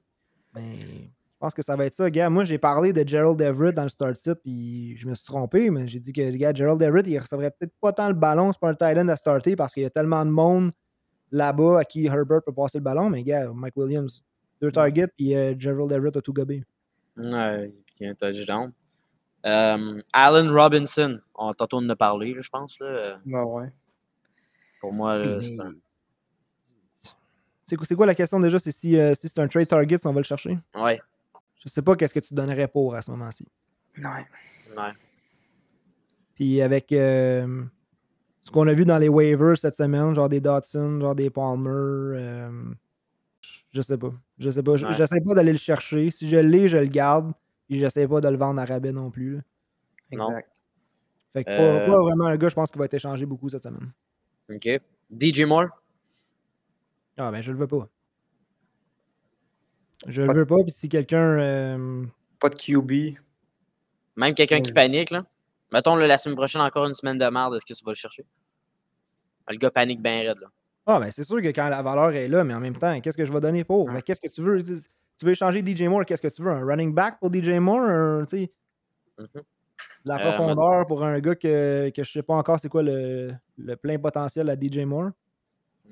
Mais 0.55 0.79
je 0.79 1.37
pense 1.39 1.53
que 1.53 1.61
ça 1.61 1.75
va 1.75 1.85
être 1.85 1.93
ça. 1.93 2.09
Gars, 2.09 2.29
moi, 2.29 2.43
j'ai 2.45 2.57
parlé 2.57 2.93
de 2.93 3.07
Gerald 3.07 3.39
Everett 3.41 3.75
dans 3.75 3.83
le 3.83 3.89
start 3.89 4.15
sit, 4.17 4.35
puis 4.35 4.95
je 4.97 5.07
me 5.07 5.13
suis 5.13 5.25
trompé, 5.25 5.69
mais 5.69 5.87
j'ai 5.87 5.99
dit 5.99 6.13
que, 6.13 6.31
gars, 6.37 6.53
Gerald 6.53 6.81
Everett, 6.81 7.05
il 7.05 7.19
recevrait 7.19 7.51
peut-être 7.51 7.73
pas 7.81 7.91
tant 7.91 8.07
le 8.07 8.13
ballon, 8.13 8.51
pas 8.53 8.69
un 8.69 8.75
tight 8.75 8.97
end 8.97 9.09
à 9.09 9.15
starter 9.15 9.55
parce 9.55 9.73
qu'il 9.73 9.83
y 9.83 9.85
a 9.85 9.89
tellement 9.89 10.25
de 10.25 10.31
monde 10.31 10.71
là-bas 11.31 11.79
à 11.79 11.83
qui 11.83 12.05
Herbert 12.05 12.43
peut 12.45 12.53
passer 12.53 12.77
le 12.77 12.83
ballon. 12.83 13.09
Mais, 13.09 13.23
gars, 13.23 13.51
Mike 13.53 13.75
Williams, 13.75 14.23
deux 14.63 14.71
targets, 14.71 15.07
puis 15.07 15.35
euh, 15.35 15.53
Gerald 15.57 15.91
Everett 15.91 16.15
a 16.15 16.21
tout 16.21 16.31
gobé. 16.31 16.63
Ouais, 17.17 17.73
puis 17.95 18.07
un 18.07 18.15
touchdown. 18.15 18.71
Euh, 19.45 20.01
Allen 20.13 20.49
Robinson, 20.49 21.19
on, 21.35 21.53
tantôt 21.53 21.77
on 21.77 21.85
en 21.85 21.89
a 21.89 21.95
parlé, 21.97 22.33
je 22.39 22.49
pense. 22.49 22.79
Là. 22.79 23.19
Ouais, 23.25 23.41
ouais. 23.41 23.73
Pour 24.79 24.93
moi, 24.93 25.41
c'est 25.41 25.59
un. 25.59 25.71
C'est 27.65 27.95
quoi, 27.95 28.05
la 28.05 28.15
question 28.15 28.39
déjà? 28.39 28.59
C'est 28.59 28.71
si, 28.71 28.97
euh, 28.97 29.13
si 29.15 29.27
c'est 29.27 29.39
un 29.39 29.47
trade 29.47 29.67
target, 29.67 29.99
on 30.05 30.13
va 30.13 30.19
le 30.19 30.25
chercher? 30.25 30.59
Ouais, 30.75 31.01
Je 31.63 31.69
sais 31.69 31.81
pas 31.81 31.95
qu'est-ce 31.95 32.13
que 32.13 32.19
tu 32.19 32.33
donnerais 32.33 32.67
pour 32.67 32.93
à 32.93 33.01
ce 33.01 33.09
moment-ci. 33.11 33.47
Ouais. 33.97 34.25
ouais. 34.77 34.91
Puis 36.35 36.61
avec 36.61 36.91
euh, 36.91 37.63
ce 38.43 38.51
qu'on 38.51 38.67
a 38.67 38.73
vu 38.73 38.85
dans 38.85 38.97
les 38.97 39.09
waivers 39.09 39.57
cette 39.57 39.75
semaine, 39.75 40.13
genre 40.13 40.29
des 40.29 40.41
Dotson, 40.41 40.99
genre 40.99 41.15
des 41.15 41.29
Palmer, 41.29 41.69
euh, 41.69 42.73
je 43.71 43.81
sais 43.81 43.97
pas. 43.97 44.13
Je 44.39 44.49
sais 44.49 44.63
pas. 44.63 44.71
Ouais. 44.73 44.93
J'essaie 44.93 45.21
pas 45.21 45.33
d'aller 45.33 45.51
le 45.51 45.57
chercher. 45.57 46.09
Si 46.11 46.29
je 46.29 46.37
l'ai, 46.37 46.67
je 46.69 46.77
le 46.77 46.87
garde. 46.87 47.33
Puis 47.67 47.79
j'essaie 47.79 48.07
pas 48.07 48.21
de 48.21 48.27
le 48.27 48.37
vendre 48.37 48.61
à 48.61 48.65
rabais 48.65 48.91
non 48.91 49.09
plus. 49.09 49.35
là. 49.35 49.41
Non. 50.11 50.29
Exact. 50.29 50.49
Fait 51.33 51.43
que 51.43 51.49
pas, 51.49 51.61
Euh. 51.63 51.85
pas 51.87 51.99
vraiment 52.01 52.25
un 52.25 52.37
gars, 52.37 52.49
je 52.49 52.55
pense, 52.55 52.69
qui 52.71 52.77
va 52.77 52.85
être 52.85 52.93
échangé 52.93 53.25
beaucoup 53.25 53.49
cette 53.49 53.63
semaine. 53.63 53.91
OK. 54.49 54.69
DJ 55.09 55.41
Moore? 55.45 55.67
Ah 57.17 57.31
ben 57.31 57.41
je 57.41 57.51
le 57.51 57.57
veux 57.57 57.67
pas. 57.67 57.87
Je 60.07 60.23
Pas- 60.23 60.33
le 60.33 60.39
veux 60.39 60.45
pas. 60.45 60.61
Puis 60.63 60.71
si 60.71 60.89
quelqu'un. 60.89 61.39
euh, 61.39 62.05
Pas 62.39 62.49
de 62.49 62.55
QB. 62.55 63.17
Même 64.17 64.33
quelqu'un 64.35 64.61
qui 64.61 64.73
panique, 64.73 65.11
là. 65.11 65.25
Mettons, 65.71 65.95
là, 65.95 66.05
la 66.05 66.17
semaine 66.17 66.35
prochaine, 66.35 66.61
encore 66.61 66.85
une 66.85 66.93
semaine 66.93 67.17
de 67.17 67.25
merde, 67.25 67.55
est-ce 67.55 67.65
que 67.65 67.73
tu 67.73 67.83
vas 67.83 67.91
le 67.91 67.95
chercher? 67.95 68.25
Le 69.49 69.57
gars 69.57 69.71
panique 69.71 70.01
bien 70.01 70.19
raide, 70.21 70.39
là. 70.39 70.47
Ah, 70.85 70.99
ben 70.99 71.09
c'est 71.11 71.23
sûr 71.23 71.41
que 71.41 71.47
quand 71.47 71.69
la 71.69 71.81
valeur 71.81 72.11
est 72.11 72.27
là, 72.27 72.43
mais 72.43 72.53
en 72.53 72.59
même 72.59 72.75
temps, 72.77 72.99
qu'est-ce 72.99 73.15
que 73.17 73.23
je 73.25 73.31
vais 73.31 73.39
donner 73.39 73.63
pour? 73.63 73.85
Ouais. 73.85 73.93
Ben, 73.95 74.01
qu'est-ce 74.01 74.19
que 74.21 74.27
tu 74.27 74.41
veux? 74.41 74.61
Tu 74.63 75.25
veux 75.25 75.31
échanger 75.31 75.63
DJ 75.65 75.83
Moore, 75.83 76.05
qu'est-ce 76.05 76.21
que 76.21 76.27
tu 76.27 76.41
veux? 76.43 76.51
Un 76.51 76.65
running 76.65 76.93
back 76.93 77.19
pour 77.19 77.31
DJ 77.31 77.59
Moore? 77.59 77.81
Un, 77.83 78.25
Mhm. 79.19 79.27
de 80.05 80.09
la 80.09 80.15
Euh, 80.17 80.31
profondeur 80.31 80.87
pour 80.87 81.03
un 81.05 81.19
gars 81.19 81.35
que, 81.35 81.89
que 81.95 82.03
je 82.03 82.11
sais 82.11 82.23
pas 82.23 82.33
encore 82.33 82.59
c'est 82.59 82.67
quoi 82.67 82.83
le, 82.83 83.31
le 83.57 83.75
plein 83.75 83.97
potentiel 83.99 84.49
à 84.49 84.55
DJ 84.59 84.79
Moore? 84.85 85.11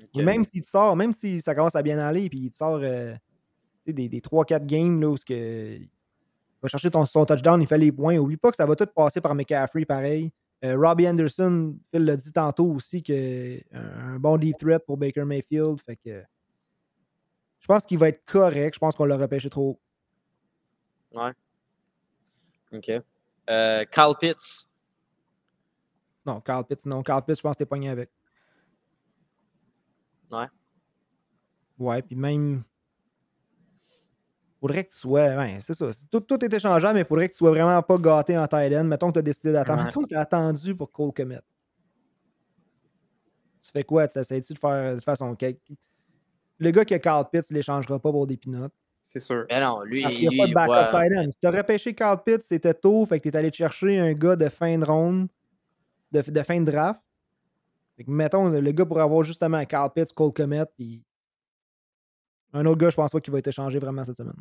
OK. 0.02 0.18
Et 0.18 0.22
Même 0.22 0.44
s'il 0.44 0.62
te 0.62 0.66
sort, 0.66 0.96
même 0.96 1.12
si 1.12 1.40
ça 1.40 1.54
commence 1.54 1.76
à 1.76 1.82
bien 1.82 1.98
aller, 1.98 2.28
puis 2.28 2.40
il 2.40 2.50
te 2.50 2.56
sort 2.56 2.80
euh, 2.82 3.14
des, 3.86 4.08
des 4.08 4.20
3-4 4.20 4.66
games 4.66 5.00
là, 5.00 5.08
où 5.08 5.16
ce 5.16 5.24
que, 5.24 5.76
il 5.76 5.88
va 6.62 6.68
chercher 6.68 6.90
ton, 6.90 7.04
son 7.06 7.24
touchdown, 7.24 7.60
il 7.62 7.66
fait 7.66 7.78
les 7.78 7.92
points. 7.92 8.16
Oublie 8.18 8.36
pas 8.36 8.50
que 8.50 8.56
ça 8.56 8.66
va 8.66 8.76
tout 8.76 8.86
passer 8.86 9.20
par 9.20 9.34
McCaffrey 9.34 9.84
pareil. 9.84 10.32
Euh, 10.64 10.76
Robbie 10.78 11.08
Anderson, 11.08 11.76
Phil 11.90 12.04
l'a 12.04 12.16
dit 12.16 12.32
tantôt 12.32 12.66
aussi, 12.66 13.02
que 13.02 13.60
un, 13.72 14.14
un 14.14 14.18
bon 14.18 14.36
deep 14.36 14.56
threat 14.58 14.84
pour 14.86 14.96
Baker 14.96 15.24
Mayfield. 15.24 15.80
Fait 15.80 15.96
que 15.96 16.22
je 17.58 17.66
pense 17.66 17.84
qu'il 17.86 17.98
va 17.98 18.08
être 18.08 18.24
correct. 18.24 18.74
Je 18.74 18.78
pense 18.78 18.94
qu'on 18.94 19.04
l'a 19.04 19.16
repêché 19.16 19.50
trop 19.50 19.70
haut. 19.70 19.80
Ouais. 21.18 21.32
OK. 22.72 22.90
Euh, 23.50 23.84
Kyle 23.84 24.14
Pitts. 24.20 24.68
Non, 26.24 26.40
Carl 26.40 26.64
Pitts, 26.64 26.86
non. 26.86 27.02
Carl 27.02 27.24
Pitts, 27.24 27.36
je 27.36 27.42
pense 27.42 27.54
que 27.54 27.58
t'es 27.58 27.66
pogné 27.66 27.88
avec. 27.88 28.10
Ouais. 30.30 30.46
Ouais, 31.78 32.02
puis 32.02 32.16
même. 32.16 32.62
Faudrait 34.62 34.84
que 34.84 34.92
tu 34.92 34.98
sois. 34.98 35.34
Ouais, 35.34 35.58
c'est 35.58 35.74
ça. 35.74 35.90
Tout, 36.08 36.20
tout 36.20 36.44
est 36.44 36.54
échangeable, 36.54 36.94
mais 36.94 37.00
il 37.00 37.06
faudrait 37.06 37.26
que 37.26 37.32
tu 37.32 37.38
sois 37.38 37.50
vraiment 37.50 37.82
pas 37.82 37.98
gâté 37.98 38.38
en 38.38 38.44
end. 38.44 38.84
Mettons 38.84 39.08
que 39.08 39.14
tu 39.14 39.18
as 39.18 39.22
décidé 39.22 39.50
d'attendre. 39.50 39.80
Ouais. 39.80 39.86
Mettons 39.86 40.02
que 40.02 40.10
tu 40.10 40.14
as 40.14 40.20
attendu 40.20 40.76
pour 40.76 40.92
Cole 40.92 41.10
Comet. 41.10 41.40
Tu 43.60 43.72
fais 43.72 43.82
quoi? 43.82 44.06
Tu 44.06 44.20
essaies-tu 44.20 44.52
de 44.52 44.58
faire 44.60 44.94
de 44.94 45.00
façon. 45.00 45.36
Le 46.58 46.70
gars 46.70 46.84
qui 46.84 46.94
a 46.94 47.00
Carl 47.00 47.28
Pitts, 47.28 47.50
il 47.50 47.54
l'échangera 47.54 47.98
pas 47.98 48.12
pour 48.12 48.24
des 48.24 48.36
peanuts. 48.36 48.68
C'est 49.02 49.18
sûr. 49.18 49.46
Mais 49.50 49.60
non, 49.60 49.82
lui, 49.82 50.02
Parce 50.02 50.14
qu'il 50.14 50.28
n'y 50.28 50.40
a 50.40 50.46
lui, 50.46 50.52
pas 50.54 50.66
de 50.66 50.70
backup 50.70 50.96
end. 50.96 51.30
Si 51.30 51.38
tu 51.40 51.48
aurais 51.48 51.64
pêché 51.64 51.92
Carl 51.92 52.22
Pitts, 52.24 52.42
c'était 52.42 52.72
tôt, 52.72 53.04
fait 53.04 53.18
que 53.18 53.28
tu 53.28 53.34
es 53.34 53.36
allé 53.36 53.52
chercher 53.52 53.98
un 53.98 54.12
gars 54.12 54.36
de 54.36 54.48
fin 54.48 54.78
de 54.78 54.84
ronde, 54.84 55.26
de, 56.12 56.20
de 56.20 56.42
fin 56.44 56.60
de 56.60 56.70
draft. 56.70 57.00
Fait 57.96 58.04
que 58.04 58.10
mettons, 58.12 58.48
le 58.48 58.70
gars 58.70 58.86
pourrait 58.86 59.02
avoir 59.02 59.24
justement 59.24 59.64
Carl 59.64 59.90
Pitts, 59.92 60.12
Cole 60.12 60.32
Comet, 60.32 60.66
puis 60.76 61.02
un 62.52 62.66
autre 62.66 62.78
gars, 62.78 62.90
je 62.90 62.96
pense 62.96 63.10
pas 63.12 63.20
qu'il 63.20 63.32
va 63.32 63.38
être 63.38 63.48
échangé 63.48 63.78
vraiment 63.78 64.04
cette 64.04 64.16
semaine. 64.16 64.36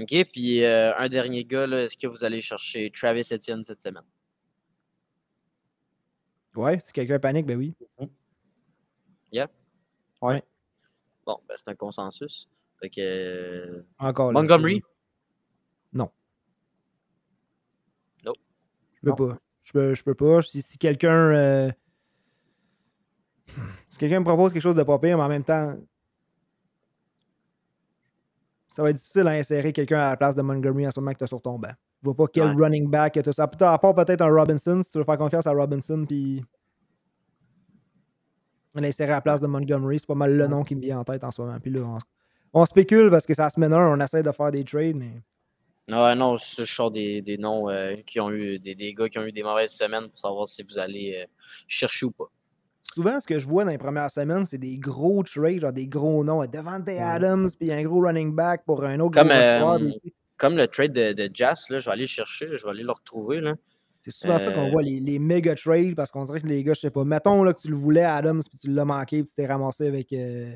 OK, 0.00 0.14
puis 0.32 0.64
euh, 0.64 0.96
un 0.96 1.08
dernier 1.08 1.44
gars, 1.44 1.66
est-ce 1.66 1.96
que 1.96 2.06
vous 2.06 2.24
allez 2.24 2.40
chercher 2.40 2.90
Travis 2.90 3.28
Etienne 3.32 3.62
cette 3.62 3.80
semaine? 3.80 4.04
Ouais, 6.54 6.78
si 6.78 6.92
quelqu'un 6.92 7.18
panique, 7.18 7.46
ben 7.46 7.56
oui. 7.58 7.74
Bon, 11.24 11.38
ben, 11.48 11.54
c'est 11.56 11.68
un 11.68 11.74
consensus. 11.76 12.48
Fait 12.80 12.90
que, 12.90 13.00
euh, 13.00 13.82
Encore 13.98 14.32
là, 14.32 14.40
Montgomery? 14.40 14.82
Non. 15.92 16.10
Non. 18.24 18.32
Je 18.94 19.00
peux 19.02 19.08
Non. 19.10 19.14
pas. 19.14 19.38
Je 19.62 19.72
peux, 19.72 19.94
je 19.94 20.02
peux 20.02 20.14
pas. 20.16 20.42
Si, 20.42 20.60
si 20.62 20.78
quelqu'un. 20.78 21.32
euh, 21.32 21.70
Si 23.88 23.98
quelqu'un 23.98 24.18
me 24.20 24.24
propose 24.24 24.52
quelque 24.52 24.62
chose 24.62 24.74
de 24.76 24.82
pas 24.82 24.98
pire, 24.98 25.16
mais 25.16 25.24
en 25.24 25.28
même 25.28 25.44
temps. 25.44 25.76
Ça 28.72 28.82
va 28.82 28.90
être 28.90 28.96
difficile 28.96 29.26
à 29.26 29.32
insérer 29.32 29.72
quelqu'un 29.72 29.98
à 30.00 30.10
la 30.10 30.16
place 30.16 30.34
de 30.34 30.42
Montgomery 30.42 30.86
en 30.86 30.90
ce 30.90 30.98
moment 31.00 31.12
que 31.12 31.18
tu 31.18 31.24
as 31.24 31.28
sur 31.28 31.42
ton 31.42 31.58
banc. 31.58 31.72
Je 32.02 32.06
vois 32.08 32.16
pas 32.16 32.26
quel 32.32 32.54
Ouais. 32.56 32.64
running 32.64 32.88
back 32.88 33.18
tu 33.22 33.28
as. 33.28 33.38
À 33.72 33.78
part 33.78 33.94
peut-être 33.94 34.22
un 34.22 34.32
Robinson, 34.34 34.80
si 34.82 34.90
tu 34.92 34.98
veux 34.98 35.04
faire 35.04 35.18
confiance 35.18 35.46
à 35.46 35.52
Robinson, 35.52 36.04
puis. 36.08 36.42
L'insérer 38.74 39.12
à 39.12 39.16
la 39.16 39.20
place 39.20 39.42
de 39.42 39.46
Montgomery, 39.46 39.98
c'est 39.98 40.06
pas 40.06 40.14
mal 40.14 40.34
le 40.34 40.46
nom 40.46 40.64
qui 40.64 40.74
me 40.74 40.80
vient 40.80 41.00
en 41.00 41.04
tête 41.04 41.22
en 41.24 41.30
ce 41.30 41.42
moment. 41.42 41.60
Puis 41.60 41.70
là, 41.70 41.80
on, 41.82 41.98
on 42.62 42.64
spécule 42.64 43.10
parce 43.10 43.26
que 43.26 43.34
c'est 43.34 43.42
la 43.42 43.50
semaine 43.50 43.74
1, 43.74 43.86
on 43.98 44.00
essaie 44.00 44.22
de 44.22 44.32
faire 44.32 44.50
des 44.50 44.64
trades, 44.64 44.96
mais. 44.96 45.22
Ouais, 45.94 46.14
non, 46.14 46.38
je, 46.38 46.64
je 46.64 46.72
sors 46.72 46.90
des, 46.90 47.20
des 47.20 47.36
noms 47.36 47.68
euh, 47.68 47.96
qui 48.06 48.18
ont 48.20 48.30
eu 48.30 48.58
des, 48.58 48.74
des 48.74 48.94
gars 48.94 49.08
qui 49.10 49.18
ont 49.18 49.24
eu 49.26 49.32
des 49.32 49.42
mauvaises 49.42 49.72
semaines 49.72 50.08
pour 50.08 50.18
savoir 50.18 50.48
si 50.48 50.62
vous 50.62 50.78
allez 50.78 51.20
euh, 51.22 51.26
chercher 51.68 52.06
ou 52.06 52.12
pas. 52.12 52.30
Souvent, 52.82 53.20
ce 53.20 53.26
que 53.26 53.38
je 53.38 53.46
vois 53.46 53.64
dans 53.64 53.70
les 53.70 53.78
premières 53.78 54.10
semaines, 54.10 54.44
c'est 54.46 54.58
des 54.58 54.78
gros 54.78 55.22
trades, 55.22 55.60
genre 55.60 55.72
des 55.72 55.86
gros 55.86 56.24
noms. 56.24 56.44
Devante 56.46 56.88
Adams, 56.88 57.48
puis 57.58 57.72
un 57.72 57.82
gros 57.82 58.02
running 58.02 58.34
back 58.34 58.64
pour 58.64 58.84
un 58.84 59.00
autre 59.00 59.18
Comme, 59.18 59.28
gros 59.28 59.34
euh, 59.36 59.90
Comme 60.36 60.56
le 60.56 60.66
trade 60.66 60.92
de, 60.92 61.12
de 61.12 61.30
Jazz, 61.32 61.66
là, 61.70 61.78
je 61.78 61.86
vais 61.86 61.92
aller 61.92 62.02
le 62.02 62.08
chercher, 62.08 62.48
je 62.52 62.64
vais 62.64 62.70
aller 62.70 62.82
le 62.82 62.92
retrouver. 62.92 63.40
Là. 63.40 63.54
C'est 64.00 64.10
souvent 64.10 64.38
ça 64.38 64.50
qu'on 64.52 64.66
euh, 64.66 64.70
voit, 64.70 64.82
les, 64.82 64.98
les 64.98 65.18
méga 65.18 65.54
trades, 65.54 65.94
parce 65.94 66.10
qu'on 66.10 66.24
dirait 66.24 66.40
que 66.40 66.48
les 66.48 66.64
gars, 66.64 66.74
je 66.74 66.80
sais 66.80 66.90
pas, 66.90 67.04
mettons 67.04 67.44
là, 67.44 67.54
que 67.54 67.60
tu 67.60 67.68
le 67.68 67.76
voulais, 67.76 68.02
Adams, 68.04 68.42
puis 68.42 68.58
tu 68.58 68.70
l'as 68.70 68.84
manqué, 68.84 69.22
puis 69.22 69.30
tu 69.30 69.34
t'es 69.34 69.46
ramassé 69.46 69.86
avec. 69.86 70.12
euh, 70.12 70.52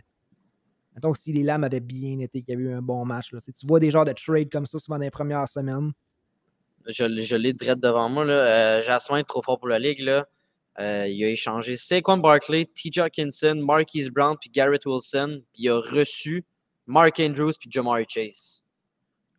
Mettons 0.97 1.13
que 1.13 1.19
si 1.19 1.31
les 1.35 1.43
lames 1.43 1.63
avaient 1.63 1.81
bien 1.81 2.19
été, 2.21 2.41
qu'il 2.41 2.55
y 2.55 2.57
avait 2.57 2.71
eu 2.71 2.73
un 2.73 2.81
bon 2.81 3.05
match. 3.05 3.31
Là. 3.31 3.39
Tu 3.41 3.67
vois 3.67 3.81
des 3.81 3.91
genres 3.91 4.07
de 4.07 4.13
trades 4.13 4.51
comme 4.51 4.65
ça 4.65 4.79
souvent 4.79 4.97
dans 4.97 5.05
les 5.05 5.11
premières 5.11 5.47
semaines. 5.47 5.93
Je 6.89 7.37
l'ai 7.37 7.53
direct 7.53 7.83
devant 7.83 8.09
moi. 8.09 8.25
Là. 8.25 8.33
Euh, 8.33 8.81
Jasmin 8.81 9.19
est 9.19 9.25
trop 9.29 9.43
fort 9.43 9.59
pour 9.59 9.69
la 9.69 9.79
ligue. 9.79 10.01
Là. 10.01 10.27
Euh, 10.79 11.09
il 11.09 11.25
a 11.25 11.29
échangé 11.31 11.77
Saquon 11.77 12.19
Barkley, 12.19 12.67
T. 12.67 12.91
Hawkinson, 13.01 13.63
Marquise 13.65 14.11
Brown 14.11 14.37
puis 14.39 14.51
Garrett 14.51 14.85
Wilson. 14.85 15.43
Il 15.55 15.71
a 15.71 15.79
reçu 15.79 16.45
Mark 16.87 17.19
Andrews 17.19 17.53
puis 17.59 17.71
Jamar 17.71 17.99
Chase. 18.09 18.63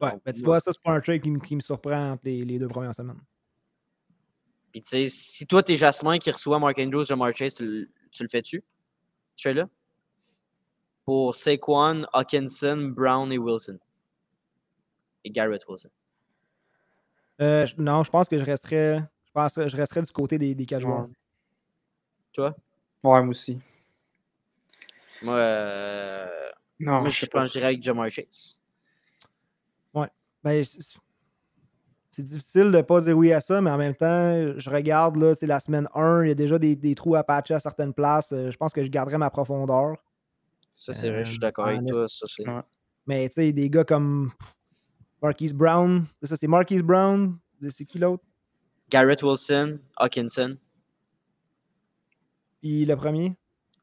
Ouais, 0.01 0.11
Donc, 0.11 0.21
ben, 0.25 0.33
tu 0.33 0.41
vois, 0.43 0.59
ça, 0.59 0.71
c'est 0.71 0.81
pas 0.81 0.91
un 0.93 0.99
trade 0.99 1.21
qui, 1.21 1.29
me- 1.31 1.39
qui 1.39 1.55
me 1.55 1.61
surprend 1.61 2.11
entre 2.13 2.21
les, 2.25 2.43
les 2.43 2.57
deux 2.59 2.67
premières 2.67 2.93
semaines. 2.95 3.19
Puis 4.71 4.81
tu 4.81 4.89
sais, 4.89 5.09
si 5.09 5.45
toi, 5.47 5.61
t'es 5.63 5.75
Jasmin 5.75 6.17
qui 6.17 6.29
reçoit 6.31 6.59
Mark 6.59 6.77
Andrews, 6.79 7.03
Jamar 7.05 7.35
Chase, 7.35 7.55
tu, 7.55 7.65
le- 7.65 7.89
tu 8.11 8.23
le 8.23 8.29
fais-tu? 8.29 8.63
Tu 9.35 9.43
fais 9.49 9.53
là? 9.53 9.67
Pour 11.05 11.35
Saquon, 11.35 12.05
Hawkinson, 12.13 12.91
Brown 12.95 13.31
et 13.31 13.37
Wilson. 13.37 13.77
Et 15.23 15.29
Garrett 15.29 15.63
Wilson. 15.67 15.89
Euh, 17.41 17.67
non, 17.77 18.03
je 18.03 18.09
pense 18.09 18.27
que 18.27 18.37
je 18.37 18.43
resterais. 18.43 19.03
Je 19.25 19.31
pense 19.31 19.53
que 19.53 19.67
je 19.67 19.77
resterais 19.77 20.01
du 20.01 20.11
côté 20.11 20.37
des, 20.39 20.55
des 20.55 20.65
quatre 20.65 20.81
joueurs. 20.81 21.05
Ouais. 21.05 21.13
Toi? 22.37 22.55
Ouais, 23.03 23.21
moi 23.21 23.29
aussi. 23.29 23.59
Moi, 25.23 25.33
euh, 25.35 26.27
Non, 26.79 26.99
moi 27.01 27.09
je 27.09 27.21
je 27.21 27.25
pense 27.25 27.47
que 27.49 27.53
j'irais 27.53 27.65
avec 27.67 27.81
Jamar 27.83 28.09
Chase. 28.11 28.61
Ben, 30.43 30.63
c'est 30.63 30.97
c'est 32.11 32.21
difficile 32.23 32.71
de 32.71 32.77
ne 32.77 32.81
pas 32.83 33.01
dire 33.01 33.17
oui 33.17 33.33
à 33.33 33.41
ça, 33.41 33.59
mais 33.59 33.69
en 33.71 33.77
même 33.77 33.95
temps, 33.95 34.53
je 34.57 34.69
regarde 34.69 35.17
là, 35.17 35.33
la 35.41 35.59
semaine 35.59 35.87
1, 35.93 36.23
il 36.23 36.27
y 36.29 36.31
a 36.31 36.35
déjà 36.35 36.57
des, 36.57 36.75
des 36.75 36.95
trous 36.95 37.15
à 37.15 37.23
patcher 37.23 37.55
à 37.55 37.59
certaines 37.59 37.93
places. 37.93 38.31
Euh, 38.31 38.49
Je 38.51 38.57
pense 38.57 38.71
que 38.73 38.83
je 38.83 38.89
garderais 38.89 39.17
ma 39.17 39.29
profondeur. 39.31 39.97
Ça, 40.73 40.93
c'est 40.93 41.09
vrai, 41.09 41.25
je 41.25 41.31
suis 41.31 41.37
Euh, 41.37 41.41
d'accord 41.41 41.67
avec 41.67 41.81
en 41.81 41.85
toi. 41.85 42.07
Ça, 42.07 42.25
c'est... 42.29 42.47
Ouais. 42.47 42.61
Mais 43.07 43.27
tu 43.29 43.33
sais, 43.35 43.51
des 43.51 43.69
gars 43.69 43.83
comme 43.83 44.31
Marquise 45.21 45.53
Brown, 45.53 46.05
c'est 46.21 46.27
ça, 46.29 46.35
c'est 46.37 46.47
Marquise 46.47 46.81
Brown. 46.83 47.37
C'est 47.69 47.85
qui 47.85 47.99
l'autre? 47.99 48.23
Garrett 48.89 49.21
Wilson, 49.21 49.79
Hawkinson, 49.97 50.57
Puis 52.61 52.85
le 52.85 52.95
premier? 52.95 53.35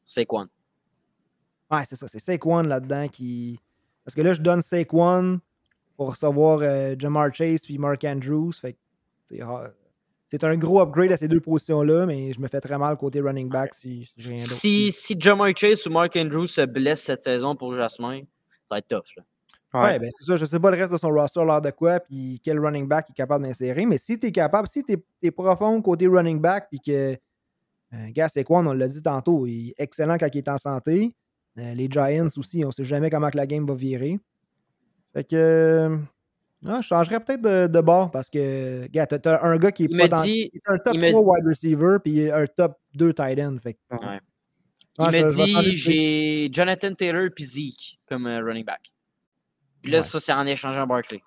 Saquon. 0.04 0.48
Ouais, 1.70 1.84
c'est 1.86 1.96
ça, 1.96 2.08
c'est 2.08 2.18
Saquon 2.18 2.62
là-dedans 2.62 3.08
qui. 3.08 3.58
Parce 4.04 4.14
que 4.14 4.20
là, 4.20 4.34
je 4.34 4.42
donne 4.42 4.62
Saquon 4.62 5.40
pour 5.96 6.10
recevoir 6.10 6.60
euh, 6.62 6.94
Jamar 6.98 7.34
Chase 7.34 7.62
puis 7.62 7.78
Mark 7.78 8.04
Andrews. 8.04 8.52
Fait 8.52 8.74
que, 8.74 8.78
c'est 10.26 10.44
un 10.44 10.56
gros 10.56 10.80
upgrade 10.80 11.12
à 11.12 11.16
ces 11.16 11.28
deux 11.28 11.40
positions-là, 11.40 12.06
mais 12.06 12.32
je 12.32 12.40
me 12.40 12.48
fais 12.48 12.60
très 12.60 12.76
mal 12.76 12.96
côté 12.96 13.20
running 13.20 13.48
back 13.48 13.74
si, 13.74 14.04
si 14.04 14.12
j'ai 14.16 14.28
rien 14.30 14.36
d'autre. 14.36 14.50
Si, 14.50 14.92
si 14.92 15.20
Jamar 15.20 15.50
Chase 15.56 15.86
ou 15.86 15.90
Mark 15.90 16.16
Andrews 16.16 16.48
se 16.48 16.62
blesse 16.62 17.02
cette 17.02 17.22
saison 17.22 17.54
pour 17.54 17.74
Jasmin, 17.74 18.20
ça 18.66 18.74
va 18.74 18.78
être 18.78 18.88
tough. 18.88 19.16
Là. 19.16 19.22
Ouais, 19.74 19.98
ben 19.98 20.08
c'est 20.16 20.24
ça. 20.24 20.36
Je 20.36 20.44
sais 20.44 20.60
pas 20.60 20.70
le 20.70 20.76
reste 20.76 20.92
de 20.92 20.98
son 20.98 21.10
roster 21.10 21.44
l'air 21.44 21.60
de 21.60 21.70
quoi, 21.70 21.98
puis 21.98 22.40
quel 22.44 22.60
running 22.60 22.86
back 22.86 23.06
il 23.08 23.12
est 23.12 23.14
capable 23.14 23.44
d'insérer. 23.44 23.86
Mais 23.86 23.98
si 23.98 24.18
tu 24.18 24.28
es 24.28 24.32
capable, 24.32 24.68
si 24.68 24.84
tu 24.84 24.96
es, 25.22 25.30
profond 25.32 25.80
côté 25.82 26.06
running 26.06 26.40
back, 26.40 26.68
puis 26.70 26.80
que. 26.80 27.16
Euh, 27.94 28.10
gars, 28.10 28.28
c'est 28.28 28.44
quoi, 28.44 28.60
on 28.60 28.72
l'a 28.72 28.88
dit 28.88 29.02
tantôt, 29.02 29.46
il 29.46 29.70
est 29.70 29.74
excellent 29.78 30.16
quand 30.18 30.28
il 30.34 30.38
est 30.38 30.48
en 30.48 30.58
santé. 30.58 31.14
Euh, 31.58 31.74
les 31.74 31.88
Giants 31.90 32.26
aussi, 32.36 32.64
on 32.64 32.70
sait 32.72 32.84
jamais 32.84 33.10
comment 33.10 33.30
que 33.30 33.36
la 33.36 33.46
game 33.46 33.66
va 33.66 33.74
virer. 33.74 34.18
Fait 35.12 35.24
que. 35.24 35.36
euh, 35.36 35.98
ah, 36.66 36.80
je 36.80 36.86
changerais 36.88 37.20
peut-être 37.22 37.42
de, 37.42 37.66
de 37.66 37.80
bord 37.80 38.10
parce 38.10 38.28
que, 38.30 38.86
gars, 38.88 39.06
t'as 39.06 39.42
un 39.44 39.56
gars 39.58 39.70
qui 39.70 39.84
est 39.84 39.88
Il 39.90 39.96
pas 39.98 40.04
me 40.04 40.08
dans. 40.08 40.22
dit- 40.22 40.50
est 40.54 40.62
un 40.66 40.78
top 40.78 40.94
il 40.94 41.00
me- 41.00 41.10
3 41.10 41.20
wide 41.22 41.46
receiver, 41.46 41.96
puis 42.02 42.30
un 42.30 42.46
top 42.46 42.76
2 42.94 43.12
tight 43.12 43.38
end. 43.38 43.56
Fait 43.62 43.74
que, 43.74 43.78
Ouais. 43.92 44.18
ah, 44.98 45.10
Il 45.12 45.16
je- 45.18 45.22
me 45.22 45.28
dit 45.66 45.72
j'ai 45.76 46.48
Jonathan 46.52 46.94
Taylor 46.94 47.28
puis 47.34 47.44
Zeke 47.44 47.98
comme 48.08 48.26
euh, 48.26 48.40
running 48.42 48.64
back. 48.64 48.90
Puis 49.82 49.92
là, 49.92 49.98
Ouais. 49.98 50.02
ça, 50.04 50.18
c'est 50.18 50.32
en 50.32 50.46
échangeant 50.46 50.86
Barkley. 50.86 51.22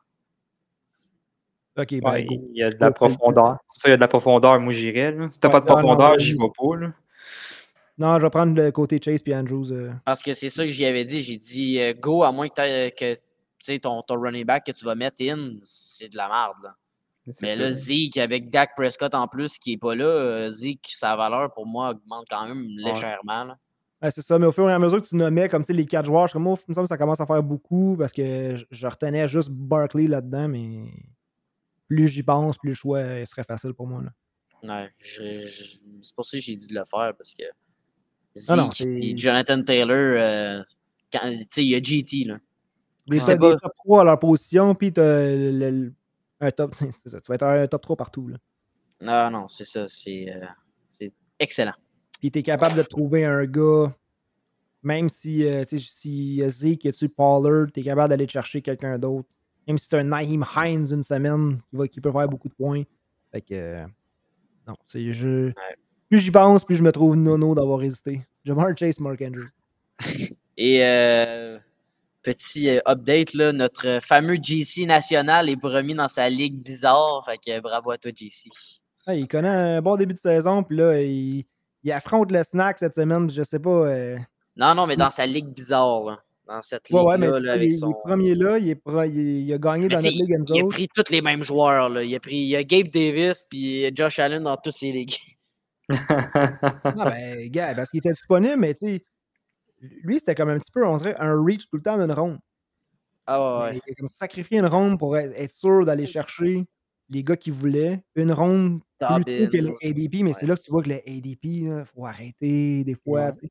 Ok, 1.78 1.90
ben, 2.02 2.12
Ouais, 2.12 2.26
il 2.30 2.58
y 2.58 2.64
a 2.64 2.70
de 2.70 2.78
la 2.80 2.92
profondeur. 2.92 3.58
Ça, 3.72 3.88
il 3.88 3.92
y 3.92 3.94
a 3.94 3.98
de 3.98 4.02
la 4.02 4.08
profondeur, 4.08 4.60
moi 4.60 4.74
j'irais. 4.74 5.16
Si 5.30 5.40
t'as 5.40 5.48
Ouais, 5.48 5.52
pas 5.54 5.60
de 5.62 5.66
profondeur, 5.66 6.18
j'y 6.18 6.34
vais 6.34 6.50
pas. 6.58 6.76
Là. 6.76 6.94
Non, 8.00 8.18
je 8.20 8.24
vais 8.26 8.30
prendre 8.30 8.56
le 8.56 8.72
côté 8.72 9.00
Chase 9.04 9.22
puis 9.22 9.34
Andrews. 9.36 9.72
euh. 9.72 9.92
Parce 10.06 10.22
que 10.22 10.34
c'est 10.34 10.50
ça 10.50 10.64
que 10.64 10.70
j'y 10.70 10.86
avais 10.86 11.06
dit. 11.06 11.22
J'ai 11.22 11.38
dit 11.38 11.80
euh, 11.80 11.94
go 11.94 12.24
à 12.24 12.32
moins 12.32 12.48
que, 12.48 12.54
t'aies- 12.54 12.92
que 12.92 13.78
ton, 13.78 14.02
ton 14.04 14.20
running 14.20 14.46
back 14.46 14.66
que 14.66 14.72
tu 14.72 14.86
vas 14.86 14.96
mettre 14.96 15.18
in, 15.22 15.56
c'est 15.64 16.10
de 16.10 16.18
la 16.18 16.28
merde. 16.28 16.58
Là. 16.64 16.76
Mais 17.42 17.56
ça. 17.56 17.62
là, 17.62 17.72
Zeke, 17.72 18.18
avec 18.18 18.50
Dak 18.50 18.72
Prescott 18.76 19.14
en 19.14 19.28
plus 19.28 19.58
qui 19.58 19.74
est 19.74 19.78
pas 19.78 19.96
là, 19.96 20.06
euh, 20.06 20.50
Zeke, 20.50 20.88
sa 20.90 21.16
valeur 21.16 21.54
pour 21.54 21.66
moi 21.66 21.90
augmente 21.90 22.26
quand 22.30 22.48
même 22.48 22.64
légèrement. 22.68 23.48
Ouais, 24.02 24.12
c'est 24.12 24.22
ça, 24.22 24.38
mais 24.38 24.46
au 24.46 24.52
fur 24.52 24.70
et 24.70 24.74
à 24.74 24.80
mesure 24.80 25.02
que 25.02 25.08
tu 25.08 25.16
nommais 25.16 25.50
comme 25.50 25.64
tu 25.64 25.68
sais, 25.68 25.74
les 25.74 25.86
quatre 25.86 26.06
joueurs, 26.06 26.28
je 26.28 26.34
comme, 26.34 26.46
il 26.46 26.52
me 26.70 26.74
semble 26.74 26.86
que 26.86 26.90
ça 26.90 26.98
commence 26.98 27.20
à 27.20 27.26
faire 27.26 27.42
beaucoup 27.42 27.96
parce 27.98 28.14
que 28.14 28.56
je, 28.56 28.66
je 28.70 28.88
retenais 28.88 29.28
juste 29.28 29.50
Barkley 29.50 30.06
là-dedans, 30.06 30.48
mais 30.48 30.84
plus 31.88 32.08
j'y 32.08 32.24
pense, 32.24 32.58
plus 32.58 32.70
le 32.70 32.76
choix 32.76 33.00
euh, 33.00 33.26
serait 33.26 33.44
facile 33.44 33.74
pour 33.74 33.88
moi. 33.88 34.04
Là. 34.04 34.12
Ouais, 34.64 34.90
c'est 35.00 36.16
pour 36.16 36.26
ça 36.26 36.38
que 36.38 36.44
j'ai 36.44 36.56
dit 36.56 36.68
de 36.68 36.74
le 36.76 36.84
faire 36.86 37.14
parce 37.16 37.34
que 37.34 37.44
Ah 38.50 38.56
non, 38.56 38.70
Zeke 38.72 39.18
Jonathan 39.18 39.64
Taylor, 39.64 39.96
euh, 39.98 40.64
quand- 41.12 41.30
tu 41.40 41.46
sais, 41.50 41.64
il 41.64 41.70
y 41.70 41.76
a 41.76 41.82
GT. 41.82 42.26
Là. 42.26 42.40
Des, 43.08 43.20
C'est 43.20 43.38
top- 43.38 43.50
des 43.52 43.56
pas- 43.56 43.60
top 43.62 43.74
3 43.78 44.02
à 44.02 44.04
leur 44.04 44.20
position, 44.20 44.76
puis 44.76 44.92
tu 44.92 45.00
un 46.40 46.52
top. 46.52 46.76
c'est 47.04 47.10
ça, 47.10 47.20
tu 47.22 47.30
vas 47.30 47.36
être 47.36 47.44
un 47.44 47.68
top 47.68 47.82
3 47.82 47.96
partout. 47.96 48.28
Là. 48.28 48.38
Non, 49.02 49.40
non, 49.40 49.48
c'est 49.48 49.66
ça. 49.66 49.88
C'est 49.88 50.32
euh, 50.34 50.46
c'est 50.92 51.14
excellent. 51.40 51.74
Puis 52.20 52.32
tu 52.32 52.40
es 52.40 52.44
capable 52.44 52.76
de 52.76 52.82
trouver 52.84 53.26
un 53.26 53.46
gars, 53.46 53.96
même 54.84 55.08
si, 55.08 55.46
euh, 55.46 55.64
si 55.70 56.42
euh, 56.42 56.50
Zeke 56.50 56.86
est 56.88 56.92
dessus 56.92 57.10
Pollard, 57.10 57.68
tu 57.74 57.80
es 57.80 57.84
capable 57.84 58.10
d'aller 58.10 58.26
te 58.28 58.32
chercher 58.32 58.62
quelqu'un 58.62 58.98
d'autre. 58.98 59.30
Même 59.68 59.78
si 59.78 59.88
c'est 59.90 59.98
un 60.00 60.04
Naheem 60.04 60.46
Hines 60.56 60.88
une 60.92 61.04
semaine 61.04 61.58
qui, 61.70 61.76
va, 61.76 61.88
qui 61.88 62.02
peut 62.02 62.12
faire 62.12 62.28
beaucoup 62.28 62.48
de 62.50 62.54
points. 62.54 62.84
Fait 63.32 63.42
que. 63.42 63.54
euh, 63.54 63.86
non, 64.68 64.76
c'est 64.86 65.12
je. 65.12 65.52
Plus 66.10 66.20
j'y 66.20 66.32
pense, 66.32 66.64
plus 66.64 66.76
je 66.78 66.84
me 66.84 66.92
trouve 66.92 67.18
nono 67.18 67.54
d'avoir 67.54 67.82
hésité. 67.84 68.26
Jamar 68.46 68.70
Chase, 68.78 69.00
Mark 69.00 69.22
Andrews. 69.22 69.50
Et 70.58 70.84
euh, 70.86 71.60
petit 72.24 72.70
euh, 72.70 72.80
update, 72.88 73.34
là, 73.34 73.52
notre 73.52 74.00
fameux 74.02 74.38
GC 74.42 74.86
national 74.86 75.50
est 75.50 75.58
remis 75.62 75.94
dans 75.96 76.08
sa 76.08 76.30
ligue 76.30 76.56
bizarre. 76.64 77.24
Fait 77.26 77.38
que 77.38 77.60
bravo 77.60 77.92
à 77.92 77.98
toi, 77.98 78.12
GC. 78.16 78.50
Ah, 79.06 79.16
il 79.16 79.28
connaît 79.28 79.50
un 79.50 79.82
bon 79.82 79.96
début 79.98 80.14
de 80.14 80.20
saison, 80.20 80.64
puis 80.64 80.78
là, 80.78 81.02
il, 81.02 81.46
il 81.84 81.92
affronte 81.92 82.32
le 82.32 82.42
snack 82.44 82.78
cette 82.80 82.94
semaine. 82.94 83.30
Je 83.30 83.44
sais 83.44 83.60
pas. 83.60 83.70
euh, 83.70 84.18
Non, 84.56 84.74
non, 84.76 84.88
mais 84.88 84.96
dans 84.98 85.10
sa 85.10 85.26
ligue 85.26 85.48
bizarre, 85.48 86.04
là. 86.06 86.24
Dans 86.48 86.62
cette 86.62 86.90
Ouais, 86.92 87.02
ligue-là, 87.18 87.30
ouais, 87.32 87.40
là, 87.42 87.54
avec 87.54 87.74
son. 87.74 87.92
premier 87.92 88.34
là, 88.34 88.58
il, 88.58 88.70
est 88.70 88.76
pro- 88.76 89.04
il, 89.04 89.20
est- 89.20 89.42
il 89.44 89.54
a 89.54 89.58
gagné 89.58 89.88
Mais 89.88 89.96
dans 89.96 90.02
notre 90.02 90.08
ligue, 90.16 90.46
il 90.50 90.62
a 90.62 90.66
pris 90.68 90.88
tous 90.96 91.12
les 91.12 91.22
mêmes 91.22 91.44
joueurs. 91.44 91.90
Là. 91.90 92.04
Il, 92.04 92.16
a 92.16 92.20
pris, 92.22 92.38
il 92.38 92.48
y 92.48 92.56
a 92.56 92.64
Gabe 92.64 92.88
Davis 92.88 93.44
puis 93.50 93.90
Josh 93.94 94.20
Allen 94.20 94.44
dans 94.44 94.56
toutes 94.58 94.74
ses 94.74 94.92
ligues. 94.94 95.18
Ah 95.90 97.10
ben, 97.10 97.50
gars, 97.50 97.76
parce 97.76 97.90
qu'il 97.92 98.00
était 98.00 98.12
disponible, 98.12 98.56
mais 98.58 98.74
tu 98.74 98.86
sais, 98.86 99.06
lui, 99.82 100.20
c'était 100.20 100.36
comme 100.36 100.50
un 100.50 100.58
petit 100.58 100.72
peu, 100.72 100.86
on 100.86 100.98
dirait, 100.98 101.16
un 101.20 101.36
reach 101.44 101.68
tout 101.70 101.78
le 101.78 101.84
temps 101.84 101.98
d'une 101.98 102.12
ronde. 102.12 102.40
Ah 103.26 103.42
ouais, 103.42 103.72
ouais. 103.74 103.82
Il 103.86 103.92
a 103.92 103.96
comme 103.96 104.08
sacrifié 104.08 104.60
une 104.60 104.66
ronde 104.68 104.98
pour 105.00 105.18
être 105.18 105.52
sûr 105.52 105.84
d'aller 105.86 106.06
chercher 106.06 106.66
les 107.10 107.24
gars 107.24 107.36
qu'il 107.36 107.54
voulait. 107.54 108.02
Une 108.16 108.32
ronde 108.32 108.80
plus 109.00 109.24
tôt 109.26 109.52
que 109.52 109.58
les 109.58 109.74
ADP, 109.84 110.24
mais 110.24 110.34
c'est 110.34 110.46
là 110.48 110.56
que 110.56 110.62
tu 110.62 110.72
vois 110.72 110.82
que 110.82 110.90
les 110.90 111.04
ADP, 111.06 111.44
il 111.46 111.84
faut 111.94 112.06
arrêter 112.06 112.84
des 112.86 112.96
fois. 112.96 113.26
Ouais. 113.32 113.50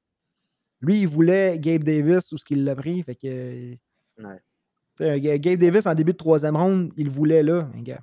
Lui, 0.87 1.01
il 1.03 1.09
voulait 1.09 1.59
Gabe 1.59 1.83
Davis 1.85 2.31
ou 2.33 2.39
ce 2.39 2.45
qu'il 2.45 2.65
l'a 2.65 2.77
pris. 2.77 3.03
Fait 3.03 3.15
que. 3.17 3.73
Ouais. 4.19 5.21
Gabe 5.21 5.59
Davis 5.59 5.87
en 5.87 5.95
début 5.95 6.13
de 6.13 6.17
troisième 6.17 6.57
ronde, 6.57 6.93
il 6.97 7.11
voulait 7.11 7.43
là, 7.43 7.69
un 7.75 7.83
gars. 7.83 8.03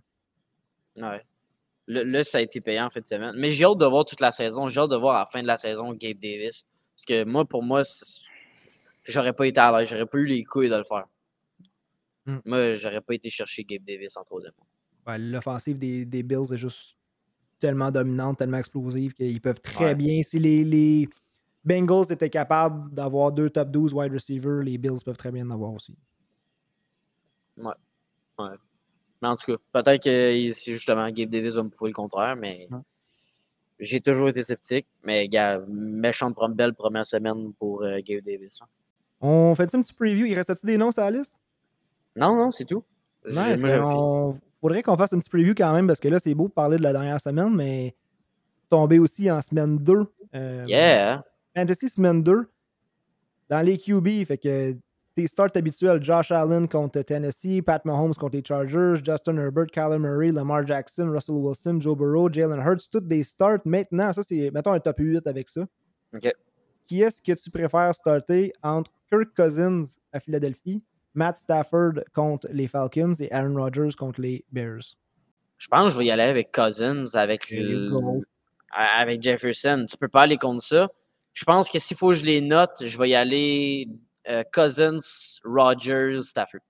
Ouais. 0.97 1.21
Là, 1.87 2.03
là, 2.03 2.23
ça 2.23 2.37
a 2.37 2.41
été 2.41 2.61
payant 2.61 2.85
en 2.85 2.89
fin 2.89 2.99
de 3.01 3.07
semaine. 3.07 3.33
Mais 3.37 3.49
j'ai 3.49 3.65
hâte 3.65 3.77
de 3.77 3.85
voir 3.85 4.05
toute 4.05 4.21
la 4.21 4.31
saison. 4.31 4.67
J'ai 4.67 4.79
hâte 4.79 4.91
de 4.91 4.95
voir 4.95 5.15
à 5.15 5.19
la 5.19 5.25
fin 5.25 5.41
de 5.41 5.47
la 5.47 5.57
saison 5.57 5.91
Gabe 5.93 6.17
Davis. 6.19 6.65
Parce 6.95 7.05
que 7.05 7.23
moi, 7.25 7.45
pour 7.45 7.63
moi, 7.63 7.81
j'aurais 9.05 9.33
pas 9.33 9.47
été 9.47 9.59
à 9.59 9.71
l'aise. 9.79 9.89
J'aurais 9.89 10.05
pas 10.05 10.17
eu 10.19 10.25
les 10.25 10.43
couilles 10.43 10.69
de 10.69 10.75
le 10.77 10.83
faire. 10.83 11.05
Hmm. 12.25 12.37
Moi, 12.45 12.73
j'aurais 12.75 13.01
pas 13.01 13.15
été 13.15 13.29
chercher 13.29 13.63
Gabe 13.63 13.83
Davis 13.85 14.15
en 14.17 14.23
troisième. 14.23 14.53
Ouais, 15.07 15.17
L'offensive 15.17 15.77
des, 15.79 16.05
des 16.05 16.23
Bills 16.23 16.53
est 16.53 16.57
juste 16.57 16.95
tellement 17.59 17.91
dominante, 17.91 18.37
tellement 18.37 18.57
explosive 18.59 19.13
qu'ils 19.13 19.41
peuvent 19.41 19.59
très 19.61 19.85
Ouais. 19.85 19.95
bien. 19.95 20.21
Si 20.23 20.39
les, 20.39 20.63
les 20.63 21.09
Bengals 21.65 22.11
étaient 22.11 22.29
capables 22.29 22.93
d'avoir 22.93 23.31
deux 23.31 23.49
top 23.49 23.69
12 23.71 23.93
wide 23.93 24.11
receivers, 24.13 24.61
les 24.63 24.77
Bills 24.77 24.99
peuvent 25.05 25.17
très 25.17 25.31
bien 25.31 25.45
en 25.47 25.51
avoir 25.51 25.73
aussi. 25.73 25.95
Mais 27.57 27.69
en 29.29 29.35
tout 29.37 29.55
cas, 29.55 29.81
peut-être 29.83 30.03
que 30.03 30.51
c'est 30.51 30.73
justement 30.73 31.09
Gabe 31.09 31.29
Davis 31.29 31.55
va 31.55 31.63
me 31.63 31.69
prouver 31.69 31.91
le 31.91 31.95
contraire, 31.95 32.35
mais 32.35 32.67
Ouais. 32.69 32.79
j'ai 33.79 34.01
toujours 34.01 34.27
été 34.29 34.43
sceptique. 34.43 34.85
Mais 35.05 35.27
gars, 35.29 35.59
méchante 35.69 36.35
prom- 36.35 36.53
belle 36.53 36.73
première 36.73 37.05
semaine 37.05 37.53
pour 37.53 37.83
euh, 37.83 37.99
Gabe 38.03 38.23
Davis. 38.25 38.59
hein. 38.61 38.65
On 39.21 39.55
fait 39.55 39.73
un 39.73 39.79
petit 39.81 39.93
preview? 39.93 40.25
Il 40.25 40.33
reste-tu 40.35 40.65
des 40.65 40.77
noms 40.77 40.91
sur 40.91 41.01
la 41.03 41.11
liste? 41.11 41.35
Non, 42.17 42.35
non, 42.35 42.51
c'est 42.51 42.65
tout. 42.65 42.83
J'ai- 43.25 43.35
moi, 43.35 43.55
ben, 43.55 43.81
on- 43.85 44.37
faudrait 44.59 44.83
qu'on 44.83 44.97
fasse 44.97 45.13
un 45.13 45.19
petit 45.19 45.29
preview 45.29 45.53
quand 45.55 45.71
même 45.71 45.87
parce 45.87 46.01
que 46.01 46.09
là, 46.09 46.19
c'est 46.19 46.33
beau 46.33 46.49
de 46.49 46.53
parler 46.53 46.75
de 46.77 46.83
la 46.83 46.91
dernière 46.91 47.21
semaine, 47.21 47.55
mais 47.55 47.95
tomber 48.69 48.99
aussi 48.99 49.31
en 49.31 49.41
semaine 49.41 49.77
2. 49.77 50.05
euh, 50.35 50.65
Yeah! 50.67 51.23
Fantasy 51.55 51.89
semaine 51.89 52.23
2 52.23 52.45
dans 53.49 53.61
les 53.61 53.77
QB. 53.77 54.25
Fait 54.25 54.37
que 54.37 54.75
tes 55.15 55.27
starts 55.27 55.55
habituels, 55.55 56.01
Josh 56.01 56.31
Allen 56.31 56.67
contre 56.67 57.01
Tennessee, 57.03 57.61
Pat 57.61 57.83
Mahomes 57.85 58.15
contre 58.15 58.35
les 58.35 58.43
Chargers, 58.43 58.95
Justin 59.03 59.37
Herbert, 59.37 59.67
Kyler 59.67 59.99
Murray, 59.99 60.31
Lamar 60.31 60.65
Jackson, 60.65 61.09
Russell 61.11 61.35
Wilson, 61.35 61.79
Joe 61.79 61.95
Burrow, 61.95 62.29
Jalen 62.31 62.59
Hurts, 62.59 62.89
toutes 62.89 63.07
des 63.07 63.23
starts. 63.23 63.59
Maintenant, 63.65 64.11
ça, 64.13 64.23
c'est, 64.23 64.49
mettons 64.51 64.71
un 64.73 64.79
top 64.79 64.95
8 64.99 65.27
avec 65.27 65.49
ça. 65.49 65.61
OK. 66.15 66.31
Qui 66.87 67.01
est-ce 67.01 67.21
que 67.21 67.31
tu 67.33 67.49
préfères 67.51 67.93
starter 67.95 68.51
entre 68.63 68.91
Kirk 69.11 69.29
Cousins 69.35 69.83
à 70.11 70.19
Philadelphie, 70.19 70.81
Matt 71.13 71.37
Stafford 71.37 71.93
contre 72.13 72.47
les 72.51 72.67
Falcons 72.67 73.13
et 73.19 73.31
Aaron 73.31 73.55
Rodgers 73.55 73.93
contre 73.97 74.19
les 74.21 74.43
Bears? 74.51 74.95
Je 75.59 75.67
pense 75.67 75.85
que 75.87 75.93
je 75.93 75.97
vais 75.99 76.05
y 76.05 76.11
aller 76.11 76.23
avec 76.23 76.51
Cousins, 76.51 77.03
avec, 77.13 77.49
le- 77.51 77.89
avec 78.97 79.21
Jefferson. 79.21 79.85
Tu 79.87 79.95
peux 79.95 80.07
pas 80.09 80.23
aller 80.23 80.37
contre 80.37 80.63
ça. 80.63 80.89
Je 81.33 81.45
pense 81.45 81.69
que 81.69 81.79
s'il 81.79 81.97
faut 81.97 82.09
que 82.09 82.15
je 82.15 82.25
les 82.25 82.41
note, 82.41 82.83
je 82.85 82.97
vais 82.97 83.09
y 83.09 83.15
aller 83.15 83.87
euh, 84.29 84.43
Cousins, 84.53 84.99
Rogers, 85.43 86.21
Stafford. 86.21 86.61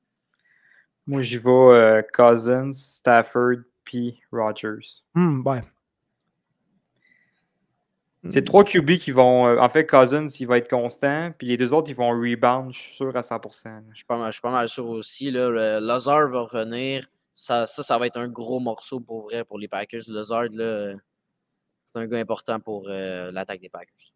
Moi, 1.05 1.21
j'y 1.21 1.37
vais 1.37 1.49
euh, 1.49 2.01
Cousins, 2.13 2.71
Stafford, 2.71 3.57
puis 3.83 4.19
Rogers. 4.31 5.01
Hmm, 5.13 5.45
ouais. 5.45 5.61
C'est 8.25 8.45
trois 8.45 8.63
QB 8.63 8.91
qui 8.95 9.11
vont. 9.11 9.47
euh, 9.47 9.59
en 9.59 9.67
fait, 9.67 9.85
Cousins, 9.85 10.27
il 10.39 10.47
va 10.47 10.57
être 10.57 10.69
constant. 10.69 11.33
Puis 11.37 11.47
les 11.47 11.57
deux 11.57 11.73
autres, 11.73 11.89
ils 11.89 11.95
vont 11.95 12.11
rebound, 12.11 12.71
je 12.71 12.79
suis 12.79 12.95
sûr 12.95 13.13
à 13.17 13.21
100%. 13.21 13.65
là. 13.69 13.81
Je 13.91 13.95
suis 13.97 14.05
pas 14.05 14.17
mal, 14.17 14.27
je 14.31 14.35
suis 14.35 14.41
pas 14.41 14.51
mal 14.51 14.69
sûr 14.69 14.87
aussi. 14.87 15.29
Là, 15.29 15.49
le- 15.49 15.85
Lazard 15.85 16.29
va 16.29 16.39
revenir. 16.43 17.05
Ça, 17.33 17.65
ça, 17.67 17.83
ça 17.83 17.97
va 17.97 18.07
être 18.07 18.15
un 18.17 18.29
gros 18.29 18.61
morceau 18.61 19.01
pour 19.01 19.23
vrai 19.23 19.43
pour 19.43 19.59
les 19.59 19.67
Packers. 19.67 20.03
Lazard, 20.07 20.45
là, 20.53 20.93
c'est 21.85 21.99
un 21.99 22.07
gars 22.07 22.19
important 22.19 22.61
pour 22.61 22.85
euh, 22.87 23.29
l'attaque 23.31 23.59
des 23.59 23.67
Packers. 23.69 24.13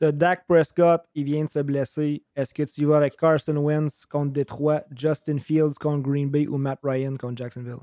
T'as 0.00 0.12
Dak 0.12 0.46
Prescott, 0.48 1.02
il 1.14 1.24
vient 1.24 1.44
de 1.44 1.50
se 1.50 1.58
blesser. 1.58 2.24
Est-ce 2.34 2.54
que 2.54 2.62
tu 2.62 2.80
y 2.80 2.84
vas 2.84 2.96
avec 2.96 3.16
Carson 3.18 3.54
Wentz 3.56 4.06
contre 4.06 4.32
Detroit, 4.32 4.82
Justin 4.96 5.36
Fields 5.38 5.74
contre 5.78 6.02
Green 6.08 6.30
Bay 6.30 6.46
ou 6.46 6.56
Matt 6.56 6.78
Ryan 6.82 7.16
contre 7.16 7.36
Jacksonville? 7.36 7.76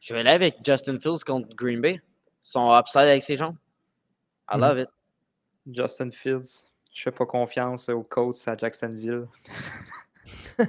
Je 0.00 0.14
vais 0.14 0.20
aller 0.20 0.30
avec 0.30 0.56
Justin 0.64 0.98
Fields 0.98 1.22
contre 1.26 1.54
Green 1.54 1.80
Bay. 1.82 2.00
Son 2.40 2.74
upside 2.76 3.02
avec 3.02 3.20
ses 3.22 3.36
jambes. 3.36 3.56
I 4.50 4.56
Mhm. 4.56 4.60
love 4.62 4.78
it. 4.78 4.88
Justin 5.70 6.10
Fields, 6.10 6.70
je 6.92 7.02
fais 7.02 7.12
pas 7.12 7.26
confiance 7.26 7.88
aux 7.90 8.02
Colts 8.02 8.48
à 8.48 8.56
Jacksonville. 8.56 9.26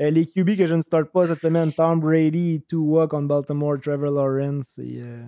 Euh, 0.00 0.10
les 0.10 0.26
QB 0.26 0.56
que 0.56 0.64
je 0.64 0.74
ne 0.76 0.80
starte 0.80 1.10
pas 1.10 1.26
cette 1.26 1.40
semaine, 1.40 1.72
Tom 1.72 1.98
Brady, 1.98 2.62
Tua 2.68 3.08
contre 3.08 3.26
Baltimore, 3.26 3.80
Trevor 3.82 4.12
Lawrence 4.12 4.78
et 4.78 5.00
euh, 5.02 5.24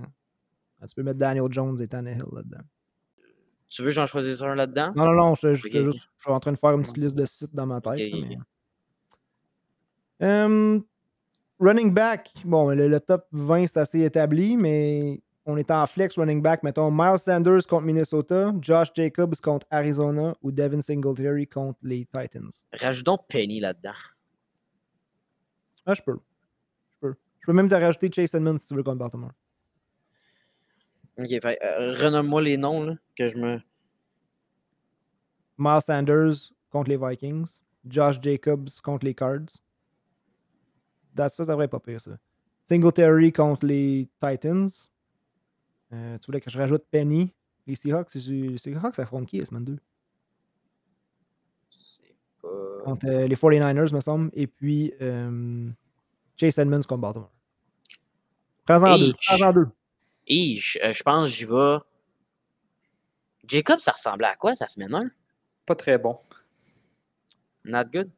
tu 0.88 0.94
peux 0.94 1.02
mettre 1.02 1.18
Daniel 1.18 1.46
Jones 1.50 1.76
et 1.82 1.88
Tannehill 1.88 2.22
là-dedans. 2.30 2.62
Tu 3.70 3.82
veux 3.82 3.88
que 3.88 3.94
j'en 3.94 4.06
choisisse 4.06 4.42
un 4.42 4.54
là-dedans? 4.54 4.92
Non, 4.96 5.06
non, 5.06 5.14
non, 5.14 5.34
je, 5.34 5.54
suis 5.54 5.70
en 6.26 6.40
train 6.40 6.52
de 6.52 6.58
faire 6.58 6.70
une 6.70 6.82
petite 6.82 6.96
liste 6.96 7.14
de 7.14 7.24
sites 7.24 7.54
dans 7.54 7.66
ma 7.66 7.80
tête. 7.80 8.12
Euh, 10.22 10.78
running 11.58 11.94
back, 11.94 12.30
bon, 12.44 12.70
le, 12.70 12.88
le 12.88 13.00
top 13.00 13.26
20 13.32 13.68
c'est 13.68 13.78
assez 13.78 14.02
établi, 14.02 14.56
mais 14.56 15.22
on 15.46 15.56
est 15.56 15.70
en 15.70 15.86
flex 15.86 16.16
running 16.18 16.42
back. 16.42 16.62
Mettons 16.62 16.90
Miles 16.90 17.18
Sanders 17.18 17.66
contre 17.66 17.84
Minnesota, 17.84 18.52
Josh 18.60 18.88
Jacobs 18.94 19.36
contre 19.42 19.66
Arizona 19.70 20.34
ou 20.42 20.50
Devin 20.50 20.80
Singletary 20.80 21.46
contre 21.46 21.78
les 21.82 22.06
Titans. 22.06 22.50
Rajoutons 22.72 23.18
Penny 23.28 23.60
là-dedans. 23.60 23.94
Ah, 25.86 25.94
je 25.94 26.02
peux. 26.02 26.18
Je 26.90 26.96
peux. 27.00 27.14
Je 27.40 27.46
peux 27.46 27.52
même 27.52 27.68
te 27.68 27.74
rajouter 27.74 28.10
Chase 28.12 28.34
Edmonds 28.34 28.58
si 28.58 28.68
tu 28.68 28.74
veux 28.74 28.82
contre 28.82 28.98
Baltimore. 28.98 29.32
Ok, 31.20 31.28
fait, 31.28 31.58
euh, 31.62 31.92
renomme-moi 31.92 32.42
les 32.42 32.56
noms 32.56 32.82
là, 32.82 32.94
que 33.16 33.28
je 33.28 33.36
me. 33.36 33.60
Miles 35.58 35.82
Sanders 35.82 36.52
contre 36.70 36.88
les 36.88 36.96
Vikings, 36.96 37.60
Josh 37.86 38.18
Jacobs 38.22 38.70
contre 38.82 39.04
les 39.04 39.14
Cards. 39.14 39.60
Ça, 41.16 41.28
ça 41.28 41.44
devrait 41.44 41.68
pas 41.68 41.80
pire, 41.80 42.00
ça. 42.00 42.12
Singletary 42.68 43.32
contre 43.32 43.66
les 43.66 44.08
Titans. 44.22 44.68
Euh, 45.92 46.18
tu 46.18 46.26
voulais 46.26 46.40
que 46.40 46.50
je 46.50 46.56
rajoute 46.56 46.84
Penny? 46.90 47.34
Les 47.66 47.74
Seahawks, 47.74 48.14
les 48.14 48.58
Seahawks 48.58 48.98
affrontent 48.98 49.26
qui 49.26 49.38
la 49.38 49.46
semaine 49.46 49.64
2 49.64 49.78
C'est 51.68 52.16
pas. 52.40 52.48
Contre 52.84 53.06
euh, 53.06 53.26
les 53.26 53.36
49ers, 53.36 53.94
me 53.94 54.00
semble. 54.00 54.30
Et 54.32 54.46
puis 54.46 54.94
euh, 55.02 55.68
Chase 56.36 56.58
Edmonds 56.58 56.80
contre 56.88 57.02
Baltimore. 57.02 57.32
Prends-en 58.64 58.96
deux. 58.96 59.12
Prends-en 59.26 59.52
deux. 59.52 59.68
Et 60.32 60.54
je, 60.56 60.78
euh, 60.78 60.92
je 60.92 61.02
pense 61.02 61.24
que 61.26 61.30
j'y 61.34 61.44
vais. 61.44 61.78
Jacob, 63.48 63.80
ça 63.80 63.90
ressemblait 63.92 64.28
à 64.28 64.36
quoi, 64.36 64.54
sa 64.54 64.68
semaine 64.68 64.94
1? 64.94 65.10
Pas 65.66 65.74
très 65.74 65.98
bon. 65.98 66.18
Not 67.64 67.84
good? 67.92 68.10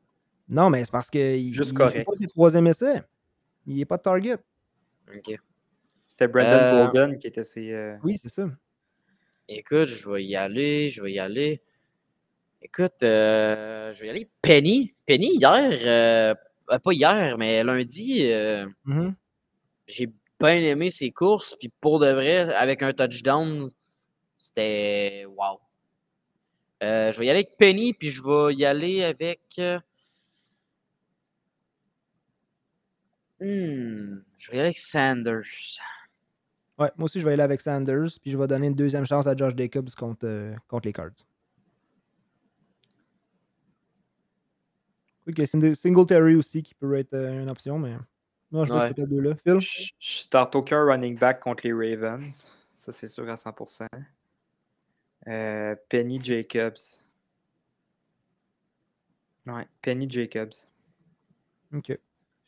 Non, 0.49 0.69
mais 0.69 0.85
c'est 0.85 0.91
parce 0.91 1.09
que 1.11 1.37
il, 1.37 1.55
Juste 1.55 1.71
il 1.73 1.75
correct. 1.79 2.05
pas 2.05 2.13
ses 2.17 2.27
troisième 2.27 2.67
essais. 2.67 3.03
Il 3.67 3.77
n'est 3.77 3.85
pas 3.87 3.97
de 3.97 4.03
target. 4.03 4.37
Ok. 5.15 5.39
C'était 6.07 6.29
Brandon 6.29 7.13
Euh, 7.13 7.17
qui 7.17 7.27
était 7.29 7.45
ses. 7.45 7.73
euh, 7.73 7.97
Oui, 8.03 8.19
c'est 8.19 8.29
ça. 8.29 8.47
Écoute, 9.49 9.87
je 9.87 10.11
vais 10.11 10.25
y 10.25 10.37
aller, 10.37 10.91
je 10.91 11.03
vais 11.03 11.13
y 11.13 11.19
aller. 11.19 11.63
Écoute, 12.61 13.03
euh, 13.03 13.91
je 13.93 14.03
vais 14.03 14.07
y 14.09 14.11
aller. 14.11 14.31
Penny, 14.43 14.95
Penny, 15.07 15.37
hier, 15.37 15.71
euh, 15.87 16.35
pas 16.79 16.93
hier, 16.93 17.39
mais 17.39 17.65
lundi, 17.65 18.31
euh, 18.31 18.67
Mhm. 18.85 19.15
j'ai 19.87 20.13
bien 20.47 20.57
aimé 20.63 20.91
ses 20.91 21.11
courses, 21.11 21.57
puis 21.59 21.71
pour 21.81 21.99
de 22.01 22.09
vrai, 22.11 22.55
avec 22.55 22.83
un 22.83 22.93
touchdown, 22.93 23.71
c'était 24.39 25.25
wow. 25.29 25.61
Euh, 26.83 27.13
je 27.13 27.19
vais 27.19 27.27
y 27.27 27.31
aller 27.31 27.41
avec 27.41 27.57
Penny, 27.57 27.93
puis 27.95 28.09
je 28.11 28.23
vais 28.23 28.55
y 28.55 28.65
aller 28.65 29.05
avec. 29.05 29.41
euh, 29.59 29.79
hmm, 33.41 34.23
je 34.39 34.51
vais 34.51 34.57
y 34.57 34.61
aller 34.61 34.67
avec 34.69 34.79
Sanders. 34.79 35.79
Ouais, 36.79 36.91
moi 36.97 37.05
aussi, 37.07 37.21
je 37.21 37.25
vais 37.27 37.33
aller 37.33 37.43
avec 37.43 37.61
Sanders, 37.61 38.19
puis 38.21 38.31
je 38.31 38.37
vais 38.39 38.47
donner 38.47 38.67
une 38.67 38.75
deuxième 38.75 39.07
chance 39.07 39.27
à 39.27 39.37
Josh 39.37 39.55
Jacobs 39.57 39.91
contre, 39.97 40.27
euh, 40.27 40.55
contre 40.69 40.87
les 40.87 40.93
Cards. 40.93 41.13
Sing- 45.47 45.75
Singletary 45.75 46.37
aussi 46.37 46.63
qui 46.63 46.75
peut 46.75 46.95
être 46.97 47.15
une 47.15 47.51
option, 47.51 47.79
mais. 47.79 47.97
Non, 48.53 48.65
je 48.65 48.73
dois 48.73 48.89
Ouais. 48.89 49.35
Phil? 49.45 49.61
Je 49.61 49.91
je 49.99 50.13
starte 50.23 50.55
aucun 50.57 50.85
running 50.85 51.19
back 51.19 51.41
contre 51.41 51.67
les 51.67 51.73
Ravens. 51.73 52.47
Ça, 52.75 52.93
c'est 52.93 53.09
sûr 53.09 53.29
à 53.31 53.37
100%. 53.37 53.87
Euh, 55.29 55.75
Penny 55.89 56.21
Jacobs. 56.21 56.77
Ouais, 59.47 59.67
Penny 59.81 60.09
Jacobs. 60.09 60.53
Ok. 61.75 61.99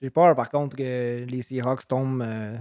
J'ai 0.02 0.10
peur, 0.10 0.34
par 0.36 0.50
contre, 0.50 0.76
que 0.76 1.24
les 1.24 1.42
Seahawks 1.42 1.86
tombent. 1.86 2.22
euh, 2.22 2.56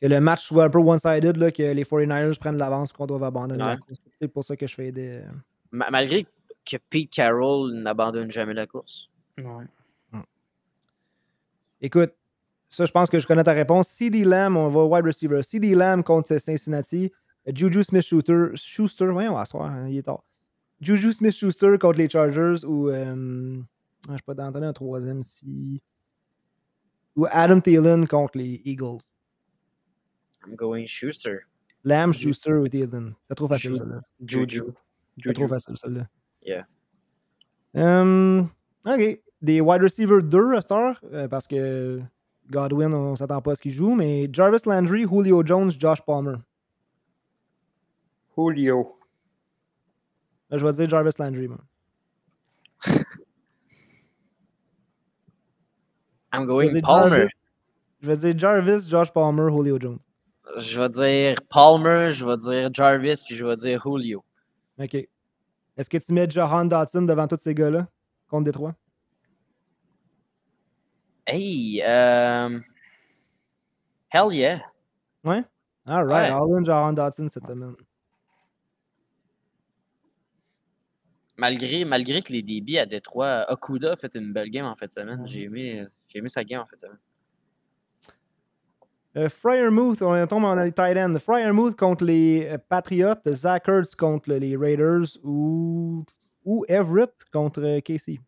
que 0.00 0.06
le 0.06 0.20
match 0.20 0.44
soit 0.46 0.64
un 0.64 0.70
peu 0.70 0.78
one-sided, 0.78 1.36
là, 1.36 1.50
que 1.50 1.62
les 1.62 1.84
49ers 1.84 2.38
prennent 2.38 2.58
l'avance 2.58 2.92
qu'on 2.92 3.06
doit 3.06 3.26
abandonner 3.26 3.58
la 3.64 3.76
course. 3.78 3.98
C'est 4.20 4.28
pour 4.28 4.44
ça 4.44 4.56
que 4.56 4.66
je 4.66 4.74
fais 4.74 4.92
des. 4.92 5.22
Ma- 5.72 5.90
malgré 5.90 6.24
que 6.64 6.76
Pete 6.90 7.10
Carroll 7.10 7.72
n'abandonne 7.74 8.30
jamais 8.30 8.54
la 8.54 8.66
course. 8.66 9.08
Ouais. 9.38 9.64
Écoute, 11.84 12.14
ça, 12.70 12.86
je 12.86 12.92
pense 12.92 13.10
que 13.10 13.18
je 13.18 13.26
connais 13.26 13.44
ta 13.44 13.52
réponse. 13.52 13.88
CD 13.88 14.24
Lamb, 14.24 14.56
on 14.56 14.68
va 14.68 14.84
wide 14.84 15.04
receiver. 15.04 15.42
CD 15.42 15.74
Lamb 15.74 16.02
contre 16.02 16.38
Cincinnati. 16.38 17.12
Juju 17.46 17.82
Smith-Schuster. 17.82 18.52
Schuster, 18.54 19.08
voyons, 19.08 19.36
à 19.36 19.44
soir, 19.44 19.70
hein, 19.70 19.86
il 19.86 19.98
est 19.98 20.02
tard. 20.02 20.24
Juju 20.80 21.12
Smith-Schuster 21.12 21.76
contre 21.78 21.98
les 21.98 22.08
Chargers 22.08 22.64
ou. 22.64 22.88
euh, 22.88 23.60
ah, 24.08 24.16
je 24.16 24.22
peux 24.22 24.34
t'en 24.34 24.50
donner 24.50 24.66
un 24.66 24.72
troisième 24.72 25.22
si. 25.22 25.82
Ou 27.16 27.26
Adam 27.30 27.60
Thielen 27.60 28.08
contre 28.08 28.38
les 28.38 28.62
Eagles. 28.64 29.04
I'm 30.46 30.56
going 30.56 30.86
Schuster. 30.86 31.40
Lamb, 31.84 32.14
Schuster 32.14 32.54
ou 32.54 32.66
Thielen. 32.66 33.14
C'est 33.28 33.34
trop 33.34 33.46
facile, 33.46 33.76
celle-là. 33.76 34.00
Juju. 34.26 34.62
C'est 35.22 35.34
trop 35.34 35.48
facile, 35.48 35.76
celle-là. 35.76 36.08
Yeah. 36.42 36.66
Hum, 37.74 38.48
OK. 38.86 39.20
Des 39.44 39.60
wide 39.60 39.82
receivers 39.82 40.22
2 40.22 40.54
à 40.56 40.60
cette 40.62 40.72
heure, 40.72 40.98
euh, 41.12 41.28
parce 41.28 41.46
que 41.46 42.00
Godwin, 42.50 42.94
on 42.94 43.14
s'attend 43.14 43.42
pas 43.42 43.52
à 43.52 43.54
ce 43.56 43.60
qu'il 43.62 43.72
joue, 43.72 43.94
mais 43.94 44.26
Jarvis 44.32 44.62
Landry, 44.64 45.02
Julio 45.06 45.44
Jones, 45.44 45.70
Josh 45.78 46.00
Palmer. 46.02 46.36
Julio. 48.36 48.98
Là, 50.48 50.56
je 50.58 50.66
vais 50.66 50.72
dire 50.72 50.88
Jarvis 50.88 51.10
Landry. 51.18 51.48
moi. 51.48 51.58
I'm 56.32 56.42
Je 56.42 56.46
vais 56.46 56.46
going 56.46 56.72
dire 56.72 56.82
Palmer. 56.82 57.16
Jarvis- 57.18 57.30
Je 58.00 58.06
vais 58.10 58.16
dire 58.16 58.38
Jarvis, 58.38 58.88
Josh 58.88 59.12
Palmer, 59.12 59.48
Julio 59.50 59.78
Jones. 59.78 59.98
Je 60.56 60.80
vais 60.80 60.88
dire 60.88 61.36
Palmer, 61.50 62.10
je 62.10 62.24
vais 62.26 62.36
dire 62.36 62.70
Jarvis, 62.72 63.22
puis 63.26 63.34
je 63.36 63.44
vais 63.46 63.56
dire 63.56 63.82
Julio. 63.82 64.24
OK. 64.78 64.94
Est-ce 65.76 65.90
que 65.90 65.98
tu 65.98 66.12
mets 66.12 66.28
Johan 66.30 66.64
Dotson 66.66 67.02
devant 67.02 67.26
tous 67.26 67.36
ces 67.36 67.54
gars-là 67.54 67.86
contre 68.28 68.44
Détroit? 68.44 68.74
Hey, 71.26 71.82
euh... 71.82 72.60
hell 74.08 74.32
yeah. 74.32 74.60
Ouais? 75.24 75.44
All 75.86 76.04
right. 76.04 76.30
Ouais. 76.30 76.30
All 76.30 76.54
in 76.56 76.64
Johan 76.64 76.92
Dotson 76.94 77.28
cette 77.28 77.46
semaine. 77.46 77.74
Malgré, 81.36 81.84
malgré 81.84 82.22
que 82.22 82.32
les 82.32 82.42
débits 82.42 82.78
à 82.78 82.86
Détroit, 82.86 83.44
Okuda 83.50 83.92
a 83.92 83.96
fait 83.96 84.14
une 84.14 84.32
belle 84.32 84.50
game 84.50 84.66
en 84.66 84.76
fin 84.76 84.86
de 84.86 84.92
semaine. 84.92 85.26
J'ai 85.26 85.42
aimé, 85.44 85.84
j'ai 86.06 86.18
aimé 86.20 86.28
sa 86.28 86.44
game 86.44 86.60
en 86.60 86.66
fin 86.66 86.76
de 86.76 86.80
semaine. 86.80 86.98
Fryermuth, 89.28 90.02
on 90.02 90.26
tombe 90.26 90.44
en 90.44 90.56
tight 90.70 90.96
end. 90.96 91.16
Fryermuth 91.18 91.76
contre 91.76 92.04
les 92.04 92.48
euh, 92.50 92.58
Patriots, 92.68 93.14
Zach 93.28 93.68
Ertz 93.68 93.94
contre 93.94 94.32
les 94.32 94.56
Raiders 94.56 95.16
ou, 95.22 96.04
ou 96.44 96.64
Everett 96.68 97.12
contre 97.32 97.62
euh, 97.62 97.80
Casey. 97.80 98.18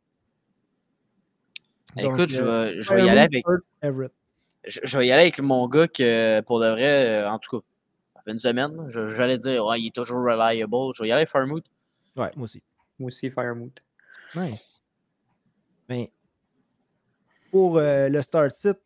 Donc, 1.96 2.12
Écoute, 2.12 2.28
je 2.28 2.42
euh, 2.42 2.64
vais, 2.64 2.82
je 2.82 2.94
vais 2.94 3.06
y 3.06 3.08
aller 3.08 3.20
avec. 3.20 3.44
Everett. 3.82 4.12
Je, 4.64 4.80
je 4.82 4.98
vais 4.98 5.06
y 5.06 5.12
aller 5.12 5.22
avec 5.22 5.40
mon 5.40 5.66
gars 5.68 5.88
que 5.88 6.40
pour 6.42 6.60
de 6.60 6.68
vrai, 6.68 7.22
euh, 7.22 7.30
en 7.30 7.38
tout 7.38 7.58
cas, 7.58 7.64
ça 8.14 8.22
fait 8.22 8.32
une 8.32 8.38
semaine, 8.38 8.90
j'allais 8.90 9.38
dire 9.38 9.64
ouais, 9.64 9.80
il 9.80 9.88
est 9.88 9.94
toujours 9.94 10.18
reliable. 10.18 10.74
Je 10.94 11.02
vais 11.02 11.08
y 11.08 11.12
aller 11.12 11.20
avec 11.20 11.30
Farmouth. 11.30 11.64
Ouais, 12.16 12.30
moi 12.36 12.44
aussi. 12.44 12.62
Moi 12.98 13.08
aussi, 13.08 13.30
Firemoot. 13.30 13.72
Nice. 14.34 14.80
Ben, 15.88 16.06
pour 17.50 17.78
euh, 17.78 18.08
le 18.08 18.22
start 18.22 18.54
sit, 18.54 18.76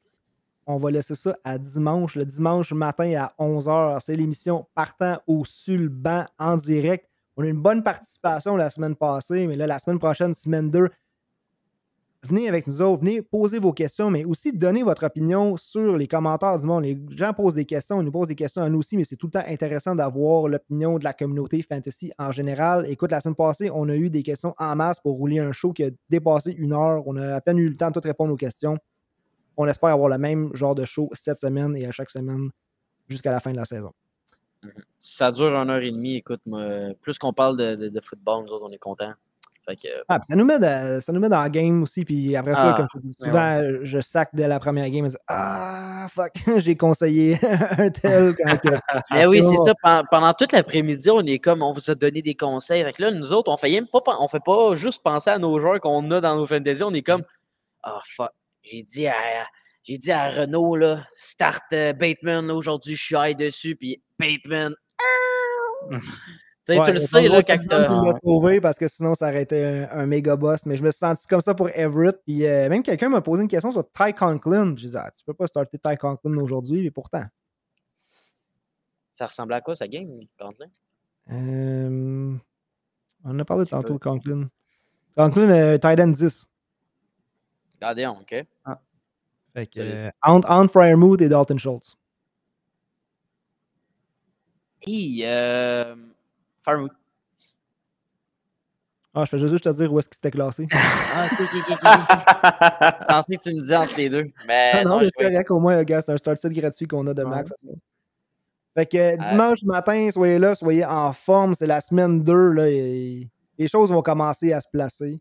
On 0.67 0.77
va 0.77 0.91
laisser 0.91 1.15
ça 1.15 1.35
à 1.43 1.59
dimanche, 1.59 2.15
le 2.15 2.25
dimanche 2.25 2.73
matin 2.73 3.13
à 3.15 3.35
11h. 3.39 4.01
C'est 4.01 4.15
l'émission 4.15 4.67
Partant 4.75 5.21
au 5.27 5.45
Sulban 5.45 6.27
en 6.39 6.57
direct. 6.57 7.09
On 7.37 7.43
a 7.43 7.49
une 7.49 7.61
bonne 7.61 7.83
participation 7.83 8.57
la 8.57 8.71
semaine 8.71 8.95
passée, 8.95 9.47
mais 9.47 9.57
là, 9.57 9.67
la 9.67 9.79
semaine 9.79 9.99
prochaine, 9.99 10.35
semaine 10.35 10.71
2, 10.71 10.89
venez 12.23 12.49
avec 12.49 12.67
nous 12.67 12.83
autres, 12.83 13.01
venez 13.01 13.23
poser 13.23 13.59
vos 13.59 13.73
questions, 13.73 14.11
mais 14.11 14.25
aussi 14.25 14.53
donner 14.53 14.83
votre 14.83 15.05
opinion 15.07 15.57
sur 15.57 15.97
les 15.97 16.07
commentaires 16.07 16.59
du 16.59 16.67
monde. 16.67 16.85
Les 16.85 16.99
gens 17.11 17.33
posent 17.33 17.55
des 17.55 17.65
questions, 17.65 18.01
ils 18.01 18.05
nous 18.05 18.13
posent 18.13 18.29
des 18.29 18.35
questions 18.35 18.63
à 18.63 18.69
nous 18.69 18.79
aussi, 18.79 18.97
mais 18.97 19.05
c'est 19.05 19.17
tout 19.17 19.27
le 19.27 19.33
temps 19.33 19.45
intéressant 19.47 19.95
d'avoir 19.95 20.49
l'opinion 20.49 20.99
de 20.99 21.05
la 21.05 21.13
communauté 21.15 21.63
fantasy 21.63 22.13
en 22.19 22.31
général. 22.31 22.87
Écoute, 22.89 23.11
la 23.11 23.21
semaine 23.21 23.35
passée, 23.35 23.71
on 23.73 23.89
a 23.89 23.97
eu 23.97 24.11
des 24.11 24.23
questions 24.23 24.55
en 24.59 24.77
masse 24.77 25.01
pour 25.01 25.17
rouler 25.17 25.39
un 25.39 25.53
show 25.53 25.73
qui 25.73 25.85
a 25.85 25.91
dépassé 26.09 26.53
une 26.53 26.73
heure. 26.73 27.03
On 27.07 27.17
a 27.17 27.37
à 27.37 27.41
peine 27.41 27.59
eu 27.59 27.69
le 27.69 27.77
temps 27.77 27.89
de 27.91 27.95
tout 27.99 28.07
répondre 28.07 28.33
aux 28.33 28.37
questions. 28.37 28.77
On 29.57 29.67
espère 29.67 29.91
avoir 29.91 30.09
le 30.09 30.19
même 30.19 30.51
genre 30.55 30.75
de 30.75 30.85
show 30.85 31.09
cette 31.13 31.39
semaine 31.39 31.75
et 31.77 31.87
à 31.87 31.91
chaque 31.93 32.11
semaine 32.11 32.51
jusqu'à 33.09 33.31
la 33.31 33.41
fin 33.41 33.51
de 33.53 33.57
la 33.57 33.65
saison. 33.65 33.93
Ça 34.99 35.33
dure 35.33 35.55
une 35.57 35.71
heure 35.71 35.81
et 35.83 35.91
demie, 35.91 36.17
écoute, 36.17 36.43
plus 37.01 37.19
qu'on 37.19 37.33
parle 37.33 37.57
de- 37.57 37.89
de 37.89 38.01
football, 38.01 38.45
nous 38.45 38.53
autres, 38.53 38.67
on 38.69 38.73
est 38.73 38.79
contents. 38.79 39.13
Fait 39.69 39.77
que, 39.77 39.89
Ah, 40.09 40.19
puis 40.19 40.27
ça 40.27 40.37
nous 40.37 40.45
met 40.45 40.59
de- 40.59 41.01
ça 41.01 41.13
nous 41.13 41.21
met 41.21 41.29
dans 41.29 41.41
la 41.41 41.51
game 41.51 41.83
aussi. 41.83 42.05
Puis 42.05 42.35
après 42.35 42.55
ça, 42.55 42.73
Ah, 42.73 42.75
comme 42.77 42.87
je 42.93 42.99
te 42.99 43.03
dis, 43.03 43.15
ouais, 43.21 43.27
souvent, 43.27 43.79
je 43.83 44.01
sac 44.01 44.31
dès 44.33 44.49
la 44.49 44.59
première 44.59 44.89
game. 44.91 45.05
Je 45.05 45.11
dis, 45.11 45.17
ah, 45.29 46.07
fuck, 46.11 46.33
j'ai 46.59 46.77
conseillé 46.77 47.39
un 47.79 47.91
tel. 47.91 48.35
Quand 48.37 48.57
que- 48.57 48.77
Mais 49.13 49.27
oui, 49.27 49.43
c'est 49.43 49.57
Oh. 49.59 49.65
ça. 49.67 49.75
Pen- 49.83 50.05
Pendant 50.11 50.33
toute 50.33 50.53
l'après-midi, 50.53 51.11
on 51.11 51.21
est 51.21 51.39
comme, 51.39 51.63
on 51.63 51.73
vous 51.73 51.91
a 51.91 51.95
donné 51.95 52.23
des 52.23 52.35
conseils. 52.35 52.83
Fait 52.85 52.93
que 52.93 53.03
là, 53.03 53.11
nous 53.11 53.33
autres, 53.33 53.53
on 53.53 53.57
fait 53.57 53.71
même 53.71 53.87
pas, 53.87 54.01
on 54.19 54.29
fait 54.29 54.43
pas 54.45 54.75
juste 54.75 55.03
penser 55.03 55.31
à 55.31 55.39
nos 55.39 55.59
joueurs 55.61 55.79
qu'on 55.81 56.11
a 56.11 56.21
dans 56.21 56.37
nos 56.37 56.47
fantasy. 56.47 56.83
On 56.83 56.95
est 56.95 57.03
comme, 57.03 57.23
ah 57.83 58.01
fuck, 58.17 58.31
j'ai 58.63 58.83
dit 58.83 59.07
à, 59.07 59.15
j'ai 59.83 59.99
dit 59.99 60.11
à 60.13 60.29
Renault 60.29 60.77
là, 60.77 61.05
start 61.15 61.63
euh, 61.75 61.93
Bateman 61.93 62.51
aujourd'hui, 62.51 62.97
je 62.97 63.03
suis 63.05 63.17
high 63.17 63.37
dessus, 63.37 63.77
puis 63.77 64.03
Bateman. 64.19 64.75
Ah! 66.79 66.87
Tu 66.87 66.93
sais, 66.93 66.93
Ouais, 66.93 66.99
tu 66.99 67.01
le 67.01 67.01
sais 67.01 67.29
là 67.29 67.43
quand 67.43 67.57
t'as- 67.69 68.13
sauvé 68.23 68.61
parce 68.61 68.79
que 68.79 68.89
sinon, 68.89 69.15
ça 69.15 69.29
aurait 69.29 69.43
été 69.43 69.65
un, 69.65 69.89
un 69.91 70.07
méga 70.07 70.37
boss. 70.37 70.67
Mais 70.67 70.77
je 70.77 70.83
me 70.83 70.91
suis 70.91 70.99
senti 70.99 71.27
comme 71.27 71.41
ça 71.41 71.55
pour 71.55 71.69
Everett. 71.71 72.21
Puis 72.25 72.45
euh, 72.47 72.69
même 72.69 72.83
quelqu'un 72.83 73.09
m'a 73.09 73.21
posé 73.21 73.43
une 73.43 73.49
question 73.49 73.71
sur 73.73 73.85
Ty 73.91 74.13
Conklin. 74.13 74.71
Je 74.77 74.83
disais, 74.87 74.99
ah, 75.01 75.11
tu 75.17 75.25
peux 75.25 75.35
pas 75.35 75.47
starter 75.47 75.79
Ty 75.79 75.97
Conklin 75.97 76.37
aujourd'hui, 76.39 76.83
mais 76.83 76.91
pourtant. 76.91 77.25
ça 79.15 79.27
ressemblait 79.27 79.57
à 79.57 79.61
quoi 79.61 79.75
sa 79.75 79.87
game, 79.89 80.09
Conklin? 80.39 80.67
Euh, 81.31 82.37
on 83.25 83.31
en 83.31 83.39
a 83.39 83.45
parlé 83.45 83.67
tantôt, 83.67 83.99
pas. 83.99 84.11
Conklin. 84.11 84.49
Conklin, 85.17 85.51
euh, 85.51 85.79
end 85.83 86.09
10. 86.09 86.49
Regardez, 87.75 88.07
OK. 88.07 88.47
Fait 89.53 89.67
que, 89.67 89.81
euh, 89.81 90.11
entre, 90.23 90.51
entre 90.51 90.73
Fryermuth 90.73 91.21
et 91.21 91.29
Dalton 91.29 91.59
Schultz. 91.59 91.97
Hey, 94.83 95.23
euh, 95.25 95.95
Farmouth. 96.61 96.93
Ah, 99.13 99.25
je 99.25 99.31
fais 99.31 99.39
juste 99.39 99.65
te 99.65 99.69
dire 99.71 99.93
où 99.93 99.99
est-ce 99.99 100.09
qu'il 100.09 100.15
s'était 100.17 100.31
classé. 100.31 100.67
Ah, 101.13 101.27
ok, 101.27 101.41
ok, 101.41 101.71
ok. 101.71 101.81
Je 103.01 103.07
pensais 103.07 103.37
que 103.37 103.43
tu 103.43 103.55
me 103.55 103.61
disais 103.61 103.77
entre 103.77 103.97
les 103.97 104.09
deux. 104.09 104.31
Mais 104.47 104.71
Ah 104.75 104.85
non, 104.85 104.91
non, 104.91 104.99
mais 104.99 105.05
je 105.07 105.11
c'est 105.17 105.25
correct, 105.29 105.51
au 105.51 105.59
moins, 105.59 105.77
le 105.77 105.83
gars, 105.83 106.01
c'est 106.03 106.13
un 106.13 106.17
start 106.17 106.39
set 106.41 106.53
gratuit 106.53 106.87
qu'on 106.87 107.05
a 107.09 107.15
de 107.15 107.25
Ouais. 107.25 107.29
max. 107.31 107.51
Fait 108.75 108.87
que 108.87 108.97
euh, 108.97 109.17
dimanche 109.17 109.65
matin, 109.65 110.09
soyez 110.13 110.39
là, 110.39 110.55
soyez 110.55 110.85
en 110.85 111.13
forme. 111.13 111.55
C'est 111.55 111.67
la 111.67 111.81
semaine 111.81 112.23
2. 112.23 112.53
Là, 112.53 112.69
et 112.71 113.29
les 113.59 113.67
choses 113.69 113.91
vont 113.91 114.03
commencer 114.03 114.53
à 114.53 114.61
se 114.61 114.69
placer. 114.69 115.21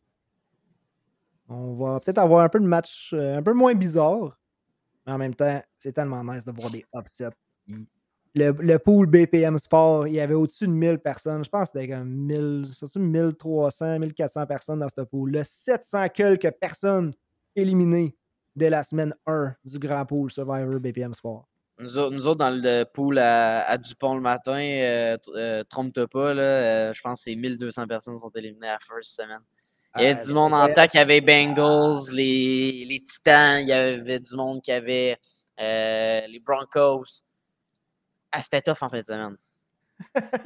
On 1.48 1.74
va 1.74 2.00
peut-être 2.00 2.20
avoir 2.20 2.44
un 2.46 2.50
peu 2.50 2.60
de 2.60 2.68
match 2.68 3.10
euh, 3.14 3.40
un 3.40 3.42
peu 3.42 3.54
moins 3.54 3.74
bizarre. 3.74 4.38
Mais 5.08 5.14
en 5.14 5.18
même 5.18 5.34
temps, 5.34 5.60
c'est 5.78 5.94
tellement 5.94 6.24
nice 6.24 6.46
de 6.46 6.52
voir 6.52 6.70
des 6.70 6.86
upsets. 6.96 7.32
Il- 8.40 8.46
Le, 8.46 8.52
le 8.60 8.80
pool 8.80 9.06
BPM 9.08 9.58
Sport, 9.58 10.08
il 10.08 10.14
y 10.14 10.20
avait 10.20 10.34
au-dessus 10.34 10.68
de 10.68 10.72
1000 10.72 11.00
personnes. 11.00 11.44
Je 11.44 11.50
pense 11.50 11.70
que 11.70 11.80
c'était 11.80 11.94
comme 11.94 12.10
1000, 12.10 12.64
c'est-tu 12.74 13.00
1300, 13.00 14.00
1400 14.00 14.46
personnes 14.46 14.80
dans 14.80 14.88
ce 14.90 15.02
pool-là. 15.02 15.44
700 15.44 16.08
quelques 16.10 16.52
personnes 16.52 17.14
éliminées 17.56 18.16
dès 18.56 18.70
la 18.70 18.84
semaine 18.84 19.14
1 19.26 19.54
du 19.66 19.80
grand 19.80 20.06
pool 20.06 20.32
Survivor 20.32 20.80
BPM 20.80 21.14
Sport. 21.14 21.46
Nous 21.82 21.98
autres, 21.98 22.14
nous 22.16 22.28
autres, 22.28 22.40
dans 22.40 22.50
le 22.50 22.84
pool 22.84 23.20
à, 23.20 23.62
à 23.70 23.78
Dupont 23.78 24.14
le 24.16 24.20
matin, 24.22 24.60
euh, 24.60 25.18
euh, 25.36 25.64
trompe-toi 25.70 26.08
pas, 26.10 26.34
là, 26.34 26.42
euh, 26.44 26.94
je 26.94 27.02
pense 27.02 27.20
que 27.20 27.24
c'est 27.32 27.36
1200 27.36 27.88
personnes 27.88 28.16
qui 28.16 28.20
sont 28.22 28.32
éliminées 28.36 28.68
à 28.68 28.74
la 28.74 28.80
first 28.80 29.16
semaine. 29.16 29.40
Il 29.96 30.02
y 30.04 30.06
avait 30.08 30.20
Ah, 30.22 30.26
du 30.26 30.34
monde 30.34 30.54
en 30.54 30.66
ouais. 30.66 30.74
temps 30.74 30.88
qui 30.88 30.98
avait 30.98 31.22
Bengals, 31.22 32.12
les, 32.14 32.84
les 32.86 33.00
Titans, 33.02 33.62
il 33.62 33.70
y 33.70 33.72
avait 33.74 34.20
du 34.20 34.36
monde 34.36 34.62
qui 34.62 34.72
avait 34.74 35.18
les 35.58 36.42
Broncos. 36.46 37.24
Ah, 38.32 38.42
c'était 38.42 38.62
tough 38.62 38.78
en 38.82 38.90
fin 38.90 39.00
de 39.00 39.04
semaine. 39.06 39.38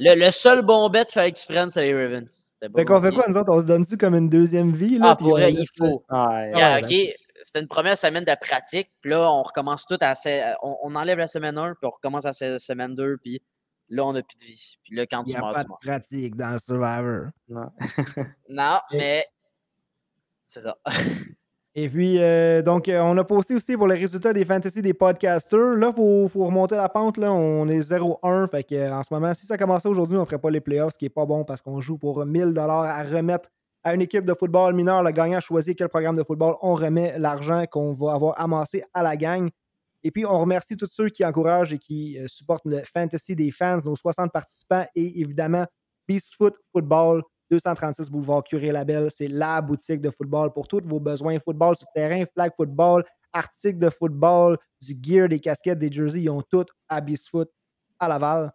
le, 0.00 0.14
le 0.26 0.30
seul 0.30 0.62
bon 0.62 0.88
bet 0.90 1.04
qu'il 1.04 1.12
fallait 1.14 1.32
que 1.32 1.38
tu 1.38 1.46
prennes, 1.46 1.70
c'est 1.70 1.82
les 1.84 1.94
Ravens. 1.94 2.28
C'était 2.28 2.68
pas 2.68 2.78
Fait 2.80 2.84
qu'on 2.84 3.00
fait 3.00 3.12
quoi, 3.12 3.24
nous 3.28 3.36
autres? 3.36 3.52
On 3.52 3.60
se 3.60 3.66
donne-tu 3.66 3.96
comme 3.96 4.14
une 4.16 4.28
deuxième 4.28 4.72
vie? 4.72 4.98
Là, 4.98 5.10
Ah, 5.10 5.16
pour 5.16 5.30
vrai, 5.30 5.52
il 5.52 5.66
faut. 5.76 6.04
Ouais. 6.10 6.50
Yeah, 6.56 6.80
ouais, 6.80 6.84
OK, 6.84 7.14
c'était 7.42 7.60
une 7.60 7.68
première 7.68 7.96
semaine 7.98 8.24
de 8.24 8.34
pratique. 8.40 8.90
Puis 9.00 9.10
là, 9.10 9.30
on 9.30 9.42
recommence 9.42 9.86
tout 9.86 9.98
à. 10.00 10.14
se- 10.14 10.54
On, 10.62 10.76
on 10.82 10.94
enlève 10.96 11.18
la 11.18 11.28
semaine 11.28 11.56
1, 11.58 11.74
puis 11.74 11.86
on 11.86 11.90
recommence 11.90 12.24
à 12.26 12.30
la 12.40 12.58
semaine 12.58 12.94
2, 12.96 13.18
puis 13.18 13.40
là, 13.90 14.04
on 14.04 14.12
n'a 14.14 14.22
plus 14.22 14.36
de 14.36 14.44
vie. 14.44 14.76
Puis 14.82 14.96
là, 14.96 15.06
quand 15.06 15.22
Il 15.22 15.26
tu 15.26 15.30
n'y 15.32 15.36
a 15.36 15.40
meurs, 15.40 15.52
pas 15.52 15.60
tu 15.60 15.64
de 15.66 15.68
meurs. 15.70 15.78
pratique 15.78 16.34
dans 16.36 16.50
le 16.50 16.58
Survivor. 16.58 17.26
Non. 17.48 17.70
Non, 18.48 18.80
mais. 18.92 19.24
C'est 20.42 20.62
ça. 20.62 20.76
Et 21.76 21.88
puis, 21.88 22.18
euh, 22.20 22.62
donc, 22.62 22.88
euh, 22.88 23.00
on 23.00 23.16
a 23.18 23.24
posté 23.24 23.52
aussi 23.56 23.76
pour 23.76 23.88
les 23.88 23.96
résultats 23.96 24.32
des 24.32 24.44
fantasy 24.44 24.80
des 24.80 24.94
podcasters. 24.94 25.76
Là, 25.76 25.88
il 25.88 26.28
faut, 26.28 26.44
remonter 26.44 26.76
la 26.76 26.88
pente. 26.88 27.16
Là. 27.16 27.32
On 27.32 27.66
est 27.68 27.80
0-1. 27.80 28.48
Fait 28.48 28.66
euh, 28.72 28.92
en 28.92 29.02
ce 29.02 29.12
moment, 29.12 29.34
si 29.34 29.44
ça 29.44 29.58
commençait 29.58 29.88
aujourd'hui, 29.88 30.16
on 30.16 30.20
ne 30.20 30.24
ferait 30.24 30.38
pas 30.38 30.50
les 30.50 30.60
playoffs, 30.60 30.92
ce 30.92 30.98
qui 30.98 31.06
n'est 31.06 31.10
pas 31.10 31.26
bon 31.26 31.44
parce 31.44 31.60
qu'on 31.60 31.80
joue 31.80 31.98
pour 31.98 32.24
1000 32.24 32.56
à 32.56 33.02
remettre 33.02 33.50
à 33.82 33.92
une 33.92 34.02
équipe 34.02 34.24
de 34.24 34.34
football 34.34 34.72
mineur. 34.72 35.02
Le 35.02 35.10
gagnant 35.10 35.40
choisit 35.40 35.76
quel 35.76 35.88
programme 35.88 36.14
de 36.14 36.22
football. 36.22 36.54
On 36.62 36.76
remet 36.76 37.18
l'argent 37.18 37.64
qu'on 37.68 37.92
va 37.92 38.12
avoir 38.12 38.40
amassé 38.40 38.84
à 38.94 39.02
la 39.02 39.16
gang. 39.16 39.50
Et 40.04 40.12
puis, 40.12 40.24
on 40.24 40.38
remercie 40.38 40.76
tous 40.76 40.86
ceux 40.86 41.08
qui 41.08 41.24
encouragent 41.24 41.72
et 41.72 41.78
qui 41.78 42.18
supportent 42.26 42.66
le 42.66 42.82
fantasy 42.84 43.34
des 43.34 43.50
fans, 43.50 43.78
nos 43.84 43.96
60 43.96 44.30
participants 44.30 44.84
et 44.94 45.20
évidemment 45.20 45.66
Beast 46.06 46.36
Foot 46.36 46.56
Football, 46.72 47.22
236 47.50 48.10
Boulevard 48.10 48.44
Curé 48.44 48.72
Label. 48.72 49.10
C'est 49.10 49.28
la 49.28 49.60
boutique 49.60 50.00
de 50.00 50.10
football 50.10 50.52
pour 50.52 50.66
tous 50.68 50.82
vos 50.84 51.00
besoins. 51.00 51.38
Football 51.40 51.76
sur 51.76 51.86
terrain, 51.94 52.24
flag 52.32 52.52
football, 52.56 53.04
articles 53.32 53.78
de 53.78 53.90
football, 53.90 54.58
du 54.80 54.96
gear, 55.00 55.28
des 55.28 55.40
casquettes, 55.40 55.78
des 55.78 55.90
jerseys. 55.90 56.22
Ils 56.22 56.30
ont 56.30 56.42
tout 56.42 56.66
à 56.88 57.00
Beast 57.00 57.28
Foot 57.28 57.50
à 57.98 58.08
Laval. 58.08 58.52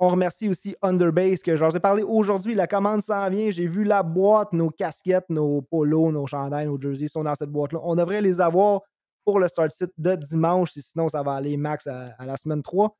On 0.00 0.08
remercie 0.08 0.48
aussi 0.48 0.74
Underbase, 0.82 1.42
que 1.42 1.54
j'en 1.54 1.70
ai 1.70 1.80
parlé 1.80 2.02
aujourd'hui. 2.02 2.54
La 2.54 2.66
commande 2.66 3.00
s'en 3.00 3.28
vient. 3.30 3.50
J'ai 3.50 3.68
vu 3.68 3.84
la 3.84 4.02
boîte, 4.02 4.52
nos 4.52 4.70
casquettes, 4.70 5.30
nos 5.30 5.62
polos, 5.62 6.12
nos 6.12 6.26
chandails, 6.26 6.66
nos 6.66 6.80
jerseys 6.80 7.08
sont 7.08 7.22
dans 7.22 7.34
cette 7.34 7.50
boîte-là. 7.50 7.78
On 7.82 7.94
devrait 7.94 8.20
les 8.20 8.40
avoir 8.40 8.80
pour 9.24 9.38
le 9.38 9.48
start 9.48 9.70
site 9.70 9.92
de 9.96 10.16
dimanche. 10.16 10.72
Sinon, 10.76 11.08
ça 11.08 11.22
va 11.22 11.34
aller 11.34 11.56
max 11.56 11.86
à, 11.86 12.08
à 12.18 12.26
la 12.26 12.36
semaine 12.36 12.62
3. 12.62 12.94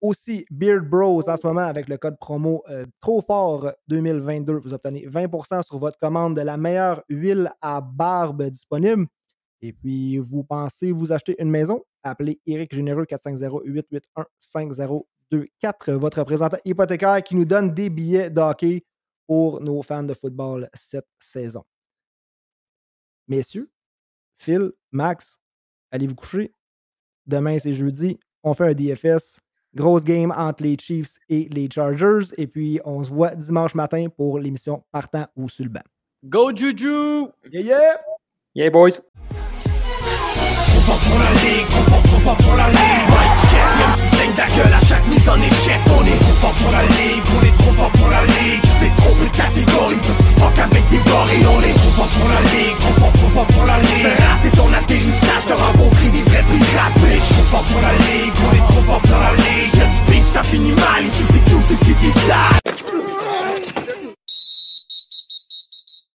Aussi, 0.00 0.46
Beard 0.50 0.88
Bros 0.88 1.28
en 1.28 1.36
ce 1.36 1.46
moment 1.46 1.62
avec 1.62 1.88
le 1.88 1.98
code 1.98 2.16
promo 2.18 2.62
euh, 2.68 2.86
trop 3.00 3.20
fort 3.20 3.72
2022. 3.88 4.54
Vous 4.54 4.72
obtenez 4.72 5.04
20% 5.06 5.64
sur 5.64 5.78
votre 5.78 5.98
commande 5.98 6.36
de 6.36 6.42
la 6.42 6.56
meilleure 6.56 7.02
huile 7.08 7.52
à 7.60 7.80
barbe 7.80 8.44
disponible. 8.44 9.06
Et 9.60 9.72
puis, 9.72 10.18
vous 10.18 10.44
pensez 10.44 10.92
vous 10.92 11.12
acheter 11.12 11.34
une 11.40 11.50
maison? 11.50 11.82
Appelez 12.04 12.40
Eric 12.46 12.72
Généreux 12.72 13.02
450-881-5024, 13.04 15.94
votre 15.94 16.20
représentant 16.20 16.58
hypothécaire 16.64 17.24
qui 17.24 17.34
nous 17.34 17.44
donne 17.44 17.74
des 17.74 17.90
billets 17.90 18.30
de 18.30 18.40
hockey 18.40 18.84
pour 19.26 19.60
nos 19.60 19.82
fans 19.82 20.04
de 20.04 20.14
football 20.14 20.68
cette 20.74 21.08
saison. 21.18 21.64
Messieurs, 23.26 23.68
Phil, 24.38 24.70
Max, 24.92 25.40
allez 25.90 26.06
vous 26.06 26.14
coucher. 26.14 26.54
Demain, 27.26 27.58
c'est 27.58 27.74
jeudi. 27.74 28.20
On 28.44 28.54
fait 28.54 28.68
un 28.68 28.74
DFS. 28.74 29.40
Grosse 29.74 30.04
game 30.04 30.32
entre 30.36 30.62
les 30.64 30.76
Chiefs 30.78 31.18
et 31.28 31.48
les 31.52 31.68
Chargers. 31.72 32.32
Et 32.36 32.46
puis, 32.46 32.80
on 32.84 33.04
se 33.04 33.10
voit 33.10 33.34
dimanche 33.34 33.74
matin 33.74 34.06
pour 34.16 34.38
l'émission 34.38 34.82
Partant 34.92 35.26
ou 35.36 35.48
sur 35.48 35.64
le 35.64 35.70
banc. 35.70 35.82
Go 36.24 36.50
Juju! 36.54 37.26
Yeah, 37.50 37.60
yeah! 37.60 38.00
Yeah, 38.54 38.70
boys. 38.70 39.00
Pour 40.88 41.18
la 41.18 41.32
ligue, 41.42 41.66
pour 41.68 42.56
la 42.56 42.70
ligue 42.70 43.47
même 43.78 43.94
si 43.96 44.16
saigne 44.16 44.34
ta 44.34 44.46
gueule 44.46 44.74
à 44.74 44.82
chaque 44.84 45.06
mise 45.08 45.28
en 45.28 45.36
échec. 45.36 45.80
On 45.86 46.04
est 46.04 46.20
trop 46.20 46.36
fort 46.40 46.54
pour 46.60 46.72
la 46.72 46.82
ligue, 46.82 47.24
on 47.36 47.42
est 47.44 47.56
trop 47.56 47.72
fort 47.72 47.92
pour 47.92 48.08
la 48.08 48.22
ligue. 48.24 48.62
Tu 48.62 48.74
t'es 48.80 48.92
trompé 48.96 49.24
de 49.26 49.36
catégorie, 49.36 50.00
petit 50.02 50.32
fuck 50.38 50.58
avec 50.58 50.84
des 50.88 51.02
gorilles. 51.08 51.46
On 51.48 51.60
est 51.62 51.76
trop 51.78 51.92
fort 51.98 52.12
pour 52.16 52.28
la 52.28 52.40
ligue, 52.52 52.78
trop 52.78 52.96
fort, 53.00 53.12
trop 53.12 53.30
fort 53.36 53.46
pour 53.46 53.66
la 53.66 53.78
ligue. 53.78 54.14
Raté 54.28 54.50
ton 54.56 54.68
atterrissage, 54.72 55.44
t'as 55.46 55.56
rencontré 55.56 56.08
des 56.10 56.24
vrais 56.28 56.44
pirates 56.44 56.98
Mais 57.02 57.18
trop 57.18 57.46
fort 57.50 57.66
pour 57.70 57.80
la 57.82 57.94
ligue, 58.06 58.36
on 58.46 58.50
est 58.54 58.66
trop 58.66 58.82
fort 58.86 59.02
pour 59.02 59.20
la 59.20 59.32
ligue. 59.34 59.70
Si 59.70 59.78
y'a 59.78 59.86
du 59.86 60.22
ça 60.22 60.42
finit 60.42 60.72
mal, 60.72 61.02
ici 61.02 61.24
c'est 61.30 61.42
QCC, 61.44 61.76
c'est 61.76 61.98
des 62.00 62.97